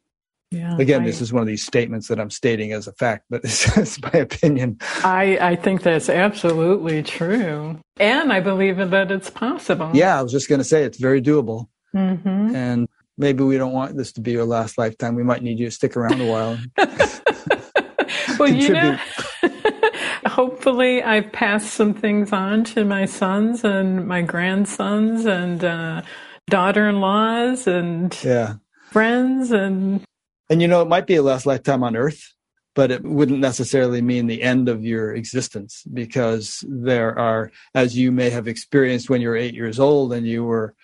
yeah, 0.50 0.76
Again, 0.78 1.02
I, 1.02 1.04
this 1.04 1.20
is 1.20 1.30
one 1.30 1.42
of 1.42 1.46
these 1.46 1.64
statements 1.64 2.08
that 2.08 2.18
I'm 2.18 2.30
stating 2.30 2.72
as 2.72 2.86
a 2.86 2.92
fact, 2.92 3.26
but 3.28 3.40
it's, 3.44 3.76
it's 3.76 4.02
my 4.02 4.12
opinion. 4.12 4.78
I, 5.04 5.38
I 5.40 5.56
think 5.56 5.82
that's 5.82 6.08
absolutely 6.08 7.02
true. 7.02 7.78
And 7.98 8.32
I 8.32 8.40
believe 8.40 8.78
that 8.78 9.10
it's 9.10 9.30
possible. 9.30 9.90
Yeah, 9.92 10.18
I 10.18 10.22
was 10.22 10.32
just 10.32 10.48
going 10.48 10.60
to 10.60 10.64
say 10.64 10.84
it's 10.84 10.98
very 10.98 11.20
doable. 11.20 11.68
Mm-hmm. 11.94 12.54
And 12.54 12.88
maybe 13.18 13.44
we 13.44 13.58
don't 13.58 13.72
want 13.72 13.96
this 13.96 14.12
to 14.12 14.20
be 14.22 14.32
your 14.32 14.44
last 14.44 14.78
lifetime. 14.78 15.16
We 15.16 15.24
might 15.24 15.42
need 15.42 15.58
you 15.58 15.66
to 15.66 15.70
stick 15.70 15.96
around 15.96 16.20
a 16.20 16.26
while. 16.26 16.58
well, 18.38 18.48
you 18.48 18.70
know, 18.70 18.98
hopefully 20.26 21.02
I've 21.02 21.30
passed 21.32 21.74
some 21.74 21.92
things 21.92 22.32
on 22.32 22.64
to 22.64 22.84
my 22.84 23.04
sons 23.04 23.64
and 23.64 24.06
my 24.06 24.22
grandsons 24.22 25.26
and 25.26 25.62
uh, 25.62 26.02
daughter-in-laws 26.48 27.66
and 27.66 28.16
yeah. 28.24 28.54
friends 28.90 29.50
and 29.50 30.02
and 30.50 30.62
you 30.62 30.68
know, 30.68 30.82
it 30.82 30.88
might 30.88 31.06
be 31.06 31.16
a 31.16 31.22
last 31.22 31.46
lifetime 31.46 31.82
on 31.82 31.96
earth, 31.96 32.32
but 32.74 32.90
it 32.90 33.02
wouldn't 33.02 33.40
necessarily 33.40 34.00
mean 34.00 34.26
the 34.26 34.42
end 34.42 34.68
of 34.68 34.84
your 34.84 35.14
existence 35.14 35.82
because 35.92 36.64
there 36.68 37.18
are, 37.18 37.50
as 37.74 37.96
you 37.96 38.12
may 38.12 38.30
have 38.30 38.48
experienced 38.48 39.10
when 39.10 39.20
you 39.20 39.28
were 39.28 39.36
eight 39.36 39.54
years 39.54 39.80
old 39.80 40.12
and 40.12 40.26
you 40.26 40.44
were 40.44 40.74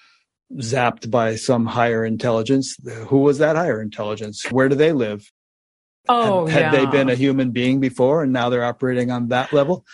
zapped 0.56 1.10
by 1.10 1.36
some 1.36 1.66
higher 1.66 2.04
intelligence. 2.04 2.76
Who 3.08 3.18
was 3.18 3.38
that 3.38 3.56
higher 3.56 3.80
intelligence? 3.80 4.44
Where 4.50 4.68
do 4.68 4.76
they 4.76 4.92
live? 4.92 5.30
Oh, 6.08 6.46
had, 6.46 6.64
had 6.64 6.72
yeah. 6.74 6.80
they 6.80 6.86
been 6.90 7.08
a 7.08 7.14
human 7.14 7.50
being 7.50 7.80
before 7.80 8.22
and 8.22 8.32
now 8.32 8.50
they're 8.50 8.64
operating 8.64 9.10
on 9.10 9.28
that 9.28 9.52
level? 9.52 9.84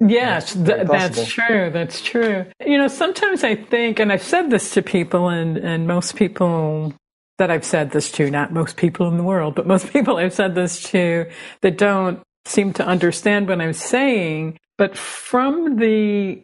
Yes, 0.00 0.54
th- 0.54 0.86
that's 0.86 1.26
true. 1.26 1.70
That's 1.72 2.02
true. 2.02 2.46
You 2.64 2.78
know, 2.78 2.88
sometimes 2.88 3.44
I 3.44 3.54
think, 3.54 4.00
and 4.00 4.12
I've 4.12 4.22
said 4.24 4.50
this 4.50 4.74
to 4.74 4.82
people, 4.82 5.28
and, 5.28 5.56
and 5.56 5.86
most 5.86 6.16
people 6.16 6.94
that 7.38 7.50
I've 7.50 7.64
said 7.64 7.90
this 7.90 8.10
to, 8.12 8.30
not 8.30 8.52
most 8.52 8.76
people 8.76 9.08
in 9.08 9.16
the 9.16 9.22
world, 9.24 9.54
but 9.54 9.66
most 9.66 9.90
people 9.92 10.16
I've 10.16 10.34
said 10.34 10.54
this 10.54 10.82
to 10.90 11.30
that 11.62 11.78
don't 11.78 12.22
seem 12.46 12.72
to 12.74 12.86
understand 12.86 13.48
what 13.48 13.60
I'm 13.60 13.72
saying. 13.72 14.58
But 14.76 14.96
from 14.96 15.76
the 15.76 16.42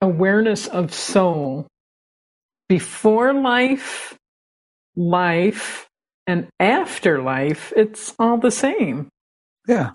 awareness 0.00 0.66
of 0.66 0.92
soul, 0.92 1.66
before 2.68 3.32
life, 3.32 4.16
life, 4.96 5.88
and 6.26 6.48
after 6.58 7.22
life, 7.22 7.72
it's 7.76 8.14
all 8.18 8.38
the 8.38 8.50
same. 8.50 9.08
Yeah. 9.68 9.90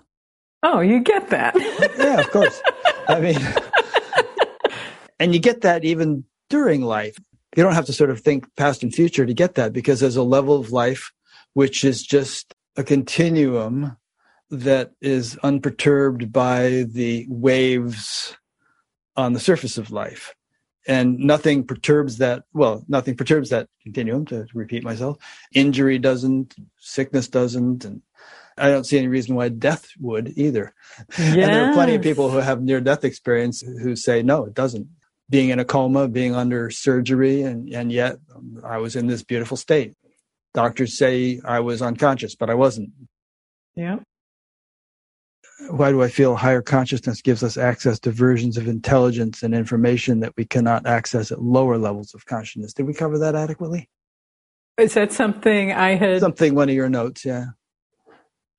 Oh, 0.62 0.80
you 0.80 1.00
get 1.00 1.30
that. 1.30 1.54
yeah, 1.98 2.20
of 2.20 2.30
course. 2.30 2.62
I 3.08 3.20
mean, 3.20 3.38
and 5.18 5.34
you 5.34 5.40
get 5.40 5.62
that 5.62 5.84
even 5.84 6.24
during 6.48 6.82
life 6.82 7.16
you 7.56 7.62
don't 7.62 7.74
have 7.74 7.86
to 7.86 7.92
sort 7.92 8.10
of 8.10 8.20
think 8.20 8.46
past 8.56 8.82
and 8.82 8.94
future 8.94 9.26
to 9.26 9.34
get 9.34 9.54
that 9.56 9.72
because 9.72 10.00
there's 10.00 10.16
a 10.16 10.22
level 10.22 10.58
of 10.58 10.72
life 10.72 11.12
which 11.54 11.84
is 11.84 12.02
just 12.02 12.54
a 12.76 12.84
continuum 12.84 13.96
that 14.50 14.92
is 15.00 15.36
unperturbed 15.42 16.32
by 16.32 16.84
the 16.88 17.26
waves 17.28 18.36
on 19.16 19.32
the 19.32 19.40
surface 19.40 19.78
of 19.78 19.90
life. 19.90 20.34
And 20.88 21.18
nothing 21.18 21.66
perturbs 21.66 22.18
that 22.18 22.44
well 22.54 22.84
nothing 22.88 23.14
perturbs 23.14 23.50
that 23.50 23.68
continuum 23.82 24.24
to 24.26 24.46
repeat 24.54 24.82
myself. 24.82 25.18
Injury 25.52 25.98
doesn't 25.98 26.54
sickness 26.78 27.28
doesn't 27.28 27.84
and 27.84 28.02
i 28.56 28.68
don't 28.68 28.84
see 28.84 28.98
any 28.98 29.06
reason 29.06 29.34
why 29.34 29.50
death 29.50 29.88
would 30.00 30.32
either. 30.36 30.72
Yes. 31.18 31.18
and 31.18 31.42
there 31.42 31.70
are 31.70 31.74
plenty 31.74 31.94
of 31.94 32.02
people 32.02 32.30
who 32.30 32.38
have 32.38 32.62
near 32.62 32.80
death 32.80 33.04
experience 33.04 33.60
who 33.60 33.94
say 33.94 34.22
no 34.22 34.44
it 34.46 34.54
doesn't 34.54 34.88
being 35.30 35.50
in 35.50 35.60
a 35.60 35.64
coma, 35.64 36.08
being 36.08 36.34
under 36.34 36.70
surgery, 36.70 37.42
and, 37.42 37.72
and 37.72 37.92
yet 37.92 38.18
I 38.64 38.78
was 38.78 38.96
in 38.96 39.06
this 39.06 39.22
beautiful 39.22 39.56
state. 39.56 39.94
Doctors 40.52 40.98
say 40.98 41.40
I 41.44 41.60
was 41.60 41.80
unconscious, 41.80 42.34
but 42.34 42.50
I 42.50 42.54
wasn't. 42.54 42.90
Yeah. 43.76 44.00
Why 45.68 45.90
do 45.90 46.02
I 46.02 46.08
feel 46.08 46.34
higher 46.34 46.62
consciousness 46.62 47.22
gives 47.22 47.44
us 47.44 47.56
access 47.56 48.00
to 48.00 48.10
versions 48.10 48.56
of 48.56 48.66
intelligence 48.66 49.42
and 49.42 49.54
information 49.54 50.20
that 50.20 50.32
we 50.36 50.44
cannot 50.44 50.86
access 50.86 51.30
at 51.30 51.40
lower 51.40 51.78
levels 51.78 52.12
of 52.14 52.26
consciousness? 52.26 52.72
Did 52.72 52.86
we 52.86 52.94
cover 52.94 53.18
that 53.18 53.36
adequately? 53.36 53.88
Is 54.78 54.94
that 54.94 55.12
something 55.12 55.72
I 55.72 55.94
had? 55.94 56.20
Something, 56.20 56.54
one 56.54 56.68
of 56.68 56.74
your 56.74 56.88
notes, 56.88 57.24
yeah. 57.24 57.46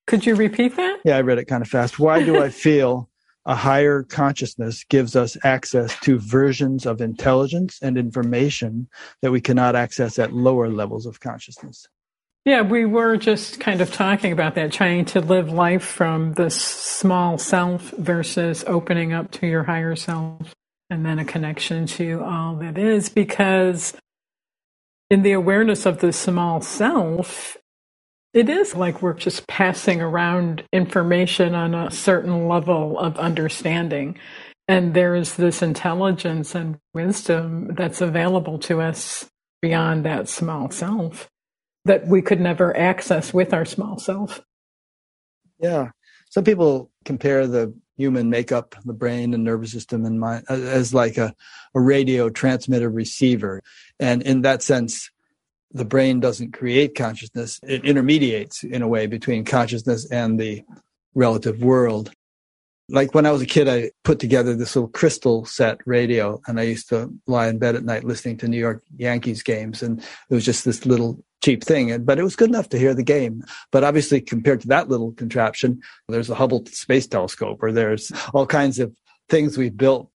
Could 0.08 0.26
you 0.26 0.36
repeat 0.36 0.76
that? 0.78 1.00
Yeah, 1.04 1.18
I 1.18 1.22
read 1.22 1.40
it 1.40 1.46
kind 1.46 1.62
of 1.62 1.68
fast. 1.68 2.00
Why 2.00 2.24
do 2.24 2.42
I 2.42 2.50
feel 2.66 3.10
a 3.46 3.56
higher 3.56 4.04
consciousness 4.04 4.84
gives 4.84 5.16
us 5.16 5.38
access 5.44 6.00
to 6.02 6.20
versions 6.20 6.86
of 6.86 7.02
intelligence 7.02 7.80
and 7.82 7.98
information 7.98 8.88
that 9.22 9.32
we 9.32 9.42
cannot 9.42 9.76
access 9.76 10.20
at 10.20 10.34
lower 10.34 10.70
levels 10.70 11.06
of 11.06 11.20
consciousness. 11.20 11.88
Yeah, 12.46 12.62
we 12.62 12.86
were 12.86 13.18
just 13.18 13.60
kind 13.60 13.82
of 13.82 13.94
talking 13.94 14.32
about 14.32 14.56
that, 14.56 14.72
trying 14.72 15.06
to 15.06 15.22
live 15.22 15.52
life 15.52 15.84
from 15.84 16.34
the 16.34 16.50
small 16.50 17.38
self 17.38 17.92
versus 17.92 18.64
opening 18.66 19.14
up 19.14 19.30
to 19.32 19.48
your 19.48 19.64
higher 19.64 19.96
self 19.96 20.56
and 20.90 21.06
then 21.06 21.20
a 21.20 21.26
connection 21.26 21.86
to 21.86 22.24
all 22.24 22.56
that 22.56 22.80
is. 22.80 23.10
Because 23.10 23.96
in 25.12 25.22
the 25.22 25.34
awareness 25.34 25.86
of 25.86 26.00
the 26.00 26.12
small 26.12 26.62
self, 26.62 27.58
it 28.34 28.50
is 28.50 28.76
like 28.76 29.02
we're 29.02 29.14
just 29.14 29.48
passing 29.48 30.02
around 30.02 30.64
information 30.72 31.54
on 31.54 31.74
a 31.74 31.92
certain 31.92 32.48
level 32.48 32.98
of 32.98 33.18
understanding. 33.18 34.18
And 34.68 34.94
there's 34.94 35.36
this 35.36 35.62
intelligence 35.62 36.56
and 36.56 36.78
wisdom 36.94 37.74
that's 37.76 38.00
available 38.00 38.58
to 38.60 38.82
us 38.82 39.30
beyond 39.62 40.06
that 40.06 40.30
small 40.30 40.72
self 40.72 41.30
that 41.86 42.08
we 42.08 42.22
could 42.22 42.40
never 42.40 42.76
access 42.78 43.34
with 43.34 43.54
our 43.54 43.66
small 43.66 43.98
self. 44.00 44.42
Yeah. 45.60 45.90
Some 46.30 46.44
people 46.44 46.90
compare 47.04 47.48
the 47.48 47.74
human 47.98 48.30
makeup, 48.30 48.76
the 48.86 48.94
brain 48.94 49.34
and 49.34 49.44
nervous 49.44 49.72
system 49.72 50.06
and 50.06 50.20
mind 50.20 50.46
as 50.50 50.94
like 50.94 51.18
a, 51.18 51.36
a 51.76 51.82
radio 51.82 52.30
transmitter 52.30 52.90
receiver. 52.90 53.62
And 54.00 54.22
in 54.22 54.42
that 54.42 54.64
sense, 54.64 55.12
the 55.74 55.86
brain 55.86 56.20
doesn't 56.20 56.54
create 56.54 56.96
consciousness, 56.96 57.60
it 57.64 57.86
intermediates 57.86 58.64
in 58.64 58.82
a 58.82 58.88
way 58.88 59.08
between 59.08 59.46
consciousness 59.46 60.10
and 60.12 60.40
the 60.40 60.64
relative 61.14 61.62
world. 61.62 62.12
Like 62.90 63.14
when 63.14 63.26
I 63.26 63.32
was 63.32 63.42
a 63.42 63.46
kid, 63.46 63.70
I 63.70 63.92
put 64.04 64.20
together 64.20 64.54
this 64.54 64.76
little 64.76 64.90
crystal 64.90 65.46
set 65.46 65.78
radio 65.86 66.42
and 66.48 66.60
I 66.60 66.64
used 66.64 66.90
to 66.90 67.10
lie 67.26 67.48
in 67.48 67.58
bed 67.58 67.76
at 67.76 67.86
night 67.86 68.04
listening 68.04 68.38
to 68.38 68.48
New 68.48 68.60
York 68.60 68.84
Yankees 68.98 69.44
games. 69.44 69.82
And 69.82 70.00
it 70.00 70.34
was 70.34 70.44
just 70.44 70.66
this 70.66 70.86
little 70.86 71.24
cheap 71.42 71.64
thing, 71.64 72.04
but 72.04 72.20
it 72.20 72.24
was 72.24 72.36
good 72.36 72.50
enough 72.50 72.70
to 72.70 72.78
hear 72.78 72.94
the 72.94 73.04
game. 73.04 73.44
But 73.72 73.84
obviously, 73.84 74.20
compared 74.22 74.62
to 74.62 74.68
that 74.68 74.90
little 74.90 75.14
contraption, 75.14 75.82
there's 76.10 76.30
a 76.30 76.36
Hubble 76.36 76.66
Space 76.68 77.08
Telescope 77.08 77.60
or 77.62 77.72
there's 77.72 78.12
all 78.34 78.46
kinds 78.46 78.78
of 78.80 78.94
things 79.30 79.58
we've 79.58 79.78
built 79.78 80.10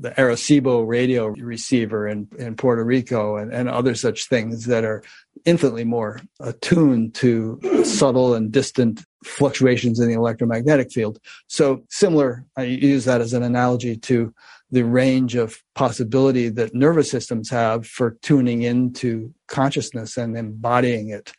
the 0.00 0.10
Arecibo 0.10 0.86
radio 0.86 1.28
receiver 1.28 2.06
in, 2.06 2.28
in 2.38 2.54
Puerto 2.54 2.84
Rico 2.84 3.36
and, 3.36 3.52
and 3.52 3.68
other 3.68 3.94
such 3.94 4.28
things 4.28 4.66
that 4.66 4.84
are 4.84 5.02
infinitely 5.44 5.84
more 5.84 6.20
attuned 6.40 7.14
to 7.16 7.58
subtle 7.84 8.34
and 8.34 8.52
distant 8.52 9.04
fluctuations 9.24 9.98
in 9.98 10.08
the 10.08 10.14
electromagnetic 10.14 10.92
field. 10.92 11.18
So 11.48 11.82
similar, 11.90 12.44
I 12.56 12.62
use 12.62 13.04
that 13.06 13.20
as 13.20 13.32
an 13.32 13.42
analogy 13.42 13.96
to 13.96 14.32
the 14.70 14.82
range 14.82 15.34
of 15.34 15.62
possibility 15.74 16.48
that 16.50 16.74
nervous 16.74 17.10
systems 17.10 17.50
have 17.50 17.86
for 17.86 18.18
tuning 18.22 18.62
into 18.62 19.32
consciousness 19.46 20.16
and 20.16 20.36
embodying 20.36 21.08
it 21.08 21.32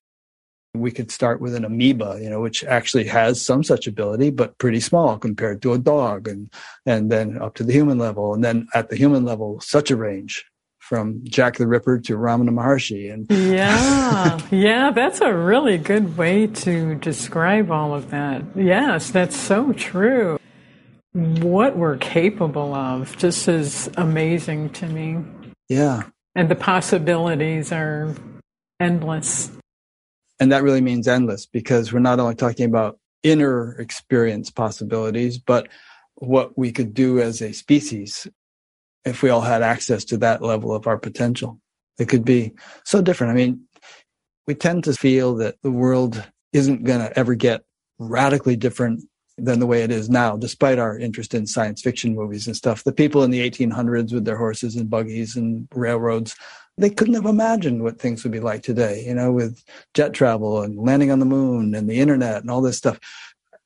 we 0.74 0.92
could 0.92 1.12
start 1.12 1.42
with 1.42 1.56
an 1.56 1.66
amoeba, 1.66 2.20
you 2.22 2.30
know, 2.30 2.42
which 2.42 2.64
actually 2.64 3.06
has 3.06 3.42
some 3.42 3.64
such 3.64 3.88
ability, 3.88 4.30
but 4.30 4.58
pretty 4.58 4.80
small 4.80 5.18
compared 5.18 5.62
to 5.64 5.74
a 5.74 5.80
dog, 5.80 6.28
and 6.28 6.52
and 6.86 7.12
then 7.12 7.42
up 7.42 7.56
to 7.56 7.64
the 7.64 7.74
human 7.74 7.98
level, 7.98 8.34
and 8.34 8.44
then 8.44 8.68
at 8.74 8.90
the 8.90 8.96
human 8.96 9.26
level, 9.26 9.60
such 9.62 9.90
a 9.90 9.96
range 9.96 10.46
from 10.78 11.22
Jack 11.24 11.58
the 11.58 11.68
Ripper 11.68 12.00
to 12.00 12.18
Ramana 12.18 12.50
Maharshi. 12.50 13.14
And 13.14 13.28
yeah, 13.30 14.40
yeah, 14.52 14.92
that's 14.92 15.22
a 15.22 15.34
really 15.34 15.78
good 15.78 16.18
way 16.18 16.48
to 16.48 16.96
describe 16.96 17.72
all 17.72 17.94
of 17.94 18.10
that. 18.12 18.44
Yes, 18.56 19.12
that's 19.12 19.36
so 19.36 19.74
true. 19.74 20.40
What 21.14 21.78
we're 21.78 21.98
capable 21.98 22.74
of 22.74 23.18
just 23.18 23.48
is 23.48 23.90
amazing 23.98 24.70
to 24.72 24.86
me. 24.88 25.24
Yeah, 25.68 26.04
and 26.36 26.50
the 26.50 26.56
possibilities 26.56 27.72
are 27.72 28.14
endless. 28.80 29.52
And 30.40 30.52
that 30.52 30.64
really 30.64 30.82
means 30.82 31.08
endless 31.08 31.46
because 31.46 31.92
we're 31.92 32.00
not 32.00 32.20
only 32.20 32.36
talking 32.36 32.66
about 32.66 33.00
inner 33.24 33.74
experience 33.74 34.50
possibilities, 34.50 35.38
but 35.38 35.68
what 36.16 36.58
we 36.58 36.72
could 36.72 36.94
do 36.94 37.20
as 37.20 37.42
a 37.42 37.54
species 37.54 38.28
if 39.06 39.22
we 39.24 39.30
all 39.30 39.42
had 39.42 39.62
access 39.62 40.04
to 40.06 40.18
that 40.18 40.42
level 40.42 40.74
of 40.74 40.88
our 40.88 40.98
potential. 40.98 41.60
It 41.98 42.10
could 42.10 42.26
be 42.26 42.54
so 42.86 43.02
different. 43.02 43.32
I 43.32 43.36
mean, 43.36 43.62
we 44.48 44.56
tend 44.56 44.84
to 44.86 44.94
feel 44.94 45.36
that 45.36 45.56
the 45.62 45.72
world 45.72 46.24
isn't 46.54 46.84
going 46.84 47.00
to 47.00 47.18
ever 47.18 47.36
get 47.36 47.62
radically 47.98 48.56
different 48.56 49.04
than 49.38 49.60
the 49.60 49.68
way 49.68 49.84
it 49.84 49.92
is 49.92 50.10
now, 50.10 50.36
despite 50.36 50.80
our 50.80 50.98
interest 50.98 51.34
in 51.34 51.48
science 51.48 51.82
fiction 51.82 52.16
movies 52.16 52.48
and 52.48 52.56
stuff. 52.56 52.84
The 52.84 52.92
people 52.92 53.24
in 53.24 53.32
the 53.32 53.50
1800s 53.50 54.14
with 54.14 54.26
their 54.26 54.38
horses 54.38 54.76
and 54.76 54.90
buggies 54.90 55.36
and 55.36 55.68
railroads, 55.74 56.36
they 56.80 56.90
couldn't 56.90 57.16
have 57.16 57.26
imagined 57.26 57.84
what 57.84 58.00
things 58.00 58.24
would 58.24 58.32
be 58.32 58.40
like 58.40 58.64
today, 58.64 59.04
you 59.06 59.14
know, 59.14 59.32
with 59.32 59.64
jet 59.94 60.14
travel 60.14 60.62
and 60.62 60.78
landing 60.78 61.12
on 61.12 61.20
the 61.20 61.26
moon 61.26 61.76
and 61.76 61.90
the 61.90 62.00
internet 62.00 62.42
and 62.42 62.50
all 62.50 62.62
this 62.62 62.78
stuff. 62.78 63.00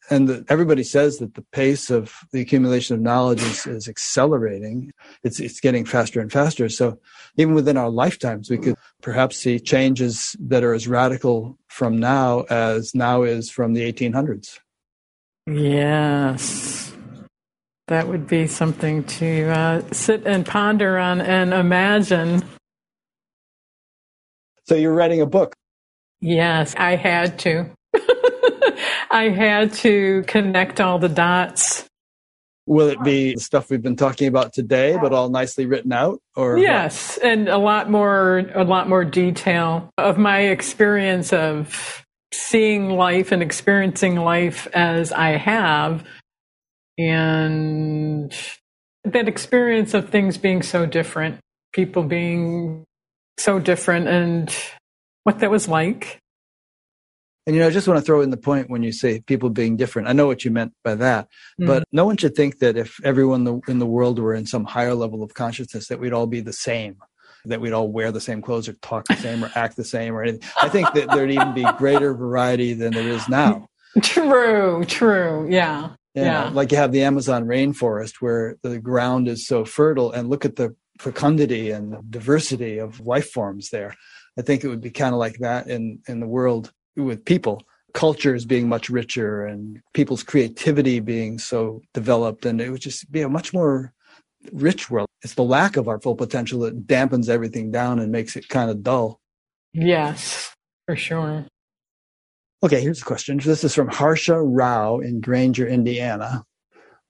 And 0.10 0.28
the, 0.28 0.46
everybody 0.50 0.84
says 0.84 1.20
that 1.20 1.36
the 1.36 1.46
pace 1.54 1.90
of 1.90 2.14
the 2.32 2.42
accumulation 2.42 2.96
of 2.96 3.02
knowledge 3.02 3.42
is, 3.42 3.66
is 3.68 3.88
accelerating. 3.88 4.92
It's, 5.24 5.40
it's 5.40 5.60
getting 5.60 5.86
faster 5.86 6.20
and 6.20 6.32
faster. 6.32 6.68
So 6.70 7.00
even 7.38 7.54
within 7.54 7.78
our 7.78 7.90
lifetimes, 7.90 8.50
we 8.50 8.58
could 8.58 8.76
perhaps 9.02 9.38
see 9.38 9.60
changes 9.60 10.36
that 10.40 10.64
are 10.64 10.74
as 10.74 10.88
radical 10.88 11.58
from 11.68 11.98
now 11.98 12.42
as 12.50 12.94
now 12.94 13.24
is 13.24 13.50
from 13.50 13.74
the 13.74 13.92
1800s. 13.94 14.60
Yes. 15.46 16.94
That 17.88 18.08
would 18.08 18.28
be 18.28 18.48
something 18.48 19.04
to 19.04 19.50
uh, 19.50 19.82
sit 19.92 20.26
and 20.26 20.46
ponder 20.46 20.98
on 20.98 21.22
and 21.22 21.54
imagine. 21.54 22.44
So 24.74 24.78
you're 24.78 24.96
writing 24.96 25.22
a 25.22 25.28
book? 25.28 25.54
Yes, 26.20 26.74
I 26.76 26.96
had 26.96 27.38
to. 27.40 27.70
I 29.12 29.30
had 29.30 29.72
to 29.74 30.24
connect 30.26 30.82
all 30.82 30.98
the 30.98 31.10
dots. 31.10 31.86
Will 32.66 32.88
it 32.88 32.98
be 33.04 33.36
the 33.36 33.40
stuff 33.40 33.70
we've 33.70 33.84
been 33.84 33.96
talking 33.96 34.28
about 34.28 34.52
today, 34.52 34.98
but 35.00 35.14
all 35.14 35.30
nicely 35.30 35.68
written 35.68 35.94
out? 35.94 36.22
Or 36.36 36.58
yes, 36.58 37.18
what? 37.18 37.26
and 37.28 37.50
a 37.50 37.60
lot 37.60 37.92
more, 37.92 38.50
a 38.56 38.64
lot 38.64 38.90
more 38.90 39.06
detail 39.06 39.92
of 40.00 40.18
my 40.18 40.40
experience 40.40 41.32
of 41.32 42.04
seeing 42.34 42.90
life 42.90 43.32
and 43.32 43.44
experiencing 43.44 44.16
life 44.16 44.68
as 44.74 45.12
I 45.12 45.38
have, 45.38 46.04
and 46.98 48.36
that 49.04 49.28
experience 49.28 49.94
of 49.94 50.10
things 50.10 50.40
being 50.40 50.64
so 50.64 50.88
different, 50.88 51.42
people 51.74 52.02
being 52.02 52.86
so 53.38 53.60
different, 53.60 54.08
and 54.08 54.56
what 55.24 55.40
that 55.40 55.52
was 55.52 55.68
like. 55.68 56.20
And 57.46 57.56
you 57.56 57.62
know, 57.62 57.68
I 57.68 57.72
just 57.72 57.88
want 57.88 58.00
to 58.00 58.06
throw 58.06 58.22
in 58.22 58.30
the 58.30 58.38
point 58.38 58.70
when 58.70 58.84
you 58.84 58.94
say 58.94 59.20
people 59.20 59.50
being 59.50 59.76
different. 59.76 60.08
I 60.08 60.14
know 60.14 60.28
what 60.28 60.46
you 60.46 60.52
meant 60.52 60.74
by 60.84 60.96
that, 60.96 61.26
mm-hmm. 61.26 61.68
but 61.68 61.84
no 61.92 62.06
one 62.06 62.16
should 62.16 62.36
think 62.36 62.60
that 62.60 62.78
if 62.78 63.04
everyone 63.04 63.62
in 63.68 63.80
the 63.80 63.86
world 63.86 64.20
were 64.20 64.34
in 64.34 64.46
some 64.46 64.64
higher 64.64 64.94
level 64.94 65.24
of 65.24 65.34
consciousness, 65.34 65.88
that 65.88 66.00
we'd 66.00 66.14
all 66.14 66.28
be 66.28 66.40
the 66.40 66.54
same 66.54 66.98
that 67.46 67.62
we'd 67.62 67.74
all 67.74 67.92
wear 67.92 68.12
the 68.12 68.22
same 68.22 68.42
clothes 68.42 68.70
or 68.70 68.74
talk 68.74 69.06
the 69.08 69.16
same 69.16 69.44
or 69.44 69.52
act 69.56 69.76
the 69.76 69.84
same 69.84 70.16
or 70.16 70.24
anything. 70.24 70.42
I 70.62 70.70
think 70.70 70.94
that 70.94 71.10
there'd 71.10 71.32
even 71.32 71.54
be 71.54 71.66
greater 71.78 72.14
variety 72.14 72.74
than 72.74 72.94
there 72.94 73.08
is 73.08 73.28
now. 73.28 73.68
True, 74.02 74.84
true. 74.86 75.48
Yeah. 75.52 75.92
Yeah, 76.16 76.24
yeah. 76.24 76.50
Like 76.50 76.72
you 76.72 76.80
have 76.80 76.92
the 76.92 77.04
Amazon 77.04 77.46
rainforest 77.46 78.16
where 78.22 78.56
the 78.64 78.80
ground 78.80 79.28
is 79.28 79.46
so 79.46 79.66
fertile 79.66 80.12
and 80.12 80.30
look 80.30 80.46
at 80.46 80.56
the 80.56 80.76
fecundity 81.00 81.72
and 81.72 82.10
diversity 82.10 82.78
of 82.78 83.00
life 83.00 83.32
forms 83.32 83.70
there. 83.70 83.96
I 84.38 84.42
think 84.42 84.64
it 84.64 84.68
would 84.68 84.82
be 84.82 84.92
kind 84.92 85.14
of 85.14 85.20
like 85.20 85.38
that 85.40 85.68
in, 85.68 86.00
in 86.08 86.20
the 86.20 86.28
world 86.28 86.72
with 86.96 87.26
people 87.26 87.64
cultures 87.94 88.46
being 88.46 88.68
much 88.68 88.90
richer 88.90 89.46
and 89.46 89.80
people's 89.94 90.24
creativity 90.24 91.00
being 91.00 91.38
so 91.38 91.82
developed 91.94 92.46
and 92.46 92.60
it 92.60 92.70
would 92.70 92.82
just 92.82 93.12
be 93.12 93.22
a 93.22 93.30
much 93.30 93.54
more 93.54 93.94
rich 94.52 94.90
world. 94.90 95.08
It's 95.22 95.36
the 95.36 95.44
lack 95.44 95.78
of 95.78 95.88
our 95.88 96.02
full 96.02 96.16
potential 96.16 96.62
that 96.62 96.88
dampens 96.88 97.30
everything 97.30 97.72
down 97.72 98.00
and 98.00 98.12
makes 98.12 98.36
it 98.36 98.50
kind 98.50 98.70
of 98.70 98.84
dull. 98.84 99.20
Yes, 99.74 100.54
for 100.86 100.96
sure. 100.96 101.46
Okay, 102.62 102.82
here's 102.82 103.02
a 103.02 103.06
question. 103.06 103.38
This 103.38 103.64
is 103.64 103.76
from 103.76 103.90
Harsha 103.90 104.42
Rao 104.42 105.00
in 105.00 105.22
Granger, 105.22 105.68
Indiana. 105.68 106.44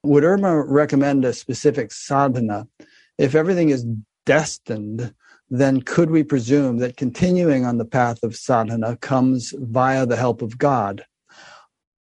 Would 0.04 0.24
Irma 0.24 0.64
recommend 0.66 1.26
a 1.26 1.34
specific 1.34 1.92
sadhana? 1.92 2.68
If 3.18 3.36
everything 3.36 3.70
is 3.70 3.86
destined, 4.26 5.14
then 5.50 5.82
could 5.82 6.10
we 6.10 6.24
presume 6.24 6.78
that 6.78 6.98
continuing 6.98 7.66
on 7.66 7.78
the 7.78 7.86
path 7.86 8.24
of 8.24 8.36
sadhana 8.36 8.98
comes 8.98 9.54
via 9.58 10.06
the 10.06 10.16
help 10.16 10.42
of 10.42 10.58
God? 10.58 11.06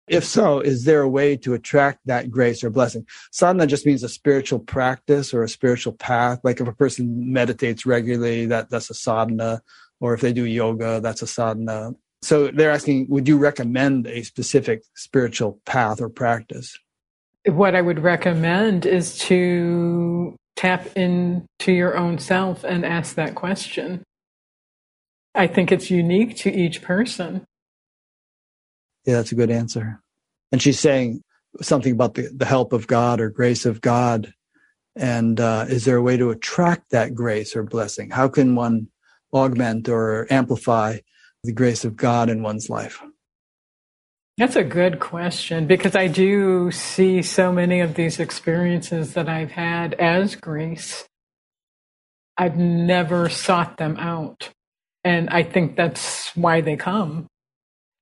If 0.07 0.25
so, 0.25 0.59
is 0.59 0.85
there 0.85 1.03
a 1.03 1.09
way 1.09 1.37
to 1.37 1.55
attract 1.55 2.01
that 2.07 2.31
grace 2.31 2.65
or 2.65 2.71
blessing? 2.71 3.07
Sadhana 3.31 3.67
just 3.67 3.87
means 3.87 4.03
a 4.03 4.09
spiritual 4.09 4.59
practice 4.59 5.33
or 5.33 5.45
a 5.45 5.49
spiritual 5.49 5.93
path. 5.93 6.41
Like 6.43 6.61
if 6.61 6.67
a 6.67 6.73
person 6.73 7.33
meditates 7.33 7.87
regularly, 7.87 8.47
that, 8.47 8.71
that's 8.71 8.91
a 8.91 8.95
sadhana. 8.95 9.63
Or 10.01 10.15
if 10.15 10.21
they 10.21 10.33
do 10.33 10.47
yoga, 10.47 11.01
that's 11.01 11.23
a 11.23 11.29
sadhana. 11.29 11.93
So 12.23 12.49
they're 12.49 12.73
asking, 12.73 13.07
would 13.09 13.29
you 13.29 13.39
recommend 13.39 14.07
a 14.09 14.23
specific 14.23 14.83
spiritual 14.95 15.61
path 15.65 16.01
or 16.01 16.09
practice? 16.09 16.77
What 17.47 17.75
I 17.75 17.81
would 17.81 18.01
recommend 18.01 18.87
is 18.87 19.17
to 19.19 20.37
tap 20.61 20.95
into 20.95 21.73
your 21.73 21.97
own 21.97 22.19
self 22.19 22.65
and 22.65 22.85
ask 22.85 23.15
that 23.15 23.35
question. 23.35 24.05
I 25.35 25.47
think 25.47 25.73
it's 25.73 25.91
unique 25.91 26.37
to 26.39 26.53
each 26.53 26.83
person. 26.83 27.47
Yeah, 29.07 29.15
that's 29.15 29.33
a 29.33 29.37
good 29.37 29.51
answer. 29.51 30.03
And 30.53 30.61
she's 30.61 30.79
saying 30.79 31.23
something 31.63 31.95
about 31.95 32.13
the, 32.13 32.29
the 32.37 32.45
help 32.45 32.75
of 32.75 32.87
God 32.87 33.23
or 33.23 33.31
grace 33.31 33.65
of 33.65 33.81
God. 33.81 34.35
And 34.95 35.41
uh, 35.41 35.65
is 35.67 35.87
there 35.87 35.97
a 35.97 36.03
way 36.03 36.19
to 36.19 36.29
attract 36.29 36.91
that 36.91 37.15
grace 37.15 37.57
or 37.57 37.63
blessing? 37.63 38.11
How 38.11 38.29
can 38.29 38.55
one 38.55 38.89
augment 39.33 39.89
or 39.89 40.27
amplify 40.31 40.99
the 41.43 41.55
grace 41.55 41.87
of 41.87 41.97
God 41.97 42.29
in 42.29 42.43
one's 42.43 42.69
life? 42.69 43.03
That's 44.41 44.57
a 44.57 44.65
good 44.65 45.01
question 45.01 45.69
because 45.69 45.95
I 45.95 46.09
do 46.09 46.73
see 46.73 47.23
so 47.23 47.53
many 47.53 47.81
of 47.81 47.95
these 47.95 48.19
experiences 48.19 49.15
that 49.15 49.29
I've 49.29 49.53
had 49.53 49.95
as 49.95 50.35
grace. 50.35 51.07
I've 52.39 52.57
never 52.57 53.29
sought 53.29 53.77
them 53.77 53.99
out. 53.99 54.51
And 55.05 55.31
I 55.31 55.45
think 55.45 55.77
that's 55.77 56.35
why 56.35 56.63
they 56.63 56.77
come 56.77 57.29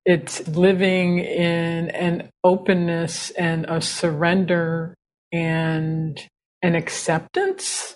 it's 0.09 0.49
living 0.49 1.19
in 1.19 1.91
an 1.91 2.31
openness 2.43 3.29
and 3.33 3.67
a 3.69 3.79
surrender 3.79 4.95
and 5.33 6.19
an 6.63 6.75
acceptance 6.75 7.95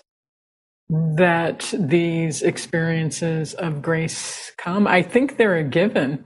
that 0.89 1.73
these 1.75 2.43
experiences 2.43 3.55
of 3.55 3.81
grace 3.81 4.51
come. 4.59 4.85
I 4.85 5.01
think 5.01 5.37
they're 5.37 5.57
a 5.57 5.63
given. 5.63 6.23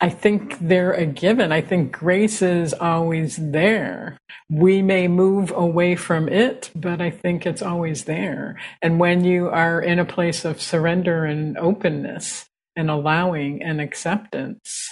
I 0.00 0.10
think 0.10 0.58
they're 0.60 0.92
a 0.92 1.06
given. 1.06 1.50
I 1.50 1.60
think 1.60 1.90
grace 1.90 2.40
is 2.40 2.72
always 2.72 3.36
there. 3.36 4.16
We 4.48 4.80
may 4.80 5.08
move 5.08 5.50
away 5.50 5.96
from 5.96 6.28
it, 6.28 6.70
but 6.74 7.00
I 7.00 7.10
think 7.10 7.44
it's 7.44 7.62
always 7.62 8.04
there. 8.04 8.60
And 8.80 9.00
when 9.00 9.24
you 9.24 9.48
are 9.48 9.80
in 9.80 9.98
a 9.98 10.04
place 10.04 10.44
of 10.44 10.62
surrender 10.62 11.24
and 11.24 11.58
openness 11.58 12.46
and 12.76 12.90
allowing 12.90 13.60
and 13.60 13.80
acceptance, 13.80 14.88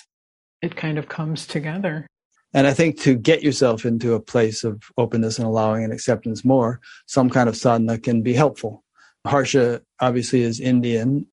it 0.61 0.75
kind 0.75 0.99
of 0.99 1.09
comes 1.09 1.47
together. 1.47 2.09
And 2.53 2.67
I 2.67 2.73
think 2.73 3.01
to 3.03 3.15
get 3.15 3.43
yourself 3.43 3.85
into 3.85 4.15
a 4.15 4.21
place 4.21 4.65
of 4.65 4.83
openness 4.97 5.39
and 5.39 5.47
allowing 5.47 5.85
and 5.85 5.93
acceptance 5.93 6.45
more, 6.45 6.81
some 7.07 7.31
kind 7.31 7.49
of 7.49 7.57
sadhana 7.57 7.99
can 7.99 8.23
be 8.23 8.33
helpful. 8.33 8.83
Harsha 9.25 9.83
obviously 10.01 10.43
is 10.43 10.59
Indian. 10.59 11.27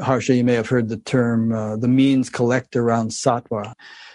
Harsha, 0.00 0.34
you 0.34 0.44
may 0.44 0.54
have 0.54 0.68
heard 0.68 0.88
the 0.88 0.96
term 0.96 1.52
uh, 1.52 1.76
the 1.76 1.88
means 1.88 2.30
collect 2.30 2.76
around 2.76 3.10
sattva. 3.10 3.74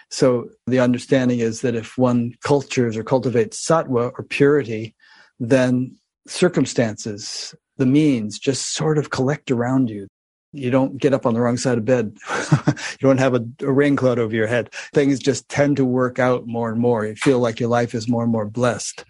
So 0.10 0.50
the 0.66 0.80
understanding 0.80 1.40
is 1.40 1.62
that 1.62 1.76
if 1.76 1.98
one 1.98 2.34
cultures 2.44 2.96
or 2.96 3.04
cultivates 3.04 3.66
sattva 3.66 4.12
or 4.18 4.24
purity, 4.24 4.96
then 5.40 5.98
circumstances, 6.28 7.54
the 7.78 7.86
means 7.86 8.40
just 8.40 8.74
sort 8.74 8.98
of 8.98 9.10
collect 9.10 9.52
around 9.52 9.90
you 9.90 10.08
you 10.54 10.72
don't 10.72 10.98
get 10.98 11.14
up 11.14 11.26
on 11.26 11.34
the 11.34 11.42
wrong 11.42 11.58
side 11.58 11.78
of 11.78 11.86
bed. 11.86 12.18
you 12.68 13.02
don't 13.02 13.20
have 13.20 13.36
a, 13.36 13.46
a, 13.62 13.72
rain 13.72 13.96
cloud 13.96 14.20
over 14.20 14.34
your 14.34 14.48
head. 14.48 14.74
Things 14.94 15.20
just 15.20 15.48
tend 15.50 15.78
to 15.78 15.86
work 15.86 16.20
out 16.20 16.48
more 16.48 16.70
and 16.70 16.80
more. 16.80 17.06
You 17.06 17.16
feel 17.16 17.40
like 17.40 17.60
your 17.60 17.70
life 17.70 17.94
is 17.94 18.08
more 18.08 18.24
and 18.24 18.32
more 18.32 18.46
blessed. 18.46 19.04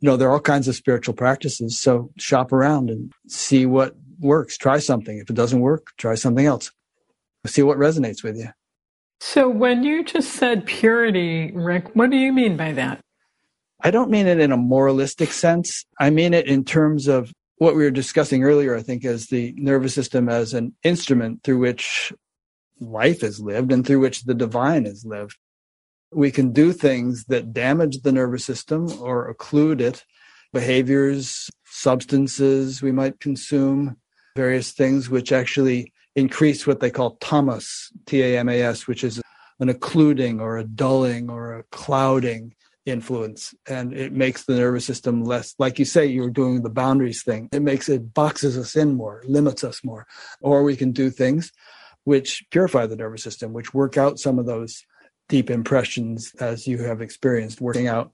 You 0.00 0.10
know, 0.10 0.16
there 0.16 0.28
are 0.28 0.32
all 0.32 0.40
kinds 0.40 0.68
of 0.68 0.74
spiritual 0.74 1.14
practices. 1.14 1.78
So 1.78 2.10
shop 2.18 2.52
around 2.52 2.90
and 2.90 3.12
see 3.28 3.66
what 3.66 3.94
works. 4.20 4.56
Try 4.56 4.78
something. 4.78 5.18
If 5.18 5.30
it 5.30 5.36
doesn't 5.36 5.60
work, 5.60 5.92
try 5.96 6.14
something 6.14 6.46
else. 6.46 6.70
See 7.46 7.62
what 7.62 7.78
resonates 7.78 8.22
with 8.22 8.36
you. 8.36 8.48
So 9.20 9.48
when 9.48 9.84
you 9.84 10.04
just 10.04 10.32
said 10.32 10.66
purity, 10.66 11.52
Rick, 11.52 11.94
what 11.94 12.10
do 12.10 12.16
you 12.16 12.32
mean 12.32 12.56
by 12.56 12.72
that? 12.72 13.00
I 13.82 13.90
don't 13.90 14.10
mean 14.10 14.26
it 14.26 14.40
in 14.40 14.52
a 14.52 14.56
moralistic 14.56 15.32
sense. 15.32 15.84
I 16.00 16.10
mean 16.10 16.34
it 16.34 16.46
in 16.46 16.64
terms 16.64 17.06
of 17.06 17.32
what 17.58 17.76
we 17.76 17.84
were 17.84 17.90
discussing 17.90 18.44
earlier, 18.44 18.76
I 18.76 18.82
think, 18.82 19.04
as 19.04 19.26
the 19.26 19.54
nervous 19.56 19.94
system 19.94 20.28
as 20.28 20.54
an 20.54 20.74
instrument 20.82 21.42
through 21.42 21.58
which 21.58 22.12
life 22.80 23.22
is 23.22 23.40
lived 23.40 23.72
and 23.72 23.86
through 23.86 24.00
which 24.00 24.24
the 24.24 24.34
divine 24.34 24.86
is 24.86 25.04
lived. 25.04 25.36
We 26.12 26.30
can 26.30 26.52
do 26.52 26.72
things 26.72 27.24
that 27.26 27.52
damage 27.52 28.02
the 28.02 28.12
nervous 28.12 28.44
system 28.44 28.90
or 29.00 29.32
occlude 29.32 29.80
it, 29.80 30.04
behaviors, 30.52 31.50
substances 31.64 32.82
we 32.82 32.92
might 32.92 33.20
consume, 33.20 33.96
various 34.36 34.72
things 34.72 35.08
which 35.08 35.32
actually 35.32 35.92
increase 36.16 36.66
what 36.66 36.80
they 36.80 36.90
call 36.90 37.16
tamas, 37.16 37.92
T 38.06 38.22
A 38.22 38.38
M 38.38 38.48
A 38.48 38.62
S, 38.62 38.86
which 38.86 39.04
is 39.04 39.22
an 39.60 39.68
occluding 39.68 40.40
or 40.40 40.58
a 40.58 40.64
dulling 40.64 41.30
or 41.30 41.58
a 41.58 41.62
clouding 41.64 42.54
influence. 42.84 43.54
And 43.66 43.94
it 43.94 44.12
makes 44.12 44.44
the 44.44 44.56
nervous 44.56 44.84
system 44.84 45.24
less 45.24 45.54
like 45.58 45.78
you 45.78 45.84
say 45.84 46.06
you're 46.06 46.30
doing 46.30 46.62
the 46.62 46.70
boundaries 46.70 47.22
thing. 47.22 47.48
It 47.52 47.62
makes 47.62 47.88
it 47.88 48.12
boxes 48.12 48.58
us 48.58 48.76
in 48.76 48.94
more 48.94 49.22
limits 49.26 49.64
us 49.64 49.82
more. 49.84 50.06
Or 50.40 50.62
we 50.62 50.76
can 50.76 50.92
do 50.92 51.10
things 51.10 51.52
which 52.02 52.44
purify 52.50 52.86
the 52.86 52.96
nervous 52.96 53.22
system 53.22 53.52
which 53.52 53.72
work 53.72 53.96
out 53.96 54.18
some 54.18 54.38
of 54.38 54.46
those 54.46 54.84
deep 55.28 55.48
impressions 55.48 56.34
as 56.40 56.66
you 56.66 56.78
have 56.78 57.00
experienced 57.00 57.60
working 57.60 57.86
out 57.86 58.12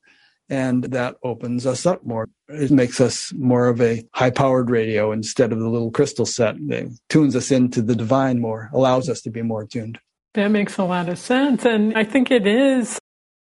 and 0.51 0.85
that 0.85 1.17
opens 1.23 1.65
us 1.67 1.87
up 1.87 2.05
more 2.05 2.29
it 2.49 2.71
makes 2.71 3.01
us 3.01 3.33
more 3.35 3.69
of 3.69 3.81
a 3.81 4.05
high 4.15 4.31
powered 4.31 4.69
radio 4.69 5.13
instead 5.13 5.53
of 5.53 5.59
the 5.59 5.69
little 5.69 5.91
crystal 5.91 6.27
set 6.27 6.57
it 6.69 6.89
tunes 7.09 7.35
us 7.35 7.51
into 7.51 7.81
the 7.81 7.97
divine 7.97 8.41
more 8.41 8.69
allows 8.75 9.09
us 9.09 9.21
to 9.23 9.31
be 9.31 9.43
more 9.43 9.65
tuned 9.65 9.99
that 10.35 10.49
makes 10.49 10.79
a 10.79 10.85
lot 10.85 11.09
of 11.09 11.19
sense. 11.19 11.65
And 11.65 11.97
I 11.97 12.05
think 12.05 12.31
it 12.31 12.47
is 12.47 12.99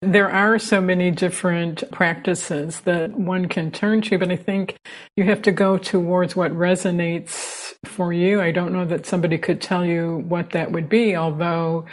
there 0.01 0.31
are 0.31 0.59
so 0.59 0.81
many 0.81 1.13
different 1.13 1.85
practices 1.93 2.81
that 2.81 3.13
one 3.13 3.47
can 3.47 3.71
turn 3.71 4.03
to, 4.03 4.19
but 4.19 4.33
I 4.33 4.37
think 4.37 4.77
you 5.17 5.23
have 5.25 5.43
to 5.43 5.53
go 5.53 5.79
towards 5.79 6.35
what 6.35 6.51
resonates 6.51 7.75
for 7.85 8.13
you. 8.13 8.41
I 8.41 8.51
don't 8.51 8.73
know 8.73 8.85
that 8.85 9.07
somebody 9.07 9.39
could 9.39 9.61
tell 9.61 9.87
you 9.87 10.25
what 10.27 10.51
that 10.51 10.73
would 10.73 10.89
be, 10.89 11.15
although 11.15 11.87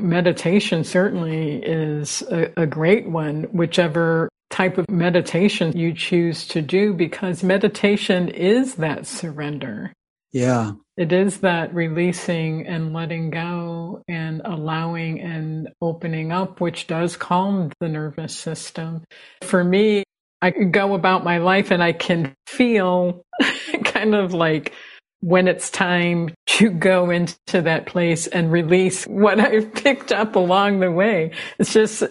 meditation 0.00 0.82
certainly 0.82 1.62
is 1.62 2.22
a, 2.22 2.50
a 2.56 2.66
great 2.66 3.08
one, 3.08 3.44
whichever 3.52 4.28
type 4.52 4.78
of 4.78 4.88
meditation 4.88 5.76
you 5.76 5.92
choose 5.92 6.46
to 6.48 6.62
do, 6.62 6.94
because 6.94 7.42
meditation 7.42 8.28
is 8.28 8.76
that 8.76 9.06
surrender. 9.06 9.92
Yeah. 10.32 10.72
It 10.96 11.12
is 11.12 11.38
that 11.38 11.74
releasing 11.74 12.66
and 12.66 12.92
letting 12.92 13.30
go 13.30 14.02
and 14.08 14.42
allowing 14.44 15.20
and 15.20 15.68
opening 15.80 16.32
up, 16.32 16.60
which 16.60 16.86
does 16.86 17.16
calm 17.16 17.72
the 17.80 17.88
nervous 17.88 18.36
system. 18.36 19.04
For 19.42 19.64
me, 19.64 20.04
I 20.40 20.50
go 20.50 20.94
about 20.94 21.24
my 21.24 21.38
life 21.38 21.70
and 21.70 21.82
I 21.82 21.92
can 21.92 22.34
feel 22.46 23.24
kind 23.84 24.14
of 24.14 24.34
like 24.34 24.74
when 25.20 25.48
it's 25.48 25.70
time 25.70 26.34
to 26.46 26.70
go 26.70 27.10
into 27.10 27.62
that 27.62 27.86
place 27.86 28.26
and 28.26 28.50
release 28.50 29.04
what 29.04 29.38
I've 29.40 29.72
picked 29.72 30.12
up 30.12 30.36
along 30.36 30.80
the 30.80 30.90
way. 30.90 31.32
It's 31.58 31.72
just 31.72 32.02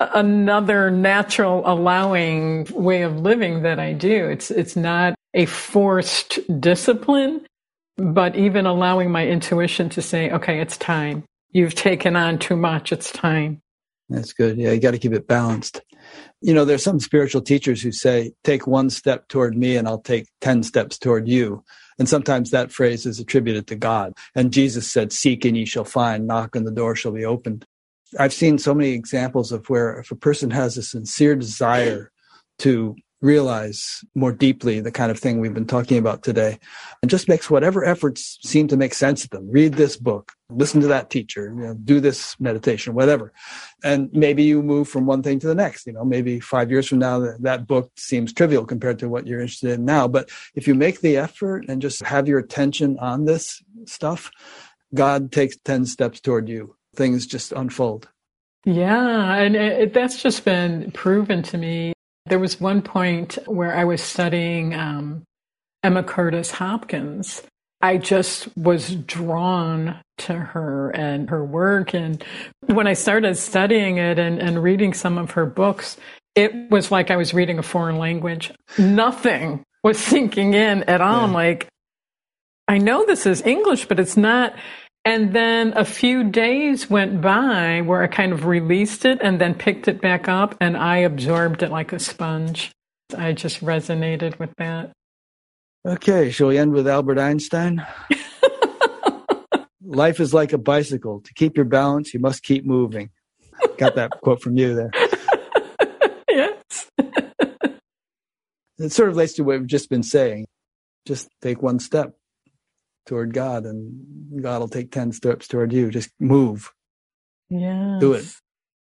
another 0.00 0.90
natural 0.90 1.62
allowing 1.66 2.66
way 2.72 3.02
of 3.02 3.20
living 3.20 3.62
that 3.62 3.78
I 3.78 3.92
do. 3.92 4.26
It's, 4.26 4.50
it's 4.50 4.74
not 4.74 5.14
a 5.34 5.46
forced 5.46 6.40
discipline, 6.60 7.46
but 7.96 8.34
even 8.34 8.66
allowing 8.66 9.10
my 9.10 9.26
intuition 9.26 9.88
to 9.90 10.02
say, 10.02 10.30
okay, 10.30 10.60
it's 10.60 10.76
time. 10.78 11.24
You've 11.52 11.74
taken 11.74 12.16
on 12.16 12.38
too 12.38 12.56
much. 12.56 12.92
It's 12.92 13.12
time. 13.12 13.60
That's 14.08 14.32
good. 14.32 14.56
Yeah, 14.56 14.72
you 14.72 14.80
got 14.80 14.92
to 14.92 14.98
keep 14.98 15.12
it 15.12 15.28
balanced. 15.28 15.82
You 16.40 16.54
know, 16.54 16.64
there's 16.64 16.82
some 16.82 16.98
spiritual 16.98 17.42
teachers 17.42 17.82
who 17.82 17.92
say, 17.92 18.32
take 18.42 18.66
one 18.66 18.90
step 18.90 19.28
toward 19.28 19.56
me 19.56 19.76
and 19.76 19.86
I'll 19.86 20.00
take 20.00 20.26
10 20.40 20.62
steps 20.62 20.98
toward 20.98 21.28
you. 21.28 21.62
And 21.98 22.08
sometimes 22.08 22.50
that 22.50 22.72
phrase 22.72 23.04
is 23.04 23.20
attributed 23.20 23.66
to 23.66 23.76
God. 23.76 24.14
And 24.34 24.52
Jesus 24.52 24.90
said, 24.90 25.12
seek 25.12 25.44
and 25.44 25.56
ye 25.56 25.66
shall 25.66 25.84
find, 25.84 26.26
knock 26.26 26.56
and 26.56 26.66
the 26.66 26.72
door 26.72 26.96
shall 26.96 27.12
be 27.12 27.26
opened. 27.26 27.66
I've 28.18 28.32
seen 28.32 28.58
so 28.58 28.74
many 28.74 28.90
examples 28.90 29.52
of 29.52 29.68
where 29.68 29.98
if 29.98 30.10
a 30.10 30.16
person 30.16 30.50
has 30.50 30.76
a 30.76 30.82
sincere 30.82 31.36
desire 31.36 32.10
to 32.60 32.96
realize 33.20 34.02
more 34.14 34.32
deeply 34.32 34.80
the 34.80 34.90
kind 34.90 35.10
of 35.10 35.18
thing 35.18 35.40
we've 35.40 35.52
been 35.52 35.66
talking 35.66 35.98
about 35.98 36.22
today 36.22 36.58
and 37.02 37.10
just 37.10 37.28
makes 37.28 37.50
whatever 37.50 37.84
efforts 37.84 38.38
seem 38.42 38.66
to 38.66 38.78
make 38.78 38.94
sense 38.94 39.22
to 39.22 39.28
them 39.28 39.46
read 39.50 39.74
this 39.74 39.96
book 39.98 40.32
listen 40.48 40.80
to 40.80 40.86
that 40.86 41.10
teacher 41.10 41.52
you 41.54 41.62
know, 41.62 41.74
do 41.74 42.00
this 42.00 42.34
meditation 42.40 42.94
whatever. 42.94 43.32
And 43.84 44.10
maybe 44.12 44.42
you 44.42 44.62
move 44.62 44.88
from 44.88 45.04
one 45.04 45.22
thing 45.22 45.38
to 45.40 45.46
the 45.46 45.54
next 45.54 45.86
you 45.86 45.92
know 45.92 46.04
maybe 46.04 46.40
five 46.40 46.70
years 46.70 46.88
from 46.88 46.98
now 46.98 47.18
that, 47.20 47.42
that 47.42 47.66
book 47.66 47.90
seems 47.96 48.32
trivial 48.32 48.64
compared 48.64 48.98
to 49.00 49.08
what 49.08 49.26
you're 49.26 49.40
interested 49.40 49.72
in 49.72 49.84
now. 49.84 50.08
But 50.08 50.30
if 50.54 50.66
you 50.66 50.74
make 50.74 51.00
the 51.00 51.18
effort 51.18 51.66
and 51.68 51.82
just 51.82 52.02
have 52.02 52.26
your 52.26 52.38
attention 52.38 52.98
on 52.98 53.26
this 53.26 53.62
stuff 53.84 54.30
god 54.94 55.30
takes 55.30 55.56
10 55.58 55.86
steps 55.86 56.20
toward 56.20 56.48
you 56.48 56.74
things 56.94 57.26
just 57.26 57.52
unfold 57.52 58.08
yeah, 58.66 59.36
and 59.36 59.56
it, 59.56 59.94
that's 59.94 60.22
just 60.22 60.44
been 60.44 60.90
proven 60.90 61.42
to 61.44 61.56
me 61.56 61.94
there 62.26 62.38
was 62.38 62.60
one 62.60 62.82
point 62.82 63.38
where 63.46 63.74
I 63.74 63.84
was 63.84 64.02
studying 64.02 64.74
um, 64.74 65.24
Emma 65.82 66.02
Curtis 66.02 66.52
Hopkins. 66.52 67.42
I 67.80 67.96
just 67.96 68.54
was 68.56 68.94
drawn 68.94 70.00
to 70.18 70.34
her 70.34 70.90
and 70.90 71.30
her 71.30 71.44
work. 71.44 71.94
And 71.94 72.22
when 72.66 72.86
I 72.86 72.92
started 72.92 73.36
studying 73.36 73.96
it 73.96 74.18
and, 74.18 74.38
and 74.38 74.62
reading 74.62 74.92
some 74.92 75.16
of 75.16 75.32
her 75.32 75.46
books, 75.46 75.96
it 76.34 76.70
was 76.70 76.90
like 76.90 77.10
I 77.10 77.16
was 77.16 77.32
reading 77.32 77.58
a 77.58 77.62
foreign 77.62 77.96
language. 77.96 78.52
Nothing 78.78 79.64
was 79.82 79.98
sinking 79.98 80.54
in 80.54 80.84
at 80.84 81.00
all. 81.00 81.18
Yeah. 81.18 81.24
I'm 81.24 81.32
like, 81.32 81.66
I 82.68 82.78
know 82.78 83.04
this 83.06 83.26
is 83.26 83.42
English, 83.42 83.86
but 83.86 83.98
it's 83.98 84.16
not. 84.16 84.54
And 85.04 85.32
then 85.32 85.72
a 85.76 85.84
few 85.84 86.24
days 86.24 86.90
went 86.90 87.22
by 87.22 87.80
where 87.80 88.02
I 88.02 88.06
kind 88.06 88.32
of 88.32 88.44
released 88.44 89.06
it 89.06 89.18
and 89.22 89.40
then 89.40 89.54
picked 89.54 89.88
it 89.88 90.00
back 90.00 90.28
up 90.28 90.54
and 90.60 90.76
I 90.76 90.98
absorbed 90.98 91.62
it 91.62 91.70
like 91.70 91.92
a 91.92 91.98
sponge. 91.98 92.70
I 93.16 93.32
just 93.32 93.64
resonated 93.64 94.38
with 94.38 94.50
that. 94.58 94.92
Okay, 95.86 96.30
shall 96.30 96.48
we 96.48 96.58
end 96.58 96.72
with 96.72 96.86
Albert 96.86 97.18
Einstein? 97.18 97.86
Life 99.82 100.20
is 100.20 100.34
like 100.34 100.52
a 100.52 100.58
bicycle. 100.58 101.20
To 101.22 101.34
keep 101.34 101.56
your 101.56 101.64
balance, 101.64 102.12
you 102.12 102.20
must 102.20 102.42
keep 102.42 102.66
moving. 102.66 103.10
Got 103.78 103.94
that 103.94 104.10
quote 104.20 104.42
from 104.42 104.58
you 104.58 104.74
there. 104.74 104.90
yes. 106.28 106.90
it 108.78 108.92
sort 108.92 109.08
of 109.08 109.14
relates 109.16 109.32
to 109.34 109.44
what 109.44 109.58
we've 109.58 109.66
just 109.66 109.88
been 109.88 110.02
saying. 110.02 110.46
Just 111.06 111.28
take 111.40 111.62
one 111.62 111.78
step 111.78 112.14
toward 113.06 113.34
God, 113.34 113.64
and 113.64 114.42
God 114.42 114.60
will 114.60 114.68
take 114.68 114.90
10 114.90 115.12
steps 115.12 115.48
toward 115.48 115.72
you. 115.72 115.90
Just 115.90 116.10
move. 116.18 116.70
Yeah. 117.48 117.98
Do 118.00 118.12
it. 118.12 118.26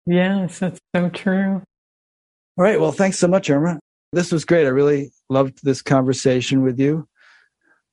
Yes, 0.05 0.59
that's 0.59 0.79
so 0.95 1.09
true. 1.09 1.63
All 2.57 2.63
right. 2.63 2.79
Well, 2.79 2.91
thanks 2.91 3.17
so 3.17 3.27
much, 3.27 3.49
Irma. 3.49 3.79
This 4.13 4.31
was 4.31 4.45
great. 4.45 4.65
I 4.65 4.69
really 4.69 5.11
loved 5.29 5.63
this 5.63 5.81
conversation 5.81 6.63
with 6.63 6.79
you. 6.79 7.07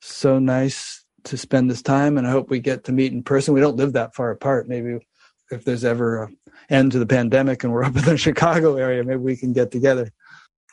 So 0.01 0.39
nice 0.39 1.05
to 1.25 1.37
spend 1.37 1.71
this 1.71 1.83
time, 1.83 2.19
and 2.19 2.27
I 2.27 2.31
hope 2.31 2.51
we 2.51 2.61
get 2.61 2.85
to 2.85 2.93
meet 2.93 3.13
in 3.13 3.23
person. 3.23 3.55
We 3.55 3.61
don't 3.61 3.77
live 3.77 3.93
that 3.95 4.15
far 4.15 4.31
apart. 4.31 4.69
Maybe 4.69 4.99
if 5.51 5.65
there's 5.65 5.85
ever 5.85 6.25
an 6.25 6.37
end 6.71 6.93
to 6.93 6.99
the 6.99 7.07
pandemic 7.07 7.65
and 7.65 7.73
we're 7.73 7.85
up 7.85 7.97
in 7.97 8.05
the 8.05 8.17
Chicago 8.19 8.77
area, 8.77 9.05
maybe 9.05 9.21
we 9.21 9.37
can 9.37 9.53
get 9.53 9.71
together. 9.71 10.11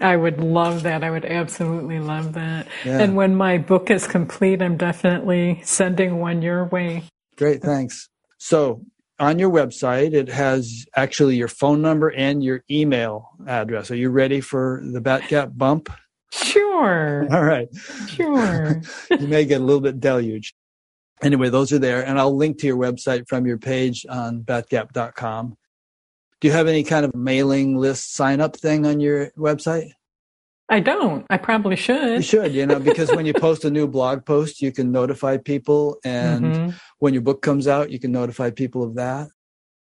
I 0.01 0.15
would 0.15 0.41
love 0.41 0.83
that. 0.83 1.03
I 1.03 1.11
would 1.11 1.25
absolutely 1.25 1.99
love 1.99 2.33
that. 2.33 2.67
Yeah. 2.83 2.99
And 2.99 3.15
when 3.15 3.35
my 3.35 3.57
book 3.57 3.89
is 3.89 4.07
complete, 4.07 4.61
I'm 4.61 4.77
definitely 4.77 5.61
sending 5.63 6.19
one 6.19 6.41
your 6.41 6.65
way. 6.65 7.03
Great, 7.37 7.61
thanks. 7.61 8.09
So, 8.37 8.81
on 9.19 9.39
your 9.39 9.49
website, 9.49 10.13
it 10.13 10.27
has 10.27 10.85
actually 10.95 11.37
your 11.37 11.47
phone 11.47 11.81
number 11.81 12.09
and 12.09 12.43
your 12.43 12.63
email 12.69 13.29
address. 13.47 13.89
Are 13.89 13.95
you 13.95 14.09
ready 14.09 14.41
for 14.41 14.81
the 14.83 14.99
Batgap 14.99 15.57
bump? 15.57 15.89
Sure. 16.31 17.25
All 17.31 17.43
right. 17.43 17.69
Sure. 18.07 18.81
you 19.09 19.27
may 19.27 19.45
get 19.45 19.61
a 19.61 19.63
little 19.63 19.81
bit 19.81 20.01
deluged. 20.01 20.53
Anyway, 21.21 21.49
those 21.49 21.71
are 21.71 21.79
there. 21.79 22.05
And 22.05 22.19
I'll 22.19 22.35
link 22.35 22.59
to 22.59 22.67
your 22.67 22.77
website 22.77 23.27
from 23.29 23.45
your 23.45 23.57
page 23.57 24.05
on 24.09 24.41
batgap.com. 24.41 25.55
Do 26.45 26.49
you 26.49 26.55
have 26.55 26.67
any 26.67 26.83
kind 26.83 27.03
of 27.03 27.15
mailing 27.15 27.75
list 27.75 28.13
sign 28.13 28.39
up 28.39 28.55
thing 28.55 28.85
on 28.85 28.99
your 28.99 29.31
website? 29.31 29.89
I 30.69 30.79
don't. 30.79 31.25
I 31.27 31.37
probably 31.37 31.75
should. 31.75 32.17
You 32.17 32.21
should, 32.21 32.53
you 32.53 32.67
know, 32.67 32.77
because 32.77 33.09
when 33.09 33.25
you 33.25 33.33
post 33.41 33.65
a 33.65 33.71
new 33.71 33.87
blog 33.87 34.27
post, 34.27 34.61
you 34.61 34.71
can 34.71 34.91
notify 34.91 35.37
people. 35.37 35.97
And 36.05 36.45
mm-hmm. 36.45 36.69
when 36.99 37.15
your 37.15 37.23
book 37.23 37.41
comes 37.41 37.67
out, 37.67 37.89
you 37.89 37.97
can 37.97 38.11
notify 38.11 38.51
people 38.51 38.83
of 38.83 38.93
that. 38.93 39.29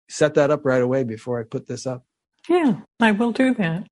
Set 0.08 0.34
that 0.34 0.52
up 0.52 0.64
right 0.64 0.80
away 0.80 1.02
before 1.02 1.40
I 1.40 1.42
put 1.42 1.66
this 1.66 1.88
up. 1.88 2.04
Yeah, 2.48 2.82
I 3.00 3.10
will 3.10 3.32
do 3.32 3.52
that. 3.54 3.88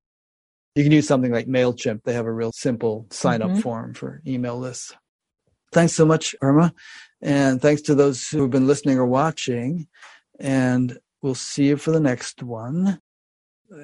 You 0.77 0.85
can 0.85 0.93
use 0.93 1.09
something 1.09 1.33
like 1.33 1.49
MailChimp. 1.49 2.05
They 2.05 2.13
have 2.13 2.27
a 2.27 2.33
real 2.33 2.53
simple 2.53 3.09
sign 3.11 3.43
up 3.43 3.51
mm-hmm. 3.51 3.61
form 3.61 3.95
for 3.95 4.23
email 4.25 4.57
lists. 4.57 4.95
Thanks 5.73 5.95
so 5.95 6.07
much, 6.07 6.37
Irma. 6.41 6.73
And 7.21 7.61
thanks 7.61 7.83
to 7.83 7.97
those 7.97 8.29
who 8.29 8.43
have 8.43 8.51
been 8.51 8.69
listening 8.69 8.99
or 8.99 9.07
watching. 9.07 9.89
And 10.39 10.97
we'll 11.23 11.35
see 11.35 11.69
you 11.69 11.77
for 11.77 11.93
the 11.93 12.01
next 12.01 12.43
one. 12.43 13.01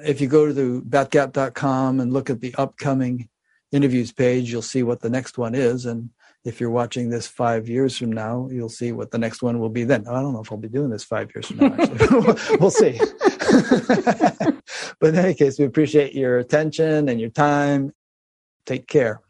If 0.05 0.21
you 0.21 0.27
go 0.27 0.45
to 0.45 0.53
the 0.53 0.81
batgap.com 0.81 1.99
and 1.99 2.13
look 2.13 2.29
at 2.29 2.41
the 2.41 2.53
upcoming 2.55 3.29
interviews 3.71 4.11
page, 4.11 4.51
you'll 4.51 4.61
see 4.61 4.83
what 4.83 5.01
the 5.01 5.09
next 5.09 5.37
one 5.37 5.55
is. 5.55 5.85
And 5.85 6.09
if 6.45 6.59
you're 6.59 6.69
watching 6.69 7.09
this 7.09 7.27
five 7.27 7.67
years 7.67 7.97
from 7.97 8.11
now, 8.11 8.47
you'll 8.51 8.69
see 8.69 8.91
what 8.91 9.11
the 9.11 9.17
next 9.17 9.41
one 9.41 9.59
will 9.59 9.69
be 9.69 9.83
then. 9.83 10.07
I 10.07 10.21
don't 10.21 10.33
know 10.33 10.41
if 10.41 10.51
I'll 10.51 10.57
be 10.57 10.69
doing 10.69 10.89
this 10.89 11.03
five 11.03 11.31
years 11.33 11.47
from 11.47 11.57
now, 11.57 11.75
actually. 11.79 12.57
we'll 12.59 12.69
see. 12.69 12.97
but 14.99 15.09
in 15.09 15.15
any 15.15 15.33
case, 15.33 15.57
we 15.57 15.65
appreciate 15.65 16.13
your 16.13 16.39
attention 16.39 17.09
and 17.09 17.19
your 17.19 17.29
time. 17.29 17.93
Take 18.65 18.87
care. 18.87 19.21